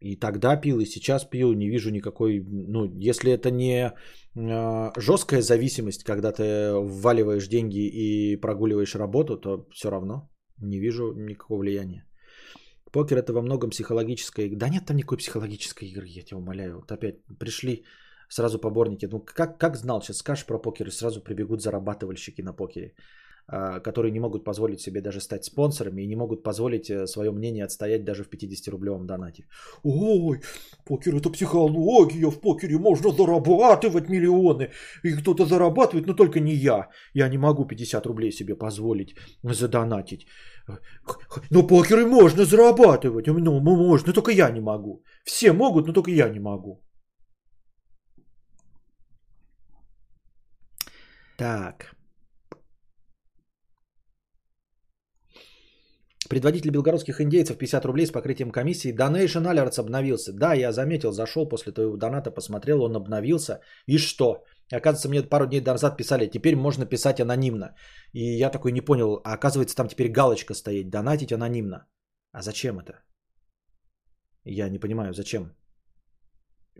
И 0.01 0.17
тогда 0.17 0.61
пил, 0.61 0.81
и 0.81 0.87
сейчас 0.87 1.25
пью, 1.25 1.53
не 1.53 1.71
вижу 1.71 1.91
никакой, 1.91 2.41
ну, 2.41 2.87
если 2.99 3.31
это 3.31 3.51
не 3.53 3.93
э, 4.35 4.91
жесткая 4.97 5.43
зависимость, 5.43 6.03
когда 6.03 6.33
ты 6.33 6.73
вваливаешь 6.75 7.49
деньги 7.49 7.87
и 7.87 8.37
прогуливаешь 8.41 8.97
работу, 8.97 9.39
то 9.39 9.69
все 9.73 9.91
равно 9.91 10.29
не 10.61 10.81
вижу 10.81 11.13
никакого 11.15 11.61
влияния. 11.61 12.05
Покер 12.93 13.19
это 13.19 13.33
во 13.33 13.43
многом 13.43 13.71
психологическая 13.71 14.47
игра. 14.47 14.59
Да 14.59 14.69
нет 14.69 14.87
там 14.87 14.97
никакой 14.97 15.19
психологической 15.19 15.89
игры, 15.89 16.07
я 16.09 16.23
тебя 16.23 16.39
умоляю. 16.39 16.77
Вот 16.77 16.91
опять 16.91 17.23
пришли 17.39 17.85
сразу 18.33 18.59
поборники. 18.59 19.09
Ну 19.11 19.21
как, 19.21 19.59
как 19.59 19.77
знал, 19.77 20.01
сейчас 20.01 20.19
скажешь 20.19 20.47
про 20.47 20.59
покер 20.59 20.87
и 20.87 20.91
сразу 20.91 21.21
прибегут 21.21 21.63
зарабатывальщики 21.63 22.43
на 22.43 22.53
покере. 22.53 22.95
А, 23.49 23.81
которые 23.81 24.13
не 24.13 24.21
могут 24.21 24.45
позволить 24.45 24.81
себе 24.81 25.01
даже 25.01 25.21
стать 25.21 25.45
спонсорами 25.45 26.03
и 26.03 26.07
не 26.07 26.17
могут 26.17 26.43
позволить 26.43 26.89
э, 26.91 27.07
свое 27.07 27.31
мнение 27.33 27.65
отстоять 27.65 28.05
даже 28.05 28.23
в 28.23 28.29
50-рублевом 28.29 29.05
донате. 29.05 29.47
Ой, 29.83 30.41
покер 30.87 31.17
это 31.17 31.29
психология, 31.29 32.31
в 32.31 32.41
покере 32.41 32.79
можно 32.79 33.11
зарабатывать 33.11 34.09
миллионы. 34.09 34.71
И 35.03 35.13
кто-то 35.13 35.45
зарабатывает, 35.45 36.07
но 36.07 36.15
только 36.15 36.41
не 36.41 36.55
я. 36.55 36.89
Я 37.15 37.29
не 37.29 37.39
могу 37.39 37.67
50 37.67 38.07
рублей 38.07 38.33
себе 38.33 38.55
позволить 38.55 39.17
задонатить. 39.43 40.27
Но 41.51 41.67
покеры 41.67 42.07
можно 42.07 42.45
зарабатывать, 42.45 43.27
ну 43.27 43.61
можно, 43.61 44.13
только 44.13 44.31
я 44.31 44.51
не 44.51 44.61
могу. 44.61 45.03
Все 45.25 45.53
могут, 45.53 45.87
но 45.87 45.93
только 45.93 46.11
я 46.11 46.29
не 46.29 46.41
могу. 46.41 46.81
Так. 51.43 51.97
Предводитель 56.28 56.70
белгородских 56.70 57.20
индейцев 57.20 57.59
50 57.59 57.85
рублей 57.85 58.06
с 58.06 58.12
покрытием 58.12 58.52
комиссии. 58.52 58.94
Donation 58.94 59.44
Alerts 59.44 59.81
обновился. 59.81 60.32
Да, 60.32 60.55
я 60.55 60.73
заметил, 60.73 61.12
зашел 61.12 61.48
после 61.48 61.73
твоего 61.73 61.97
доната, 61.97 62.31
посмотрел, 62.31 62.82
он 62.82 62.94
обновился. 62.94 63.60
И 63.89 63.98
что? 63.98 64.44
Оказывается, 64.70 65.09
мне 65.09 65.23
пару 65.23 65.47
дней 65.47 65.60
назад 65.60 65.97
писали, 65.97 66.31
теперь 66.31 66.55
можно 66.55 66.86
писать 66.86 67.20
анонимно. 67.20 67.74
И 68.12 68.39
я 68.39 68.51
такой 68.51 68.70
не 68.70 68.81
понял, 68.81 69.20
а 69.24 69.35
оказывается, 69.35 69.74
там 69.74 69.89
теперь 69.89 70.12
галочка 70.12 70.55
стоит, 70.55 70.90
донатить 70.90 71.32
анонимно. 71.32 71.89
А 72.32 72.43
зачем 72.43 72.78
это? 72.78 73.02
Я 74.44 74.69
не 74.69 74.78
понимаю, 74.78 75.12
зачем? 75.12 75.56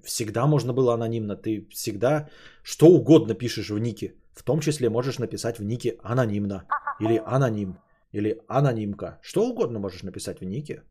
Всегда 0.05 0.47
можно 0.47 0.72
было 0.72 0.94
анонимно. 0.94 1.34
Ты 1.36 1.66
всегда 1.72 2.28
что 2.62 2.86
угодно 2.86 3.34
пишешь 3.34 3.70
в 3.70 3.78
нике. 3.78 4.22
В 4.32 4.42
том 4.44 4.60
числе 4.60 4.88
можешь 4.88 5.18
написать 5.18 5.59
в 5.59 5.64
нике 5.64 5.98
анонимно 6.02 6.64
или 7.00 7.22
аноним. 7.26 7.78
Или 8.12 8.40
анонимка. 8.48 9.18
Что 9.22 9.48
угодно 9.48 9.78
можешь 9.78 10.02
написать 10.02 10.40
в 10.40 10.44
нике. 10.44 10.82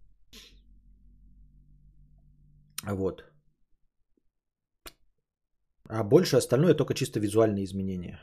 Вот. 2.83 3.23
А 5.89 6.03
больше 6.03 6.37
остальное 6.37 6.73
только 6.73 6.93
чисто 6.93 7.19
визуальные 7.19 7.65
изменения. 7.65 8.19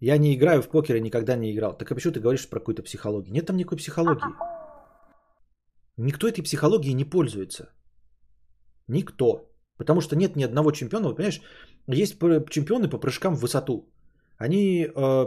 Я 0.00 0.18
не 0.18 0.34
играю 0.34 0.62
в 0.62 0.68
покер 0.68 0.96
и 0.96 1.00
никогда 1.00 1.36
не 1.36 1.52
играл. 1.52 1.76
Так 1.76 1.90
а 1.90 1.94
почему 1.94 2.12
ты 2.12 2.20
говоришь 2.20 2.48
про 2.48 2.60
какую-то 2.60 2.82
психологию? 2.82 3.32
Нет 3.32 3.46
там 3.46 3.56
никакой 3.56 3.78
психологии. 3.78 4.34
Никто 5.96 6.26
этой 6.26 6.42
психологией 6.42 6.94
не 6.94 7.04
пользуется. 7.04 7.72
Никто. 8.88 9.50
Потому 9.76 10.00
что 10.00 10.16
нет 10.16 10.36
ни 10.36 10.44
одного 10.44 10.72
чемпиона. 10.72 11.14
Понимаешь, 11.14 11.40
есть 11.86 12.18
чемпионы 12.50 12.88
по 12.88 12.98
прыжкам 12.98 13.36
в 13.36 13.40
высоту. 13.40 13.88
Они 14.38 14.86
э, 14.86 15.26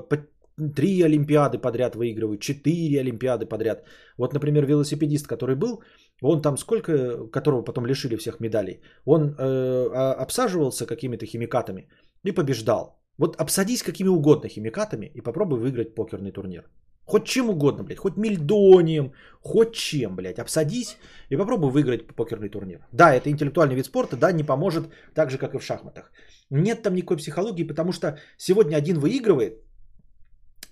три 0.76 1.02
Олимпиады 1.02 1.58
подряд 1.58 1.96
выигрывают, 1.96 2.42
четыре 2.42 3.00
Олимпиады 3.00 3.46
подряд. 3.46 3.84
Вот, 4.18 4.34
например, 4.34 4.66
велосипедист, 4.66 5.28
который 5.28 5.56
был, 5.56 5.84
он 6.22 6.42
там 6.42 6.58
сколько, 6.58 7.28
которого 7.32 7.64
потом 7.64 7.86
лишили 7.86 8.16
всех 8.16 8.40
медалей, 8.40 8.82
он 9.06 9.30
э, 9.30 9.36
а, 9.38 10.14
обсаживался 10.14 10.86
какими-то 10.86 11.26
химикатами 11.26 11.90
и 12.24 12.32
побеждал. 12.32 13.00
Вот 13.18 13.36
обсадись 13.42 13.84
какими 13.84 14.10
угодно 14.10 14.50
химикатами 14.50 15.12
и 15.14 15.22
попробуй 15.22 15.60
выиграть 15.60 15.96
покерный 15.96 16.32
турнир. 16.32 16.70
Хоть 17.06 17.26
чем 17.26 17.50
угодно, 17.50 17.84
блядь, 17.84 18.00
хоть 18.00 18.18
мельдонием, 18.18 19.12
хоть 19.42 19.74
чем, 19.74 20.16
блядь, 20.16 20.40
обсадись 20.40 20.98
и 21.30 21.38
попробуй 21.38 21.70
выиграть 21.72 22.08
покерный 22.16 22.50
турнир. 22.50 22.80
Да, 22.92 23.14
это 23.14 23.30
интеллектуальный 23.30 23.76
вид 23.76 23.86
спорта, 23.86 24.16
да, 24.16 24.32
не 24.32 24.44
поможет 24.44 24.90
так 25.14 25.30
же, 25.30 25.38
как 25.38 25.54
и 25.54 25.60
в 25.60 25.64
шахматах. 25.64 26.12
Нет 26.50 26.82
там 26.82 26.96
никакой 26.96 27.18
психологии, 27.18 27.68
потому 27.68 27.92
что 27.92 28.18
сегодня 28.38 28.78
один 28.78 29.00
выигрывает, 29.00 29.62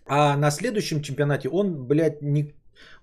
а 0.06 0.38
на 0.38 0.52
следующем 0.52 1.02
чемпионате 1.02 1.50
он, 1.50 1.88
блядь, 1.88 2.22
не, 2.22 2.54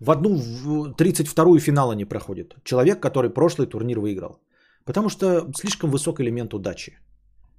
в 0.00 0.10
одну 0.10 0.36
в 0.36 0.94
32-ю 0.94 1.58
финала 1.60 1.92
не 1.92 2.04
проходит. 2.04 2.54
Человек, 2.64 3.00
который 3.00 3.30
прошлый 3.30 3.66
турнир 3.66 4.00
выиграл. 4.00 4.40
Потому 4.84 5.08
что 5.08 5.50
слишком 5.54 5.90
высок 5.90 6.20
элемент 6.20 6.54
удачи. 6.54 6.98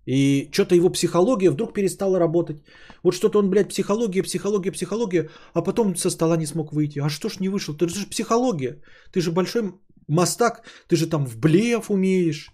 И 0.05 0.49
что-то 0.51 0.75
его 0.75 0.89
психология 0.89 1.51
вдруг 1.51 1.73
перестала 1.73 2.19
работать. 2.19 2.63
Вот 3.03 3.13
что-то 3.13 3.39
он, 3.39 3.49
блядь, 3.49 3.69
психология, 3.69 4.23
психология, 4.23 4.71
психология, 4.71 5.29
а 5.53 5.61
потом 5.61 5.95
со 5.95 6.09
стола 6.09 6.37
не 6.37 6.45
смог 6.45 6.73
выйти. 6.73 6.99
А 6.99 7.09
что 7.09 7.29
ж 7.29 7.39
не 7.39 7.49
вышел? 7.49 7.75
Ты 7.75 7.87
же 7.87 8.09
психология. 8.09 8.81
Ты 9.11 9.21
же 9.21 9.31
большой 9.31 9.73
мастак, 10.07 10.63
ты 10.87 10.95
же 10.95 11.07
там 11.07 11.25
в 11.25 11.37
блеф 11.37 11.89
умеешь. 11.89 12.49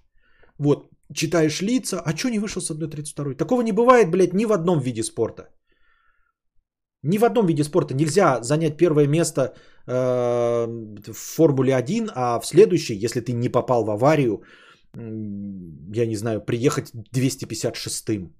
Вот, 0.60 0.90
читаешь 1.14 1.62
лица, 1.62 2.02
а 2.06 2.16
что 2.16 2.30
не 2.30 2.40
вышел 2.40 2.62
с 2.62 2.72
1.32? 2.72 3.36
Такого 3.36 3.62
не 3.62 3.72
бывает, 3.72 4.12
блядь, 4.12 4.34
ни 4.34 4.46
в 4.46 4.52
одном 4.52 4.80
виде 4.80 5.04
спорта. 5.04 5.50
Ни 7.04 7.18
в 7.18 7.24
одном 7.24 7.46
виде 7.46 7.64
спорта 7.64 7.94
нельзя 7.94 8.42
занять 8.42 8.78
первое 8.78 9.08
место 9.08 9.54
э, 9.88 10.66
в 11.08 11.14
Формуле 11.14 11.76
1, 11.76 12.10
а 12.16 12.40
в 12.40 12.46
следующей, 12.46 12.96
если 12.96 13.22
ты 13.22 13.34
не 13.34 13.50
попал 13.50 13.86
в 13.86 13.92
аварию, 13.92 14.44
я 14.96 16.06
не 16.06 16.16
знаю, 16.16 16.42
приехать 16.42 16.92
256-м. 17.14 18.34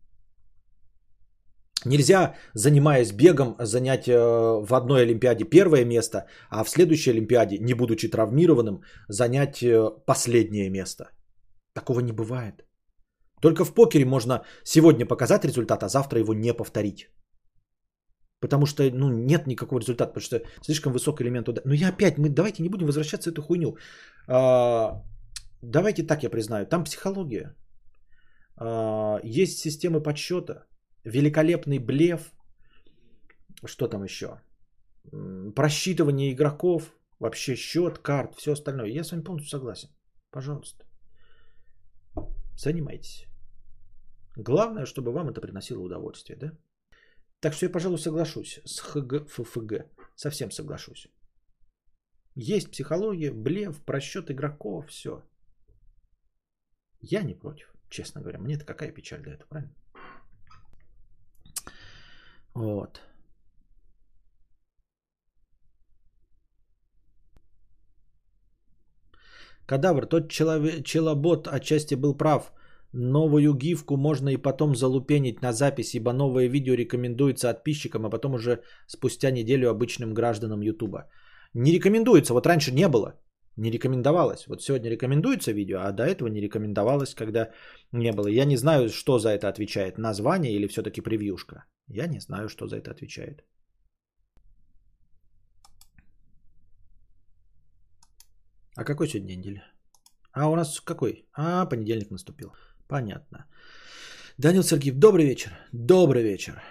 Нельзя, 1.86 2.36
занимаясь 2.54 3.12
бегом, 3.12 3.56
занять 3.60 4.08
э, 4.08 4.16
в 4.18 4.74
одной 4.74 5.04
Олимпиаде 5.04 5.44
первое 5.44 5.86
место, 5.86 6.26
а 6.50 6.64
в 6.64 6.70
следующей 6.70 7.12
Олимпиаде, 7.12 7.60
не 7.60 7.74
будучи 7.74 8.08
травмированным, 8.08 8.82
занять 9.08 9.62
э, 9.62 9.90
последнее 10.06 10.70
место. 10.70 11.12
Такого 11.74 12.00
не 12.00 12.12
бывает. 12.12 12.66
Только 13.42 13.66
в 13.66 13.74
покере 13.74 14.06
можно 14.06 14.44
сегодня 14.64 15.06
показать 15.06 15.46
результат, 15.46 15.84
а 15.84 15.90
завтра 15.90 16.20
его 16.20 16.34
не 16.34 16.54
повторить. 16.54 17.10
Потому 18.40 18.66
что 18.66 18.84
ну, 18.84 19.10
нет 19.10 19.48
никакого 19.48 19.80
результата, 19.80 20.14
потому 20.14 20.24
что 20.24 20.42
слишком 20.62 20.94
высокий 20.94 21.24
элемент 21.24 21.50
удара. 21.50 21.68
Но 21.68 21.74
я 21.74 21.90
опять, 21.90 22.18
мы 22.18 22.30
давайте 22.30 22.64
не 22.64 22.70
будем 22.70 22.88
возвращаться 22.88 23.30
в 23.30 23.34
эту 23.34 23.42
хуйню. 23.42 23.78
Давайте 25.72 26.04
так 26.04 26.24
я 26.24 26.30
признаю, 26.30 26.68
там 26.68 26.84
психология. 26.84 27.56
А, 28.56 29.20
есть 29.24 29.58
системы 29.58 30.02
подсчета, 30.02 30.68
великолепный 31.04 31.80
блеф, 31.80 32.32
что 33.66 33.88
там 33.88 34.04
еще? 34.04 34.28
Просчитывание 35.56 36.32
игроков, 36.32 36.94
вообще 37.20 37.56
счет, 37.56 37.98
карт, 38.00 38.36
все 38.36 38.52
остальное. 38.52 38.90
Я 38.90 39.04
с 39.04 39.12
вами 39.12 39.24
полностью 39.24 39.50
согласен. 39.50 39.90
Пожалуйста. 40.32 40.86
Занимайтесь. 42.58 43.26
Главное, 44.38 44.86
чтобы 44.86 45.12
вам 45.12 45.30
это 45.30 45.42
приносило 45.42 45.82
удовольствие, 45.82 46.38
да? 46.38 46.52
Так 47.40 47.54
что 47.54 47.66
я, 47.66 47.72
пожалуй, 47.72 47.98
соглашусь 47.98 48.60
с 48.66 48.80
ХГ, 48.82 49.28
ФФГ. 49.30 49.86
Совсем 50.16 50.52
соглашусь. 50.52 51.08
Есть 52.36 52.72
психология, 52.72 53.32
блеф, 53.32 53.84
просчет 53.84 54.30
игроков, 54.30 54.90
все. 54.90 55.24
Я 57.02 57.24
не 57.24 57.34
против, 57.34 57.74
честно 57.90 58.22
говоря. 58.22 58.40
Мне-то 58.40 58.66
какая 58.66 58.92
печаль 58.92 59.22
для 59.22 59.34
этого, 59.34 59.48
правильно? 59.50 59.76
Вот. 62.54 63.02
Кадавр, 69.66 70.06
тот 70.06 70.30
человек, 70.30 70.86
челобот 70.86 71.48
отчасти 71.48 71.96
был 71.96 72.18
прав– 72.18 72.52
Новую 72.98 73.54
гифку 73.54 73.98
можно 73.98 74.30
и 74.30 74.38
потом 74.38 74.76
залупенить 74.76 75.42
на 75.42 75.52
запись, 75.52 75.96
ибо 75.96 76.14
новое 76.14 76.48
видео 76.48 76.76
рекомендуется 76.76 77.54
подписчикам, 77.54 78.06
а 78.06 78.10
потом 78.10 78.36
уже 78.36 78.62
спустя 78.88 79.32
неделю 79.32 79.70
обычным 79.70 80.14
гражданам 80.14 80.62
Ютуба. 80.62 81.10
Не 81.54 81.74
рекомендуется, 81.74 82.34
вот 82.34 82.48
раньше 82.48 82.72
не 82.72 82.88
было, 82.88 83.20
не 83.58 83.72
рекомендовалось. 83.72 84.48
Вот 84.48 84.62
сегодня 84.62 84.90
рекомендуется 84.90 85.52
видео, 85.52 85.80
а 85.80 85.92
до 85.92 86.04
этого 86.04 86.28
не 86.28 86.42
рекомендовалось, 86.42 87.16
когда 87.16 87.52
не 87.92 88.12
было. 88.12 88.28
Я 88.28 88.46
не 88.46 88.58
знаю, 88.58 88.90
что 88.90 89.20
за 89.20 89.30
это 89.30 89.48
отвечает, 89.48 89.98
название 89.98 90.54
или 90.54 90.68
все-таки 90.68 91.02
превьюшка. 91.02 91.66
Я 91.88 92.08
не 92.08 92.20
знаю, 92.20 92.50
что 92.50 92.68
за 92.68 92.78
это 92.78 92.92
отвечает. 92.92 93.44
А 98.78 98.84
какой 98.84 99.08
сегодня 99.08 99.36
неделя? 99.36 99.64
А 100.34 100.50
у 100.50 100.56
нас 100.56 100.82
какой? 100.82 101.26
А, 101.34 101.66
понедельник 101.66 102.12
наступил. 102.12 102.52
Понятно. 102.88 103.46
Данил 104.38 104.64
Сергеев, 104.64 104.96
добрый 105.00 105.26
вечер. 105.26 105.52
Добрый 105.72 106.24
вечер. 106.24 106.62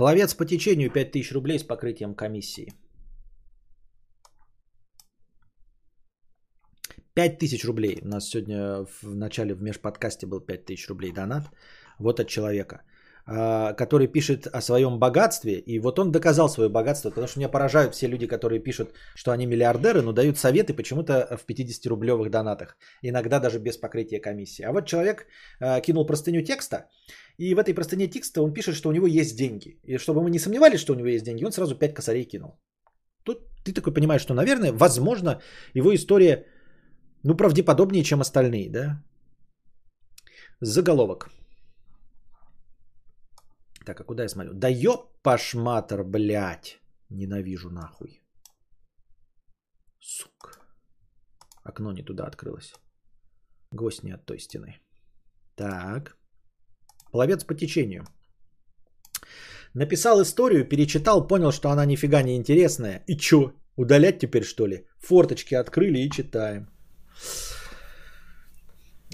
Пловец 0.00 0.34
по 0.34 0.46
течению 0.46 0.90
5000 0.90 1.32
рублей 1.32 1.58
с 1.58 1.62
покрытием 1.62 2.14
комиссии. 2.14 2.72
5000 7.12 7.64
рублей. 7.66 7.98
У 8.02 8.08
нас 8.08 8.30
сегодня 8.30 8.86
в 9.02 9.14
начале 9.14 9.54
в 9.54 9.62
межподкасте 9.62 10.26
был 10.26 10.40
5000 10.40 10.88
рублей 10.88 11.12
донат. 11.12 11.50
Вот 11.98 12.18
от 12.18 12.28
человека. 12.28 12.80
А, 13.26 13.72
который 13.74 14.06
пишет 14.06 14.46
о 14.46 14.60
своем 14.60 14.98
богатстве, 14.98 15.58
и 15.58 15.78
вот 15.78 15.98
он 15.98 16.10
доказал 16.10 16.48
свое 16.48 16.68
богатство, 16.68 17.10
потому 17.10 17.26
что 17.26 17.38
меня 17.38 17.48
поражают 17.48 17.94
все 17.94 18.08
люди, 18.08 18.26
которые 18.26 18.60
пишут, 18.60 18.90
что 19.14 19.30
они 19.30 19.46
миллиардеры, 19.46 20.02
но 20.02 20.12
дают 20.12 20.38
советы 20.38 20.74
почему-то 20.74 21.38
в 21.38 21.48
50-рублевых 21.48 22.30
донатах, 22.30 22.76
иногда 23.02 23.38
даже 23.38 23.58
без 23.58 23.76
покрытия 23.76 24.20
комиссии. 24.20 24.64
А 24.64 24.72
вот 24.72 24.86
человек 24.86 25.26
а, 25.60 25.80
кинул 25.80 26.06
простыню 26.06 26.42
текста, 26.42 26.88
и 27.38 27.54
в 27.54 27.58
этой 27.58 27.74
простыне 27.74 28.08
текста 28.08 28.42
он 28.42 28.52
пишет, 28.52 28.74
что 28.74 28.88
у 28.88 28.92
него 28.92 29.06
есть 29.06 29.36
деньги. 29.36 29.78
И 29.84 29.98
чтобы 29.98 30.22
мы 30.22 30.30
не 30.30 30.38
сомневались, 30.38 30.80
что 30.80 30.92
у 30.92 30.96
него 30.96 31.08
есть 31.08 31.24
деньги, 31.24 31.44
он 31.44 31.52
сразу 31.52 31.74
5 31.74 31.94
косарей 31.94 32.24
кинул. 32.24 32.58
Тут 33.24 33.38
ты 33.64 33.72
такой 33.72 33.92
понимаешь, 33.92 34.22
что, 34.22 34.34
наверное, 34.34 34.72
возможно, 34.72 35.40
его 35.74 35.94
история, 35.94 36.46
ну, 37.22 37.36
правдеподобнее, 37.36 38.02
чем 38.02 38.20
остальные, 38.20 38.70
да? 38.70 39.02
Заголовок. 40.60 41.30
Так, 43.84 44.00
а 44.00 44.04
куда 44.04 44.22
я 44.22 44.28
смотрю? 44.28 44.54
Да 44.54 44.68
ёб 44.68 45.22
пашматор, 45.22 46.04
блядь. 46.04 46.78
Ненавижу 47.10 47.70
нахуй. 47.70 48.22
Сука. 50.00 50.50
Окно 51.64 51.92
не 51.92 52.02
туда 52.02 52.26
открылось. 52.26 52.74
Гвоздь 53.72 54.02
не 54.04 54.12
от 54.12 54.24
той 54.26 54.38
стены. 54.38 54.80
Так. 55.56 56.16
Пловец 57.12 57.44
по 57.44 57.54
течению. 57.54 58.04
Написал 59.74 60.22
историю, 60.22 60.68
перечитал, 60.68 61.26
понял, 61.26 61.52
что 61.52 61.70
она 61.70 61.86
нифига 61.86 62.22
не 62.22 62.36
интересная. 62.36 63.04
И 63.06 63.16
чё? 63.16 63.52
Удалять 63.76 64.18
теперь 64.18 64.44
что 64.44 64.66
ли? 64.66 64.86
Форточки 64.98 65.54
открыли 65.54 65.98
и 65.98 66.10
читаем. 66.10 66.68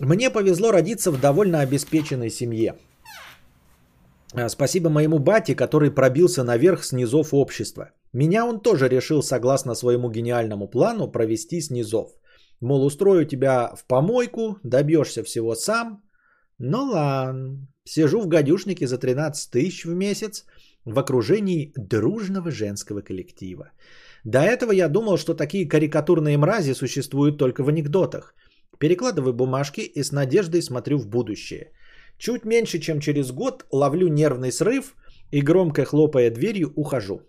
Мне 0.00 0.30
повезло 0.30 0.72
родиться 0.72 1.10
в 1.10 1.20
довольно 1.20 1.60
обеспеченной 1.60 2.30
семье. 2.30 2.74
Э, 4.34 4.48
спасибо 4.48 4.90
моему 4.90 5.18
бате, 5.18 5.54
который 5.54 5.90
пробился 5.90 6.44
наверх 6.44 6.84
с 6.84 6.92
низов 6.92 7.32
общества. 7.32 7.90
Меня 8.12 8.46
он 8.46 8.60
тоже 8.60 8.88
решил, 8.88 9.22
согласно 9.22 9.74
своему 9.74 10.10
гениальному 10.10 10.68
плану, 10.68 11.10
провести 11.10 11.60
с 11.60 11.70
низов. 11.70 12.10
Мол, 12.60 12.86
устрою 12.86 13.26
тебя 13.26 13.74
в 13.76 13.86
помойку, 13.86 14.58
добьешься 14.64 15.22
всего 15.22 15.54
сам. 15.54 16.02
Ну 16.58 16.84
ладно, 16.84 17.68
сижу 17.84 18.20
в 18.20 18.28
гадюшнике 18.28 18.86
за 18.86 18.98
13 18.98 19.50
тысяч 19.50 19.84
в 19.84 19.94
месяц 19.94 20.44
в 20.86 20.98
окружении 20.98 21.72
дружного 21.76 22.50
женского 22.50 23.02
коллектива. 23.02 23.70
До 24.24 24.38
этого 24.38 24.72
я 24.72 24.88
думал, 24.88 25.18
что 25.18 25.34
такие 25.34 25.68
карикатурные 25.68 26.38
мрази 26.38 26.72
существуют 26.74 27.38
только 27.38 27.62
в 27.62 27.68
анекдотах. 27.68 28.34
Перекладываю 28.78 29.34
бумажки 29.34 29.80
и 29.80 30.02
с 30.02 30.12
надеждой 30.12 30.62
смотрю 30.62 30.98
в 30.98 31.06
будущее– 31.06 31.72
Чуть 32.18 32.44
меньше, 32.44 32.78
чем 32.78 33.00
через 33.00 33.30
год 33.30 33.64
ловлю 33.72 34.08
нервный 34.08 34.52
срыв 34.52 34.94
и 35.30 35.42
громко 35.42 35.84
хлопая 35.84 36.30
дверью 36.30 36.72
ухожу. 36.76 37.20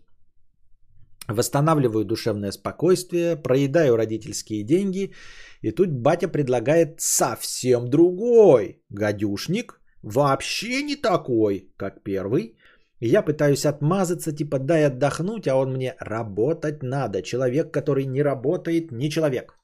Восстанавливаю 1.28 2.06
душевное 2.06 2.52
спокойствие, 2.52 3.36
проедаю 3.36 3.98
родительские 3.98 4.64
деньги, 4.64 5.14
и 5.62 5.72
тут 5.72 5.90
батя 5.92 6.30
предлагает 6.30 7.02
совсем 7.02 7.90
другой 7.90 8.82
гадюшник, 8.90 9.82
вообще 10.02 10.84
не 10.84 10.96
такой, 10.96 11.74
как 11.78 12.04
первый. 12.04 12.56
я 13.02 13.22
пытаюсь 13.22 13.66
отмазаться, 13.66 14.32
типа 14.32 14.60
дай 14.60 14.86
отдохнуть, 14.86 15.48
а 15.48 15.56
он 15.56 15.74
мне 15.74 15.96
работать 16.00 16.82
надо. 16.82 17.22
Человек, 17.22 17.74
который 17.74 18.06
не 18.06 18.24
работает, 18.24 18.92
не 18.92 19.10
человек. 19.10 19.58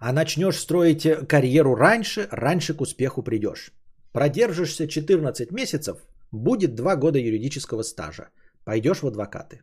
А 0.00 0.12
начнешь 0.12 0.58
строить 0.58 1.06
карьеру 1.28 1.74
раньше, 1.74 2.26
раньше 2.30 2.74
к 2.74 2.80
успеху 2.80 3.22
придешь. 3.22 3.70
Продержишься 4.12 4.88
14 4.88 5.52
месяцев, 5.52 5.98
будет 6.32 6.74
2 6.74 6.96
года 6.96 7.18
юридического 7.18 7.82
стажа. 7.82 8.30
Пойдешь 8.64 9.02
в 9.02 9.06
адвокаты. 9.06 9.60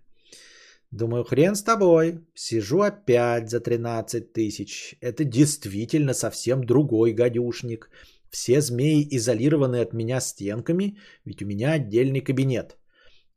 Думаю, 0.91 1.23
хрен 1.23 1.55
с 1.55 1.63
тобой. 1.63 2.19
Сижу 2.35 2.81
опять 2.81 3.49
за 3.49 3.59
13 3.59 4.31
тысяч. 4.31 4.95
Это 5.01 5.23
действительно 5.23 6.13
совсем 6.13 6.63
другой 6.63 7.13
гадюшник. 7.13 7.89
Все 8.29 8.61
змеи 8.61 9.07
изолированы 9.09 9.81
от 9.81 9.93
меня 9.93 10.21
стенками, 10.21 10.97
ведь 11.25 11.41
у 11.41 11.45
меня 11.45 11.73
отдельный 11.73 12.21
кабинет. 12.21 12.77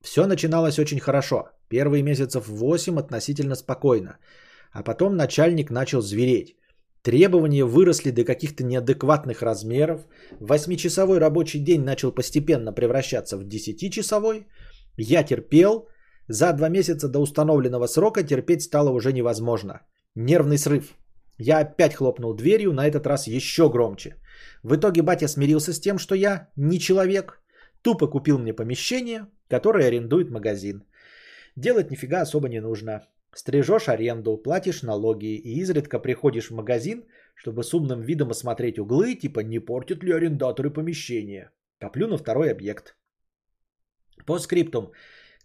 Все 0.03 0.27
начиналось 0.27 0.79
очень 0.79 1.01
хорошо. 1.01 1.49
Первые 1.69 2.03
месяцев 2.03 2.47
8 2.47 2.99
относительно 2.99 3.55
спокойно. 3.55 4.19
А 4.73 4.83
потом 4.83 5.17
начальник 5.17 5.71
начал 5.71 6.03
звереть. 6.03 6.57
Требования 7.03 7.65
выросли 7.65 8.11
до 8.11 8.25
каких-то 8.25 8.65
неадекватных 8.65 9.43
размеров. 9.43 10.07
Восьмичасовой 10.41 11.19
рабочий 11.19 11.59
день 11.59 11.83
начал 11.83 12.13
постепенно 12.13 12.73
превращаться 12.73 13.39
в 13.39 13.45
десятичасовой. 13.45 14.47
Я 14.97 15.23
терпел. 15.23 15.89
За 16.29 16.53
два 16.53 16.69
месяца 16.69 17.09
до 17.09 17.19
установленного 17.21 17.87
срока 17.87 18.23
терпеть 18.23 18.63
стало 18.63 18.91
уже 18.91 19.13
невозможно. 19.13 19.81
Нервный 20.15 20.59
срыв. 20.59 20.95
Я 21.39 21.61
опять 21.61 21.95
хлопнул 21.95 22.35
дверью, 22.35 22.73
на 22.73 22.87
этот 22.87 23.07
раз 23.07 23.27
еще 23.27 23.71
громче. 23.71 24.17
В 24.63 24.77
итоге 24.77 25.03
батя 25.03 25.27
смирился 25.27 25.73
с 25.73 25.81
тем, 25.81 25.99
что 25.99 26.15
я 26.15 26.49
не 26.57 26.79
человек. 26.79 27.43
Тупо 27.83 28.07
купил 28.07 28.39
мне 28.39 28.53
помещение, 28.53 29.27
которое 29.49 29.87
арендует 29.87 30.31
магазин. 30.31 30.85
Делать 31.57 31.91
нифига 31.91 32.21
особо 32.21 32.49
не 32.49 32.61
нужно. 32.61 33.01
Стрижешь 33.33 33.89
аренду, 33.89 34.37
платишь 34.37 34.83
налоги 34.83 35.37
и 35.37 35.61
изредка 35.61 35.99
приходишь 36.01 36.51
в 36.51 36.55
магазин, 36.55 37.05
чтобы 37.35 37.63
с 37.63 37.73
умным 37.75 38.01
видом 38.01 38.31
осмотреть 38.31 38.79
углы, 38.79 39.15
типа 39.15 39.41
не 39.41 39.61
портят 39.61 40.03
ли 40.03 40.13
арендаторы 40.13 40.71
помещение. 40.71 41.51
Коплю 41.79 42.09
на 42.09 42.19
второй 42.19 42.51
объект. 42.51 42.97
По 44.27 44.39
скриптум. 44.39 44.93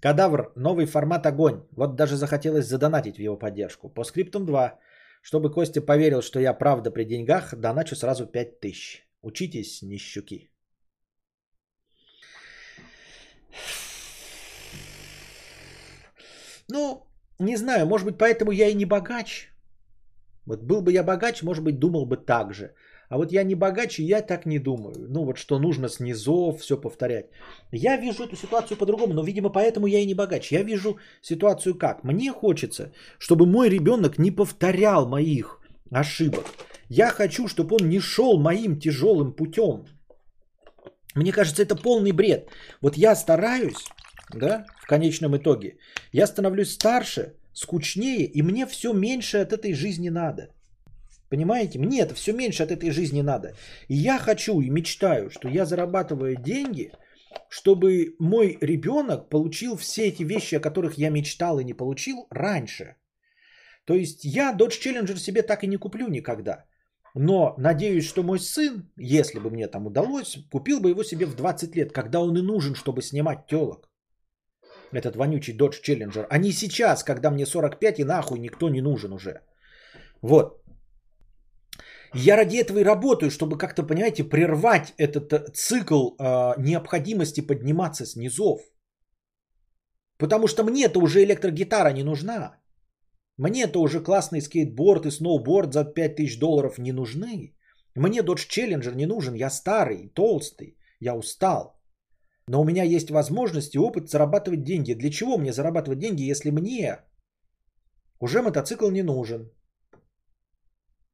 Кадавр, 0.02 0.52
новый 0.56 0.86
формат 0.86 1.26
огонь. 1.26 1.64
Вот 1.72 1.96
даже 1.96 2.16
захотелось 2.18 2.66
задонатить 2.66 3.18
в 3.18 3.22
его 3.22 3.38
поддержку. 3.38 3.90
По 3.90 4.04
скриптум 4.04 4.46
2. 4.46 4.80
Чтобы 5.22 5.52
Костя 5.52 5.82
поверил, 5.82 6.22
что 6.22 6.40
я 6.40 6.54
правда 6.54 6.92
при 6.92 7.06
деньгах, 7.06 7.56
доначу 7.56 7.96
сразу 7.96 8.26
5000. 8.26 9.08
Учитесь, 9.22 9.82
нищуки. 9.82 10.52
Ну, 16.68 17.05
не 17.40 17.58
знаю, 17.58 17.86
может 17.86 18.06
быть, 18.06 18.18
поэтому 18.18 18.52
я 18.52 18.68
и 18.68 18.76
не 18.76 18.86
богач. 18.86 19.52
Вот 20.46 20.64
был 20.64 20.82
бы 20.82 20.92
я 20.92 21.04
богач, 21.04 21.42
может 21.44 21.64
быть, 21.64 21.80
думал 21.80 22.06
бы 22.06 22.18
так 22.18 22.54
же. 22.54 22.74
А 23.10 23.18
вот 23.18 23.32
я 23.32 23.44
не 23.44 23.56
богач, 23.56 24.00
и 24.00 24.04
я 24.04 24.22
так 24.22 24.46
не 24.46 24.60
думаю. 24.60 24.96
Ну 25.10 25.26
вот 25.26 25.38
что 25.38 25.60
нужно 25.60 25.90
с 25.90 26.00
низов 26.00 26.62
все 26.62 26.78
повторять. 26.78 27.26
Я 27.72 27.98
вижу 27.98 28.24
эту 28.24 28.36
ситуацию 28.36 28.78
по-другому, 28.78 29.14
но, 29.14 29.24
видимо, 29.24 29.50
поэтому 29.50 29.88
я 29.88 30.00
и 30.00 30.06
не 30.06 30.16
богач. 30.16 30.52
Я 30.52 30.64
вижу 30.64 30.98
ситуацию 31.22 31.76
как? 31.76 32.04
Мне 32.04 32.32
хочется, 32.32 32.92
чтобы 33.20 33.46
мой 33.46 33.70
ребенок 33.70 34.18
не 34.18 34.32
повторял 34.32 35.08
моих 35.08 35.60
ошибок. 35.92 36.46
Я 36.90 37.12
хочу, 37.12 37.48
чтобы 37.48 37.76
он 37.76 37.90
не 37.90 38.00
шел 38.00 38.40
моим 38.40 38.80
тяжелым 38.80 39.34
путем. 39.34 39.86
Мне 41.16 41.32
кажется, 41.32 41.64
это 41.64 41.76
полный 41.76 42.12
бред. 42.12 42.50
Вот 42.82 42.98
я 42.98 43.16
стараюсь, 43.16 43.88
да, 44.34 44.66
в 44.82 44.88
конечном 44.88 45.36
итоге. 45.36 45.78
Я 46.12 46.28
становлюсь 46.28 46.74
старше, 46.74 47.34
скучнее, 47.54 48.26
и 48.26 48.42
мне 48.42 48.66
все 48.66 48.94
меньше 48.94 49.38
от 49.38 49.54
этой 49.54 49.74
жизни 49.74 50.10
надо. 50.10 50.50
Понимаете? 51.30 51.80
Мне 51.80 52.02
это 52.02 52.14
все 52.14 52.34
меньше 52.34 52.64
от 52.64 52.72
этой 52.72 52.92
жизни 52.92 53.22
надо. 53.22 53.54
И 53.90 53.96
я 53.96 54.20
хочу 54.20 54.62
и 54.62 54.70
мечтаю, 54.70 55.30
что 55.30 55.50
я 55.50 55.66
зарабатываю 55.66 56.36
деньги, 56.36 56.92
чтобы 57.50 58.16
мой 58.20 58.58
ребенок 58.62 59.30
получил 59.30 59.76
все 59.76 60.08
эти 60.08 60.24
вещи, 60.24 60.56
о 60.56 60.60
которых 60.60 60.98
я 60.98 61.10
мечтал 61.10 61.60
и 61.60 61.64
не 61.64 61.74
получил 61.74 62.28
раньше. 62.30 62.96
То 63.86 63.94
есть 63.94 64.26
я 64.26 64.54
Dodge 64.54 64.82
Challenger 64.82 65.18
себе 65.18 65.42
так 65.42 65.64
и 65.64 65.68
не 65.68 65.78
куплю 65.78 66.08
никогда. 66.08 66.66
Но 67.16 67.56
надеюсь, 67.58 68.08
что 68.08 68.24
мой 68.24 68.40
сын, 68.40 68.92
если 68.98 69.40
бы 69.40 69.50
мне 69.50 69.68
там 69.68 69.88
удалось, 69.88 70.38
купил 70.52 70.80
бы 70.80 70.90
его 70.90 71.04
себе 71.04 71.26
в 71.26 71.36
20 71.36 71.76
лет, 71.76 71.92
когда 71.92 72.20
он 72.20 72.38
и 72.38 72.42
нужен, 72.42 72.76
чтобы 72.76 73.02
снимать 73.02 73.48
телок. 73.48 73.90
Этот 74.92 75.16
вонючий 75.16 75.56
Dodge 75.58 75.82
Challenger. 75.84 76.26
А 76.30 76.38
не 76.38 76.52
сейчас, 76.52 77.04
когда 77.04 77.32
мне 77.32 77.46
45 77.46 78.00
и 78.00 78.04
нахуй 78.04 78.40
никто 78.40 78.70
не 78.70 78.82
нужен 78.82 79.14
уже. 79.14 79.42
Вот. 80.22 80.62
Я 82.14 82.38
ради 82.38 82.58
этого 82.58 82.80
и 82.80 82.84
работаю, 82.84 83.30
чтобы 83.30 83.58
как-то, 83.58 83.84
понимаете, 83.84 84.24
прервать 84.24 84.94
этот 84.98 85.34
э, 85.34 85.52
цикл 85.54 86.16
э, 86.18 86.54
необходимости 86.58 87.42
подниматься 87.42 88.06
с 88.06 88.16
низов. 88.16 88.62
Потому 90.18 90.48
что 90.48 90.64
мне-то 90.64 91.00
уже 91.00 91.24
электрогитара 91.24 91.92
не 91.92 92.04
нужна. 92.04 92.56
Мне-то 93.38 93.82
уже 93.82 94.00
классный 94.00 94.42
скейтборд 94.42 95.06
и 95.06 95.12
сноуборд 95.12 95.74
за 95.74 95.84
5000 95.84 96.40
долларов 96.40 96.78
не 96.78 96.94
нужны. 96.94 97.54
Мне 97.96 98.22
Dodge 98.22 98.48
Challenger 98.50 98.96
не 98.96 99.06
нужен, 99.06 99.36
я 99.36 99.50
старый, 99.50 100.10
толстый, 100.14 100.78
я 101.02 101.16
устал. 101.16 101.76
Но 102.48 102.62
у 102.62 102.66
меня 102.66 102.84
есть 102.84 103.10
возможность 103.10 103.76
и 103.76 103.80
опыт 103.80 104.10
зарабатывать 104.10 104.64
деньги. 104.64 104.94
Для 104.94 105.10
чего 105.10 105.38
мне 105.38 105.52
зарабатывать 105.52 106.00
деньги, 106.00 106.30
если 106.30 106.52
мне 106.52 107.00
уже 108.20 108.42
мотоцикл 108.42 108.90
не 108.92 109.04
нужен? 109.04 109.52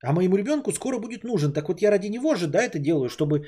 А 0.03 0.13
моему 0.13 0.35
ребенку 0.35 0.71
скоро 0.71 0.99
будет 0.99 1.23
нужен. 1.23 1.53
Так 1.53 1.67
вот 1.69 1.81
я 1.81 1.91
ради 1.91 2.09
него 2.09 2.35
же, 2.35 2.47
да, 2.47 2.63
это 2.63 2.79
делаю, 2.79 3.07
чтобы 3.09 3.37
э, 3.37 3.43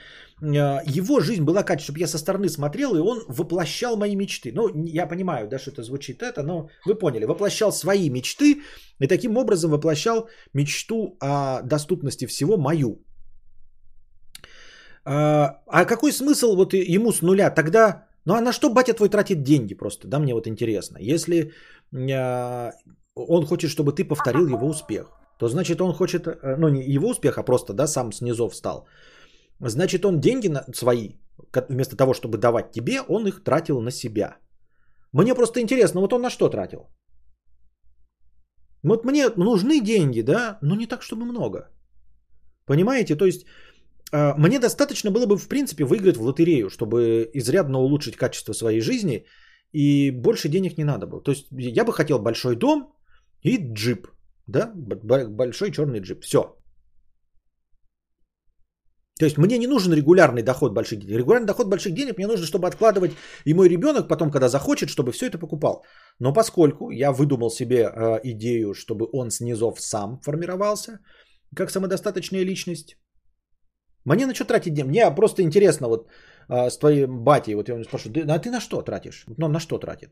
его 0.99 1.19
жизнь 1.19 1.43
была 1.43 1.63
качественной, 1.63 1.83
чтобы 1.83 1.99
я 1.99 2.07
со 2.07 2.19
стороны 2.19 2.47
смотрел, 2.47 2.95
и 2.95 2.99
он 2.99 3.23
воплощал 3.27 3.97
мои 3.97 4.15
мечты. 4.15 4.51
Ну, 4.53 4.69
я 4.85 5.07
понимаю, 5.07 5.47
да, 5.47 5.59
что 5.59 5.71
это 5.71 5.81
звучит 5.81 6.21
это, 6.21 6.43
но 6.43 6.69
вы 6.85 6.95
поняли. 6.95 7.25
Воплощал 7.25 7.71
свои 7.71 8.09
мечты 8.09 8.61
и 8.99 9.07
таким 9.07 9.35
образом 9.37 9.71
воплощал 9.71 10.29
мечту 10.53 11.17
о 11.19 11.61
доступности 11.63 12.27
всего 12.27 12.57
мою. 12.57 13.03
А, 15.05 15.61
а 15.67 15.85
какой 15.85 16.11
смысл 16.11 16.55
вот 16.55 16.73
ему 16.73 17.11
с 17.11 17.21
нуля? 17.21 17.49
Тогда, 17.49 18.07
ну 18.25 18.33
а 18.33 18.41
на 18.41 18.51
что 18.51 18.69
батя 18.69 18.93
твой 18.93 19.09
тратит 19.09 19.43
деньги 19.43 19.73
просто, 19.73 20.07
да, 20.07 20.19
мне 20.19 20.33
вот 20.33 20.47
интересно. 20.47 20.97
Если 20.99 21.51
э, 21.91 22.71
он 23.15 23.45
хочет, 23.45 23.69
чтобы 23.69 23.91
ты 23.91 24.05
повторил 24.05 24.47
его 24.47 24.67
успех 24.67 25.23
то 25.43 25.49
значит 25.49 25.81
он 25.81 25.93
хочет, 25.93 26.27
э, 26.27 26.55
ну 26.57 26.69
не 26.69 26.95
его 26.95 27.09
успех, 27.09 27.37
а 27.37 27.43
просто, 27.43 27.73
да, 27.73 27.87
сам 27.87 28.13
снизов 28.13 28.55
стал. 28.55 28.87
Значит 29.59 30.05
он 30.05 30.19
деньги 30.19 30.51
свои, 30.75 31.09
вместо 31.69 31.95
того, 31.95 32.13
чтобы 32.13 32.37
давать 32.37 32.71
тебе, 32.71 33.01
он 33.01 33.27
их 33.27 33.43
тратил 33.43 33.81
на 33.81 33.91
себя. 33.91 34.37
Мне 35.13 35.35
просто 35.35 35.59
интересно, 35.59 36.01
вот 36.01 36.13
он 36.13 36.21
на 36.21 36.29
что 36.29 36.49
тратил? 36.49 36.87
Вот 38.83 39.05
мне 39.05 39.29
нужны 39.37 39.81
деньги, 39.81 40.21
да, 40.21 40.57
но 40.61 40.75
не 40.75 40.87
так, 40.87 41.01
чтобы 41.01 41.25
много. 41.25 41.69
Понимаете? 42.65 43.15
То 43.15 43.25
есть 43.25 43.45
мне 44.13 44.59
достаточно 44.59 45.11
было 45.11 45.25
бы, 45.25 45.37
в 45.37 45.47
принципе, 45.47 45.85
выиграть 45.85 46.17
в 46.17 46.21
лотерею, 46.21 46.69
чтобы 46.69 47.29
изрядно 47.33 47.79
улучшить 47.79 48.15
качество 48.15 48.53
своей 48.53 48.81
жизни, 48.81 49.25
и 49.73 50.11
больше 50.11 50.49
денег 50.49 50.77
не 50.77 50.83
надо 50.83 51.07
было. 51.07 51.23
То 51.23 51.31
есть 51.31 51.47
я 51.51 51.83
бы 51.83 51.93
хотел 51.93 52.19
большой 52.19 52.55
дом 52.55 52.93
и 53.41 53.57
джип. 53.57 54.07
Да, 54.47 54.71
большой 54.75 55.71
черный 55.71 55.99
джип. 55.99 56.23
Все. 56.23 56.55
То 59.19 59.25
есть 59.25 59.37
мне 59.37 59.57
не 59.57 59.67
нужен 59.67 59.93
регулярный 59.93 60.43
доход 60.43 60.73
больших 60.73 60.99
денег. 60.99 61.17
Регулярный 61.17 61.47
доход 61.47 61.67
больших 61.67 61.93
денег 61.93 62.17
мне 62.17 62.27
нужно, 62.27 62.45
чтобы 62.45 62.67
откладывать 62.67 63.11
и 63.45 63.53
мой 63.53 63.69
ребенок 63.69 64.07
потом, 64.07 64.31
когда 64.31 64.49
захочет, 64.49 64.89
чтобы 64.89 65.11
все 65.11 65.27
это 65.27 65.37
покупал. 65.37 65.83
Но 66.19 66.33
поскольку 66.33 66.91
я 66.91 67.11
выдумал 67.11 67.49
себе 67.49 67.77
э, 67.77 68.19
идею, 68.23 68.73
чтобы 68.73 69.07
он 69.13 69.29
снизов 69.31 69.79
сам 69.79 70.19
формировался, 70.21 70.99
как 71.55 71.71
самодостаточная 71.71 72.43
личность, 72.43 72.97
мне 74.05 74.25
на 74.25 74.33
что 74.33 74.45
тратить 74.45 74.73
деньги? 74.73 74.89
Мне 74.89 75.15
просто 75.15 75.41
интересно 75.41 75.87
вот 75.87 76.07
э, 76.49 76.69
с 76.69 76.77
твоим 76.77 77.23
батей, 77.23 77.55
вот 77.55 77.69
я 77.69 77.75
его 77.75 77.83
спрашиваю, 77.83 78.25
а 78.29 78.39
ты 78.39 78.49
на 78.49 78.59
что 78.59 78.81
тратишь? 78.81 79.25
Ну, 79.37 79.47
на 79.47 79.59
что 79.59 79.77
тратит? 79.77 80.09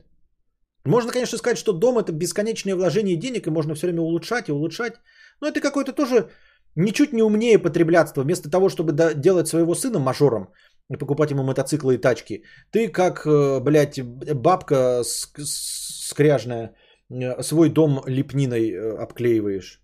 Можно, 0.85 1.11
конечно, 1.11 1.37
сказать, 1.37 1.57
что 1.57 1.73
дом 1.73 1.97
это 1.97 2.11
бесконечное 2.11 2.75
вложение 2.75 3.15
денег, 3.15 3.47
и 3.47 3.51
можно 3.51 3.75
все 3.75 3.87
время 3.87 4.01
улучшать 4.01 4.49
и 4.49 4.51
улучшать. 4.51 4.93
Но 5.41 5.47
это 5.47 5.59
какое-то 5.59 5.93
тоже 5.93 6.29
ничуть 6.75 7.13
не 7.13 7.23
умнее 7.23 7.59
потреблятство. 7.59 8.23
Вместо 8.23 8.49
того, 8.49 8.69
чтобы 8.69 8.93
делать 9.15 9.47
своего 9.47 9.75
сына 9.75 9.99
мажором 9.99 10.53
и 10.89 10.97
покупать 10.97 11.31
ему 11.31 11.43
мотоциклы 11.43 11.95
и 11.95 11.97
тачки, 11.97 12.43
ты 12.71 12.87
как, 12.87 13.25
э, 13.25 13.59
блядь, 13.59 14.01
бабка 14.35 15.03
скряжная 15.03 16.75
э, 17.09 17.43
свой 17.43 17.69
дом 17.69 18.01
лепниной 18.07 18.71
э, 18.71 18.97
обклеиваешь. 18.97 19.81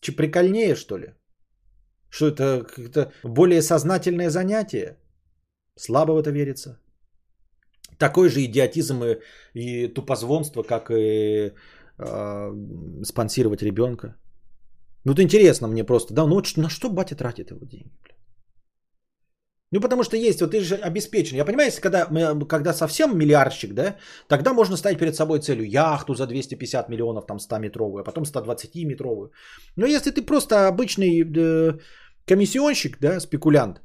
Че, 0.00 0.12
прикольнее, 0.12 0.74
что 0.74 0.98
ли? 0.98 1.14
Что 2.16 2.28
это 2.28 2.64
как-то 2.64 3.12
более 3.24 3.60
сознательное 3.60 4.30
занятие? 4.30 4.96
Слабо 5.78 6.12
в 6.12 6.22
это 6.22 6.30
верится. 6.30 6.78
Такой 7.98 8.30
же 8.30 8.40
идиотизм 8.40 9.04
и, 9.04 9.18
и 9.54 9.88
тупозвонство, 9.88 10.62
как 10.62 10.90
и 10.90 11.52
э, 11.98 12.54
спонсировать 13.04 13.62
ребенка. 13.62 14.16
Ну, 15.04 15.12
вот 15.12 15.20
интересно 15.20 15.68
мне 15.68 15.84
просто, 15.84 16.14
да, 16.14 16.26
ну 16.26 16.42
на 16.56 16.70
что 16.70 16.88
батя 16.88 17.16
тратит 17.16 17.50
его 17.50 17.66
деньги? 17.66 17.92
Бля? 18.02 18.16
Ну, 19.72 19.80
потому 19.80 20.04
что 20.04 20.16
есть, 20.16 20.40
вот 20.40 20.52
ты 20.52 20.60
же 20.60 20.76
обеспечен. 20.76 21.36
Я 21.36 21.44
понимаю, 21.44 21.66
если 21.66 21.80
когда, 21.80 22.06
когда 22.48 22.72
совсем 22.72 23.18
миллиардщик, 23.18 23.74
да, 23.74 23.96
тогда 24.28 24.52
можно 24.52 24.76
ставить 24.76 24.98
перед 24.98 25.16
собой 25.16 25.40
целью 25.40 25.68
яхту 25.68 26.14
за 26.14 26.26
250 26.26 26.88
миллионов, 26.88 27.26
там 27.26 27.38
100-метровую, 27.38 28.00
а 28.00 28.04
потом 28.04 28.24
120-метровую. 28.24 29.30
Но 29.76 29.86
если 29.86 30.12
ты 30.12 30.22
просто 30.22 30.68
обычный 30.68 31.22
э, 31.22 31.78
комиссионщик, 32.26 32.98
да, 33.00 33.20
спекулянт, 33.20 33.80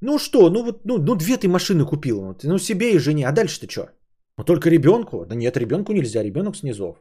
ну 0.00 0.18
что, 0.18 0.50
ну 0.50 0.64
вот, 0.64 0.84
ну, 0.84 0.98
ну 0.98 1.14
две 1.14 1.36
ты 1.36 1.48
машины 1.48 1.84
купил, 1.84 2.36
ну 2.42 2.58
себе 2.58 2.94
и 2.94 2.98
жене, 2.98 3.28
а 3.28 3.32
дальше 3.32 3.60
ты 3.60 3.68
что? 3.68 3.90
Ну 4.38 4.44
только 4.44 4.70
ребенку? 4.70 5.26
Да 5.26 5.34
нет, 5.34 5.56
ребенку 5.56 5.92
нельзя, 5.92 6.22
ребенок 6.22 6.56
снизов. 6.56 6.96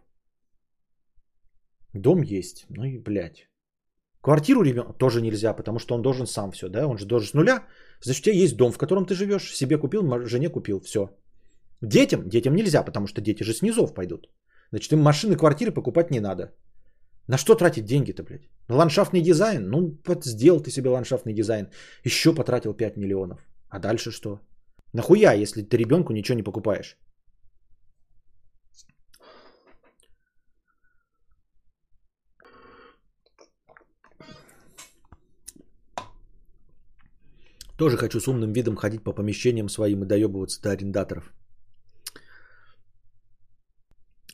Дом 1.94 2.22
есть, 2.22 2.66
ну 2.70 2.84
и 2.84 2.98
блядь. 2.98 3.48
Квартиру 4.22 4.64
ребенку 4.64 4.94
тоже 4.94 5.22
нельзя, 5.22 5.54
потому 5.54 5.80
что 5.80 5.96
он 5.96 6.02
должен 6.02 6.28
сам 6.28 6.52
все, 6.52 6.68
да, 6.68 6.88
он 6.88 6.98
же 6.98 7.06
должен 7.06 7.30
с 7.30 7.34
нуля. 7.34 7.64
Значит, 8.02 8.22
у 8.22 8.26
тебя 8.26 8.44
есть 8.44 8.58
дом, 8.58 8.72
в 8.72 8.78
котором 8.78 9.06
ты 9.06 9.16
живешь, 9.16 9.56
себе 9.56 9.78
купил, 9.78 10.04
жене 10.26 10.50
купил, 10.50 10.82
все. 10.82 11.10
Детям, 11.82 12.30
детям 12.30 12.56
нельзя, 12.56 12.84
потому 12.84 13.08
что 13.08 13.22
дети 13.22 13.44
же 13.44 13.54
снизов 13.54 13.94
пойдут. 13.94 14.30
Значит, 14.72 14.92
им 14.92 15.00
машины, 15.00 15.38
квартиры 15.38 15.72
покупать 15.72 16.12
не 16.12 16.20
надо. 16.20 16.52
На 17.30 17.38
что 17.38 17.54
тратить 17.56 17.86
деньги-то, 17.86 18.24
блядь? 18.24 18.50
На 18.68 18.76
ландшафтный 18.76 19.22
дизайн? 19.22 19.70
Ну, 19.70 20.00
вот 20.08 20.26
сделал 20.26 20.62
ты 20.62 20.72
себе 20.72 20.90
ландшафтный 20.90 21.34
дизайн. 21.34 21.68
Еще 22.04 22.34
потратил 22.34 22.74
5 22.74 22.98
миллионов. 22.98 23.48
А 23.70 23.80
дальше 23.80 24.12
что? 24.12 24.40
Нахуя, 24.94 25.34
если 25.34 25.62
ты 25.62 25.78
ребенку 25.78 26.12
ничего 26.12 26.38
не 26.38 26.44
покупаешь? 26.44 26.98
Тоже 37.78 37.98
хочу 37.98 38.20
с 38.20 38.28
умным 38.28 38.54
видом 38.54 38.76
ходить 38.76 39.04
по 39.04 39.14
помещениям 39.14 39.70
своим 39.70 40.04
и 40.04 40.08
доебываться 40.08 40.62
до 40.64 40.72
арендаторов. 40.72 41.32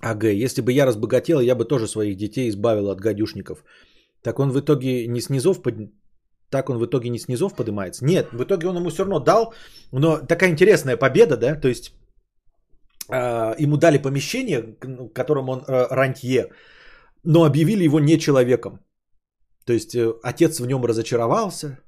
Ага, 0.02 0.28
если 0.28 0.62
бы 0.62 0.72
я 0.72 0.86
разбогател, 0.86 1.40
я 1.40 1.56
бы 1.56 1.66
тоже 1.66 1.88
своих 1.88 2.18
детей 2.18 2.50
избавил 2.50 2.90
от 2.90 3.00
гадюшников. 3.00 3.64
Так 4.22 4.40
он 4.40 4.52
в 4.52 4.60
итоге 4.60 5.08
не 5.08 5.22
снизов 5.22 5.62
под... 5.62 5.76
Так 6.50 6.70
он 6.70 6.78
в 6.78 6.86
итоге 6.86 7.10
не 7.10 7.20
снизов 7.20 7.56
поднимается? 7.56 8.06
Нет, 8.06 8.28
в 8.32 8.44
итоге 8.44 8.68
он 8.68 8.76
ему 8.78 8.90
все 8.90 9.04
равно 9.04 9.20
дал, 9.20 9.54
но 9.92 10.18
такая 10.18 10.50
интересная 10.50 10.98
победа, 10.98 11.38
да, 11.38 11.56
то 11.56 11.68
есть 11.68 11.94
э, 13.10 13.56
ему 13.60 13.78
дали 13.78 13.98
помещение, 13.98 14.62
в 14.62 15.10
котором 15.10 15.50
он 15.50 15.60
э, 15.60 15.88
рантье, 15.90 16.50
но 17.24 17.46
объявили 17.46 17.84
его 17.84 18.00
не 18.00 18.20
человеком. 18.20 18.80
То 19.66 19.74
есть 19.74 19.96
э, 19.96 20.14
отец 20.24 20.60
в 20.60 20.68
нем 20.68 20.86
разочаровался 20.86 21.80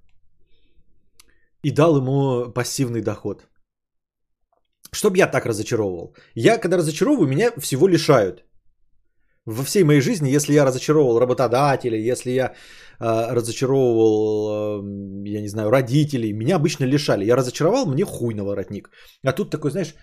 и 1.62 1.72
дал 1.72 1.98
ему 1.98 2.52
пассивный 2.52 3.02
доход. 3.02 3.48
Чтоб 4.94 5.18
я 5.18 5.28
так 5.28 5.46
разочаровывал. 5.46 6.16
Я, 6.36 6.58
когда 6.58 6.78
разочаровываю, 6.78 7.28
меня 7.28 7.52
всего 7.60 7.88
лишают. 7.88 8.44
Во 9.46 9.64
всей 9.64 9.84
моей 9.84 10.02
жизни, 10.02 10.36
если 10.36 10.54
я 10.54 10.66
разочаровывал 10.66 11.20
работодателя, 11.20 11.98
если 11.98 12.32
я 12.32 12.54
э, 13.00 13.34
разочаровывал, 13.34 14.82
э, 14.82 15.30
я 15.30 15.42
не 15.42 15.48
знаю, 15.48 15.72
родителей, 15.72 16.34
меня 16.34 16.56
обычно 16.56 16.86
лишали. 16.86 17.26
Я 17.26 17.36
разочаровал, 17.36 17.86
мне 17.86 18.04
хуй 18.04 18.34
на 18.34 18.44
воротник. 18.44 18.90
А 19.24 19.34
тут 19.34 19.50
такой, 19.50 19.72
знаешь, 19.72 19.96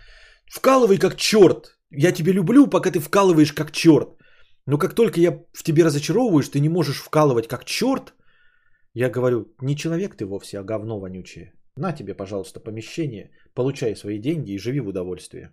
вкалывай 0.50 0.98
как 0.98 1.16
черт. 1.16 1.78
Я 1.90 2.12
тебя 2.12 2.32
люблю, 2.32 2.66
пока 2.66 2.90
ты 2.90 3.00
вкалываешь 3.00 3.52
как 3.52 3.72
черт. 3.72 4.08
Но 4.66 4.78
как 4.78 4.94
только 4.94 5.20
я 5.20 5.30
в 5.52 5.62
тебе 5.62 5.84
разочаровываюсь, 5.84 6.50
ты 6.50 6.60
не 6.60 6.68
можешь 6.68 7.02
вкалывать 7.02 7.48
как 7.48 7.64
черт, 7.64 8.14
я 8.94 9.10
говорю, 9.10 9.46
не 9.60 9.76
человек 9.76 10.16
ты 10.16 10.24
вовсе, 10.24 10.58
а 10.58 10.62
говно 10.62 11.00
вонючее. 11.00 11.52
На 11.76 11.92
тебе, 11.92 12.14
пожалуйста, 12.14 12.60
помещение, 12.60 13.30
получай 13.54 13.96
свои 13.96 14.18
деньги 14.18 14.52
и 14.52 14.58
живи 14.58 14.80
в 14.80 14.88
удовольствие. 14.88 15.50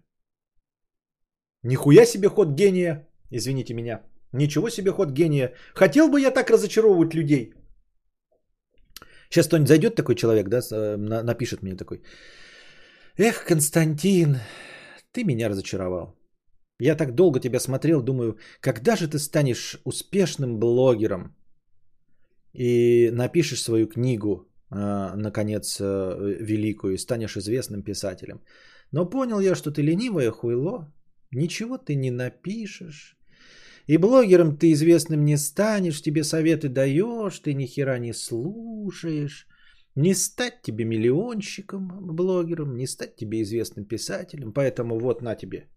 Нихуя 1.64 2.06
себе 2.06 2.28
ход 2.28 2.56
гения, 2.56 3.08
извините 3.32 3.74
меня. 3.74 4.02
Ничего 4.34 4.70
себе 4.70 4.92
ход 4.92 5.12
гения. 5.12 5.54
Хотел 5.74 6.10
бы 6.10 6.22
я 6.22 6.32
так 6.32 6.50
разочаровывать 6.50 7.14
людей. 7.14 7.54
Сейчас 9.30 9.48
кто-нибудь 9.48 9.68
зайдет 9.68 9.96
такой 9.96 10.16
человек, 10.16 10.48
да, 10.50 10.60
э, 10.72 10.98
напишет 11.24 11.64
мне 11.64 11.76
такой. 11.76 12.04
Эх, 13.18 13.46
Константин, 13.46 14.38
ты 15.12 15.24
меня 15.24 15.50
разочаровал. 15.50 16.16
Я 16.80 16.96
так 16.96 17.16
долго 17.16 17.40
тебя 17.40 17.60
смотрел, 17.60 18.02
думаю, 18.02 18.38
когда 18.60 18.96
же 18.96 19.08
ты 19.08 19.20
станешь 19.20 19.80
успешным 19.86 20.60
блогером 20.60 21.36
и 22.54 23.10
напишешь 23.12 23.62
свою 23.62 23.88
книгу 23.88 24.51
наконец, 24.72 25.78
э, 25.80 26.38
великую 26.40 26.94
и 26.94 26.98
станешь 26.98 27.38
известным 27.38 27.84
писателем. 27.84 28.42
Но 28.92 29.10
понял 29.10 29.40
я, 29.42 29.56
что 29.56 29.72
ты 29.72 29.82
ленивое 29.82 30.32
хуйло, 30.32 30.94
ничего 31.32 31.78
ты 31.78 31.96
не 31.96 32.12
напишешь. 32.12 33.18
И 33.88 33.98
блогером 33.98 34.58
ты 34.58 34.72
известным 34.72 35.26
не 35.26 35.38
станешь, 35.38 36.02
тебе 36.02 36.24
советы 36.24 36.70
даешь, 36.70 37.40
ты 37.40 37.54
ни 37.54 37.66
хера 37.66 38.00
не 38.00 38.14
слушаешь. 38.14 39.48
Не 39.96 40.14
стать 40.14 40.62
тебе 40.62 40.86
миллионщиком, 40.86 42.16
блогером, 42.16 42.78
не 42.78 42.88
стать 42.88 43.18
тебе 43.18 43.42
известным 43.42 43.86
писателем. 43.86 44.54
Поэтому 44.54 45.00
вот 45.00 45.22
на 45.22 45.36
тебе, 45.36 45.68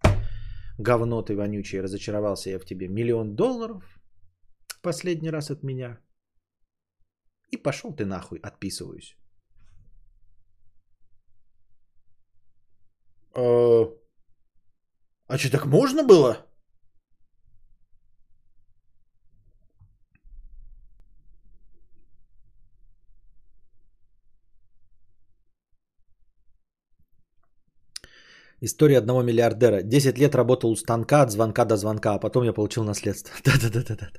говно 0.79 1.23
ты 1.23 1.35
вонючий, 1.35 1.81
разочаровался 1.81 2.51
я 2.51 2.59
в 2.61 2.65
тебе. 2.65 2.89
Миллион 2.89 3.35
долларов 3.35 3.83
последний 4.83 5.31
раз 5.31 5.51
от 5.51 5.65
меня. 5.65 5.99
И 7.55 7.63
пошел 7.63 7.93
ты 7.93 8.05
нахуй, 8.05 8.41
отписываюсь. 8.43 9.17
А, 13.37 13.89
а 15.29 15.39
что, 15.39 15.51
так 15.51 15.67
можно 15.67 16.03
было? 16.03 16.37
История 28.61 28.99
одного 28.99 29.23
миллиардера. 29.23 29.83
10 29.83 30.19
лет 30.19 30.35
работал 30.35 30.71
у 30.71 30.77
станка 30.77 31.23
от 31.23 31.31
звонка 31.31 31.65
до 31.65 31.77
звонка, 31.77 32.15
а 32.15 32.19
потом 32.19 32.45
я 32.45 32.53
получил 32.53 32.85
наследство. 32.85 33.33
Да-да-да-да. 33.45 34.11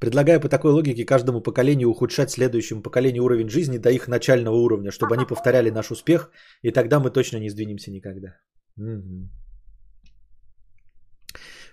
Предлагаю 0.00 0.40
по 0.40 0.48
такой 0.48 0.72
логике 0.72 1.04
каждому 1.04 1.42
поколению 1.42 1.90
ухудшать 1.90 2.30
следующему 2.30 2.82
поколению 2.82 3.22
уровень 3.24 3.50
жизни 3.50 3.78
до 3.78 3.90
их 3.90 4.08
начального 4.08 4.56
уровня, 4.56 4.90
чтобы 4.90 5.14
они 5.14 5.26
повторяли 5.26 5.70
наш 5.70 5.90
успех, 5.90 6.30
и 6.62 6.72
тогда 6.72 7.00
мы 7.00 7.10
точно 7.10 7.38
не 7.38 7.50
сдвинемся 7.50 7.90
никогда. 7.90 8.28
Угу. 8.78 9.28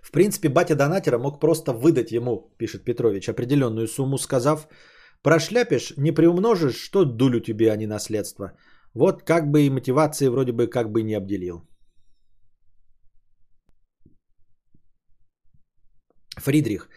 В 0.01 0.11
принципе, 0.11 0.49
батя 0.49 0.75
донатера 0.75 1.17
мог 1.17 1.39
просто 1.39 1.71
выдать 1.71 2.11
ему, 2.11 2.53
пишет 2.57 2.83
Петрович, 2.83 3.29
определенную 3.29 3.87
сумму, 3.87 4.17
сказав, 4.17 4.67
прошляпишь, 5.23 5.93
не 5.97 6.11
приумножишь, 6.11 6.75
что 6.75 7.05
дулю 7.05 7.39
тебе, 7.39 7.71
а 7.71 7.77
не 7.77 7.87
наследство. 7.87 8.51
Вот 8.93 9.23
как 9.23 9.51
бы 9.51 9.61
и 9.61 9.69
мотивации 9.69 10.27
вроде 10.27 10.51
бы 10.51 10.67
как 10.67 10.91
бы 10.91 11.01
не 11.01 11.13
обделил. 11.13 11.61
Фридрих. 16.37 16.89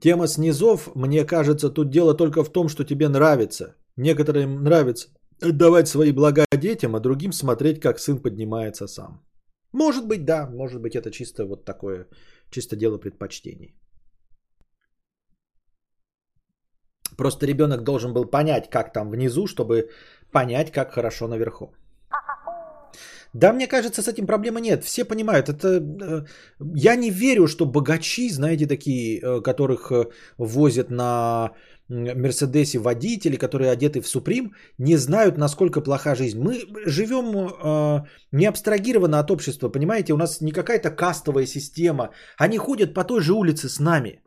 Тема 0.00 0.26
снизов, 0.26 0.94
мне 0.94 1.24
кажется, 1.24 1.70
тут 1.70 1.90
дело 1.90 2.14
только 2.14 2.44
в 2.44 2.52
том, 2.52 2.68
что 2.68 2.84
тебе 2.84 3.08
нравится. 3.08 3.76
Некоторым 3.96 4.62
нравится 4.62 5.08
давать 5.40 5.88
свои 5.88 6.12
блага 6.12 6.44
детям, 6.56 6.94
а 6.94 7.00
другим 7.00 7.32
смотреть, 7.32 7.80
как 7.80 7.98
сын 7.98 8.18
поднимается 8.18 8.86
сам. 8.86 9.22
Может 9.72 10.06
быть, 10.06 10.24
да, 10.24 10.48
может 10.50 10.80
быть, 10.80 10.94
это 10.96 11.10
чисто 11.10 11.44
вот 11.46 11.64
такое, 11.64 12.08
чисто 12.50 12.76
дело 12.76 12.98
предпочтений. 12.98 13.74
Просто 17.16 17.46
ребенок 17.46 17.82
должен 17.82 18.12
был 18.12 18.26
понять, 18.26 18.68
как 18.70 18.92
там 18.92 19.10
внизу, 19.10 19.46
чтобы 19.46 19.90
понять, 20.32 20.70
как 20.72 20.92
хорошо 20.92 21.28
наверху. 21.28 21.74
Да, 23.40 23.52
мне 23.52 23.66
кажется, 23.66 24.02
с 24.02 24.08
этим 24.08 24.26
проблемы 24.26 24.60
нет. 24.60 24.84
Все 24.84 25.04
понимают. 25.04 25.48
Это 25.48 25.68
э, 25.68 26.24
я 26.74 26.96
не 26.96 27.10
верю, 27.10 27.46
что 27.48 27.66
богачи, 27.66 28.30
знаете, 28.30 28.66
такие, 28.66 29.20
э, 29.20 29.42
которых 29.42 29.92
э, 29.92 30.04
возят 30.38 30.90
на 30.90 31.50
Мерседесе 31.88 32.78
водители, 32.78 33.36
которые 33.36 33.70
одеты 33.70 34.00
в 34.00 34.08
Суприм, 34.08 34.54
не 34.78 34.96
знают, 34.96 35.36
насколько 35.36 35.82
плоха 35.82 36.14
жизнь. 36.14 36.40
Мы 36.40 36.64
живем 36.86 37.36
э, 37.36 38.06
не 38.32 38.46
абстрагированно 38.46 39.18
от 39.18 39.30
общества, 39.30 39.68
понимаете? 39.68 40.14
У 40.14 40.16
нас 40.16 40.40
не 40.40 40.52
какая-то 40.52 40.90
кастовая 40.90 41.46
система. 41.46 42.10
Они 42.38 42.56
ходят 42.56 42.94
по 42.94 43.04
той 43.04 43.20
же 43.20 43.34
улице 43.34 43.68
с 43.68 43.80
нами. 43.80 44.22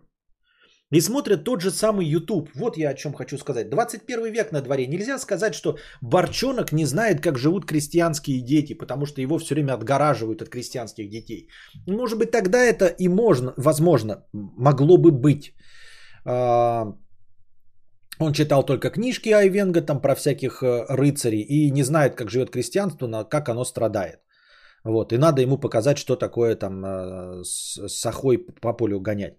И 0.91 1.01
смотрят 1.01 1.43
тот 1.43 1.61
же 1.61 1.71
самый 1.71 2.05
YouTube. 2.05 2.49
Вот 2.55 2.77
я 2.77 2.89
о 2.89 2.95
чем 2.95 3.13
хочу 3.13 3.37
сказать. 3.37 3.69
21 3.69 4.33
век 4.33 4.51
на 4.51 4.61
дворе. 4.61 4.87
Нельзя 4.87 5.19
сказать, 5.19 5.53
что 5.53 5.77
Борчонок 6.01 6.71
не 6.71 6.85
знает, 6.85 7.21
как 7.21 7.37
живут 7.37 7.65
крестьянские 7.65 8.41
дети, 8.41 8.73
потому 8.73 9.05
что 9.05 9.21
его 9.21 9.37
все 9.37 9.53
время 9.53 9.73
отгораживают 9.73 10.41
от 10.41 10.49
крестьянских 10.49 11.09
детей. 11.09 11.49
Может 11.87 12.17
быть, 12.17 12.31
тогда 12.31 12.57
это 12.57 12.87
и 12.87 13.07
можно, 13.07 13.53
возможно, 13.57 14.25
могло 14.33 14.97
бы 14.97 15.11
быть. 15.11 15.53
А, 16.25 16.93
Он 18.19 18.33
читал 18.33 18.63
только 18.63 18.89
книжки 18.89 19.29
Айвенга 19.29 19.81
там 19.81 20.01
про 20.01 20.15
всяких 20.15 20.63
э, 20.63 20.85
рыцарей 20.89 21.41
и 21.41 21.71
не 21.71 21.83
знает, 21.83 22.15
как 22.15 22.31
живет 22.31 22.49
крестьянство, 22.49 23.23
как 23.29 23.49
оно 23.49 23.63
страдает. 23.63 24.19
Вот, 24.83 25.13
и 25.13 25.17
надо 25.17 25.41
ему 25.41 25.59
показать, 25.59 25.97
что 25.97 26.15
такое 26.15 26.55
там 26.55 26.83
э, 26.83 27.43
с 27.43 27.87
сахой 27.87 28.37
по 28.61 28.73
полю 28.73 28.99
гонять. 28.99 29.37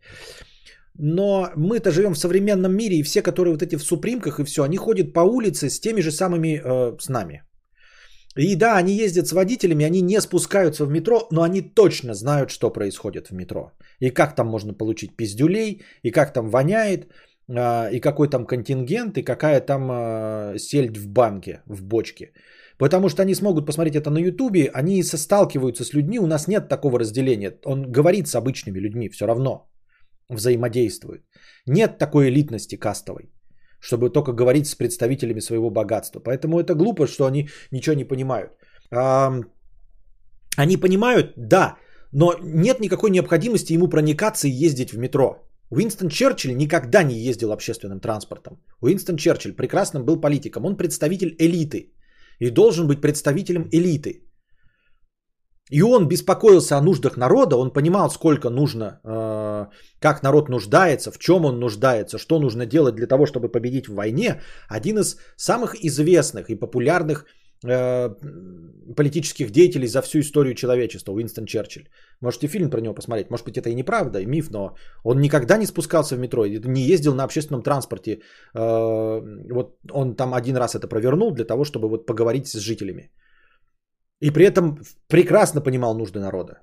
Но 1.02 1.50
мы-то 1.56 1.90
живем 1.90 2.12
в 2.12 2.18
современном 2.18 2.76
мире, 2.76 2.96
и 2.96 3.02
все, 3.02 3.22
которые 3.22 3.52
вот 3.52 3.62
эти 3.62 3.76
в 3.76 3.82
супримках 3.82 4.38
и 4.38 4.44
все, 4.44 4.62
они 4.62 4.76
ходят 4.76 5.14
по 5.14 5.20
улице 5.20 5.70
с 5.70 5.80
теми 5.80 6.02
же 6.02 6.10
самыми 6.10 6.60
э, 6.62 6.96
с 7.00 7.08
нами. 7.08 7.42
И 8.36 8.54
да, 8.54 8.76
они 8.76 8.92
ездят 8.92 9.26
с 9.26 9.32
водителями, 9.32 9.86
они 9.86 10.02
не 10.02 10.20
спускаются 10.20 10.84
в 10.84 10.90
метро, 10.90 11.26
но 11.32 11.42
они 11.42 11.62
точно 11.62 12.14
знают, 12.14 12.50
что 12.50 12.70
происходит 12.70 13.28
в 13.28 13.32
метро. 13.32 13.72
И 13.98 14.10
как 14.10 14.34
там 14.34 14.46
можно 14.46 14.74
получить 14.74 15.16
пиздюлей, 15.16 15.80
и 16.02 16.10
как 16.10 16.32
там 16.34 16.50
воняет, 16.50 17.06
э, 17.48 17.92
и 17.92 18.00
какой 18.00 18.28
там 18.28 18.44
контингент, 18.44 19.16
и 19.16 19.22
какая 19.22 19.60
там 19.60 19.90
э, 19.90 20.58
сельдь 20.58 20.98
в 20.98 21.08
банке, 21.08 21.62
в 21.66 21.82
бочке. 21.82 22.32
Потому 22.76 23.08
что 23.08 23.22
они 23.22 23.34
смогут 23.34 23.64
посмотреть 23.64 23.96
это 23.96 24.10
на 24.10 24.18
Ютубе, 24.18 24.70
они 24.74 25.02
сталкиваются 25.02 25.84
с 25.84 25.94
людьми, 25.94 26.18
у 26.18 26.26
нас 26.26 26.46
нет 26.46 26.68
такого 26.68 26.98
разделения. 26.98 27.54
Он 27.64 27.90
говорит 27.90 28.28
с 28.28 28.34
обычными 28.34 28.80
людьми 28.80 29.08
все 29.08 29.26
равно 29.26 29.69
взаимодействует. 30.30 31.24
Нет 31.66 31.98
такой 31.98 32.28
элитности 32.28 32.76
кастовой, 32.76 33.30
чтобы 33.80 34.10
только 34.10 34.32
говорить 34.32 34.66
с 34.66 34.74
представителями 34.74 35.40
своего 35.40 35.70
богатства. 35.70 36.20
Поэтому 36.20 36.58
это 36.60 36.74
глупо, 36.74 37.06
что 37.06 37.26
они 37.26 37.48
ничего 37.70 37.94
не 37.96 38.04
понимают. 38.04 38.52
Они 40.56 40.76
понимают, 40.76 41.32
да, 41.36 41.76
но 42.12 42.34
нет 42.42 42.80
никакой 42.80 43.10
необходимости 43.10 43.72
ему 43.74 43.88
проникаться 43.88 44.48
и 44.48 44.66
ездить 44.66 44.92
в 44.92 44.98
метро. 44.98 45.46
Уинстон 45.70 46.08
Черчилль 46.08 46.56
никогда 46.56 47.02
не 47.04 47.14
ездил 47.14 47.52
общественным 47.52 48.00
транспортом. 48.00 48.60
Уинстон 48.80 49.16
Черчилль 49.16 49.54
прекрасным 49.54 50.04
был 50.04 50.20
политиком. 50.20 50.64
Он 50.64 50.76
представитель 50.76 51.36
элиты. 51.38 51.92
И 52.40 52.50
должен 52.50 52.88
быть 52.88 53.00
представителем 53.00 53.68
элиты. 53.70 54.24
И 55.70 55.82
он 55.82 56.08
беспокоился 56.08 56.76
о 56.76 56.82
нуждах 56.82 57.16
народа, 57.16 57.56
он 57.56 57.70
понимал, 57.70 58.10
сколько 58.10 58.50
нужно, 58.50 59.00
э, 59.04 59.66
как 60.00 60.22
народ 60.22 60.48
нуждается, 60.48 61.10
в 61.12 61.18
чем 61.18 61.44
он 61.44 61.60
нуждается, 61.60 62.18
что 62.18 62.38
нужно 62.38 62.66
делать 62.66 62.94
для 62.96 63.06
того, 63.06 63.26
чтобы 63.26 63.48
победить 63.48 63.88
в 63.88 63.94
войне. 63.94 64.40
Один 64.68 64.98
из 64.98 65.16
самых 65.36 65.74
известных 65.84 66.50
и 66.50 66.56
популярных 66.56 67.24
э, 67.64 68.10
политических 68.96 69.50
деятелей 69.50 69.86
за 69.86 70.02
всю 70.02 70.18
историю 70.18 70.54
человечества, 70.54 71.12
Уинстон 71.12 71.46
Черчилль. 71.46 71.88
Можете 72.20 72.48
фильм 72.48 72.70
про 72.70 72.80
него 72.80 72.94
посмотреть. 72.94 73.30
Может 73.30 73.46
быть, 73.46 73.58
это 73.58 73.70
и 73.70 73.74
неправда, 73.74 74.18
и 74.18 74.26
миф, 74.26 74.50
но 74.50 74.74
он 75.04 75.20
никогда 75.20 75.56
не 75.56 75.66
спускался 75.66 76.16
в 76.16 76.18
метро, 76.18 76.46
не 76.46 76.82
ездил 76.82 77.14
на 77.14 77.24
общественном 77.24 77.62
транспорте. 77.62 78.22
Э, 78.54 79.20
вот 79.50 79.76
он 79.92 80.16
там 80.16 80.34
один 80.34 80.56
раз 80.56 80.74
это 80.74 80.88
провернул 80.88 81.30
для 81.30 81.44
того, 81.44 81.64
чтобы 81.64 81.88
вот 81.88 82.06
поговорить 82.06 82.48
с 82.48 82.58
жителями. 82.58 83.10
И 84.20 84.30
при 84.30 84.44
этом 84.44 84.78
прекрасно 85.08 85.60
понимал 85.60 85.96
нужды 85.96 86.20
народа. 86.20 86.60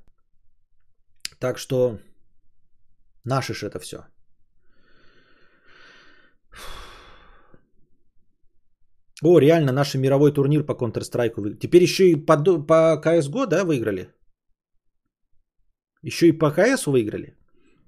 Так 1.39 1.57
что 1.57 1.99
наши 3.23 3.53
ж 3.53 3.63
это 3.63 3.79
все. 3.79 3.97
О, 9.23 9.39
реально, 9.39 9.71
наш 9.71 9.95
мировой 9.95 10.31
турнир 10.31 10.63
по 10.63 10.73
Counter-Strike. 10.73 11.59
Теперь 11.59 11.84
еще 11.84 12.11
и 12.11 12.15
по, 12.15 12.38
по 12.67 13.01
CSGO, 13.03 13.47
да, 13.47 13.65
выиграли? 13.65 14.09
Еще 16.03 16.27
и 16.27 16.38
по 16.38 16.51
CS 16.51 16.91
выиграли? 16.91 17.35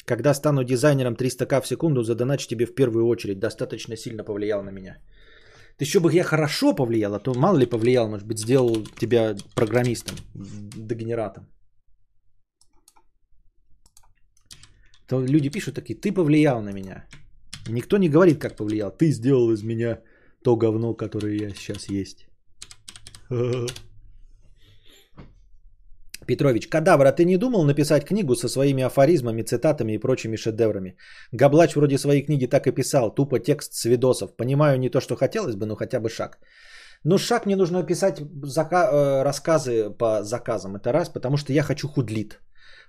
Когда 0.05 0.33
стану 0.33 0.63
дизайнером 0.63 1.13
300к 1.13 1.61
в 1.61 1.67
секунду, 1.67 2.03
задоначу 2.03 2.47
тебе 2.47 2.65
в 2.65 2.73
первую 2.73 3.05
очередь. 3.05 3.39
Достаточно 3.39 3.95
сильно 3.95 4.23
повлиял 4.23 4.63
на 4.63 4.71
меня. 4.71 4.97
Ты 5.79 5.85
еще 5.85 5.99
бы 5.99 6.11
я 6.11 6.23
хорошо 6.23 6.75
повлиял, 6.75 7.13
а 7.13 7.19
то 7.19 7.33
мало 7.33 7.57
ли 7.57 7.65
повлиял, 7.65 8.09
может 8.09 8.27
быть, 8.27 8.39
сделал 8.39 8.83
тебя 8.99 9.35
программистом, 9.55 10.17
дегенератом. 10.75 11.47
То 15.07 15.21
люди 15.21 15.49
пишут 15.49 15.75
такие, 15.75 15.95
ты 15.95 16.11
повлиял 16.11 16.61
на 16.61 16.73
меня. 16.73 17.05
Никто 17.69 17.97
не 17.97 18.09
говорит, 18.09 18.39
как 18.39 18.57
повлиял. 18.57 18.91
Ты 18.91 19.11
сделал 19.11 19.51
из 19.51 19.63
меня 19.63 20.01
то 20.43 20.57
говно, 20.57 20.93
которое 20.93 21.35
я 21.37 21.49
сейчас 21.55 21.89
есть. 21.89 22.27
Петрович, 26.29 26.67
кадавр, 26.67 27.05
а 27.05 27.11
ты 27.11 27.25
не 27.25 27.37
думал 27.37 27.65
написать 27.65 28.05
книгу 28.05 28.35
со 28.35 28.49
своими 28.49 28.83
афоризмами, 28.83 29.41
цитатами 29.41 29.93
и 29.93 29.99
прочими 29.99 30.37
шедеврами? 30.37 30.95
Габлач 31.31 31.75
вроде 31.75 31.97
свои 31.97 32.21
книги 32.21 32.45
так 32.45 32.67
и 32.67 32.71
писал, 32.71 33.15
тупо 33.15 33.39
текст 33.39 33.73
с 33.73 33.85
видосов. 33.85 34.37
Понимаю 34.37 34.79
не 34.79 34.89
то, 34.89 35.01
что 35.01 35.15
хотелось 35.15 35.55
бы, 35.55 35.65
но 35.65 35.75
хотя 35.75 35.99
бы 35.99 36.09
шаг. 36.09 36.37
Ну, 37.03 37.17
шаг 37.17 37.45
мне 37.45 37.55
нужно 37.55 37.83
писать 37.83 38.21
зака- 38.43 38.89
э, 38.91 39.23
рассказы 39.23 39.89
по 39.89 40.23
заказам. 40.23 40.75
Это 40.75 40.91
раз, 40.91 41.09
потому 41.09 41.37
что 41.37 41.53
я 41.53 41.63
хочу 41.63 41.87
худлит. 41.87 42.39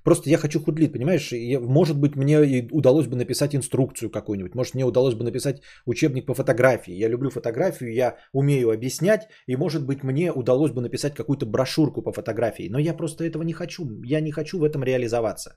Просто 0.04 0.30
я 0.30 0.38
хочу 0.38 0.60
худлит, 0.60 0.92
понимаешь? 0.92 1.32
Может 1.60 1.98
быть, 1.98 2.16
мне 2.16 2.44
и 2.44 2.68
удалось 2.70 3.06
бы 3.06 3.16
написать 3.16 3.54
инструкцию 3.54 4.10
какую-нибудь. 4.10 4.54
Может, 4.54 4.74
мне 4.74 4.84
удалось 4.84 5.14
бы 5.14 5.24
написать 5.24 5.60
учебник 5.86 6.26
по 6.26 6.34
фотографии. 6.34 6.92
Я 6.92 7.08
люблю 7.08 7.30
фотографию, 7.30 7.92
я 7.92 8.16
умею 8.32 8.70
объяснять. 8.70 9.28
И, 9.46 9.56
может 9.56 9.86
быть, 9.86 10.02
мне 10.02 10.32
удалось 10.32 10.72
бы 10.72 10.80
написать 10.80 11.14
какую-то 11.14 11.46
брошюрку 11.46 12.02
по 12.02 12.12
фотографии. 12.12 12.68
Но 12.70 12.78
я 12.78 12.94
просто 12.94 13.24
этого 13.24 13.42
не 13.42 13.52
хочу. 13.52 13.84
Я 14.04 14.20
не 14.20 14.32
хочу 14.32 14.58
в 14.58 14.64
этом 14.64 14.82
реализоваться. 14.82 15.56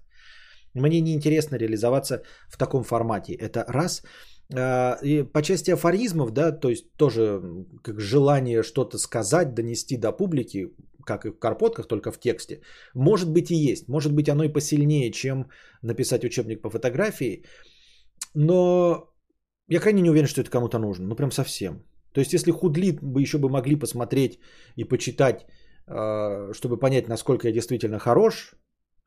Мне 0.74 1.02
не 1.02 1.14
интересно 1.14 1.57
реализоваться 1.57 2.24
в 2.49 2.57
таком 2.57 2.84
формате. 2.84 3.34
Это 3.34 3.65
раз. 3.68 4.02
А, 4.56 4.98
и 5.03 5.24
по 5.24 5.41
части 5.41 5.72
афоризмов, 5.72 6.32
да, 6.32 6.52
то 6.52 6.70
есть 6.70 6.94
тоже 6.98 7.41
как 7.82 7.99
желание 7.99 8.64
что-то 8.64 8.98
сказать, 8.98 9.53
донести 9.53 9.98
до 9.98 10.11
публики, 10.11 10.74
как 11.06 11.26
и 11.26 11.30
в 11.30 11.40
карпотках, 11.40 11.88
только 11.88 12.12
в 12.12 12.20
тексте, 12.20 12.62
может 12.96 13.30
быть 13.30 13.52
и 13.52 13.56
есть. 13.56 13.88
Может 13.88 14.14
быть 14.14 14.30
оно 14.30 14.44
и 14.44 14.54
посильнее, 14.54 15.12
чем 15.12 15.50
написать 15.82 16.26
учебник 16.26 16.62
по 16.62 16.70
фотографии. 16.70 17.44
Но 18.36 19.10
я 19.68 19.80
крайне 19.80 20.02
не 20.02 20.10
уверен, 20.10 20.28
что 20.28 20.42
это 20.42 20.50
кому-то 20.50 20.80
нужно. 20.80 21.08
Ну 21.08 21.16
прям 21.16 21.32
совсем. 21.32 21.84
То 22.14 22.22
есть 22.22 22.34
если 22.34 22.52
худлит 22.52 23.00
бы 23.02 23.22
еще 23.22 23.38
бы 23.38 23.50
могли 23.50 23.76
посмотреть 23.76 24.40
и 24.76 24.84
почитать, 24.84 25.46
а, 25.88 26.54
чтобы 26.54 26.78
понять, 26.78 27.08
насколько 27.08 27.48
я 27.48 27.54
действительно 27.54 28.00
хорош, 28.00 28.56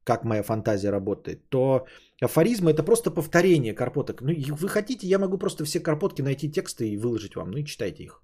как 0.05 0.25
моя 0.25 0.43
фантазия 0.43 0.91
работает, 0.91 1.49
то 1.49 1.87
афоризмы 2.23 2.71
это 2.71 2.85
просто 2.85 3.11
повторение 3.11 3.75
карпоток. 3.75 4.23
Ну, 4.23 4.33
вы 4.57 4.69
хотите, 4.69 5.07
я 5.07 5.19
могу 5.19 5.39
просто 5.39 5.65
все 5.65 5.81
карпотки 5.81 6.23
найти 6.23 6.51
тексты 6.51 6.89
и 6.89 6.97
выложить 6.97 7.37
вам. 7.37 7.51
Ну 7.51 7.59
и 7.59 7.65
читайте 7.65 8.05
их. 8.05 8.23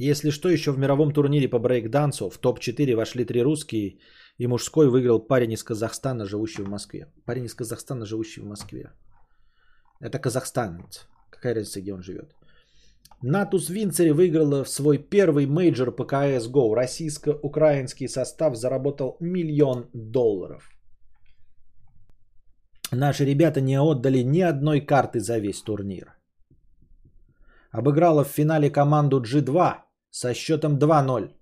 Если 0.00 0.30
что, 0.30 0.48
еще 0.48 0.70
в 0.70 0.78
мировом 0.78 1.12
турнире 1.12 1.48
по 1.48 1.58
брейкдансу 1.58 2.30
в 2.30 2.38
топ-4 2.38 2.94
вошли 2.94 3.24
три 3.24 3.42
русские, 3.42 3.98
и 4.38 4.46
мужской 4.46 4.88
выиграл 4.88 5.18
парень 5.18 5.52
из 5.52 5.64
Казахстана, 5.64 6.24
живущий 6.24 6.62
в 6.62 6.68
Москве. 6.68 7.08
Парень 7.24 7.46
из 7.46 7.54
Казахстана, 7.54 8.06
живущий 8.06 8.40
в 8.40 8.46
Москве. 8.46 8.92
Это 10.00 10.20
казахстанец. 10.20 11.08
Какая 11.30 11.54
разница, 11.54 11.80
где 11.80 11.92
он 11.92 12.02
живет? 12.02 12.32
Natus 13.22 13.70
Vincere 13.70 14.12
выиграла 14.12 14.62
в 14.62 14.68
свой 14.68 14.98
первый 14.98 15.46
мейджор 15.46 15.90
по 15.90 16.04
CSGO. 16.04 16.74
Российско-украинский 16.74 18.08
состав 18.08 18.54
заработал 18.54 19.16
миллион 19.18 19.90
долларов. 19.92 20.70
Наши 22.92 23.24
ребята 23.24 23.60
не 23.60 23.80
отдали 23.80 24.22
ни 24.22 24.42
одной 24.42 24.80
карты 24.80 25.18
за 25.18 25.38
весь 25.38 25.60
турнир. 25.60 26.14
Обыграла 27.72 28.22
в 28.22 28.28
финале 28.28 28.70
команду 28.70 29.20
G2 29.20 29.87
со 30.10 30.34
счетом 30.34 30.78
2-0. 30.78 31.32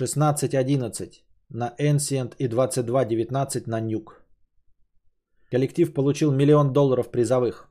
16-11 0.00 1.12
на 1.48 1.74
Ancient 1.78 2.34
и 2.38 2.48
22-19 2.48 3.62
на 3.66 3.80
Nuke. 3.80 4.22
Коллектив 5.50 5.94
получил 5.94 6.32
миллион 6.32 6.72
долларов 6.72 7.10
призовых. 7.10 7.68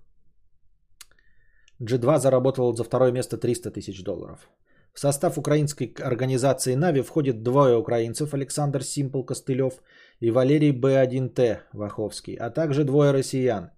G2 1.81 2.19
заработал 2.19 2.75
за 2.75 2.83
второе 2.83 3.11
место 3.11 3.37
300 3.37 3.71
тысяч 3.71 4.03
долларов. 4.03 4.49
В 4.93 4.99
состав 4.99 5.37
украинской 5.37 5.93
организации 5.99 6.75
Нави 6.75 7.01
входит 7.01 7.43
двое 7.43 7.75
украинцев 7.75 8.33
Александр 8.33 8.81
Симпл 8.81 9.23
Костылев 9.23 9.73
и 10.21 10.31
Валерий 10.31 10.71
Б1Т 10.71 11.59
Ваховский, 11.73 12.35
а 12.35 12.49
также 12.49 12.85
двое 12.85 13.11
россиян. 13.11 13.71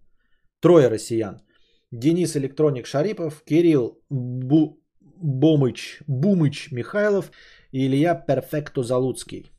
Трое 0.61 0.89
россиян. 0.89 1.41
Денис 1.91 2.35
Электроник 2.35 2.85
Шарипов, 2.85 3.43
Кирилл 3.43 3.99
Бу... 4.09 4.79
Бомыч, 5.21 5.99
Бумыч 6.07 6.71
Михайлов 6.71 7.31
и 7.71 7.85
Илья 7.85 8.15
Перфекто 8.15 8.83
Залуцкий. 8.83 9.51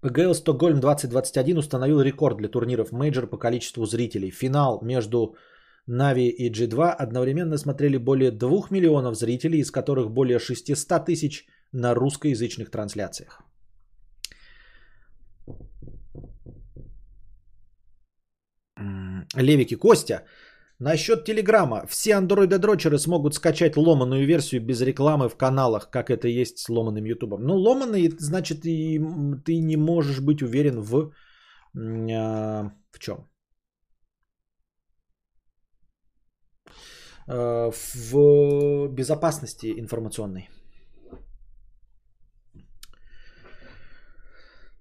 PGL 0.00 0.34
Стокгольм 0.34 0.80
2021 0.80 1.58
установил 1.58 2.00
рекорд 2.00 2.36
для 2.38 2.48
турниров 2.48 2.92
мейджор 2.92 3.28
по 3.28 3.38
количеству 3.38 3.86
зрителей. 3.86 4.30
Финал 4.30 4.80
между 4.82 5.36
NAVI 5.86 6.28
и 6.28 6.50
G2 6.50 6.90
одновременно 6.90 7.56
смотрели 7.56 7.98
более 7.98 8.30
2 8.30 8.70
миллионов 8.70 9.16
зрителей, 9.16 9.60
из 9.60 9.70
которых 9.70 10.10
более 10.10 10.38
600 10.38 11.06
тысяч 11.06 11.46
на 11.72 11.94
русскоязычных 11.94 12.70
трансляциях. 12.70 13.42
Левик 19.36 19.69
и 19.69 19.76
Костя. 19.76 20.24
Насчет 20.82 21.24
Телеграма. 21.24 21.86
Все 21.86 22.14
андроиды-дрочеры 22.16 22.98
смогут 22.98 23.34
скачать 23.34 23.76
ломаную 23.76 24.26
версию 24.26 24.66
без 24.66 24.80
рекламы 24.80 25.28
в 25.28 25.36
каналах, 25.36 25.90
как 25.90 26.10
это 26.10 26.26
есть 26.26 26.58
с 26.58 26.68
ломаным 26.68 27.04
ютубом. 27.04 27.42
Ну, 27.42 27.54
ломаный, 27.56 28.08
значит, 28.18 28.66
и 28.66 29.00
ты 29.44 29.60
не 29.60 29.76
можешь 29.76 30.18
быть 30.20 30.42
уверен 30.42 30.80
в... 30.80 31.12
а, 31.76 32.72
В 32.90 32.98
чем? 32.98 33.28
Э, 37.28 37.70
В 37.70 38.88
безопасности 38.88 39.72
информационной. 39.78 40.48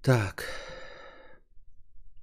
Так. 0.01 0.45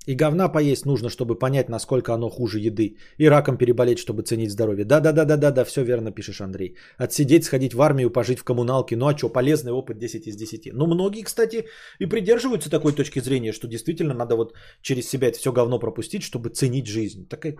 И 0.09 0.15
говна 0.15 0.49
поесть 0.49 0.87
нужно, 0.87 1.11
чтобы 1.11 1.39
понять, 1.39 1.69
насколько 1.69 2.15
оно 2.15 2.31
хуже 2.31 2.59
еды. 2.61 2.97
И 3.19 3.29
раком 3.29 3.59
переболеть, 3.59 3.99
чтобы 3.99 4.23
ценить 4.23 4.51
здоровье. 4.51 4.85
Да-да-да-да-да, 4.85 5.65
все 5.65 5.85
верно 5.85 6.13
пишешь, 6.13 6.41
Андрей. 6.41 6.77
Отсидеть, 6.97 7.45
сходить 7.45 7.75
в 7.75 7.83
армию, 7.83 8.11
пожить 8.11 8.39
в 8.39 8.45
коммуналке. 8.45 8.97
Ну 8.97 9.07
а 9.07 9.17
что, 9.17 9.29
полезный 9.29 9.73
опыт 9.73 9.99
10 9.99 10.27
из 10.27 10.37
10. 10.37 10.73
Ну 10.73 10.87
многие, 10.87 11.25
кстати, 11.25 11.67
и 11.99 12.07
придерживаются 12.07 12.71
такой 12.71 12.95
точки 12.95 13.21
зрения, 13.21 13.53
что 13.53 13.69
действительно 13.69 14.15
надо 14.15 14.35
вот 14.37 14.55
через 14.81 15.09
себя 15.11 15.29
это 15.29 15.39
все 15.39 15.53
говно 15.53 15.79
пропустить, 15.79 16.23
чтобы 16.23 16.49
ценить 16.49 16.87
жизнь. 16.87 17.29
Такая 17.29 17.57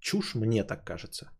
чушь, 0.00 0.34
мне 0.34 0.64
так 0.64 0.84
кажется. 0.84 1.30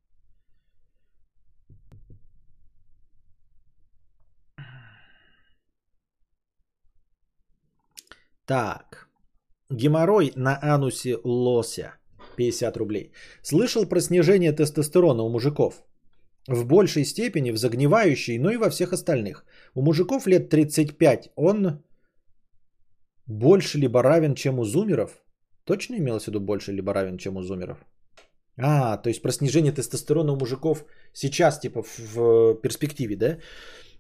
Так. 8.47 9.10
Геморрой 9.71 10.33
на 10.37 10.59
анусе 10.63 11.17
лося. 11.25 11.95
50 12.37 12.77
рублей. 12.77 13.13
Слышал 13.43 13.87
про 13.87 14.01
снижение 14.01 14.53
тестостерона 14.53 15.23
у 15.23 15.29
мужиков. 15.29 15.75
В 16.49 16.65
большей 16.65 17.05
степени 17.05 17.53
в 17.53 17.57
загнивающей, 17.57 18.39
но 18.39 18.51
и 18.51 18.57
во 18.57 18.71
всех 18.71 18.93
остальных. 18.93 19.45
У 19.75 19.83
мужиков 19.83 20.27
лет 20.27 20.49
35 20.49 21.31
он 21.37 21.83
больше 23.27 23.79
либо 23.79 24.03
равен, 24.03 24.35
чем 24.35 24.59
у 24.59 24.65
зумеров. 24.65 25.23
Точно 25.65 25.97
имелось 25.97 26.25
в 26.25 26.29
виду 26.29 26.41
больше 26.41 26.73
либо 26.73 26.93
равен, 26.93 27.19
чем 27.19 27.37
у 27.37 27.43
зумеров? 27.43 27.79
А, 28.57 28.97
то 28.97 29.09
есть 29.09 29.23
про 29.23 29.33
снижение 29.33 29.73
тестостерона 29.73 30.33
у 30.33 30.37
мужиков 30.37 30.85
сейчас, 31.13 31.61
типа 31.61 31.83
в 31.83 32.55
перспективе, 32.63 33.17
да? 33.17 33.39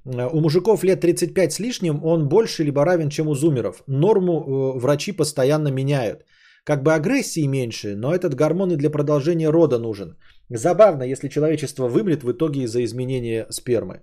У 0.05 0.41
мужиков 0.41 0.83
лет 0.83 1.01
35 1.01 1.53
с 1.53 1.61
лишним 1.61 2.05
он 2.05 2.29
больше 2.29 2.65
либо 2.65 2.85
равен, 2.85 3.11
чем 3.11 3.29
у 3.29 3.35
зумеров. 3.35 3.83
Норму 3.87 4.33
э, 4.33 4.79
врачи 4.79 5.13
постоянно 5.13 5.69
меняют. 5.69 6.25
Как 6.65 6.83
бы 6.83 6.95
агрессии 6.95 7.47
меньше, 7.47 7.97
но 7.97 8.15
этот 8.15 8.35
гормон 8.35 8.73
и 8.73 8.77
для 8.77 8.91
продолжения 8.91 9.51
рода 9.51 9.79
нужен. 9.79 10.17
Забавно, 10.49 11.03
если 11.03 11.29
человечество 11.29 11.89
вымрет 11.89 12.23
в 12.23 12.33
итоге 12.33 12.63
из-за 12.63 12.83
изменения 12.85 13.47
спермы. 13.51 14.03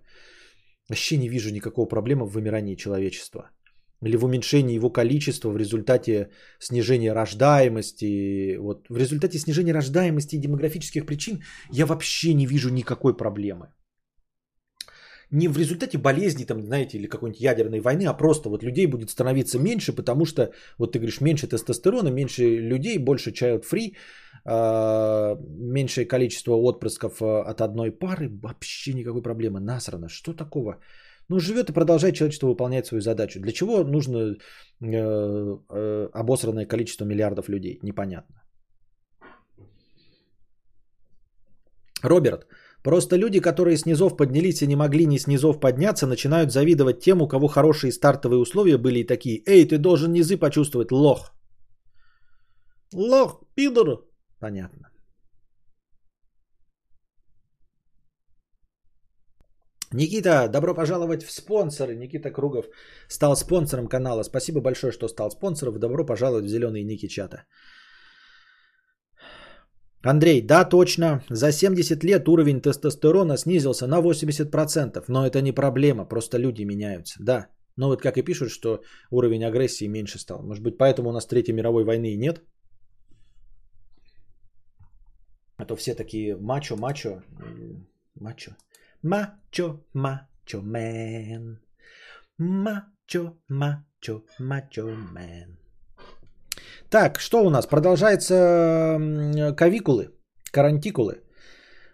Вообще 0.90 1.18
не 1.18 1.30
вижу 1.30 1.52
никакого 1.52 1.88
проблемы 1.88 2.26
в 2.26 2.32
вымирании 2.32 2.76
человечества. 2.76 3.50
Или 4.06 4.18
в 4.18 4.26
уменьшении 4.26 4.76
его 4.76 4.92
количества 4.92 5.50
в 5.50 5.58
результате 5.58 6.30
снижения 6.60 7.14
рождаемости. 7.14 8.58
Вот 8.58 8.88
в 8.90 8.98
результате 8.98 9.40
снижения 9.40 9.74
рождаемости 9.74 10.36
и 10.36 10.40
демографических 10.40 11.06
причин 11.06 11.42
я 11.72 11.86
вообще 11.86 12.34
не 12.34 12.46
вижу 12.46 12.70
никакой 12.70 13.18
проблемы 13.18 13.70
не 15.32 15.48
в 15.48 15.58
результате 15.58 15.98
болезни, 15.98 16.46
там, 16.46 16.62
знаете, 16.62 16.98
или 16.98 17.08
какой-нибудь 17.08 17.42
ядерной 17.42 17.80
войны, 17.82 18.06
а 18.08 18.14
просто 18.14 18.50
вот 18.50 18.64
людей 18.64 18.88
будет 18.88 19.10
становиться 19.10 19.60
меньше, 19.60 19.94
потому 19.94 20.26
что, 20.26 20.52
вот 20.78 20.94
ты 20.94 21.00
говоришь, 21.00 21.22
меньше 21.22 21.48
тестостерона, 21.48 22.10
меньше 22.10 22.44
людей, 22.44 22.98
больше 22.98 23.32
child 23.32 23.64
free, 23.72 23.96
а, 24.46 25.36
меньшее 25.60 26.06
количество 26.06 26.54
отпрысков 26.56 27.22
а, 27.22 27.44
от 27.44 27.62
одной 27.62 27.92
пары, 27.92 28.30
вообще 28.42 28.94
никакой 28.94 29.22
проблемы, 29.22 29.60
насрано, 29.60 30.08
что 30.10 30.34
такого? 30.34 30.80
Ну, 31.30 31.40
живет 31.40 31.70
и 31.70 31.74
продолжает 31.74 32.16
человечество 32.16 32.48
выполнять 32.48 32.86
свою 32.86 33.02
задачу. 33.02 33.42
Для 33.42 33.52
чего 33.52 33.84
нужно 33.84 34.18
э, 34.18 34.38
э, 34.80 36.10
обосранное 36.14 36.66
количество 36.66 37.04
миллиардов 37.04 37.50
людей? 37.50 37.80
Непонятно. 37.84 38.36
Роберт, 42.02 42.48
Просто 42.88 43.18
люди, 43.18 43.42
которые 43.42 43.76
с 43.76 43.86
низов 43.86 44.16
поднялись 44.16 44.62
и 44.62 44.68
не 44.68 44.76
могли 44.76 45.06
ни 45.06 45.18
с 45.18 45.28
низов 45.28 45.60
подняться, 45.60 46.08
начинают 46.08 46.52
завидовать 46.52 47.02
тем, 47.02 47.22
у 47.22 47.28
кого 47.28 47.48
хорошие 47.48 47.92
стартовые 47.92 48.40
условия 48.40 48.78
были 48.78 49.00
и 49.00 49.08
такие. 49.08 49.44
Эй, 49.46 49.68
ты 49.68 49.78
должен 49.78 50.14
низы 50.14 50.38
почувствовать, 50.38 50.92
лох. 50.92 51.34
Лох, 52.94 53.44
пидор. 53.56 54.06
Понятно. 54.40 54.90
Никита, 59.92 60.48
добро 60.48 60.74
пожаловать 60.74 61.24
в 61.24 61.32
спонсоры. 61.32 61.94
Никита 61.94 62.32
Кругов 62.32 62.68
стал 63.10 63.36
спонсором 63.36 63.90
канала. 63.90 64.24
Спасибо 64.24 64.62
большое, 64.62 64.94
что 64.94 65.10
стал 65.10 65.30
спонсором. 65.30 65.78
Добро 65.78 66.06
пожаловать 66.06 66.46
в 66.46 66.50
зеленые 66.50 66.86
ники 66.86 67.08
чата. 67.08 67.44
Андрей, 70.10 70.42
да, 70.42 70.64
точно. 70.64 71.22
За 71.30 71.52
70 71.52 72.04
лет 72.04 72.28
уровень 72.30 72.62
тестостерона 72.62 73.38
снизился 73.38 73.88
на 73.88 74.00
80%. 74.00 75.04
Но 75.08 75.26
это 75.26 75.42
не 75.42 75.52
проблема, 75.52 76.06
просто 76.06 76.38
люди 76.38 76.64
меняются. 76.64 77.24
Да. 77.24 77.48
Но 77.76 77.88
вот 77.90 78.02
как 78.02 78.18
и 78.18 78.24
пишут, 78.24 78.50
что 78.50 78.82
уровень 79.12 79.44
агрессии 79.44 79.88
меньше 79.88 80.20
стал. 80.20 80.44
Может 80.44 80.64
быть, 80.64 80.78
поэтому 80.78 81.10
у 81.10 81.12
нас 81.12 81.28
Третьей 81.28 81.54
мировой 81.54 81.84
войны 81.84 82.14
и 82.14 82.18
нет? 82.18 82.42
А 85.58 85.66
то 85.66 85.76
все 85.76 85.96
такие 85.96 86.38
мачо, 86.38 86.78
мачо, 86.78 87.22
мачо, 88.16 88.52
мачо, 89.04 89.84
мачо, 89.94 90.62
мен, 90.62 91.60
мачо, 92.38 93.34
мачо, 93.50 94.24
мачо, 94.40 94.84
мен. 95.14 95.67
Так, 96.90 97.20
что 97.20 97.44
у 97.44 97.50
нас? 97.50 97.68
Продолжается 97.68 98.98
кавикулы, 99.58 100.12
карантикулы. 100.52 101.22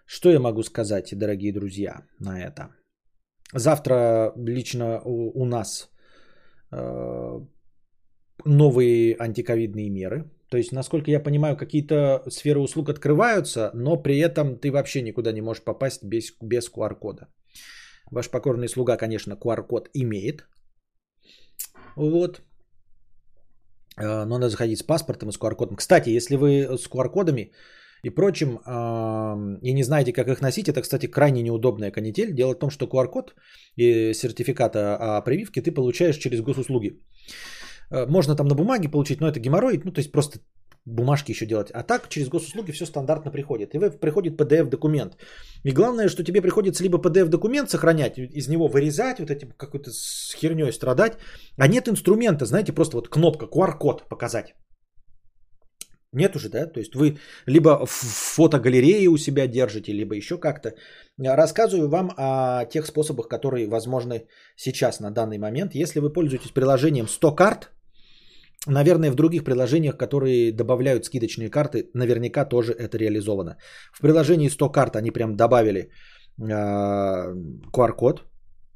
Что 0.06 0.30
я 0.30 0.38
могу 0.38 0.62
сказать, 0.62 1.18
дорогие 1.18 1.52
друзья, 1.52 2.02
на 2.20 2.40
это? 2.40 2.68
Завтра 3.52 4.32
лично 4.36 5.00
у, 5.04 5.42
у 5.42 5.44
нас 5.46 5.90
э, 6.70 7.40
новые 8.44 9.16
антиковидные 9.18 9.90
меры. 9.90 10.30
То 10.48 10.58
есть, 10.58 10.72
насколько 10.72 11.10
я 11.10 11.20
понимаю, 11.20 11.56
какие-то 11.56 12.22
сферы 12.28 12.60
услуг 12.60 12.88
открываются, 12.88 13.70
но 13.74 13.96
при 13.96 14.18
этом 14.18 14.58
ты 14.58 14.70
вообще 14.70 15.02
никуда 15.02 15.32
не 15.32 15.40
можешь 15.40 15.64
попасть 15.64 16.04
без, 16.04 16.36
без 16.40 16.70
QR-кода. 16.70 17.26
Ваш 18.12 18.30
покорный 18.30 18.68
слуга, 18.68 18.96
конечно, 18.96 19.34
QR-код 19.34 19.88
имеет. 19.94 20.46
Вот. 21.96 22.42
Э, 23.96 24.24
но 24.24 24.38
надо 24.38 24.50
заходить 24.50 24.78
с 24.78 24.82
паспортом 24.82 25.28
и 25.28 25.32
с 25.32 25.38
QR-кодом. 25.38 25.76
Кстати, 25.76 26.10
если 26.10 26.36
вы 26.36 26.78
с 26.78 26.88
QR-кодами 26.88 27.52
и 28.02 28.10
прочим 28.10 28.58
и 29.62 29.72
не 29.72 29.82
знаете, 29.82 30.12
как 30.12 30.28
их 30.28 30.42
носить, 30.42 30.68
это, 30.68 30.82
кстати, 30.82 31.06
крайне 31.06 31.42
неудобная 31.42 31.90
канитель. 31.90 32.34
Дело 32.34 32.52
в 32.52 32.58
том, 32.58 32.70
что 32.70 32.84
QR-код 32.86 33.34
и 33.76 34.12
сертификата 34.12 34.96
о 35.16 35.22
прививке 35.22 35.62
ты 35.62 35.72
получаешь 35.72 36.18
через 36.18 36.42
госуслуги. 36.42 37.00
Э, 37.90 38.06
можно 38.06 38.36
там 38.36 38.48
на 38.48 38.54
бумаге 38.54 38.88
получить, 38.88 39.20
но 39.20 39.28
это 39.28 39.40
геморрой, 39.40 39.80
ну 39.84 39.92
то 39.92 40.00
есть 40.00 40.12
просто 40.12 40.38
бумажки 40.86 41.32
еще 41.32 41.46
делать. 41.46 41.70
А 41.70 41.82
так 41.82 42.08
через 42.08 42.28
госуслуги 42.28 42.72
все 42.72 42.86
стандартно 42.86 43.30
приходит. 43.30 43.74
И 43.74 43.78
приходит 44.00 44.40
PDF 44.40 44.68
документ. 44.68 45.16
И 45.64 45.72
главное, 45.72 46.08
что 46.08 46.24
тебе 46.24 46.42
приходится 46.42 46.82
либо 46.82 46.98
PDF 46.98 47.28
документ 47.28 47.70
сохранять, 47.70 48.18
из 48.18 48.48
него 48.48 48.68
вырезать, 48.68 49.18
вот 49.18 49.30
этим 49.30 49.52
какой-то 49.56 49.90
херней 50.36 50.72
страдать. 50.72 51.18
А 51.56 51.68
нет 51.68 51.88
инструмента, 51.88 52.44
знаете, 52.44 52.72
просто 52.72 52.96
вот 52.96 53.08
кнопка, 53.08 53.46
QR-код 53.46 54.08
показать. 54.08 54.54
Нет 56.12 56.36
уже, 56.36 56.48
да? 56.48 56.66
То 56.66 56.78
есть 56.78 56.94
вы 56.94 57.18
либо 57.46 57.86
в 57.86 57.90
фотогалерее 57.90 59.08
у 59.08 59.16
себя 59.16 59.48
держите, 59.48 59.92
либо 59.92 60.14
еще 60.14 60.38
как-то. 60.38 60.74
Рассказываю 61.18 61.88
вам 61.88 62.12
о 62.16 62.64
тех 62.66 62.86
способах, 62.86 63.26
которые 63.26 63.66
возможны 63.66 64.28
сейчас 64.54 65.00
на 65.00 65.10
данный 65.10 65.38
момент. 65.38 65.74
Если 65.74 65.98
вы 65.98 66.12
пользуетесь 66.12 66.52
приложением 66.52 67.08
100 67.08 67.34
карт, 67.34 67.70
Наверное, 68.66 69.10
в 69.10 69.14
других 69.14 69.44
приложениях, 69.44 69.96
которые 69.96 70.52
добавляют 70.52 71.04
скидочные 71.04 71.50
карты, 71.50 71.90
наверняка 71.94 72.44
тоже 72.44 72.72
это 72.72 72.98
реализовано. 72.98 73.56
В 73.92 74.00
приложении 74.00 74.48
100 74.48 74.70
карт 74.70 74.96
они 74.96 75.10
прям 75.10 75.36
добавили 75.36 75.90
э, 76.38 76.44
QR-код. 77.72 78.22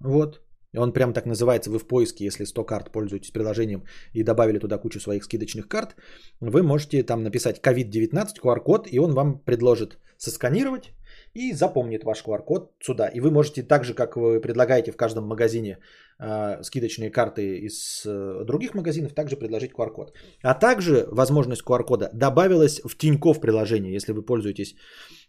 Вот. 0.00 0.42
Он 0.76 0.92
прям 0.92 1.12
так 1.12 1.26
называется, 1.26 1.70
вы 1.70 1.78
в 1.78 1.86
поиске, 1.86 2.24
если 2.24 2.44
100 2.44 2.64
карт 2.64 2.92
пользуетесь 2.92 3.30
приложением 3.30 3.84
и 4.12 4.22
добавили 4.22 4.58
туда 4.58 4.78
кучу 4.78 5.00
своих 5.00 5.24
скидочных 5.24 5.66
карт, 5.68 5.96
вы 6.40 6.62
можете 6.62 7.02
там 7.02 7.22
написать 7.22 7.60
COVID-19 7.60 8.26
QR-код, 8.42 8.88
и 8.92 8.98
он 8.98 9.14
вам 9.14 9.38
предложит 9.38 9.98
сосканировать 10.18 10.92
и 11.34 11.52
запомнит 11.52 12.04
ваш 12.04 12.24
QR-код 12.24 12.72
сюда. 12.80 13.08
И 13.08 13.20
вы 13.20 13.30
можете 13.30 13.62
так 13.62 13.84
же, 13.84 13.94
как 13.94 14.16
вы 14.16 14.40
предлагаете 14.40 14.92
в 14.92 14.96
каждом 14.96 15.24
магазине 15.24 15.78
э, 16.18 16.62
скидочные 16.62 17.10
карты 17.10 17.58
из 17.66 18.04
э, 18.06 18.44
других 18.44 18.74
магазинов, 18.74 19.14
также 19.14 19.36
предложить 19.36 19.72
QR-код. 19.72 20.12
А 20.42 20.54
также 20.54 21.06
возможность 21.10 21.62
QR-кода 21.62 22.10
добавилась 22.12 22.80
в 22.84 22.96
Тиньков 22.96 23.40
приложение. 23.40 23.94
Если 23.94 24.12
вы 24.12 24.22
пользуетесь 24.22 24.74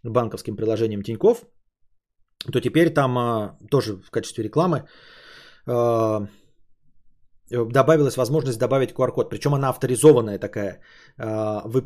банковским 0.04 0.56
приложением 0.56 1.04
Тиньков, 1.04 1.46
то 2.52 2.60
теперь 2.62 2.94
там 2.94 3.18
э, 3.18 3.58
тоже 3.70 3.98
в 3.98 4.12
качестве 4.12 4.44
рекламы 4.44 4.88
э, 5.68 6.28
добавилась 7.50 8.18
возможность 8.18 8.60
добавить 8.60 8.92
QR-код. 8.92 9.30
Причем 9.30 9.54
она 9.54 9.70
авторизованная 9.70 10.40
такая. 10.40 10.82
А, 11.18 11.64
вы 11.66 11.82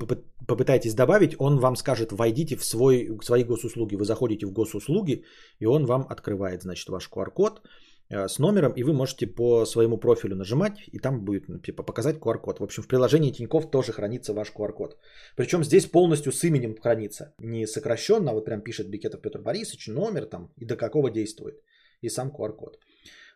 попытаетесь 0.48 0.94
добавить, 0.94 1.36
он 1.40 1.60
вам 1.60 1.76
скажет, 1.76 2.12
войдите 2.12 2.56
в 2.56 2.66
свой, 2.66 3.18
свои 3.24 3.44
госуслуги. 3.44 3.96
Вы 3.96 4.06
заходите 4.06 4.46
в 4.46 4.52
госуслуги, 4.52 5.24
и 5.60 5.66
он 5.66 5.86
вам 5.86 6.06
открывает, 6.10 6.62
значит, 6.64 6.90
ваш 6.90 7.10
QR-код 7.10 7.62
а, 8.10 8.28
с 8.28 8.40
номером, 8.40 8.74
и 8.76 8.84
вы 8.84 8.94
можете 8.94 9.28
по 9.28 9.66
своему 9.66 9.98
профилю 9.98 10.36
нажимать, 10.36 10.74
и 10.92 11.00
там 11.00 11.24
будет 11.26 11.48
ну, 11.50 11.60
типа, 11.60 11.84
показать 11.84 12.18
QR-код. 12.18 12.60
В 12.60 12.64
общем, 12.64 12.84
в 12.84 12.88
приложении 12.88 13.32
Тиньков 13.32 13.72
тоже 13.72 13.94
хранится 13.94 14.34
ваш 14.34 14.52
QR-код. 14.52 14.98
Причем 15.36 15.64
здесь 15.64 15.86
полностью 15.86 16.32
с 16.32 16.44
именем 16.44 16.76
хранится. 16.76 17.34
Не 17.40 17.68
сокращенно, 17.68 18.32
а 18.32 18.34
вот 18.34 18.46
прям 18.46 18.62
пишет 18.62 18.90
Бикетов 18.90 19.22
Петр 19.22 19.42
Борисович, 19.42 19.88
номер 19.88 20.26
там 20.26 20.52
и 20.58 20.66
до 20.66 20.76
какого 20.76 21.10
действует. 21.10 21.56
И 22.02 22.10
сам 22.10 22.30
QR-код. 22.30 22.80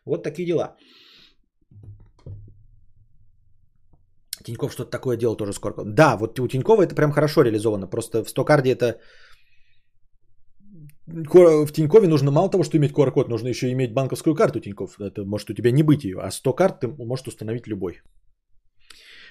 Вот 0.04 0.22
такие 0.22 0.46
дела. 0.46 0.76
Тиньков 4.44 4.72
что-то 4.72 4.90
такое 4.90 5.16
делал 5.16 5.36
тоже 5.36 5.52
с 5.52 5.58
Корком. 5.58 5.94
Да, 5.94 6.16
вот 6.16 6.38
у 6.40 6.48
Тинькова 6.48 6.82
это 6.82 6.94
прям 6.94 7.12
хорошо 7.12 7.42
реализовано. 7.42 7.86
Просто 7.86 8.24
в 8.24 8.28
Стокарде 8.28 8.70
это... 8.70 9.00
В 11.06 11.72
Тинькове 11.72 12.06
нужно 12.06 12.30
мало 12.30 12.50
того, 12.50 12.64
что 12.64 12.76
иметь 12.76 12.92
QR-код, 12.92 13.28
нужно 13.28 13.48
еще 13.48 13.70
иметь 13.72 13.94
банковскую 13.94 14.34
карту 14.34 14.60
Тиньков. 14.60 15.00
Это 15.00 15.24
может 15.24 15.50
у 15.50 15.54
тебя 15.54 15.70
не 15.70 15.82
быть 15.82 16.04
ее, 16.04 16.18
а 16.20 16.30
100 16.30 16.52
карт 16.52 16.80
ты 16.80 16.88
можешь 16.88 17.26
установить 17.26 17.66
любой. 17.66 18.02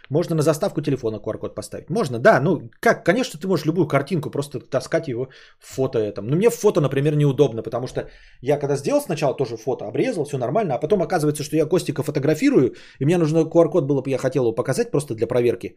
Можно 0.09 0.35
на 0.35 0.41
заставку 0.41 0.81
телефона 0.81 1.17
QR-код 1.17 1.55
поставить. 1.55 1.89
Можно, 1.89 2.19
да. 2.19 2.39
Ну, 2.39 2.69
как, 2.79 3.05
конечно, 3.05 3.39
ты 3.39 3.47
можешь 3.47 3.65
любую 3.65 3.87
картинку 3.87 4.29
просто 4.29 4.59
таскать 4.59 5.07
его 5.07 5.29
в 5.59 5.75
фото 5.75 5.99
этом. 5.99 6.27
Но 6.27 6.35
мне 6.35 6.49
фото, 6.49 6.81
например, 6.81 7.15
неудобно, 7.15 7.63
потому 7.63 7.87
что 7.87 8.07
я 8.41 8.57
когда 8.59 8.77
сделал 8.77 9.01
сначала 9.01 9.35
тоже 9.35 9.57
фото, 9.57 9.85
обрезал, 9.85 10.25
все 10.25 10.37
нормально, 10.37 10.75
а 10.75 10.79
потом 10.79 11.01
оказывается, 11.01 11.43
что 11.43 11.55
я 11.55 11.65
Костика 11.65 12.03
фотографирую, 12.03 12.75
и 12.99 13.05
мне 13.05 13.17
нужно 13.17 13.39
QR-код 13.39 13.85
было 13.85 14.01
бы, 14.01 14.09
я 14.09 14.17
хотел 14.17 14.43
его 14.43 14.55
показать 14.55 14.91
просто 14.91 15.15
для 15.15 15.27
проверки, 15.27 15.75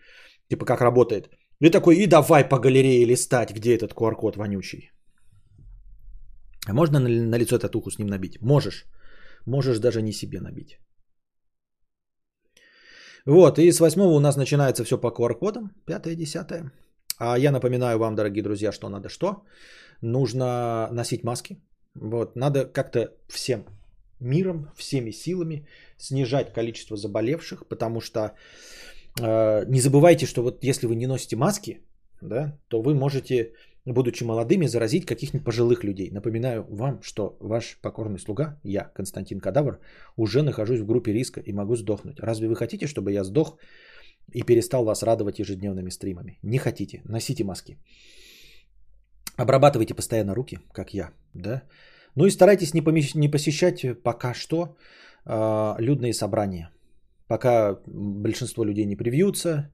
типа 0.48 0.64
как 0.64 0.80
работает. 0.80 1.30
И 1.60 1.70
такой, 1.70 1.96
и 1.96 2.06
давай 2.06 2.48
по 2.48 2.58
галерее 2.58 3.04
листать, 3.04 3.52
где 3.52 3.76
этот 3.76 3.92
QR-код 3.92 4.36
вонючий. 4.36 4.90
А 6.68 6.72
можно 6.72 7.00
на 7.00 7.38
лицо 7.38 7.58
татуху 7.58 7.90
с 7.90 7.98
ним 7.98 8.08
набить? 8.08 8.40
Можешь. 8.40 8.86
Можешь 9.46 9.78
даже 9.78 10.02
не 10.02 10.12
себе 10.12 10.40
набить. 10.40 10.78
Вот, 13.26 13.58
и 13.58 13.72
с 13.72 13.80
8 13.80 14.00
у 14.00 14.20
нас 14.20 14.36
начинается 14.36 14.84
все 14.84 14.98
по 14.98 15.08
QR-кодам, 15.08 15.70
5 15.86 16.16
10 16.16 16.46
А 17.18 17.38
я 17.38 17.52
напоминаю 17.52 17.98
вам, 17.98 18.14
дорогие 18.14 18.42
друзья, 18.42 18.72
что 18.72 18.88
надо 18.88 19.08
что? 19.08 19.44
Нужно 20.02 20.88
носить 20.92 21.24
маски. 21.24 21.60
Вот, 21.94 22.36
надо 22.36 22.64
как-то 22.64 23.12
всем 23.28 23.64
миром, 24.20 24.70
всеми 24.76 25.12
силами 25.12 25.66
снижать 25.98 26.52
количество 26.52 26.96
заболевших, 26.96 27.66
потому 27.68 28.00
что 28.00 28.20
э, 29.20 29.64
не 29.66 29.80
забывайте, 29.80 30.26
что 30.26 30.42
вот 30.42 30.64
если 30.64 30.86
вы 30.86 30.94
не 30.94 31.06
носите 31.06 31.36
маски, 31.36 31.80
да, 32.20 32.58
то 32.68 32.82
вы 32.82 32.94
можете 32.94 33.52
будучи 33.92 34.24
молодыми, 34.24 34.66
заразить 34.66 35.06
каких-нибудь 35.06 35.44
пожилых 35.44 35.84
людей. 35.84 36.10
Напоминаю 36.10 36.64
вам, 36.68 37.02
что 37.02 37.36
ваш 37.40 37.78
покорный 37.82 38.18
слуга, 38.18 38.58
я, 38.64 38.90
Константин 38.94 39.40
Кадавр, 39.40 39.78
уже 40.16 40.42
нахожусь 40.42 40.80
в 40.80 40.86
группе 40.86 41.12
риска 41.12 41.40
и 41.40 41.52
могу 41.52 41.76
сдохнуть. 41.76 42.20
Разве 42.20 42.48
вы 42.48 42.56
хотите, 42.56 42.86
чтобы 42.86 43.12
я 43.12 43.24
сдох 43.24 43.58
и 44.32 44.42
перестал 44.42 44.84
вас 44.84 45.02
радовать 45.02 45.38
ежедневными 45.38 45.90
стримами? 45.90 46.38
Не 46.42 46.58
хотите. 46.58 47.02
Носите 47.04 47.44
маски. 47.44 47.78
Обрабатывайте 49.36 49.94
постоянно 49.94 50.34
руки, 50.34 50.58
как 50.72 50.94
я, 50.94 51.10
да. 51.34 51.62
Ну 52.16 52.26
и 52.26 52.30
старайтесь 52.30 52.74
не, 52.74 52.82
помещ... 52.82 53.14
не 53.14 53.30
посещать 53.30 54.02
пока 54.02 54.34
что 54.34 54.76
э, 55.26 55.74
людные 55.78 56.12
собрания. 56.12 56.70
Пока 57.26 57.78
большинство 57.86 58.64
людей 58.64 58.84
не 58.84 58.96
привьются, 58.96 59.72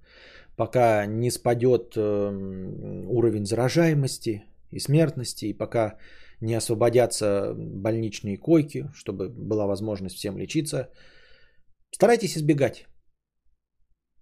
пока 0.57 1.07
не 1.07 1.31
спадет 1.31 1.97
эм, 1.97 3.07
уровень 3.09 3.47
заражаемости 3.47 4.45
и 4.71 4.81
смертности, 4.81 5.47
и 5.47 5.59
пока 5.59 5.99
не 6.41 6.55
освободятся 6.55 7.55
больничные 7.55 8.37
койки, 8.37 8.91
чтобы 8.95 9.29
была 9.29 9.67
возможность 9.67 10.17
всем 10.17 10.39
лечиться, 10.39 10.91
старайтесь 11.91 12.37
избегать. 12.37 12.87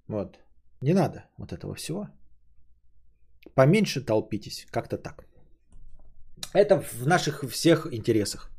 Вот. 0.09 0.39
Не 0.81 0.93
надо 0.93 1.25
вот 1.39 1.53
этого 1.53 1.75
всего. 1.75 2.09
Поменьше 3.55 4.05
толпитесь, 4.05 4.67
как-то 4.71 4.99
так. 4.99 5.27
Это 6.53 6.81
в 6.81 7.07
наших 7.07 7.45
всех 7.51 7.87
интересах. 7.93 8.51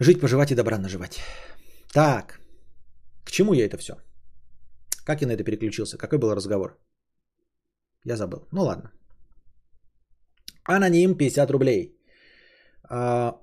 Жить, 0.00 0.20
поживать 0.20 0.50
и 0.50 0.54
добра 0.54 0.78
наживать. 0.78 1.20
Так, 1.92 2.40
к 3.24 3.30
чему 3.30 3.54
я 3.54 3.66
это 3.66 3.78
все? 3.78 3.94
Как 5.04 5.20
я 5.20 5.26
на 5.26 5.32
это 5.32 5.44
переключился? 5.44 5.98
Какой 5.98 6.18
был 6.18 6.34
разговор? 6.34 6.78
Я 8.06 8.16
забыл. 8.16 8.46
Ну 8.52 8.64
ладно. 8.64 8.90
Аноним 10.64 11.16
50 11.16 11.50
рублей. 11.50 11.96
А... 12.90 13.40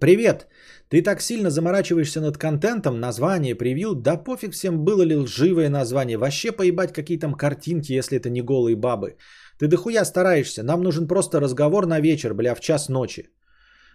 Привет. 0.00 0.46
Ты 0.88 1.02
так 1.02 1.20
сильно 1.20 1.50
заморачиваешься 1.50 2.20
над 2.20 2.38
контентом, 2.38 3.00
название, 3.00 3.54
превью, 3.54 3.94
да 3.94 4.16
пофиг 4.16 4.52
всем 4.52 4.84
было 4.84 5.02
ли 5.02 5.16
лживое 5.16 5.68
название. 5.68 6.16
Вообще 6.16 6.52
поебать 6.52 6.92
какие 6.92 7.18
там 7.18 7.34
картинки, 7.34 7.92
если 7.92 8.18
это 8.18 8.30
не 8.30 8.42
голые 8.42 8.76
бабы. 8.76 9.16
Ты 9.58 9.68
дохуя 9.68 10.04
стараешься, 10.04 10.62
нам 10.62 10.82
нужен 10.82 11.06
просто 11.06 11.40
разговор 11.40 11.86
на 11.86 12.00
вечер, 12.00 12.34
бля, 12.34 12.54
в 12.54 12.60
час 12.60 12.88
ночи. 12.88 13.30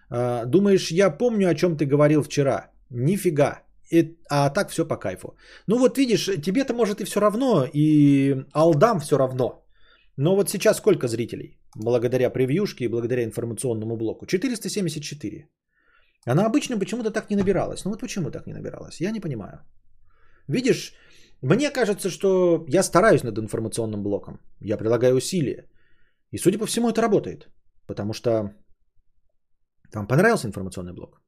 А, 0.10 0.46
думаешь, 0.46 0.92
я 0.92 1.10
помню, 1.10 1.50
о 1.50 1.56
чем 1.56 1.78
ты 1.78 1.86
говорил 1.86 2.24
вчера? 2.24 2.75
Нифига. 2.90 3.62
И, 3.92 4.18
а 4.30 4.50
так 4.50 4.70
все 4.70 4.88
по 4.88 4.98
кайфу. 4.98 5.36
Ну 5.68 5.78
вот 5.78 5.98
видишь, 5.98 6.26
тебе-то 6.42 6.74
может 6.74 7.02
и 7.02 7.06
все 7.06 7.20
равно, 7.20 7.66
и 7.74 8.46
алдам 8.54 9.00
все 9.00 9.18
равно. 9.18 9.66
Но 10.18 10.36
вот 10.36 10.50
сейчас 10.50 10.78
сколько 10.78 11.08
зрителей? 11.08 11.60
Благодаря 11.76 12.30
превьюшке 12.30 12.86
и 12.86 12.90
благодаря 12.90 13.24
информационному 13.24 13.98
блоку. 13.98 14.26
474. 14.26 15.50
Она 16.26 16.46
обычно 16.46 16.80
почему-то 16.80 17.12
так 17.12 17.30
не 17.30 17.36
набиралась. 17.36 17.86
Ну 17.86 17.92
вот 17.92 18.00
почему 18.00 18.32
так 18.32 18.48
не 18.48 18.54
набиралась? 18.54 19.02
Я 19.02 19.12
не 19.12 19.20
понимаю. 19.20 19.60
Видишь, 20.48 20.94
мне 21.42 21.70
кажется, 21.70 22.10
что 22.10 22.66
я 22.68 22.84
стараюсь 22.84 23.24
над 23.24 23.38
информационным 23.38 24.04
блоком. 24.04 24.40
Я 24.62 24.78
прилагаю 24.78 25.16
усилия. 25.16 25.70
И 26.32 26.38
судя 26.38 26.58
по 26.58 26.66
всему 26.66 26.90
это 26.90 27.02
работает. 27.02 27.50
Потому 27.88 28.14
что 28.14 28.54
вам 29.94 30.08
понравился 30.08 30.48
информационный 30.48 30.94
блок? 30.94 31.22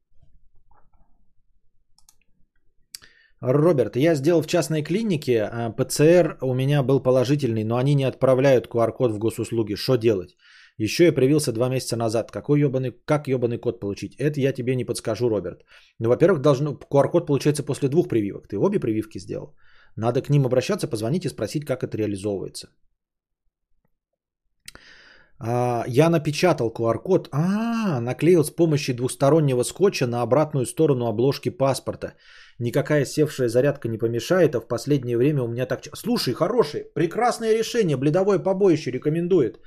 Роберт, 3.42 3.96
я 3.96 4.16
сделал 4.16 4.42
в 4.42 4.48
частной 4.48 4.82
клинике, 4.82 5.44
а 5.44 5.72
ПЦР 5.72 6.38
у 6.42 6.54
меня 6.56 6.82
был 6.84 7.00
положительный, 7.00 7.64
но 7.64 7.78
они 7.78 7.94
не 7.94 8.04
отправляют 8.04 8.68
QR-код 8.68 9.12
в 9.12 9.20
госуслуги. 9.20 9.76
Что 9.76 9.96
делать? 9.96 10.36
Еще 10.78 11.06
я 11.06 11.12
привился 11.12 11.52
два 11.52 11.70
месяца 11.70 11.96
назад. 11.96 12.32
Какой 12.32 12.60
ебаный, 12.60 12.92
как 13.06 13.28
ебаный 13.28 13.58
код 13.60 13.80
получить? 13.80 14.16
Это 14.18 14.40
я 14.40 14.54
тебе 14.54 14.76
не 14.76 14.86
подскажу, 14.86 15.30
Роберт. 15.30 15.62
Ну, 16.00 16.10
во-первых, 16.10 16.42
должно, 16.42 16.72
QR-код 16.72 17.28
получается 17.28 17.64
после 17.64 17.90
двух 17.90 18.08
прививок. 18.08 18.48
Ты 18.48 18.58
обе 18.58 18.80
прививки 18.80 19.20
сделал. 19.20 19.56
Надо 19.96 20.22
к 20.22 20.30
ним 20.30 20.46
обращаться, 20.46 20.88
позвонить 20.88 21.26
и 21.26 21.30
спросить, 21.30 21.66
как 21.66 21.84
это 21.84 21.98
реализовывается. 21.98 22.70
А, 25.40 25.84
я 25.88 26.10
напечатал 26.10 26.72
QR-код. 26.72 27.30
А, 27.32 28.00
наклеил 28.00 28.44
с 28.44 28.52
помощью 28.52 28.96
двустороннего 28.96 29.64
скотча 29.64 30.08
на 30.08 30.22
обратную 30.22 30.66
сторону 30.66 31.06
обложки 31.06 31.50
паспорта 31.50 32.14
никакая 32.60 33.06
севшая 33.06 33.50
зарядка 33.50 33.88
не 33.88 33.98
помешает, 33.98 34.56
а 34.56 34.60
в 34.60 34.68
последнее 34.68 35.18
время 35.18 35.44
у 35.44 35.48
меня 35.48 35.66
так... 35.66 35.82
Слушай, 35.96 36.34
хороший, 36.34 36.86
прекрасное 36.94 37.54
решение, 37.54 37.98
бледовое 37.98 38.40
побоище 38.40 38.92
рекомендует. 38.92 39.60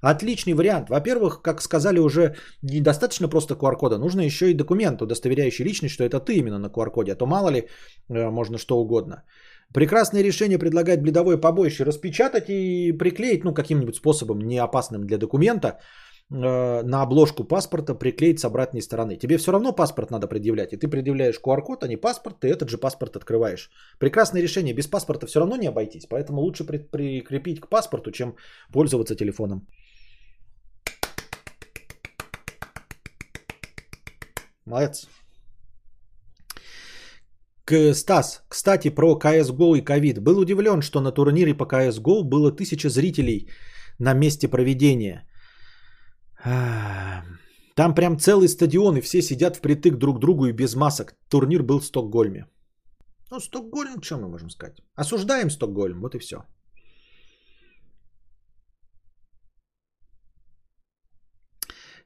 Отличный 0.00 0.54
вариант. 0.54 0.90
Во-первых, 0.90 1.42
как 1.42 1.60
сказали 1.60 1.98
уже, 1.98 2.36
недостаточно 2.62 3.28
просто 3.28 3.54
QR-кода, 3.54 3.98
нужно 3.98 4.20
еще 4.20 4.50
и 4.50 4.54
документ, 4.54 5.02
удостоверяющий 5.02 5.64
личность, 5.64 5.94
что 5.94 6.04
это 6.04 6.20
ты 6.20 6.36
именно 6.36 6.58
на 6.58 6.68
QR-коде, 6.68 7.12
а 7.12 7.16
то 7.16 7.26
мало 7.26 7.50
ли, 7.50 7.68
э, 8.08 8.30
можно 8.30 8.58
что 8.58 8.78
угодно. 8.78 9.24
Прекрасное 9.74 10.22
решение 10.22 10.58
предлагает 10.58 11.02
бледовое 11.02 11.36
побоище 11.36 11.84
распечатать 11.84 12.48
и 12.48 12.92
приклеить, 12.92 13.44
ну, 13.44 13.52
каким-нибудь 13.52 13.96
способом, 13.96 14.38
не 14.38 14.58
опасным 14.58 15.06
для 15.06 15.18
документа, 15.18 15.78
на 16.30 17.02
обложку 17.02 17.44
паспорта 17.44 17.94
приклеить 17.94 18.38
с 18.40 18.44
обратной 18.44 18.82
стороны. 18.82 19.16
Тебе 19.16 19.38
все 19.38 19.52
равно 19.52 19.72
паспорт 19.72 20.10
надо 20.10 20.26
предъявлять, 20.26 20.72
и 20.72 20.76
ты 20.76 20.88
предъявляешь 20.88 21.40
QR-код, 21.40 21.84
а 21.84 21.88
не 21.88 21.96
паспорт, 21.96 22.40
ты 22.40 22.48
этот 22.48 22.68
же 22.68 22.78
паспорт 22.78 23.16
открываешь. 23.16 23.70
Прекрасное 23.98 24.42
решение, 24.42 24.74
без 24.74 24.86
паспорта 24.86 25.26
все 25.26 25.40
равно 25.40 25.56
не 25.56 25.68
обойтись, 25.68 26.06
поэтому 26.06 26.40
лучше 26.42 26.64
при- 26.64 26.78
прикрепить 26.78 27.60
к 27.60 27.68
паспорту, 27.68 28.10
чем 28.10 28.36
пользоваться 28.72 29.16
телефоном. 29.16 29.66
Молодец. 34.66 35.08
К 37.64 37.94
Стас, 37.94 38.42
кстати, 38.48 38.90
про 38.90 39.18
CSGO 39.18 39.78
и 39.78 39.84
ковид. 39.84 40.18
Был 40.18 40.38
удивлен, 40.38 40.82
что 40.82 41.00
на 41.00 41.12
турнире 41.12 41.54
по 41.54 41.64
CSGO 41.64 42.22
было 42.22 42.50
тысяча 42.50 42.88
зрителей 42.90 43.48
на 43.98 44.14
месте 44.14 44.48
проведения. 44.48 45.27
Там 46.44 47.94
прям 47.94 48.18
целый 48.18 48.48
стадион, 48.48 48.96
и 48.96 49.00
все 49.00 49.22
сидят 49.22 49.56
впритык 49.56 49.98
друг 49.98 50.16
к 50.16 50.20
другу 50.20 50.46
и 50.46 50.52
без 50.52 50.74
масок. 50.74 51.14
Турнир 51.28 51.62
был 51.62 51.78
в 51.80 51.84
Стокгольме. 51.84 52.46
Ну, 53.30 53.40
Стокгольм, 53.40 54.02
что 54.02 54.16
мы 54.16 54.28
можем 54.28 54.50
сказать? 54.50 54.80
Осуждаем 54.94 55.50
Стокгольм, 55.50 56.00
вот 56.00 56.14
и 56.14 56.18
все. 56.18 56.44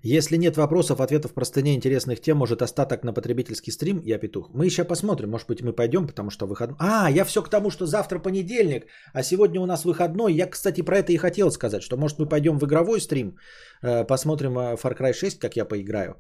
Если 0.05 0.37
нет 0.37 0.57
вопросов, 0.57 1.01
ответов, 1.01 1.33
просто 1.33 1.63
неинтересных 1.63 2.21
тем, 2.21 2.37
может 2.37 2.61
остаток 2.61 3.05
на 3.05 3.13
потребительский 3.13 3.71
стрим, 3.71 4.03
я 4.05 4.19
петух. 4.19 4.51
Мы 4.53 4.67
еще 4.67 4.85
посмотрим, 4.85 5.31
может 5.31 5.47
быть 5.47 5.63
мы 5.63 5.73
пойдем, 5.73 6.09
потому 6.09 6.31
что 6.31 6.47
выходной. 6.47 6.77
А, 6.81 7.09
я 7.09 7.25
все 7.25 7.41
к 7.41 7.49
тому, 7.49 7.71
что 7.71 7.87
завтра 7.87 8.19
понедельник, 8.19 8.87
а 9.15 9.23
сегодня 9.23 9.61
у 9.61 9.67
нас 9.67 9.85
выходной. 9.85 10.35
Я, 10.35 10.47
кстати, 10.47 10.83
про 10.83 10.99
это 10.99 11.13
и 11.13 11.17
хотел 11.17 11.53
сказать, 11.53 11.83
что 11.83 11.97
может 11.97 12.19
мы 12.19 12.29
пойдем 12.29 12.59
в 12.59 12.65
игровой 12.65 13.01
стрим, 13.01 13.37
э, 13.83 14.05
посмотрим 14.05 14.59
э, 14.59 14.75
Far 14.75 14.99
Cry 14.99 15.13
6, 15.13 15.39
как 15.39 15.57
я 15.57 15.65
поиграю. 15.65 16.17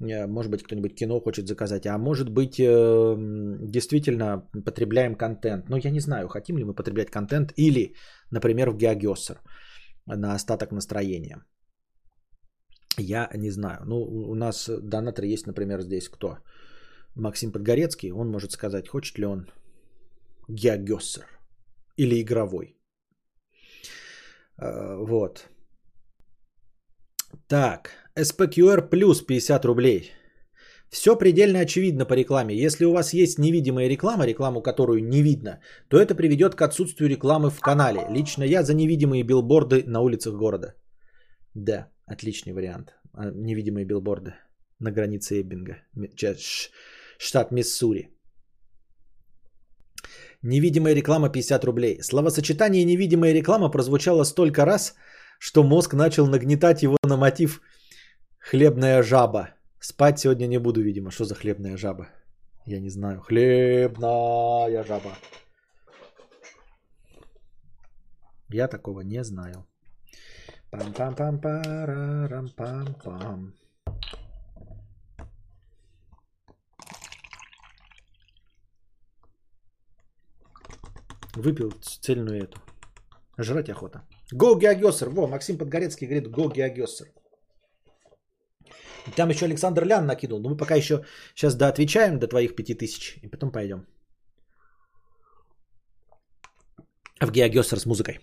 Э, 0.00 0.26
Может 0.26 0.50
быть 0.50 0.62
кто-нибудь 0.62 0.94
кино 0.94 1.20
хочет 1.20 1.48
заказать, 1.48 1.86
а 1.86 1.96
может 1.98 2.28
быть 2.28 2.56
действительно 2.56 4.46
потребляем 4.64 5.14
контент. 5.14 5.70
Но 5.70 5.78
я 5.78 5.90
не 5.90 6.00
знаю, 6.00 6.28
хотим 6.28 6.58
ли 6.58 6.64
мы 6.64 6.74
потреблять 6.74 7.10
контент 7.10 7.52
или, 7.56 7.94
например, 8.30 8.70
в 8.70 8.76
Геогессер 8.76 9.40
на 10.06 10.34
остаток 10.34 10.72
настроения. 10.72 11.38
Я 12.98 13.30
не 13.34 13.50
знаю. 13.50 13.82
Ну, 13.86 14.02
у 14.30 14.34
нас 14.34 14.70
донатор 14.82 15.24
есть, 15.24 15.46
например, 15.46 15.82
здесь 15.82 16.08
кто? 16.08 16.38
Максим 17.14 17.52
Подгорецкий. 17.52 18.12
Он 18.12 18.30
может 18.30 18.52
сказать, 18.52 18.88
хочет 18.88 19.18
ли 19.18 19.26
он 19.26 19.46
геогессер 20.48 21.24
или 21.96 22.20
игровой. 22.20 22.76
Э, 24.58 24.96
Вот. 24.96 25.48
Так, 27.48 27.90
SPQR 28.14 28.90
плюс 28.90 29.22
50 29.22 29.64
рублей. 29.64 30.12
Все 30.90 31.16
предельно 31.16 31.60
очевидно 31.60 32.04
по 32.04 32.14
рекламе. 32.14 32.54
Если 32.54 32.84
у 32.84 32.92
вас 32.92 33.14
есть 33.14 33.38
невидимая 33.38 33.88
реклама, 33.88 34.26
рекламу 34.26 34.62
которую 34.62 35.08
не 35.08 35.22
видно, 35.22 35.60
то 35.88 35.96
это 35.96 36.14
приведет 36.14 36.54
к 36.54 36.60
отсутствию 36.60 37.08
рекламы 37.08 37.50
в 37.50 37.60
канале. 37.60 38.06
Лично 38.10 38.44
я 38.44 38.62
за 38.62 38.74
невидимые 38.74 39.22
билборды 39.22 39.84
на 39.86 40.00
улицах 40.00 40.34
города. 40.34 40.74
Да, 41.54 41.88
отличный 42.12 42.52
вариант. 42.52 42.94
А, 43.14 43.30
Невидимые 43.30 43.84
билборды 43.84 44.34
на 44.78 44.90
границе 44.90 45.40
Эббинга, 45.40 45.76
штат 47.18 47.52
Миссури. 47.52 48.08
Невидимая 50.42 50.94
реклама 50.94 51.28
50 51.28 51.64
рублей. 51.64 52.02
Словосочетание 52.02 52.84
невидимая 52.84 53.32
реклама 53.32 53.70
прозвучало 53.70 54.24
столько 54.24 54.64
раз, 54.64 54.94
что 55.38 55.62
мозг 55.62 55.94
начал 55.94 56.26
нагнетать 56.26 56.82
его 56.82 56.96
на 57.04 57.16
мотив 57.16 57.60
хлебная 58.40 59.02
жаба. 59.02 59.54
Спать 59.80 60.18
сегодня 60.18 60.46
не 60.48 60.58
буду, 60.58 60.80
видимо. 60.82 61.10
Что 61.10 61.24
за 61.24 61.34
хлебная 61.34 61.76
жаба? 61.76 62.08
Я 62.66 62.80
не 62.80 62.90
знаю. 62.90 63.20
Хлебная 63.20 64.84
жаба. 64.84 65.16
Я 68.48 68.68
такого 68.68 69.00
не 69.00 69.24
знаю. 69.24 69.64
Пам-пам-пам-парарам-пам-пам. 70.72 73.52
Выпил 81.36 81.72
цельную 81.82 82.44
эту. 82.44 82.58
Жрать 83.38 83.68
охота. 83.68 84.00
Go 84.32 84.58
Геогессер. 84.58 85.10
Во, 85.10 85.26
Максим 85.26 85.58
Подгорецкий 85.58 86.06
говорит 86.06 86.28
Go 86.28 86.50
Геогессер. 86.54 87.06
Там 89.16 89.28
еще 89.28 89.44
Александр 89.44 89.84
Лян 89.84 90.06
накинул. 90.06 90.40
Но 90.40 90.48
мы 90.48 90.56
пока 90.56 90.74
еще 90.74 91.04
сейчас 91.34 91.54
доотвечаем 91.54 92.18
до 92.18 92.28
твоих 92.28 92.56
пяти 92.56 92.74
тысяч. 92.74 93.18
И 93.22 93.28
потом 93.28 93.52
пойдем. 93.52 93.86
В 97.20 97.30
Геогессер 97.30 97.78
с 97.78 97.86
музыкой. 97.86 98.20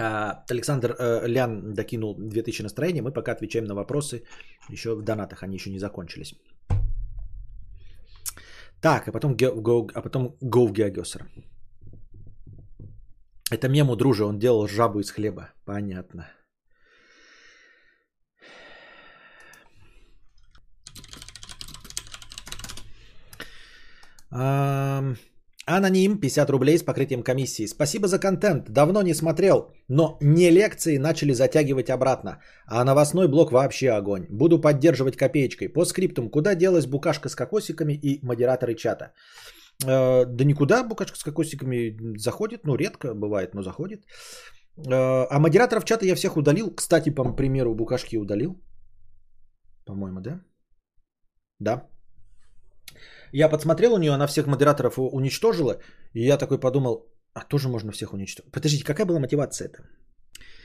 А, 0.00 0.44
Александр 0.48 0.94
э, 0.98 1.26
Лян 1.26 1.74
докинул 1.74 2.14
2000 2.18 2.62
настроения. 2.62 3.02
Мы 3.02 3.12
пока 3.12 3.32
отвечаем 3.32 3.64
на 3.64 3.74
вопросы. 3.74 4.22
Еще 4.70 4.94
в 4.94 5.02
донатах 5.02 5.42
они 5.42 5.56
еще 5.56 5.70
не 5.70 5.78
закончились. 5.78 6.34
Так, 8.80 9.08
а 9.08 9.12
потом, 9.12 9.34
go, 9.34 9.90
а 9.94 10.02
потом 10.02 10.36
Go 10.40 10.68
в 10.68 10.72
Геогессер. 10.72 11.26
Это 13.50 13.68
мему, 13.68 13.96
друже, 13.96 14.24
он 14.24 14.38
делал 14.38 14.68
жабу 14.68 15.00
из 15.00 15.10
хлеба. 15.10 15.48
Понятно. 15.64 16.28
Ам, 24.30 25.16
Аноним 25.76 26.18
50 26.18 26.50
рублей 26.50 26.78
с 26.78 26.82
покрытием 26.82 27.22
комиссии. 27.22 27.66
Спасибо 27.66 28.08
за 28.08 28.18
контент. 28.18 28.70
Давно 28.70 29.02
не 29.02 29.14
смотрел, 29.14 29.70
но 29.88 30.18
не 30.22 30.50
лекции 30.50 30.98
начали 30.98 31.34
затягивать 31.34 31.90
обратно. 31.90 32.40
А 32.66 32.84
новостной 32.84 33.28
блок 33.28 33.52
вообще 33.52 33.90
огонь. 33.90 34.26
Буду 34.30 34.60
поддерживать 34.60 35.16
копеечкой. 35.16 35.68
По 35.68 35.84
скриптум, 35.84 36.30
куда 36.30 36.54
делась 36.54 36.86
букашка 36.86 37.28
с 37.28 37.34
кокосиками 37.34 37.92
и 37.92 38.18
модераторы 38.24 38.74
чата? 38.74 39.12
Э, 39.84 40.24
да 40.24 40.44
никуда 40.44 40.82
букашка 40.84 41.18
с 41.18 41.22
кокосиками 41.22 42.16
заходит. 42.16 42.64
Ну, 42.64 42.76
редко 42.76 43.14
бывает, 43.14 43.54
но 43.54 43.62
заходит. 43.62 44.04
Э, 44.86 45.26
а 45.30 45.38
модераторов 45.38 45.84
чата 45.84 46.06
я 46.06 46.14
всех 46.14 46.36
удалил. 46.36 46.74
Кстати, 46.74 47.10
по 47.10 47.36
примеру, 47.36 47.74
букашки 47.74 48.16
удалил. 48.16 48.56
По-моему, 49.84 50.20
да? 50.20 50.40
Да. 51.60 51.88
Я 53.32 53.48
подсмотрел 53.48 53.94
у 53.94 53.98
нее, 53.98 54.12
она 54.12 54.26
всех 54.26 54.46
модераторов 54.46 54.98
уничтожила. 54.98 55.78
И 56.14 56.26
я 56.26 56.38
такой 56.38 56.58
подумал, 56.58 57.06
а 57.34 57.44
тоже 57.44 57.68
можно 57.68 57.92
всех 57.92 58.12
уничтожить. 58.12 58.52
Подождите, 58.52 58.84
какая 58.84 59.06
была 59.06 59.20
мотивация-то? 59.20 59.78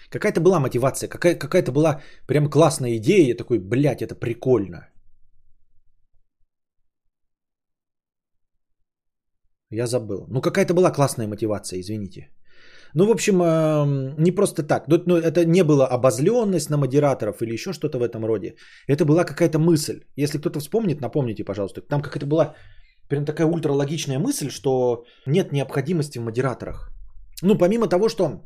Какая-то 0.09 0.41
была 0.41 0.59
мотивация, 0.59 1.09
какая- 1.09 1.35
какая-то 1.39 1.71
была 1.71 2.01
прям 2.27 2.49
классная 2.49 2.97
идея. 2.97 3.27
Я 3.27 3.35
такой, 3.35 3.59
блядь, 3.59 4.01
это 4.01 4.15
прикольно. 4.15 4.89
Я 9.71 9.87
забыл. 9.87 10.27
Ну, 10.29 10.41
какая-то 10.41 10.73
была 10.73 10.91
классная 10.91 11.27
мотивация, 11.27 11.79
извините. 11.79 12.29
Ну, 12.95 13.05
в 13.05 13.11
общем, 13.11 13.41
эм, 13.41 14.15
не 14.17 14.31
просто 14.31 14.63
так. 14.63 14.87
Ну, 14.87 15.01
ну, 15.05 15.17
это 15.17 15.45
не 15.45 15.63
было 15.63 15.87
обозленность 15.87 16.69
на 16.69 16.77
модераторов 16.77 17.41
или 17.41 17.53
еще 17.53 17.73
что-то 17.73 17.97
в 17.97 18.03
этом 18.03 18.25
роде. 18.25 18.55
Это 18.87 19.05
была 19.05 19.23
какая-то 19.23 19.59
мысль. 19.59 20.01
Если 20.15 20.37
кто-то 20.37 20.59
вспомнит, 20.59 21.01
напомните, 21.01 21.43
пожалуйста. 21.43 21.81
Там 21.81 22.01
какая-то 22.01 22.27
была 22.27 22.55
прям 23.09 23.25
такая 23.25 23.47
ультралогичная 23.47 24.19
мысль, 24.19 24.49
что 24.49 25.05
нет 25.27 25.51
необходимости 25.51 26.19
в 26.19 26.23
модераторах. 26.23 26.91
Ну, 27.41 27.57
помимо 27.57 27.87
того, 27.87 28.09
что 28.09 28.43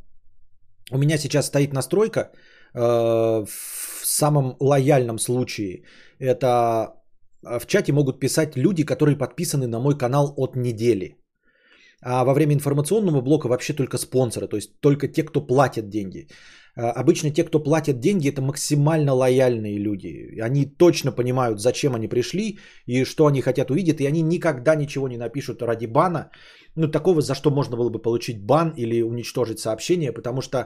у 0.92 0.98
меня 0.98 1.18
сейчас 1.18 1.48
стоит 1.48 1.74
настройка, 1.74 2.20
э, 2.74 2.80
в 2.80 4.06
самом 4.06 4.56
лояльном 4.60 5.20
случае, 5.20 5.84
это 6.20 6.94
э, 7.46 7.60
в 7.60 7.66
чате 7.68 7.92
могут 7.92 8.20
писать 8.20 8.56
люди, 8.56 8.86
которые 8.86 9.18
подписаны 9.18 9.68
на 9.68 9.80
мой 9.80 9.98
канал 9.98 10.34
от 10.38 10.56
недели. 10.56 11.18
А 12.04 12.24
во 12.24 12.34
время 12.34 12.54
информационного 12.54 13.22
блока 13.22 13.48
вообще 13.48 13.74
только 13.74 13.98
спонсоры, 13.98 14.48
то 14.48 14.56
есть 14.56 14.80
только 14.82 15.08
те, 15.08 15.24
кто 15.24 15.42
платят 15.42 15.90
деньги. 15.90 16.28
А, 16.76 16.92
Обычно 16.92 17.32
те, 17.32 17.44
кто 17.44 17.60
платят 17.60 18.00
деньги, 18.00 18.30
это 18.30 18.42
максимально 18.42 19.14
лояльные 19.14 19.80
люди. 19.80 20.40
Они 20.40 20.66
точно 20.66 21.12
понимают, 21.12 21.60
зачем 21.60 21.96
они 21.96 22.08
пришли 22.08 22.60
и 22.86 23.04
что 23.04 23.26
они 23.26 23.42
хотят 23.42 23.72
увидеть, 23.72 24.00
и 24.00 24.08
они 24.08 24.22
никогда 24.22 24.76
ничего 24.76 25.08
не 25.08 25.18
напишут 25.18 25.62
ради 25.62 25.88
бана. 25.88 26.30
Ну, 26.76 26.88
такого, 26.88 27.22
за 27.22 27.34
что 27.34 27.50
можно 27.50 27.78
было 27.78 27.90
бы 27.90 28.00
получить 28.00 28.46
бан 28.46 28.74
или 28.78 29.02
уничтожить 29.02 29.60
сообщение, 29.60 30.14
потому 30.14 30.42
что 30.42 30.58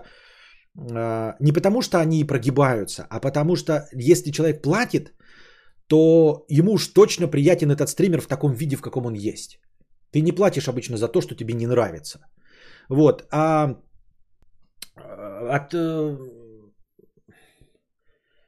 э, 0.77 1.33
не 1.39 1.53
потому 1.53 1.81
что 1.81 1.97
они 1.99 2.25
прогибаются, 2.25 3.07
а 3.09 3.21
потому 3.21 3.55
что 3.55 3.87
если 3.93 4.31
человек 4.31 4.61
платит, 4.61 5.13
то 5.87 6.45
ему 6.49 6.73
уж 6.73 6.87
точно 6.87 7.27
приятен 7.27 7.71
этот 7.71 7.87
стример 7.89 8.19
в 8.21 8.27
таком 8.27 8.53
виде, 8.53 8.75
в 8.75 8.81
каком 8.81 9.05
он 9.05 9.13
есть. 9.13 9.59
Ты 10.11 10.21
не 10.21 10.31
платишь 10.31 10.67
обычно 10.67 10.97
за 10.97 11.07
то, 11.07 11.21
что 11.21 11.35
тебе 11.35 11.53
не 11.53 11.67
нравится. 11.67 12.19
Вот. 12.89 13.27
А 13.31 13.75
э, 14.95 15.55
от... 15.55 15.73
э, 15.73 16.17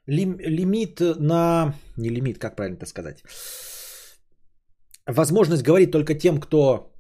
лим, 0.07 0.37
лимит 0.39 0.99
на... 1.19 1.73
Не 1.97 2.09
лимит, 2.09 2.39
как 2.39 2.55
правильно 2.55 2.77
это 2.77 2.85
сказать? 2.85 3.23
Возможность 5.07 5.63
говорить 5.63 5.91
только 5.91 6.15
тем, 6.15 6.39
кто 6.39 6.93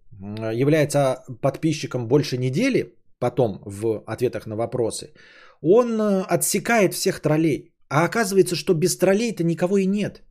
является 0.53 1.23
подписчиком 1.41 2.07
больше 2.07 2.37
недели, 2.37 2.95
потом 3.19 3.61
в 3.65 4.03
ответах 4.05 4.45
на 4.45 4.55
вопросы, 4.55 5.13
он 5.61 5.99
э, 5.99 6.21
отсекает 6.35 6.93
всех 6.93 7.21
троллей. 7.21 7.73
А 7.89 8.05
оказывается, 8.05 8.55
что 8.55 8.73
без 8.73 8.97
троллей-то 8.97 9.43
никого 9.43 9.77
и 9.77 9.85
нет. 9.85 10.21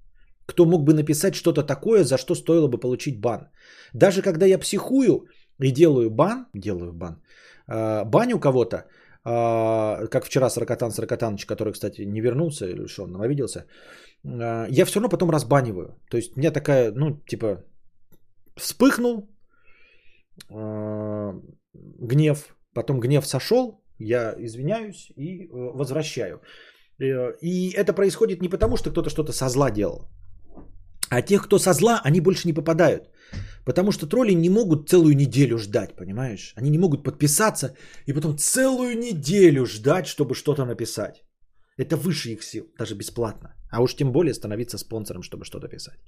Кто 0.46 0.64
мог 0.66 0.84
бы 0.84 0.94
написать 0.94 1.34
что-то 1.34 1.62
такое, 1.62 2.04
за 2.04 2.18
что 2.18 2.34
стоило 2.34 2.68
бы 2.68 2.78
получить 2.78 3.20
бан. 3.20 3.48
Даже 3.94 4.22
когда 4.22 4.46
я 4.46 4.58
психую 4.58 5.26
и 5.60 5.70
делаю 5.70 6.10
бан, 6.10 6.46
делаю 6.54 6.92
бан, 6.92 7.22
э, 7.68 8.04
баню 8.04 8.38
кого-то, 8.38 8.76
э, 8.76 10.06
как 10.08 10.24
вчера 10.24 10.50
Саркатан 10.50 10.90
Саркатаныч, 10.90 11.46
который, 11.46 11.72
кстати, 11.72 12.02
не 12.02 12.20
вернулся, 12.20 12.66
или 12.66 12.86
что, 12.86 13.04
он 13.04 13.20
обиделся, 13.20 13.66
я 14.24 14.84
все 14.84 15.00
равно 15.00 15.08
потом 15.08 15.30
разбаниваю. 15.30 15.96
То 16.10 16.16
есть 16.16 16.36
у 16.36 16.40
меня 16.40 16.52
такая, 16.52 16.92
ну, 16.92 17.20
типа, 17.26 17.64
вспыхнул, 18.56 19.28
гнев, 21.74 22.56
потом 22.74 23.00
гнев 23.00 23.26
сошел, 23.26 23.82
я 23.98 24.34
извиняюсь 24.38 25.12
и 25.16 25.46
э, 25.46 25.48
возвращаю. 25.52 26.40
Э, 27.00 27.32
и 27.40 27.70
это 27.70 27.92
происходит 27.92 28.42
не 28.42 28.48
потому, 28.48 28.76
что 28.76 28.90
кто-то 28.90 29.10
что-то 29.10 29.32
со 29.32 29.48
зла 29.48 29.70
делал. 29.70 30.08
А 31.12 31.20
тех, 31.20 31.42
кто 31.42 31.58
со 31.58 31.72
зла, 31.74 32.00
они 32.04 32.20
больше 32.20 32.48
не 32.48 32.54
попадают. 32.54 33.10
Потому 33.66 33.92
что 33.92 34.06
тролли 34.06 34.32
не 34.34 34.48
могут 34.48 34.88
целую 34.88 35.14
неделю 35.14 35.58
ждать, 35.58 35.94
понимаешь? 35.94 36.54
Они 36.56 36.70
не 36.70 36.78
могут 36.78 37.04
подписаться 37.04 37.74
и 38.06 38.14
потом 38.14 38.38
целую 38.38 38.98
неделю 38.98 39.66
ждать, 39.66 40.06
чтобы 40.06 40.34
что-то 40.34 40.64
написать. 40.64 41.22
Это 41.76 41.96
выше 41.96 42.30
их 42.30 42.42
сил, 42.42 42.64
даже 42.78 42.94
бесплатно. 42.94 43.54
А 43.70 43.82
уж 43.82 43.94
тем 43.94 44.10
более 44.12 44.32
становиться 44.32 44.78
спонсором, 44.78 45.22
чтобы 45.22 45.44
что-то 45.44 45.68
писать. 45.68 46.00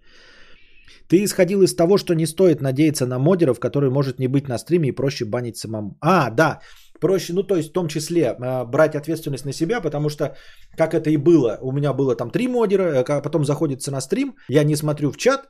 Ты 1.09 1.25
исходил 1.25 1.63
из 1.63 1.75
того, 1.75 1.99
что 1.99 2.15
не 2.15 2.27
стоит 2.27 2.61
надеяться 2.61 3.07
на 3.07 3.19
модеров, 3.19 3.61
который 3.61 3.91
может 3.91 4.19
не 4.19 4.29
быть 4.29 4.49
на 4.49 4.59
стриме 4.59 4.89
и 4.89 4.93
проще 4.93 5.25
банить 5.25 5.57
самому. 5.57 5.97
А, 6.01 6.31
да, 6.31 6.61
проще, 7.01 7.33
ну 7.33 7.43
то 7.43 7.57
есть 7.57 7.71
в 7.71 7.73
том 7.73 7.89
числе 7.89 8.23
э, 8.23 8.65
брать 8.65 8.95
ответственность 8.95 9.45
на 9.45 9.53
себя, 9.53 9.81
потому 9.81 10.09
что, 10.09 10.37
как 10.77 10.95
это 10.95 11.11
и 11.11 11.17
было, 11.17 11.59
у 11.63 11.73
меня 11.73 11.93
было 11.93 12.17
там 12.17 12.31
три 12.31 12.49
модера, 12.49 13.05
а 13.09 13.21
потом 13.21 13.45
заходится 13.45 13.91
на 13.91 14.01
стрим, 14.01 14.37
я 14.49 14.65
не 14.65 14.77
смотрю 14.77 15.11
в 15.13 15.17
чат, 15.17 15.49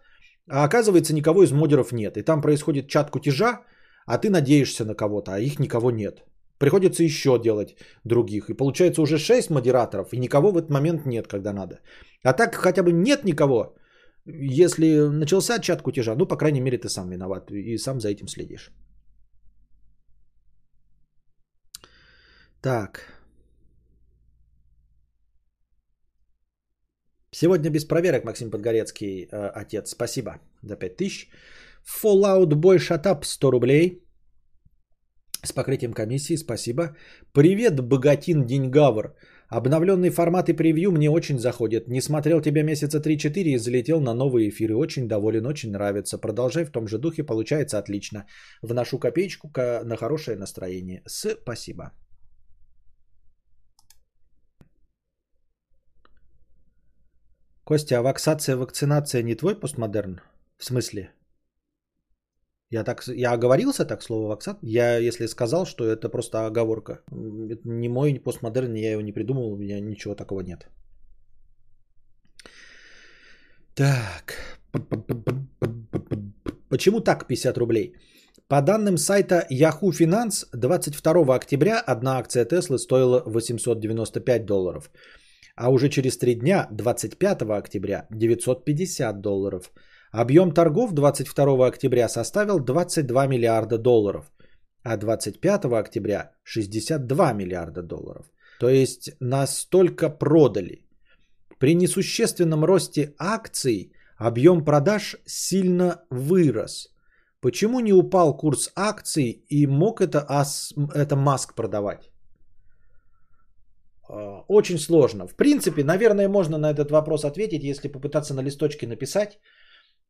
а 0.50 0.64
оказывается 0.64 1.14
никого 1.14 1.42
из 1.42 1.52
модеров 1.52 1.92
нет. 1.92 2.16
И 2.16 2.22
там 2.22 2.42
происходит 2.42 2.88
чат 2.88 3.10
кутежа, 3.10 3.60
а 4.06 4.18
ты 4.18 4.30
надеешься 4.30 4.84
на 4.84 4.94
кого-то, 4.94 5.34
а 5.34 5.38
их 5.38 5.58
никого 5.58 5.90
нет. 5.90 6.24
Приходится 6.58 7.02
еще 7.02 7.38
делать 7.38 7.76
других. 8.04 8.50
И 8.50 8.54
получается 8.54 9.02
уже 9.02 9.18
6 9.18 9.50
модераторов, 9.50 10.12
и 10.12 10.18
никого 10.18 10.52
в 10.52 10.56
этот 10.56 10.70
момент 10.70 11.06
нет, 11.06 11.26
когда 11.26 11.52
надо. 11.52 11.80
А 12.22 12.32
так 12.32 12.54
хотя 12.54 12.82
бы 12.82 12.92
нет 12.92 13.24
никого, 13.24 13.74
если 14.26 15.08
начался 15.08 15.58
чат 15.58 15.82
кутежа, 15.82 16.14
ну, 16.14 16.26
по 16.26 16.36
крайней 16.36 16.60
мере, 16.60 16.78
ты 16.78 16.88
сам 16.88 17.10
виноват 17.10 17.50
и 17.50 17.78
сам 17.78 18.00
за 18.00 18.08
этим 18.08 18.28
следишь. 18.28 18.72
Так. 22.60 23.14
Сегодня 27.30 27.70
без 27.70 27.84
проверок, 27.84 28.24
Максим 28.24 28.50
Подгорецкий, 28.50 29.26
э, 29.26 29.50
отец. 29.54 29.90
Спасибо 29.90 30.40
за 30.62 30.76
5000. 30.76 31.28
Fallout 31.84 32.54
Boy 32.54 32.78
Shut 32.78 33.24
100 33.24 33.50
рублей. 33.50 34.00
С 35.42 35.52
покрытием 35.52 35.92
комиссии, 35.92 36.36
спасибо. 36.36 36.96
Привет, 37.32 37.80
богатин 37.80 38.46
Деньгавр. 38.46 39.14
Обновленный 39.56 40.10
формат 40.10 40.48
и 40.48 40.52
превью 40.52 40.90
мне 40.90 41.08
очень 41.08 41.38
заходит. 41.38 41.86
Не 41.88 42.00
смотрел 42.00 42.40
тебя 42.40 42.64
месяца 42.64 42.98
3-4 42.98 43.54
и 43.54 43.58
залетел 43.58 44.00
на 44.00 44.12
новые 44.12 44.48
эфиры. 44.48 44.74
Очень 44.74 45.06
доволен, 45.06 45.46
очень 45.46 45.70
нравится. 45.70 46.18
Продолжай 46.18 46.64
в 46.64 46.72
том 46.72 46.88
же 46.88 46.98
духе, 46.98 47.22
получается 47.22 47.78
отлично. 47.78 48.26
Вношу 48.62 48.98
копеечку 48.98 49.52
на 49.84 49.96
хорошее 49.96 50.36
настроение. 50.36 51.02
Спасибо. 51.06 51.92
Костя, 57.64 57.98
а 57.98 58.02
ваксация, 58.02 58.56
вакцинация 58.56 59.22
не 59.22 59.36
твой 59.36 59.54
постмодерн? 59.54 60.20
В 60.58 60.64
смысле? 60.64 61.12
Я, 62.74 62.84
так, 62.84 63.04
я 63.06 63.32
оговорился 63.32 63.84
так 63.84 64.02
слово 64.02 64.28
вакцат? 64.28 64.58
Я, 64.62 64.98
если 64.98 65.28
сказал, 65.28 65.64
что 65.64 65.84
это 65.84 66.08
просто 66.08 66.46
оговорка. 66.46 66.92
Это 67.50 67.68
не 67.68 67.88
мой 67.88 68.20
постмодерн, 68.24 68.74
я 68.74 68.90
его 68.92 69.02
не 69.02 69.12
придумал, 69.12 69.52
у 69.52 69.56
меня 69.56 69.80
ничего 69.80 70.14
такого 70.14 70.40
нет. 70.40 70.66
Так. 73.74 74.58
Почему 76.68 77.00
так 77.00 77.26
50 77.28 77.58
рублей? 77.58 77.94
По 78.48 78.60
данным 78.60 78.98
сайта 78.98 79.46
Yahoo 79.52 79.92
Finance, 79.92 80.46
22 80.52 81.34
октября 81.36 81.78
одна 81.78 82.18
акция 82.18 82.44
Теслы 82.44 82.78
стоила 82.78 83.22
895 83.26 84.46
долларов. 84.46 84.90
А 85.56 85.70
уже 85.70 85.88
через 85.88 86.18
три 86.18 86.34
дня, 86.34 86.66
25 86.72 87.42
октября, 87.42 88.08
950 88.10 89.20
долларов. 89.20 89.70
Объем 90.16 90.52
торгов 90.52 90.92
22 90.92 91.66
октября 91.66 92.08
составил 92.08 92.60
22 92.60 93.26
миллиарда 93.26 93.78
долларов, 93.78 94.24
а 94.84 94.96
25 94.96 95.64
октября 95.64 96.30
62 96.44 97.32
миллиарда 97.32 97.82
долларов. 97.82 98.26
То 98.60 98.68
есть 98.68 99.10
настолько 99.20 100.08
продали. 100.08 100.86
При 101.58 101.74
несущественном 101.74 102.64
росте 102.64 103.12
акций 103.18 103.92
объем 104.16 104.64
продаж 104.64 105.16
сильно 105.26 106.04
вырос. 106.10 106.94
Почему 107.40 107.80
не 107.80 107.92
упал 107.92 108.36
курс 108.36 108.70
акций 108.76 109.44
и 109.48 109.66
мог 109.66 110.00
это, 110.00 110.24
это 110.94 111.16
Маск 111.16 111.54
продавать? 111.56 112.12
А, 114.08 114.44
очень 114.48 114.78
сложно. 114.78 115.26
В 115.26 115.34
принципе, 115.34 115.82
наверное, 115.82 116.28
можно 116.28 116.56
на 116.56 116.70
этот 116.70 116.90
вопрос 116.92 117.24
ответить, 117.24 117.64
если 117.64 117.88
попытаться 117.88 118.32
на 118.34 118.42
листочке 118.42 118.86
написать 118.86 119.38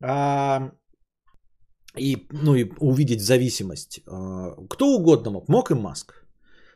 а, 0.01 0.71
и, 1.97 2.27
ну, 2.31 2.55
и 2.55 2.71
увидеть 2.79 3.21
зависимость. 3.21 4.01
А, 4.07 4.55
кто 4.69 4.95
угодно 4.95 5.31
мог. 5.31 5.49
Мог 5.49 5.71
и 5.71 5.75
Маск. 5.75 6.25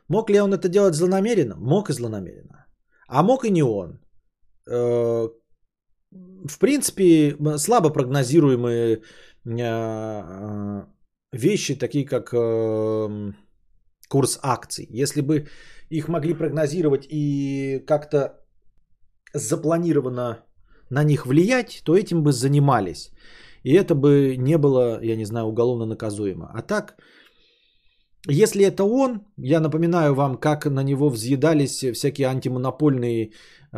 Мог 0.08 0.30
ли 0.30 0.42
он 0.42 0.54
это 0.54 0.70
делать 0.70 0.96
злонамеренно? 0.96 1.56
Мог 1.58 1.90
и 1.90 1.94
злонамеренно. 1.94 2.66
А 3.08 3.24
мог 3.24 3.46
и 3.46 3.52
не 3.52 3.64
он. 3.64 4.00
А, 4.70 5.28
в 6.12 6.60
принципе, 6.60 7.36
слабо 7.58 7.90
прогнозируемые 7.90 9.02
а, 9.46 10.88
вещи, 11.32 11.76
такие 11.76 12.06
как 12.06 12.34
а, 12.34 13.34
курс 14.08 14.40
акций. 14.42 14.88
Если 14.90 15.22
бы 15.22 15.48
их 15.90 16.08
могли 16.08 16.34
прогнозировать 16.34 17.06
и 17.10 17.84
как-то 17.86 18.40
запланированно 19.34 20.44
на 20.90 21.04
них 21.04 21.26
влиять, 21.26 21.82
то 21.84 21.96
этим 21.96 22.24
бы 22.24 22.32
занимались. 22.32 23.12
И 23.64 23.74
это 23.74 23.96
бы 23.96 24.36
не 24.38 24.58
было, 24.58 25.00
я 25.02 25.16
не 25.16 25.26
знаю, 25.26 25.48
уголовно 25.48 25.86
наказуемо. 25.86 26.50
А 26.54 26.62
так, 26.62 26.96
если 28.28 28.66
это 28.66 28.84
он, 28.84 29.22
я 29.38 29.60
напоминаю 29.60 30.14
вам, 30.14 30.38
как 30.38 30.66
на 30.66 30.84
него 30.84 31.10
взъедались 31.10 31.86
всякие 31.94 32.28
антимонопольные 32.28 33.32
э, 33.72 33.78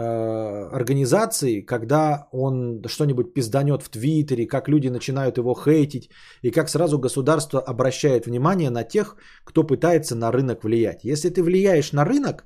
организации, 0.72 1.62
когда 1.62 2.28
он 2.32 2.82
что-нибудь 2.88 3.34
пизданет 3.34 3.84
в 3.84 3.90
Твиттере, 3.90 4.48
как 4.48 4.68
люди 4.68 4.90
начинают 4.90 5.38
его 5.38 5.54
хейтить, 5.54 6.10
и 6.42 6.52
как 6.52 6.70
сразу 6.70 6.98
государство 7.00 7.60
обращает 7.60 8.26
внимание 8.26 8.70
на 8.70 8.84
тех, 8.84 9.16
кто 9.44 9.64
пытается 9.64 10.16
на 10.16 10.32
рынок 10.32 10.64
влиять. 10.64 11.04
Если 11.04 11.30
ты 11.30 11.44
влияешь 11.44 11.92
на 11.92 12.06
рынок 12.06 12.46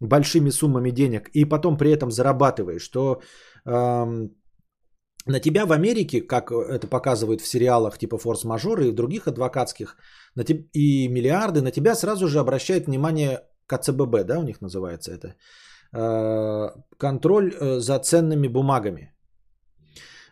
большими 0.00 0.50
суммами 0.50 0.90
денег 0.90 1.28
и 1.34 1.44
потом 1.44 1.76
при 1.76 1.90
этом 1.90 2.10
зарабатываешь, 2.10 2.88
то 2.88 3.20
на 3.64 5.40
тебя 5.40 5.66
в 5.66 5.72
Америке, 5.72 6.20
как 6.20 6.50
это 6.50 6.86
показывают 6.86 7.40
в 7.40 7.46
сериалах 7.46 7.98
типа 7.98 8.18
«Форс-мажоры» 8.18 8.88
и 8.88 8.90
в 8.90 8.94
других 8.94 9.28
адвокатских, 9.28 9.96
на 10.34 10.44
теб... 10.44 10.66
и 10.72 11.08
миллиарды, 11.08 11.60
на 11.60 11.70
тебя 11.70 11.94
сразу 11.94 12.28
же 12.28 12.40
обращает 12.40 12.86
внимание 12.86 13.40
КЦББ, 13.66 14.24
да, 14.24 14.38
у 14.38 14.42
них 14.42 14.60
называется 14.60 15.12
это, 15.12 15.36
э, 15.92 16.70
контроль 16.98 17.54
э, 17.54 17.78
за 17.78 17.98
ценными 17.98 18.48
бумагами. 18.48 19.12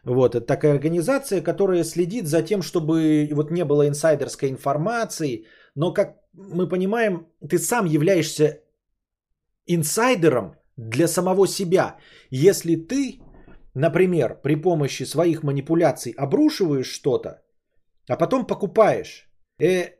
Вот, 0.04 0.34
это 0.34 0.46
такая 0.46 0.72
организация, 0.72 1.42
которая 1.42 1.84
следит 1.84 2.26
за 2.26 2.42
тем, 2.42 2.62
чтобы 2.62 3.28
вот 3.32 3.50
не 3.50 3.64
было 3.64 3.86
инсайдерской 3.86 4.48
информации, 4.48 5.44
но, 5.74 5.92
как 5.92 6.16
мы 6.32 6.68
понимаем, 6.68 7.26
ты 7.48 7.58
сам 7.58 7.84
являешься 7.84 8.60
инсайдером 9.66 10.54
для 10.88 11.08
самого 11.08 11.46
себя. 11.46 11.96
Если 12.30 12.76
ты 12.76 13.20
например, 13.74 14.40
при 14.42 14.56
помощи 14.56 15.04
своих 15.04 15.42
манипуляций 15.42 16.14
обрушиваешь 16.18 16.90
что-то, 16.90 17.42
а 18.08 18.16
потом 18.16 18.46
покупаешь, 18.46 19.28
э, 19.62 19.90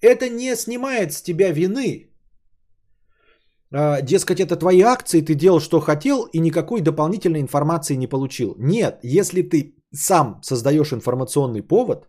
это 0.00 0.28
не 0.28 0.56
снимает 0.56 1.12
с 1.12 1.22
тебя 1.22 1.52
вины. 1.52 2.10
э, 3.72 4.02
дескать, 4.02 4.40
это 4.40 4.56
твои 4.56 4.80
акции, 4.80 5.22
ты 5.22 5.34
делал, 5.34 5.60
что 5.60 5.80
хотел, 5.80 6.28
и 6.32 6.38
никакой 6.40 6.80
дополнительной 6.80 7.40
информации 7.40 7.96
не 7.96 8.06
получил. 8.06 8.54
Нет, 8.58 9.00
если 9.02 9.42
ты 9.42 9.74
сам 9.92 10.40
создаешь 10.42 10.92
информационный 10.92 11.62
повод, 11.62 12.08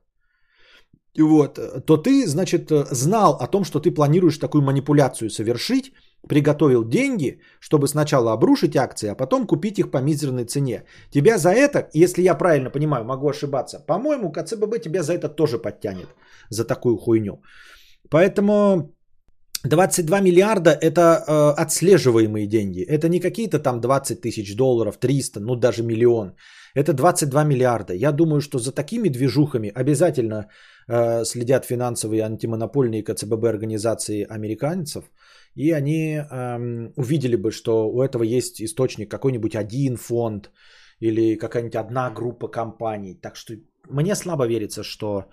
вот, 1.17 1.59
то 1.87 1.97
ты, 1.97 2.27
значит, 2.27 2.69
знал 2.91 3.37
о 3.41 3.47
том, 3.47 3.63
что 3.63 3.79
ты 3.79 3.89
планируешь 3.91 4.37
такую 4.37 4.61
манипуляцию 4.61 5.31
совершить, 5.31 5.93
приготовил 6.27 6.83
деньги, 6.83 7.39
чтобы 7.59 7.87
сначала 7.87 8.33
обрушить 8.33 8.75
акции, 8.75 9.09
а 9.09 9.15
потом 9.15 9.47
купить 9.47 9.79
их 9.79 9.91
по 9.91 10.01
мизерной 10.01 10.45
цене. 10.45 10.83
Тебя 11.09 11.37
за 11.37 11.49
это, 11.49 11.89
если 11.93 12.21
я 12.21 12.35
правильно 12.35 12.69
понимаю, 12.69 13.05
могу 13.05 13.29
ошибаться, 13.29 13.79
по-моему, 13.79 14.31
КЦББ 14.31 14.81
тебя 14.81 15.03
за 15.03 15.13
это 15.13 15.29
тоже 15.29 15.57
подтянет, 15.57 16.07
за 16.49 16.65
такую 16.65 16.97
хуйню. 16.97 17.41
Поэтому 18.09 18.93
22 19.63 20.21
миллиарда 20.21 20.71
это 20.71 21.01
э, 21.01 21.61
отслеживаемые 21.61 22.47
деньги. 22.47 22.81
Это 22.81 23.09
не 23.09 23.19
какие-то 23.19 23.59
там 23.59 23.81
20 23.81 24.21
тысяч 24.21 24.55
долларов, 24.55 24.97
300, 24.97 25.39
ну 25.39 25.55
даже 25.55 25.83
миллион. 25.83 26.35
Это 26.75 26.93
22 26.93 27.43
миллиарда. 27.43 27.93
Я 27.93 28.11
думаю, 28.11 28.41
что 28.41 28.59
за 28.59 28.71
такими 28.71 29.09
движухами 29.09 29.71
обязательно 29.75 30.47
э, 30.87 31.25
следят 31.25 31.65
финансовые 31.65 32.21
антимонопольные 32.23 33.03
КЦББ 33.03 33.45
организации 33.45 34.25
американцев. 34.29 35.03
И 35.55 35.71
они 35.71 36.17
э, 36.17 36.91
увидели 36.95 37.35
бы, 37.35 37.51
что 37.51 37.89
у 37.89 38.01
этого 38.01 38.23
есть 38.23 38.61
источник 38.61 39.09
какой-нибудь 39.09 39.55
один 39.55 39.97
фонд 39.97 40.51
или 40.99 41.35
какая-нибудь 41.35 41.75
одна 41.75 42.09
группа 42.09 42.47
компаний. 42.47 43.15
Так 43.15 43.35
что 43.35 43.53
мне 43.89 44.15
слабо 44.15 44.47
верится, 44.47 44.83
что... 44.83 45.25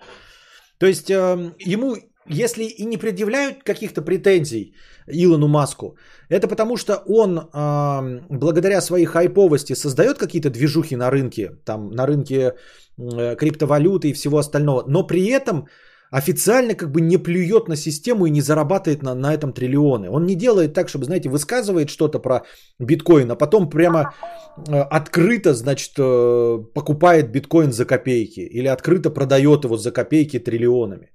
То 0.77 0.87
есть 0.87 1.09
э, 1.09 1.53
ему 1.59 1.95
если 2.27 2.63
и 2.63 2.85
не 2.85 2.97
предъявляют 2.97 3.63
каких-то 3.63 4.01
претензий 4.01 4.73
Илону 5.07 5.47
Маску, 5.47 5.97
это 6.29 6.47
потому 6.47 6.77
что 6.77 7.03
он 7.05 7.37
э, 7.37 8.21
благодаря 8.29 8.81
своей 8.81 9.05
хайповости 9.05 9.75
создает 9.75 10.17
какие-то 10.17 10.49
движухи 10.49 10.95
на 10.95 11.11
рынке, 11.11 11.51
там 11.65 11.91
на 11.91 12.07
рынке 12.07 12.55
э, 12.97 13.35
криптовалюты 13.35 14.09
и 14.09 14.13
всего 14.13 14.37
остального, 14.37 14.83
но 14.87 15.05
при 15.05 15.25
этом 15.27 15.67
официально 16.11 16.75
как 16.75 16.91
бы 16.91 17.01
не 17.01 17.17
плюет 17.17 17.67
на 17.67 17.75
систему 17.75 18.25
и 18.25 18.31
не 18.31 18.41
зарабатывает 18.41 19.03
на, 19.03 19.15
на 19.15 19.33
этом 19.33 19.53
триллионы. 19.53 20.09
Он 20.09 20.25
не 20.25 20.35
делает 20.35 20.73
так, 20.73 20.89
чтобы, 20.89 21.05
знаете, 21.05 21.29
высказывает 21.29 21.89
что-то 21.89 22.19
про 22.19 22.45
биткоин, 22.79 23.31
а 23.31 23.35
потом 23.35 23.69
прямо 23.69 24.13
э, 24.67 24.79
открыто, 24.91 25.53
значит, 25.53 25.93
э, 25.97 26.63
покупает 26.73 27.31
биткоин 27.31 27.71
за 27.71 27.85
копейки 27.85 28.39
или 28.39 28.67
открыто 28.67 29.09
продает 29.09 29.63
его 29.63 29.77
за 29.77 29.91
копейки 29.91 30.39
триллионами. 30.39 31.11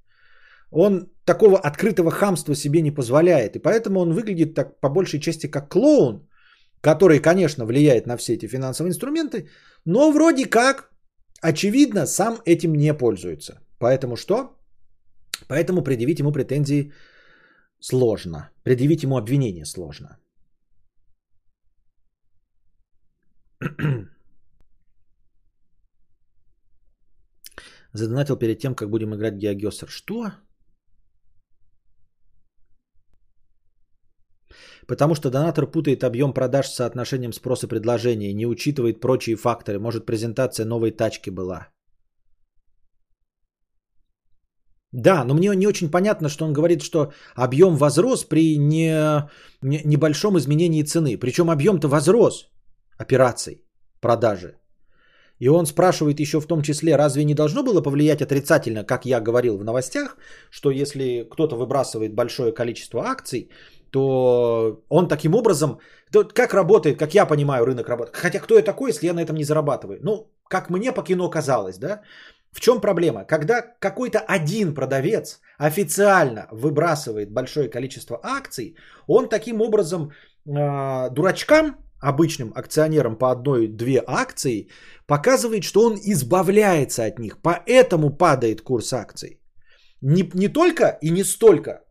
Он 0.71 1.11
такого 1.25 1.59
открытого 1.59 2.11
хамства 2.11 2.55
себе 2.55 2.83
не 2.83 2.95
позволяет. 2.95 3.57
И 3.57 3.59
поэтому 3.59 4.01
он 4.01 4.13
выглядит 4.13 4.55
так 4.55 4.81
по 4.81 4.89
большей 4.89 5.21
части 5.21 5.47
как 5.47 5.69
клоун, 5.69 6.29
который, 6.81 7.19
конечно, 7.19 7.65
влияет 7.67 8.07
на 8.07 8.17
все 8.17 8.35
эти 8.35 8.47
финансовые 8.47 8.91
инструменты, 8.91 9.49
но 9.85 10.13
вроде 10.13 10.47
как, 10.47 10.91
очевидно, 11.43 12.07
сам 12.07 12.39
этим 12.45 12.75
не 12.75 12.95
пользуется. 12.95 13.61
Поэтому 13.79 14.17
что? 14.17 14.60
Поэтому 15.49 15.83
предъявить 15.83 16.21
ему 16.21 16.33
претензии 16.33 16.93
сложно. 17.81 18.51
Предъявить 18.63 19.03
ему 19.03 19.17
обвинение 19.17 19.65
сложно. 19.65 20.19
Задонатил 27.93 28.37
перед 28.37 28.59
тем, 28.59 28.75
как 28.75 28.91
будем 28.91 29.15
играть 29.15 29.35
Геогесер. 29.35 29.89
Что? 29.89 30.33
Потому 34.87 35.15
что 35.15 35.31
донатор 35.31 35.71
путает 35.71 36.05
объем 36.05 36.33
продаж 36.33 36.67
с 36.67 36.75
соотношением 36.75 37.33
спроса 37.33 37.67
и 37.67 37.69
предложения, 37.69 38.33
не 38.33 38.47
учитывает 38.47 39.01
прочие 39.01 39.37
факторы. 39.37 39.79
Может, 39.79 40.07
презентация 40.07 40.67
новой 40.67 40.91
тачки 40.91 41.31
была. 41.31 41.69
Да, 44.93 45.25
но 45.25 45.35
мне 45.35 45.55
не 45.57 45.67
очень 45.67 45.91
понятно, 45.91 46.29
что 46.29 46.45
он 46.45 46.53
говорит, 46.53 46.83
что 46.83 47.13
объем 47.37 47.77
возрос 47.77 48.25
при 48.25 48.57
не, 48.59 49.29
не, 49.63 49.83
небольшом 49.85 50.37
изменении 50.37 50.83
цены. 50.83 51.17
Причем 51.17 51.51
объем-то 51.51 51.89
возрос 51.89 52.51
операций, 52.99 53.65
продажи. 54.01 54.57
И 55.39 55.49
он 55.49 55.67
спрашивает 55.67 56.21
еще 56.21 56.41
в 56.41 56.47
том 56.47 56.63
числе, 56.63 56.97
разве 56.97 57.25
не 57.25 57.35
должно 57.35 57.63
было 57.63 57.81
повлиять 57.81 58.21
отрицательно, 58.21 58.85
как 58.85 59.07
я 59.07 59.21
говорил 59.21 59.59
в 59.59 59.65
новостях, 59.65 60.17
что 60.51 60.71
если 60.71 61.27
кто-то 61.31 61.57
выбрасывает 61.57 62.15
большое 62.15 62.53
количество 62.53 63.01
акций, 63.05 63.49
то 63.91 64.83
он 64.89 65.09
таким 65.09 65.35
образом, 65.35 65.79
как 66.35 66.53
работает, 66.53 66.99
как 66.99 67.15
я 67.15 67.27
понимаю, 67.27 67.65
рынок 67.65 67.89
работает. 67.89 68.17
Хотя 68.17 68.39
кто 68.39 68.57
я 68.57 68.63
такой, 68.63 68.91
если 68.91 69.07
я 69.07 69.15
на 69.15 69.21
этом 69.21 69.37
не 69.37 69.45
зарабатываю? 69.45 70.01
Ну, 70.03 70.31
как 70.49 70.69
мне 70.71 70.93
по 70.93 71.03
кино 71.03 71.31
казалось, 71.31 71.79
да? 71.79 72.03
В 72.53 72.61
чем 72.61 72.81
проблема? 72.81 73.25
Когда 73.25 73.63
какой-то 73.63 74.19
один 74.19 74.75
продавец 74.75 75.41
официально 75.59 76.49
выбрасывает 76.51 77.33
большое 77.33 77.69
количество 77.69 78.19
акций, 78.23 78.77
он 79.07 79.29
таким 79.29 79.61
образом 79.61 80.11
э, 80.11 81.11
дурачкам, 81.11 81.77
обычным 82.01 82.53
акционерам 82.55 83.17
по 83.17 83.31
одной-две 83.31 84.03
акции, 84.07 84.69
показывает, 85.07 85.65
что 85.65 85.81
он 85.87 85.95
избавляется 85.95 87.05
от 87.05 87.19
них. 87.19 87.39
Поэтому 87.43 88.17
падает 88.17 88.63
курс 88.63 88.93
акций. 88.93 89.41
Не, 90.01 90.23
не 90.35 90.49
только 90.49 90.99
и 91.03 91.11
не 91.11 91.25
столько, 91.25 91.85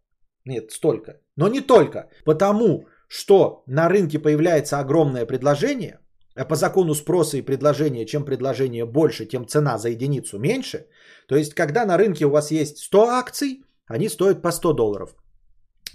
нет, 0.45 0.71
столько, 0.71 1.21
но 1.35 1.47
не 1.47 1.61
только. 1.61 2.09
Потому 2.25 2.85
что 3.07 3.63
на 3.67 3.89
рынке 3.89 4.19
появляется 4.19 4.79
огромное 4.79 5.25
предложение, 5.25 5.99
по 6.45 6.55
закону 6.55 6.95
спроса 6.95 7.37
и 7.37 7.41
предложения, 7.41 8.05
чем 8.05 8.25
предложение 8.25 8.85
больше, 8.85 9.25
тем 9.25 9.47
цена 9.47 9.77
за 9.77 9.89
единицу 9.89 10.39
меньше. 10.39 10.85
То 11.27 11.35
есть, 11.35 11.53
когда 11.53 11.85
на 11.85 11.97
рынке 11.97 12.25
у 12.25 12.29
вас 12.29 12.51
есть 12.51 12.77
100 12.77 13.07
акций, 13.09 13.63
они 13.87 14.09
стоят 14.09 14.41
по 14.41 14.51
100 14.51 14.73
долларов. 14.73 15.15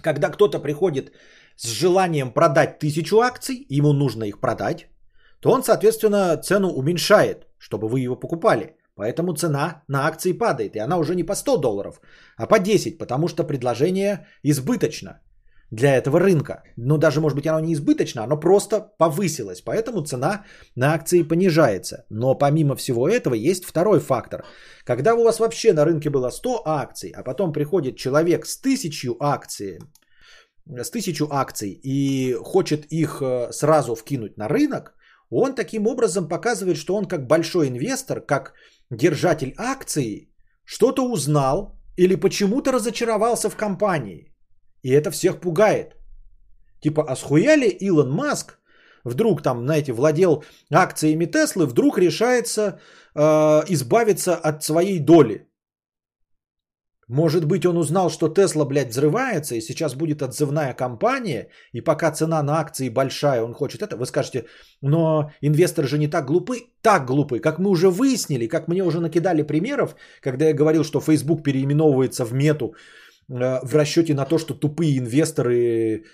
Когда 0.01 0.29
кто-то 0.29 0.59
приходит 0.59 1.11
с 1.55 1.67
желанием 1.67 2.31
продать 2.31 2.79
тысячу 2.79 3.19
акций, 3.19 3.65
ему 3.69 3.93
нужно 3.93 4.25
их 4.25 4.39
продать, 4.39 4.87
то 5.39 5.51
он, 5.51 5.63
соответственно, 5.63 6.37
цену 6.37 6.69
уменьшает, 6.69 7.47
чтобы 7.57 7.87
вы 7.87 8.01
его 8.01 8.15
покупали. 8.15 8.75
Поэтому 8.95 9.33
цена 9.33 9.83
на 9.87 10.07
акции 10.07 10.31
падает, 10.31 10.75
и 10.75 10.79
она 10.79 10.97
уже 10.97 11.15
не 11.15 11.23
по 11.23 11.35
100 11.35 11.57
долларов, 11.57 12.01
а 12.37 12.47
по 12.47 12.59
10, 12.59 12.97
потому 12.97 13.27
что 13.27 13.43
предложение 13.43 14.27
избыточно 14.43 15.21
для 15.71 15.95
этого 15.95 16.19
рынка. 16.19 16.63
Ну, 16.77 16.97
даже, 16.97 17.19
может 17.19 17.35
быть, 17.35 17.47
оно 17.47 17.59
не 17.59 17.73
избыточно, 17.73 18.23
оно 18.23 18.39
просто 18.39 18.79
повысилось. 18.97 19.61
Поэтому 19.61 20.05
цена 20.05 20.45
на 20.75 20.93
акции 20.93 21.23
понижается. 21.23 22.05
Но 22.09 22.35
помимо 22.35 22.75
всего 22.75 23.07
этого 23.07 23.33
есть 23.33 23.65
второй 23.65 23.99
фактор. 23.99 24.45
Когда 24.85 25.15
у 25.15 25.23
вас 25.23 25.39
вообще 25.39 25.73
на 25.73 25.85
рынке 25.85 26.09
было 26.09 26.29
100 26.29 26.61
акций, 26.65 27.13
а 27.15 27.23
потом 27.23 27.51
приходит 27.51 27.97
человек 27.97 28.45
с 28.45 28.61
тысячу 28.61 29.15
акций, 29.19 29.79
с 30.67 30.89
тысячу 30.89 31.27
акций 31.31 31.79
и 31.83 32.33
хочет 32.33 32.85
их 32.91 33.21
э, 33.21 33.51
сразу 33.51 33.95
вкинуть 33.95 34.37
на 34.37 34.47
рынок, 34.47 34.93
он 35.29 35.55
таким 35.55 35.87
образом 35.87 36.27
показывает, 36.27 36.77
что 36.77 36.95
он 36.95 37.05
как 37.05 37.27
большой 37.27 37.67
инвестор, 37.67 38.21
как 38.21 38.53
держатель 38.91 39.53
акций, 39.57 40.31
что-то 40.63 41.09
узнал 41.09 41.79
или 41.97 42.15
почему-то 42.15 42.71
разочаровался 42.71 43.49
в 43.49 43.55
компании– 43.55 44.31
и 44.85 44.91
это 44.91 45.11
всех 45.11 45.39
пугает. 45.39 45.95
Типа, 46.79 47.03
а 47.09 47.15
схуяли 47.15 47.67
Илон 47.81 48.11
Маск 48.11 48.59
вдруг 49.03 49.41
там, 49.41 49.63
знаете, 49.63 49.93
владел 49.93 50.43
акциями 50.71 51.25
Теслы, 51.25 51.65
вдруг 51.65 51.97
решается 51.97 52.61
э, 53.15 53.21
избавиться 53.69 54.35
от 54.35 54.63
своей 54.63 54.99
доли. 54.99 55.47
Может 57.07 57.45
быть, 57.45 57.65
он 57.65 57.77
узнал, 57.77 58.09
что 58.09 58.29
Тесла, 58.29 58.65
блядь, 58.65 58.89
взрывается, 58.89 59.55
и 59.55 59.61
сейчас 59.61 59.95
будет 59.95 60.21
отзывная 60.21 60.73
компания, 60.73 61.49
и 61.73 61.81
пока 61.81 62.11
цена 62.11 62.43
на 62.43 62.59
акции 62.59 62.89
большая, 62.89 63.43
он 63.43 63.53
хочет 63.53 63.81
это. 63.81 63.95
Вы 63.95 64.05
скажете, 64.05 64.45
но 64.81 65.31
инвесторы 65.41 65.87
же 65.87 65.97
не 65.97 66.07
так 66.07 66.27
глупы. 66.27 66.55
Так 66.81 67.07
глупы, 67.07 67.39
как 67.39 67.59
мы 67.59 67.69
уже 67.69 67.89
выяснили, 67.89 68.47
как 68.47 68.67
мне 68.67 68.83
уже 68.83 68.99
накидали 68.99 69.43
примеров, 69.43 69.95
когда 70.21 70.45
я 70.45 70.53
говорил, 70.53 70.83
что 70.83 70.99
Facebook 70.99 71.43
переименовывается 71.43 72.25
в 72.25 72.33
мету, 72.33 72.75
в 73.27 73.75
расчете 73.75 74.13
на 74.13 74.25
то, 74.25 74.37
что 74.37 74.53
тупые 74.53 74.97
инвесторы, 74.97 76.05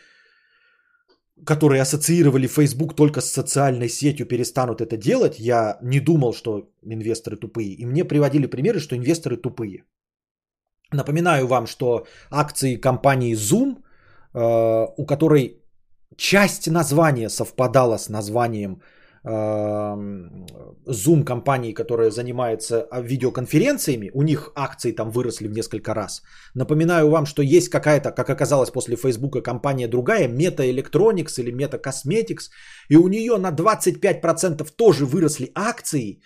которые 1.45 1.81
ассоциировали 1.81 2.47
Facebook 2.47 2.95
только 2.95 3.21
с 3.21 3.31
социальной 3.31 3.89
сетью, 3.89 4.25
перестанут 4.27 4.81
это 4.81 4.97
делать. 4.97 5.39
Я 5.39 5.77
не 5.81 5.99
думал, 5.99 6.33
что 6.33 6.69
инвесторы 6.83 7.38
тупые. 7.38 7.73
И 7.73 7.85
мне 7.85 8.05
приводили 8.05 8.47
примеры, 8.47 8.79
что 8.79 8.95
инвесторы 8.95 9.38
тупые. 9.38 9.83
Напоминаю 10.93 11.47
вам, 11.47 11.67
что 11.67 12.05
акции 12.29 12.75
компании 12.75 13.35
Zoom, 13.35 13.77
э, 14.33 14.88
у 14.97 15.05
которой 15.05 15.61
часть 16.17 16.67
названия 16.67 17.29
совпадала 17.29 17.97
с 17.97 18.09
названием 18.09 18.81
Zoom 19.23 21.23
компании, 21.23 21.73
которая 21.73 22.10
занимается 22.10 22.88
а, 22.89 23.02
видеоконференциями, 23.02 24.10
у 24.14 24.23
них 24.23 24.52
акции 24.56 24.93
там 24.93 25.11
выросли 25.11 25.48
в 25.48 25.52
несколько 25.52 25.93
раз. 25.93 26.23
Напоминаю 26.56 27.10
вам, 27.10 27.26
что 27.26 27.43
есть 27.43 27.69
какая-то, 27.69 28.11
как 28.11 28.30
оказалось 28.30 28.72
после 28.72 28.95
Фейсбука, 28.95 29.41
компания 29.41 29.88
другая, 29.88 30.27
Meta 30.27 30.65
Electronics 30.65 31.39
или 31.39 31.53
Meta 31.53 31.80
Cosmetics, 31.80 32.49
и 32.89 32.95
у 32.95 33.07
нее 33.07 33.38
на 33.38 33.52
25% 33.52 34.68
тоже 34.76 35.06
выросли 35.06 35.52
акции 35.53 36.22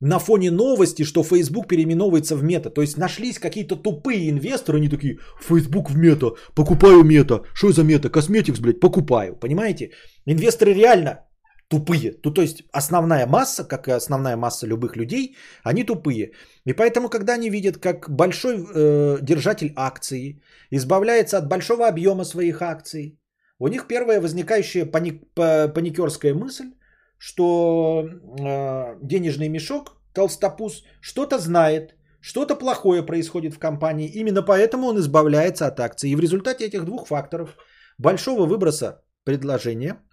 на 0.00 0.18
фоне 0.18 0.50
новости, 0.50 1.04
что 1.04 1.22
Facebook 1.22 1.68
переименовывается 1.68 2.36
в 2.36 2.42
Мета. 2.42 2.70
То 2.70 2.80
есть 2.80 2.96
нашлись 2.96 3.38
какие-то 3.38 3.76
тупые 3.76 4.30
инвесторы, 4.30 4.78
они 4.78 4.88
такие, 4.88 5.18
Facebook 5.46 5.90
в 5.90 5.96
Мета, 5.96 6.36
покупаю 6.54 7.04
Мета, 7.04 7.42
что 7.52 7.70
за 7.70 7.84
Мета, 7.84 8.08
Cosmetics, 8.08 8.62
блядь, 8.62 8.80
покупаю, 8.80 9.36
понимаете? 9.36 9.90
Инвесторы 10.24 10.72
реально 10.72 11.26
тупые. 11.70 12.12
То, 12.12 12.30
то 12.30 12.42
есть 12.42 12.64
основная 12.72 13.26
масса, 13.26 13.64
как 13.68 13.88
и 13.88 13.92
основная 13.92 14.36
масса 14.36 14.66
любых 14.66 14.96
людей, 14.96 15.36
они 15.62 15.84
тупые. 15.84 16.32
И 16.66 16.72
поэтому, 16.72 17.08
когда 17.08 17.34
они 17.34 17.50
видят, 17.50 17.76
как 17.76 18.10
большой 18.10 18.56
э, 18.56 19.18
держатель 19.22 19.72
акции 19.76 20.42
избавляется 20.72 21.38
от 21.38 21.48
большого 21.48 21.86
объема 21.86 22.24
своих 22.24 22.60
акций, 22.60 23.18
у 23.60 23.68
них 23.68 23.86
первая 23.86 24.20
возникающая 24.20 24.84
паник, 24.84 25.22
паникерская 25.34 26.34
мысль, 26.34 26.72
что 27.18 28.04
э, 28.04 28.98
денежный 29.02 29.48
мешок, 29.48 30.02
толстопуз, 30.12 30.82
что-то 31.00 31.38
знает, 31.38 31.94
что-то 32.20 32.56
плохое 32.56 33.06
происходит 33.06 33.54
в 33.54 33.58
компании. 33.58 34.08
Именно 34.08 34.42
поэтому 34.42 34.88
он 34.88 34.98
избавляется 34.98 35.66
от 35.66 35.78
акций. 35.78 36.10
И 36.10 36.16
в 36.16 36.20
результате 36.20 36.64
этих 36.64 36.84
двух 36.84 37.06
факторов, 37.06 37.56
большого 37.98 38.46
выброса 38.46 39.04
предложения– 39.24 39.98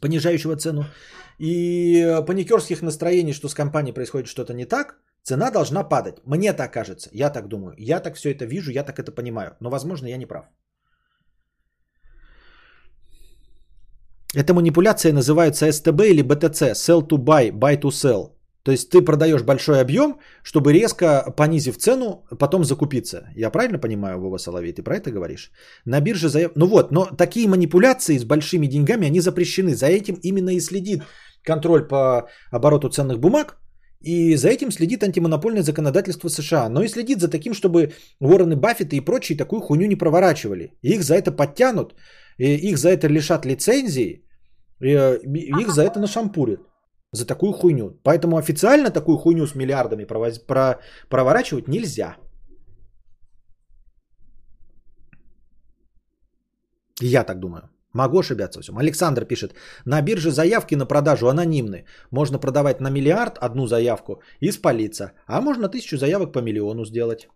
понижающего 0.00 0.56
цену, 0.56 0.84
и 1.38 2.22
паникерских 2.26 2.82
настроений, 2.82 3.32
что 3.32 3.48
с 3.48 3.54
компанией 3.54 3.94
происходит 3.94 4.28
что-то 4.28 4.54
не 4.54 4.64
так, 4.64 4.98
цена 5.22 5.50
должна 5.50 5.84
падать. 5.84 6.16
Мне 6.24 6.52
так 6.52 6.72
кажется, 6.72 7.10
я 7.12 7.30
так 7.30 7.48
думаю, 7.48 7.74
я 7.78 8.00
так 8.00 8.16
все 8.16 8.32
это 8.32 8.44
вижу, 8.46 8.70
я 8.70 8.84
так 8.84 8.98
это 8.98 9.12
понимаю, 9.12 9.56
но 9.60 9.70
возможно 9.70 10.06
я 10.06 10.16
не 10.16 10.26
прав. 10.26 10.46
Эта 14.34 14.52
манипуляция 14.52 15.12
называется 15.12 15.70
СТБ 15.72 16.00
или 16.00 16.22
BTC, 16.22 16.72
sell 16.74 17.06
to 17.06 17.16
buy, 17.16 17.50
buy 17.50 17.80
to 17.80 17.90
sell. 17.90 18.35
То 18.66 18.72
есть 18.72 18.90
ты 18.90 19.00
продаешь 19.00 19.42
большой 19.42 19.80
объем, 19.80 20.18
чтобы 20.42 20.72
резко 20.72 21.32
понизив 21.36 21.76
цену, 21.78 22.24
потом 22.38 22.64
закупиться. 22.64 23.28
Я 23.36 23.50
правильно 23.50 23.78
понимаю, 23.78 24.18
Вова 24.18 24.38
Соловей, 24.38 24.72
ты 24.72 24.82
про 24.82 24.96
это 24.96 25.12
говоришь? 25.12 25.52
На 25.84 26.00
бирже 26.00 26.28
заяв... 26.28 26.50
Ну 26.56 26.66
вот, 26.66 26.90
но 26.90 27.04
такие 27.16 27.48
манипуляции 27.48 28.18
с 28.18 28.24
большими 28.24 28.66
деньгами, 28.66 29.06
они 29.06 29.20
запрещены. 29.20 29.76
За 29.76 29.86
этим 29.86 30.18
именно 30.22 30.50
и 30.50 30.60
следит 30.60 31.02
контроль 31.44 31.86
по 31.86 32.28
обороту 32.50 32.88
ценных 32.88 33.20
бумаг, 33.20 33.56
и 34.00 34.34
за 34.34 34.48
этим 34.48 34.72
следит 34.72 35.04
антимонопольное 35.04 35.62
законодательство 35.62 36.28
США. 36.28 36.68
Но 36.68 36.82
и 36.82 36.88
следит 36.88 37.20
за 37.20 37.28
таким, 37.28 37.54
чтобы 37.54 37.92
Уоррены 38.20 38.56
Баффеты 38.56 38.96
и 38.96 39.04
прочие 39.04 39.38
такую 39.38 39.60
хуйню 39.60 39.86
не 39.86 39.96
проворачивали. 39.96 40.72
Их 40.82 41.04
за 41.04 41.14
это 41.14 41.30
подтянут, 41.30 41.94
их 42.38 42.78
за 42.78 42.88
это 42.88 43.06
лишат 43.06 43.46
лицензии, 43.46 44.24
э, 44.80 45.18
их 45.62 45.70
за 45.70 45.82
это 45.82 46.00
нашампурят 46.00 46.60
за 47.16 47.26
такую 47.26 47.52
хуйню. 47.52 48.00
Поэтому 48.02 48.36
официально 48.36 48.90
такую 48.90 49.18
хуйню 49.18 49.46
с 49.46 49.54
миллиардами 49.54 50.04
провоз... 50.04 50.38
про... 50.38 50.78
проворачивать 51.08 51.68
нельзя. 51.68 52.16
Я 57.00 57.24
так 57.24 57.40
думаю. 57.40 57.70
Могу 57.92 58.18
ошибаться 58.18 58.60
всем. 58.60 58.78
Александр 58.78 59.24
пишет, 59.24 59.54
на 59.86 60.02
бирже 60.02 60.30
заявки 60.30 60.76
на 60.76 60.86
продажу 60.86 61.28
анонимны. 61.28 61.84
Можно 62.10 62.38
продавать 62.38 62.80
на 62.80 62.90
миллиард 62.90 63.38
одну 63.38 63.66
заявку 63.66 64.20
и 64.40 64.52
спалиться. 64.52 65.12
А 65.26 65.40
можно 65.40 65.68
тысячу 65.68 65.96
заявок 65.96 66.32
по 66.32 66.40
миллиону 66.40 66.84
сделать. 66.84 67.28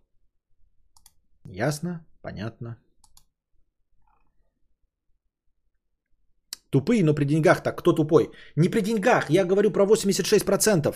Ясно? 1.45 2.05
Понятно. 2.21 2.77
Тупые, 6.71 7.03
но 7.03 7.13
при 7.13 7.25
деньгах 7.25 7.61
так. 7.63 7.77
Кто 7.79 7.93
тупой? 7.93 8.31
Не 8.55 8.69
при 8.69 8.81
деньгах. 8.81 9.29
Я 9.29 9.45
говорю 9.45 9.71
про 9.71 9.85
86%. 9.85 10.95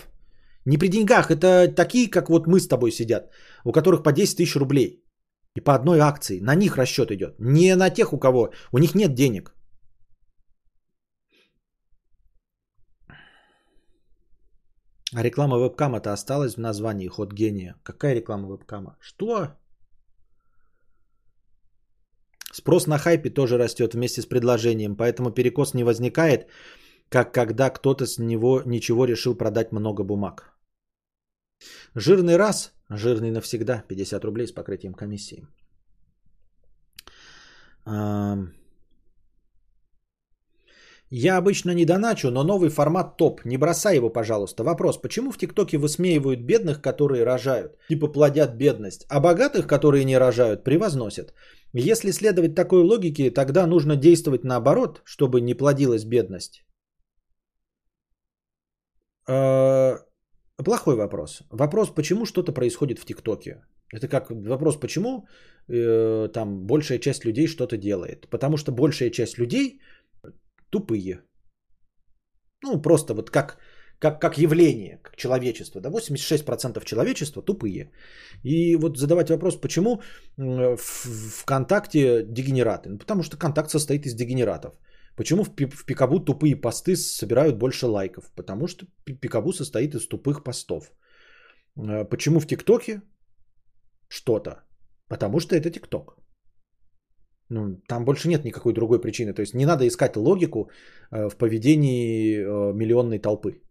Не 0.66 0.78
при 0.78 0.88
деньгах. 0.88 1.30
Это 1.30 1.68
такие, 1.76 2.10
как 2.10 2.30
вот 2.30 2.48
мы 2.48 2.60
с 2.60 2.68
тобой 2.68 2.92
сидят, 2.92 3.30
у 3.66 3.72
которых 3.72 4.04
по 4.04 4.12
10 4.12 4.38
тысяч 4.38 4.56
рублей. 4.56 5.04
И 5.56 5.62
по 5.62 5.74
одной 5.74 6.00
акции. 6.00 6.40
На 6.40 6.56
них 6.56 6.78
расчет 6.78 7.12
идет. 7.12 7.36
Не 7.40 7.76
на 7.76 7.90
тех, 7.90 8.14
у 8.14 8.20
кого. 8.20 8.52
У 8.72 8.78
них 8.78 8.96
нет 8.96 9.14
денег. 9.14 9.54
А 15.14 15.24
реклама 15.24 15.58
вебкама-то 15.58 16.14
осталась 16.14 16.56
в 16.56 16.60
названии 16.60 17.08
ход 17.08 17.34
гения. 17.34 17.76
Какая 17.84 18.16
реклама 18.16 18.48
вебкама? 18.48 18.98
Что? 19.02 19.48
Спрос 22.56 22.88
на 22.88 22.98
хайпе 22.98 23.30
тоже 23.30 23.57
растет 23.57 23.94
вместе 23.94 24.22
с 24.22 24.26
предложением, 24.26 24.95
поэтому 24.95 25.32
перекос 25.32 25.73
не 25.73 25.84
возникает, 25.84 26.48
как 27.10 27.34
когда 27.34 27.69
кто-то 27.69 28.06
с 28.06 28.18
него 28.18 28.61
ничего 28.65 29.06
решил 29.06 29.36
продать 29.36 29.73
много 29.73 30.03
бумаг. 30.03 30.57
Жирный 31.95 32.38
раз, 32.38 32.72
жирный 32.90 33.32
навсегда, 33.32 33.84
50 33.90 34.23
рублей 34.23 34.48
с 34.48 34.53
покрытием 34.53 34.94
комиссии. 34.94 35.45
Я 41.11 41.38
обычно 41.38 41.72
не 41.72 41.86
доначу, 41.86 42.32
но 42.32 42.44
новый 42.44 42.69
формат 42.69 43.18
топ. 43.18 43.45
Не 43.45 43.57
бросай 43.57 43.98
его, 43.98 44.10
пожалуйста. 44.10 44.64
Вопрос, 44.64 44.98
почему 45.02 45.32
в 45.32 45.38
ТикТоке 45.38 45.77
высмеивают 45.77 46.40
бедных, 46.40 46.82
которые 46.82 47.26
рожают? 47.26 47.77
Типа 47.90 48.07
плодят 48.07 48.56
бедность. 48.56 49.06
А 49.10 49.19
богатых, 49.19 49.68
которые 49.68 50.03
не 50.06 50.18
рожают, 50.18 50.64
превозносят. 50.64 51.34
Если 51.78 52.12
следовать 52.12 52.56
такой 52.56 52.84
логике, 52.84 53.32
тогда 53.32 53.68
нужно 53.68 53.96
действовать 53.98 54.46
наоборот, 54.46 55.02
чтобы 55.04 55.42
не 55.42 55.54
плодилась 55.54 56.06
бедность. 56.06 56.64
Э, 59.28 59.98
плохой 60.64 60.96
вопрос. 60.96 61.44
Вопрос, 61.52 61.90
почему 61.90 62.26
что-то 62.26 62.54
происходит 62.54 63.00
в 63.00 63.06
ТикТоке. 63.06 63.66
Это 63.94 64.08
как 64.08 64.32
вопрос, 64.32 64.80
почему 64.80 65.28
э, 65.68 66.30
там 66.34 66.66
большая 66.66 67.00
часть 67.00 67.26
людей 67.26 67.48
что-то 67.48 67.78
делает. 67.78 68.30
Потому 68.30 68.56
что 68.56 68.72
большая 68.72 69.10
часть 69.10 69.38
людей 69.38 69.82
тупые. 70.70 71.24
Ну, 72.64 72.82
просто 72.82 73.14
вот 73.14 73.30
как 73.32 73.58
как, 74.00 74.22
как 74.22 74.38
явление, 74.38 75.00
как 75.04 75.16
человечество. 75.16 75.82
Да, 75.82 75.90
86% 75.90 76.84
человечества 76.86 77.42
тупые. 77.42 77.92
И 78.44 78.76
вот 78.76 78.98
задавать 78.98 79.30
вопрос, 79.30 79.56
почему 79.62 80.02
в 80.38 80.78
ВКонтакте 80.78 82.24
дегенераты? 82.24 82.90
Ну, 82.90 82.98
потому 82.98 83.24
что 83.24 83.38
контакт 83.38 83.70
состоит 83.70 84.06
из 84.06 84.14
дегенератов. 84.16 84.74
Почему 85.16 85.44
в, 85.44 85.50
в 85.50 85.86
Пикабу 85.86 86.20
тупые 86.20 86.56
посты 86.56 86.96
собирают 86.96 87.58
больше 87.58 87.88
лайков? 87.88 88.32
Потому 88.36 88.68
что 88.68 88.86
Пикабу 89.06 89.54
состоит 89.54 89.96
из 89.96 90.08
тупых 90.08 90.44
постов. 90.44 90.92
Э, 91.78 92.06
почему 92.10 92.40
в 92.40 92.48
ТикТоке 92.48 93.02
что-то? 94.10 94.64
Потому 95.08 95.40
что 95.40 95.56
это 95.56 95.70
ТикТок. 95.72 96.18
Ну, 97.50 97.82
там 97.88 98.06
больше 98.06 98.28
нет 98.28 98.44
никакой 98.44 98.74
другой 98.74 99.00
причины. 99.00 99.34
То 99.34 99.42
есть 99.42 99.54
не 99.54 99.66
надо 99.66 99.88
искать 99.88 100.18
логику 100.18 100.70
э, 101.12 101.30
в 101.30 101.38
поведении 101.38 102.40
э, 102.40 102.74
миллионной 102.74 103.20
толпы. 103.20 103.62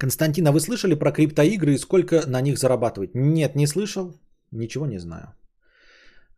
Константин, 0.00 0.46
а 0.46 0.52
вы 0.52 0.60
слышали 0.60 0.94
про 0.94 1.12
криптоигры 1.12 1.74
и 1.74 1.78
сколько 1.78 2.26
на 2.26 2.40
них 2.40 2.58
зарабатывать? 2.58 3.10
Нет, 3.14 3.54
не 3.54 3.66
слышал. 3.66 4.14
Ничего 4.50 4.86
не 4.86 4.98
знаю. 4.98 5.34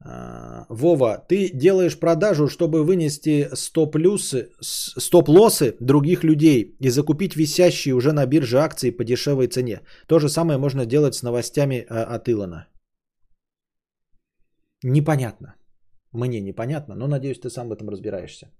А, 0.00 0.66
Вова, 0.68 1.24
ты 1.28 1.50
делаешь 1.54 1.98
продажу, 1.98 2.48
чтобы 2.48 2.82
вынести 2.82 3.48
стоп-лоссы, 3.54 4.48
стоп-лоссы 4.60 5.76
других 5.80 6.24
людей 6.24 6.76
и 6.80 6.90
закупить 6.90 7.36
висящие 7.36 7.94
уже 7.94 8.12
на 8.12 8.26
бирже 8.26 8.58
акции 8.58 8.90
по 8.90 9.04
дешевой 9.04 9.46
цене. 9.46 9.80
То 10.08 10.18
же 10.18 10.28
самое 10.28 10.58
можно 10.58 10.84
делать 10.84 11.14
с 11.14 11.22
новостями 11.22 11.86
а, 11.88 12.16
от 12.16 12.28
Илона. 12.28 12.66
Непонятно. 14.82 15.54
Мне 16.12 16.40
непонятно, 16.40 16.94
но 16.96 17.06
надеюсь, 17.06 17.38
ты 17.38 17.48
сам 17.48 17.68
в 17.68 17.72
этом 17.72 17.88
разбираешься. 17.88 18.50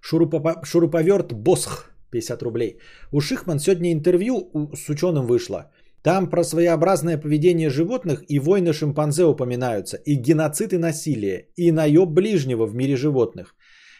Шуруповерт 0.00 1.32
Босх 1.32 1.91
50 2.12 2.42
рублей. 2.42 2.78
У 3.12 3.20
Шихман 3.20 3.58
сегодня 3.58 3.92
интервью 3.92 4.50
с 4.74 4.88
ученым 4.88 5.26
вышло. 5.26 5.70
Там 6.02 6.30
про 6.30 6.44
своеобразное 6.44 7.18
поведение 7.18 7.70
животных 7.70 8.24
и 8.28 8.40
войны 8.40 8.72
шимпанзе 8.72 9.24
упоминаются, 9.24 9.96
и 9.96 10.16
геноцид 10.16 10.72
и 10.72 10.78
насилие, 10.78 11.48
и 11.56 11.72
наеб 11.72 12.08
ближнего 12.08 12.66
в 12.66 12.74
мире 12.74 12.96
животных. 12.96 13.54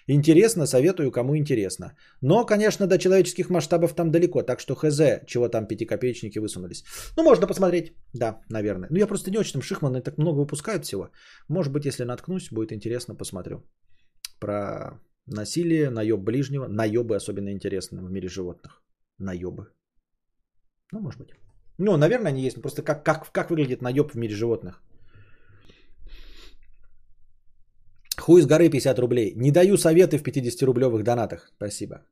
Интересно, 0.08 0.66
советую, 0.66 1.12
кому 1.12 1.36
интересно. 1.36 1.94
Но, 2.20 2.44
конечно, 2.44 2.86
до 2.86 2.98
человеческих 2.98 3.50
масштабов 3.50 3.94
там 3.94 4.10
далеко, 4.10 4.42
так 4.42 4.60
что 4.60 4.74
хз, 4.74 5.00
чего 5.26 5.48
там 5.48 5.66
пятикопеечники 5.66 6.40
высунулись. 6.40 6.84
Ну, 7.16 7.22
можно 7.22 7.46
посмотреть, 7.46 7.92
да, 8.12 8.40
наверное. 8.50 8.88
Ну, 8.90 8.98
я 8.98 9.06
просто 9.06 9.30
не 9.30 9.38
очень, 9.38 9.52
там 9.52 9.62
Шихманы 9.62 10.02
так 10.02 10.18
много 10.18 10.40
выпускают 10.40 10.84
всего. 10.84 11.10
Может 11.48 11.72
быть, 11.72 11.84
если 11.84 12.04
наткнусь, 12.04 12.50
будет 12.50 12.72
интересно, 12.72 13.14
посмотрю. 13.14 13.62
Про 14.40 15.00
Насилие, 15.26 15.90
наеб 15.90 16.20
ближнего. 16.20 16.66
Наебы 16.68 17.16
особенно 17.16 17.50
интересны 17.50 18.02
в 18.02 18.10
мире 18.10 18.28
животных. 18.28 18.82
Наебы. 19.18 19.66
Ну, 20.92 21.00
может 21.00 21.20
быть. 21.20 21.30
Ну, 21.78 21.96
наверное, 21.96 22.32
они 22.32 22.42
есть. 22.42 22.60
Просто 22.60 22.82
как, 22.82 23.04
как, 23.04 23.32
как 23.32 23.50
выглядит 23.50 23.82
наеб 23.82 24.12
в 24.12 24.16
мире 24.16 24.34
животных? 24.34 24.82
Хуй 28.18 28.42
с 28.42 28.46
горы 28.46 28.68
50 28.68 28.98
рублей. 28.98 29.32
Не 29.36 29.50
даю 29.50 29.76
советы 29.76 30.18
в 30.18 30.22
50-рублевых 30.22 31.02
донатах. 31.02 31.52
Спасибо. 31.56 32.02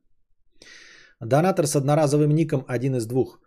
Донатор 1.21 1.67
с 1.67 1.75
одноразовым 1.75 2.31
ником 2.31 2.65
один 2.67 2.95
из 2.95 3.05
двух. 3.05 3.39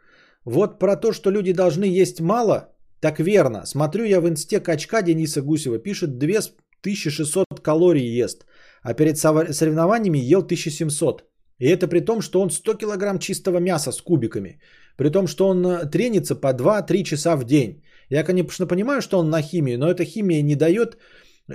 Вот 0.45 0.79
про 0.79 0.97
то, 0.97 1.13
что 1.13 1.31
люди 1.31 1.53
должны 1.53 1.85
есть 1.85 2.21
мало, 2.21 2.69
так 3.01 3.19
верно. 3.19 3.67
Смотрю 3.67 4.05
я 4.05 4.21
в 4.21 4.29
инсте 4.29 4.61
качка 4.61 5.03
Дениса 5.03 5.43
Гусева. 5.43 5.79
Пишет 5.79 6.19
2600 6.19 7.61
калорий 7.63 8.23
ест. 8.23 8.47
А 8.85 8.95
перед 8.95 9.19
соревнованиями 9.19 10.19
ел 10.19 10.43
1700. 10.43 11.25
И 11.59 11.67
это 11.67 11.89
при 11.89 12.01
том, 12.01 12.21
что 12.21 12.41
он 12.41 12.51
100 12.51 12.75
килограмм 12.75 13.19
чистого 13.19 13.59
мяса 13.59 13.93
с 13.93 14.01
кубиками. 14.01 14.61
При 14.97 15.11
том, 15.11 15.27
что 15.27 15.49
он 15.49 15.67
э, 15.67 15.91
тренится 15.91 16.35
по 16.37 16.53
2-3 16.53 17.03
часа 17.05 17.37
в 17.37 17.45
день. 17.45 17.83
Я, 18.11 18.25
конечно, 18.25 18.67
понимаю, 18.67 19.01
что 19.01 19.19
он 19.19 19.31
на 19.31 19.43
химии, 19.43 19.77
но 19.77 19.91
эта 19.91 20.05
химия 20.05 20.43
не 20.43 20.55
дает 20.55 20.99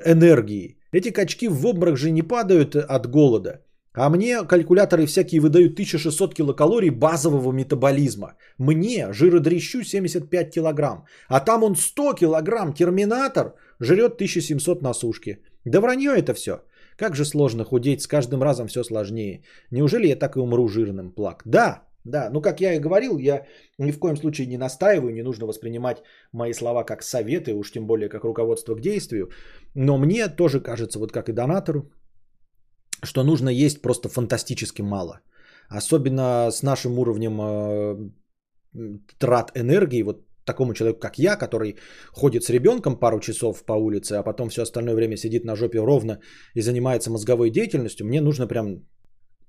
энергии. 0.05 0.77
Эти 0.91 1.11
качки 1.11 1.47
в 1.47 1.65
обморок 1.65 1.97
же 1.97 2.11
не 2.11 2.23
падают 2.23 2.75
от 2.75 3.07
голода. 3.07 3.61
А 3.93 4.09
мне 4.09 4.43
калькуляторы 4.43 5.05
всякие 5.05 5.41
выдают 5.41 5.73
1600 5.73 6.33
килокалорий 6.33 6.89
базового 6.89 7.51
метаболизма. 7.51 8.35
Мне, 8.57 9.13
жиродрищу, 9.13 9.83
75 9.83 10.51
килограмм. 10.51 11.05
А 11.27 11.39
там 11.39 11.63
он 11.63 11.75
100 11.75 12.13
килограмм, 12.13 12.73
терминатор, 12.73 13.53
жрет 13.79 14.15
1700 14.15 14.81
на 14.81 14.93
сушке. 14.93 15.39
Да 15.65 15.81
вранье 15.81 16.11
это 16.17 16.33
все. 16.33 16.61
Как 16.99 17.15
же 17.15 17.25
сложно 17.25 17.63
худеть, 17.63 18.01
с 18.01 18.07
каждым 18.07 18.43
разом 18.43 18.67
все 18.67 18.83
сложнее. 18.83 19.41
Неужели 19.71 20.07
я 20.07 20.19
так 20.19 20.35
и 20.35 20.39
умру 20.39 20.67
жирным, 20.67 21.11
плак? 21.11 21.43
Да, 21.45 21.83
да, 22.03 22.29
ну 22.29 22.41
как 22.41 22.59
я 22.61 22.73
и 22.73 22.79
говорил, 22.79 23.17
я 23.17 23.45
ни 23.79 23.91
в 23.91 23.99
коем 23.99 24.17
случае 24.17 24.47
не 24.47 24.57
настаиваю, 24.57 25.13
не 25.13 25.23
нужно 25.23 25.47
воспринимать 25.47 26.03
мои 26.33 26.53
слова 26.53 26.83
как 26.83 27.03
советы, 27.03 27.53
уж 27.53 27.71
тем 27.71 27.87
более 27.87 28.09
как 28.09 28.23
руководство 28.23 28.75
к 28.75 28.81
действию. 28.81 29.29
Но 29.75 29.97
мне 29.97 30.27
тоже 30.27 30.59
кажется, 30.59 30.99
вот 30.99 31.11
как 31.11 31.29
и 31.29 31.33
донатору, 31.33 31.89
что 33.03 33.23
нужно 33.23 33.49
есть 33.49 33.81
просто 33.81 34.09
фантастически 34.09 34.81
мало. 34.81 35.21
Особенно 35.69 36.51
с 36.51 36.63
нашим 36.63 36.99
уровнем 36.99 37.39
э, 37.41 38.09
трат 39.19 39.51
энергии, 39.55 40.03
вот 40.03 40.28
такому 40.51 40.73
человеку, 40.73 40.99
как 40.99 41.19
я, 41.19 41.37
который 41.37 41.75
ходит 42.11 42.43
с 42.43 42.49
ребенком 42.49 42.99
пару 42.99 43.19
часов 43.19 43.63
по 43.65 43.73
улице, 43.73 44.13
а 44.13 44.23
потом 44.23 44.49
все 44.49 44.61
остальное 44.61 44.95
время 44.95 45.17
сидит 45.17 45.45
на 45.45 45.55
жопе 45.55 45.79
ровно 45.79 46.19
и 46.55 46.61
занимается 46.61 47.11
мозговой 47.11 47.51
деятельностью, 47.51 48.07
мне 48.07 48.21
нужно 48.21 48.47
прям 48.47 48.65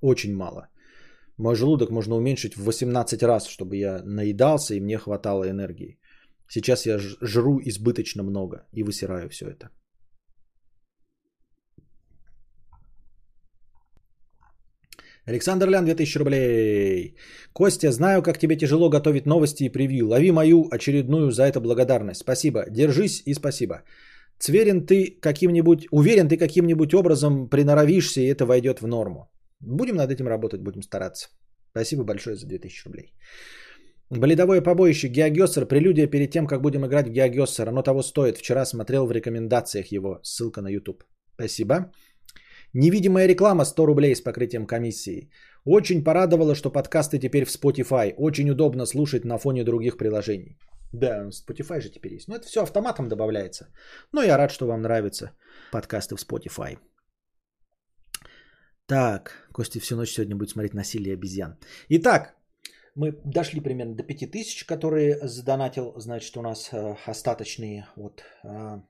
очень 0.02 0.34
мало. 0.34 0.68
Мой 1.38 1.54
желудок 1.54 1.90
можно 1.90 2.16
уменьшить 2.16 2.56
в 2.56 2.64
18 2.64 3.22
раз, 3.22 3.48
чтобы 3.48 3.76
я 3.76 4.02
наедался 4.04 4.74
и 4.74 4.80
мне 4.80 4.98
хватало 4.98 5.44
энергии. 5.48 5.98
Сейчас 6.48 6.86
я 6.86 6.98
жру 6.98 7.60
избыточно 7.64 8.22
много 8.22 8.56
и 8.76 8.82
высираю 8.82 9.28
все 9.28 9.46
это. 9.46 9.70
Александр 15.26 15.68
Лян, 15.68 15.84
2000 15.84 16.18
рублей. 16.18 17.16
Костя, 17.52 17.92
знаю, 17.92 18.22
как 18.22 18.38
тебе 18.38 18.56
тяжело 18.56 18.88
готовить 18.88 19.26
новости 19.26 19.64
и 19.64 19.68
превью. 19.68 20.08
Лови 20.08 20.32
мою 20.32 20.68
очередную 20.70 21.30
за 21.30 21.44
это 21.44 21.60
благодарность. 21.60 22.20
Спасибо. 22.20 22.64
Держись 22.70 23.22
и 23.26 23.34
спасибо. 23.34 23.82
Цверен 24.38 24.86
ты 24.86 25.18
каким-нибудь, 25.20 25.86
уверен 25.90 26.28
ты 26.28 26.38
каким-нибудь 26.38 26.94
образом 26.94 27.48
приноровишься 27.48 28.20
и 28.20 28.26
это 28.26 28.46
войдет 28.46 28.80
в 28.80 28.86
норму. 28.86 29.30
Будем 29.60 29.96
над 29.96 30.10
этим 30.10 30.28
работать, 30.28 30.62
будем 30.62 30.82
стараться. 30.82 31.28
Спасибо 31.72 32.04
большое 32.04 32.36
за 32.36 32.46
2000 32.46 32.84
рублей. 32.86 33.12
Болидовое 34.10 34.62
побоище 34.62 35.08
Геогессер. 35.08 35.66
Прелюдия 35.66 36.06
перед 36.08 36.30
тем, 36.30 36.46
как 36.46 36.62
будем 36.62 36.84
играть 36.84 37.08
в 37.08 37.12
Геогессер. 37.12 37.68
Оно 37.68 37.82
того 37.82 38.02
стоит. 38.02 38.38
Вчера 38.38 38.64
смотрел 38.64 39.06
в 39.06 39.12
рекомендациях 39.12 39.92
его. 39.92 40.18
Ссылка 40.24 40.62
на 40.62 40.68
YouTube. 40.68 41.04
Спасибо. 41.34 41.92
Невидимая 42.74 43.26
реклама 43.26 43.64
100 43.64 43.86
рублей 43.86 44.14
с 44.14 44.20
покрытием 44.20 44.66
комиссии. 44.66 45.30
Очень 45.64 46.04
порадовало, 46.04 46.54
что 46.54 46.70
подкасты 46.70 47.18
теперь 47.18 47.44
в 47.44 47.50
Spotify. 47.50 48.14
Очень 48.16 48.50
удобно 48.50 48.86
слушать 48.86 49.24
на 49.24 49.38
фоне 49.38 49.64
других 49.64 49.96
приложений. 49.96 50.58
Да, 50.92 51.28
Spotify 51.28 51.80
же 51.80 51.90
теперь 51.90 52.14
есть. 52.14 52.28
Но 52.28 52.36
это 52.36 52.46
все 52.46 52.62
автоматом 52.62 53.08
добавляется. 53.08 53.66
Но 54.12 54.22
я 54.22 54.36
рад, 54.36 54.50
что 54.50 54.66
вам 54.66 54.82
нравятся 54.82 55.32
подкасты 55.72 56.16
в 56.16 56.20
Spotify. 56.20 56.78
Так, 58.86 59.48
Костя 59.52 59.80
всю 59.80 59.96
ночь 59.96 60.12
сегодня 60.12 60.36
будет 60.36 60.50
смотреть 60.50 60.74
насилие 60.74 61.14
обезьян. 61.14 61.56
Итак, 61.88 62.34
мы 62.96 63.12
дошли 63.24 63.60
примерно 63.60 63.94
до 63.94 64.02
5000, 64.02 64.66
которые 64.66 65.18
задонатил, 65.28 65.94
значит, 65.96 66.36
у 66.36 66.42
нас 66.42 66.70
э, 66.72 66.96
остаточные 67.06 67.86
от 67.96 68.22
э, 68.44 68.80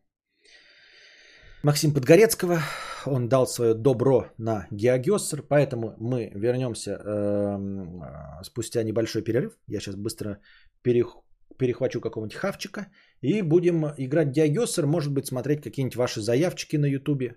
Максим 1.62 1.92
Подгорецкого. 1.92 2.62
Он 3.06 3.28
дал 3.28 3.46
свое 3.46 3.74
добро 3.74 4.26
на 4.38 4.66
Геогессер, 4.70 5.42
поэтому 5.42 5.94
мы 5.98 6.30
вернемся 6.34 6.90
э, 6.90 8.42
спустя 8.42 8.82
небольшой 8.82 9.22
перерыв. 9.22 9.52
Я 9.66 9.80
сейчас 9.80 9.96
быстро 9.96 10.38
перех, 10.82 11.16
перехвачу 11.58 12.00
какого-нибудь 12.00 12.36
хавчика 12.36 12.86
и 13.20 13.42
будем 13.42 13.84
играть 13.98 14.28
Геогессер, 14.28 14.86
может 14.86 15.12
быть, 15.12 15.26
смотреть 15.26 15.60
какие-нибудь 15.60 15.96
ваши 15.96 16.20
заявчики 16.22 16.76
на 16.76 16.86
Ютубе. 16.86 17.36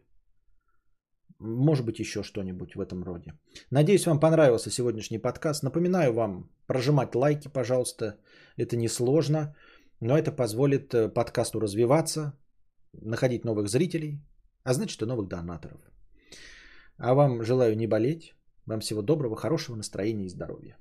Может 1.39 1.85
быть, 1.85 1.99
еще 1.99 2.23
что-нибудь 2.23 2.75
в 2.75 2.81
этом 2.81 3.03
роде. 3.03 3.33
Надеюсь, 3.71 4.05
вам 4.05 4.19
понравился 4.19 4.71
сегодняшний 4.71 5.19
подкаст. 5.19 5.63
Напоминаю 5.63 6.13
вам 6.13 6.49
прожимать 6.67 7.15
лайки, 7.15 7.49
пожалуйста. 7.49 8.15
Это 8.55 8.77
несложно, 8.77 9.53
но 9.99 10.17
это 10.17 10.31
позволит 10.31 10.93
э, 10.93 11.09
подкасту 11.09 11.59
развиваться, 11.59 12.33
находить 12.93 13.45
новых 13.45 13.67
зрителей, 13.67 14.19
а 14.63 14.73
значит 14.73 15.01
и 15.01 15.05
новых 15.05 15.27
донаторов. 15.27 15.79
А 16.97 17.13
вам 17.13 17.43
желаю 17.43 17.75
не 17.75 17.87
болеть. 17.87 18.35
Вам 18.65 18.79
всего 18.79 19.01
доброго, 19.01 19.35
хорошего 19.35 19.75
настроения 19.75 20.25
и 20.25 20.29
здоровья. 20.29 20.77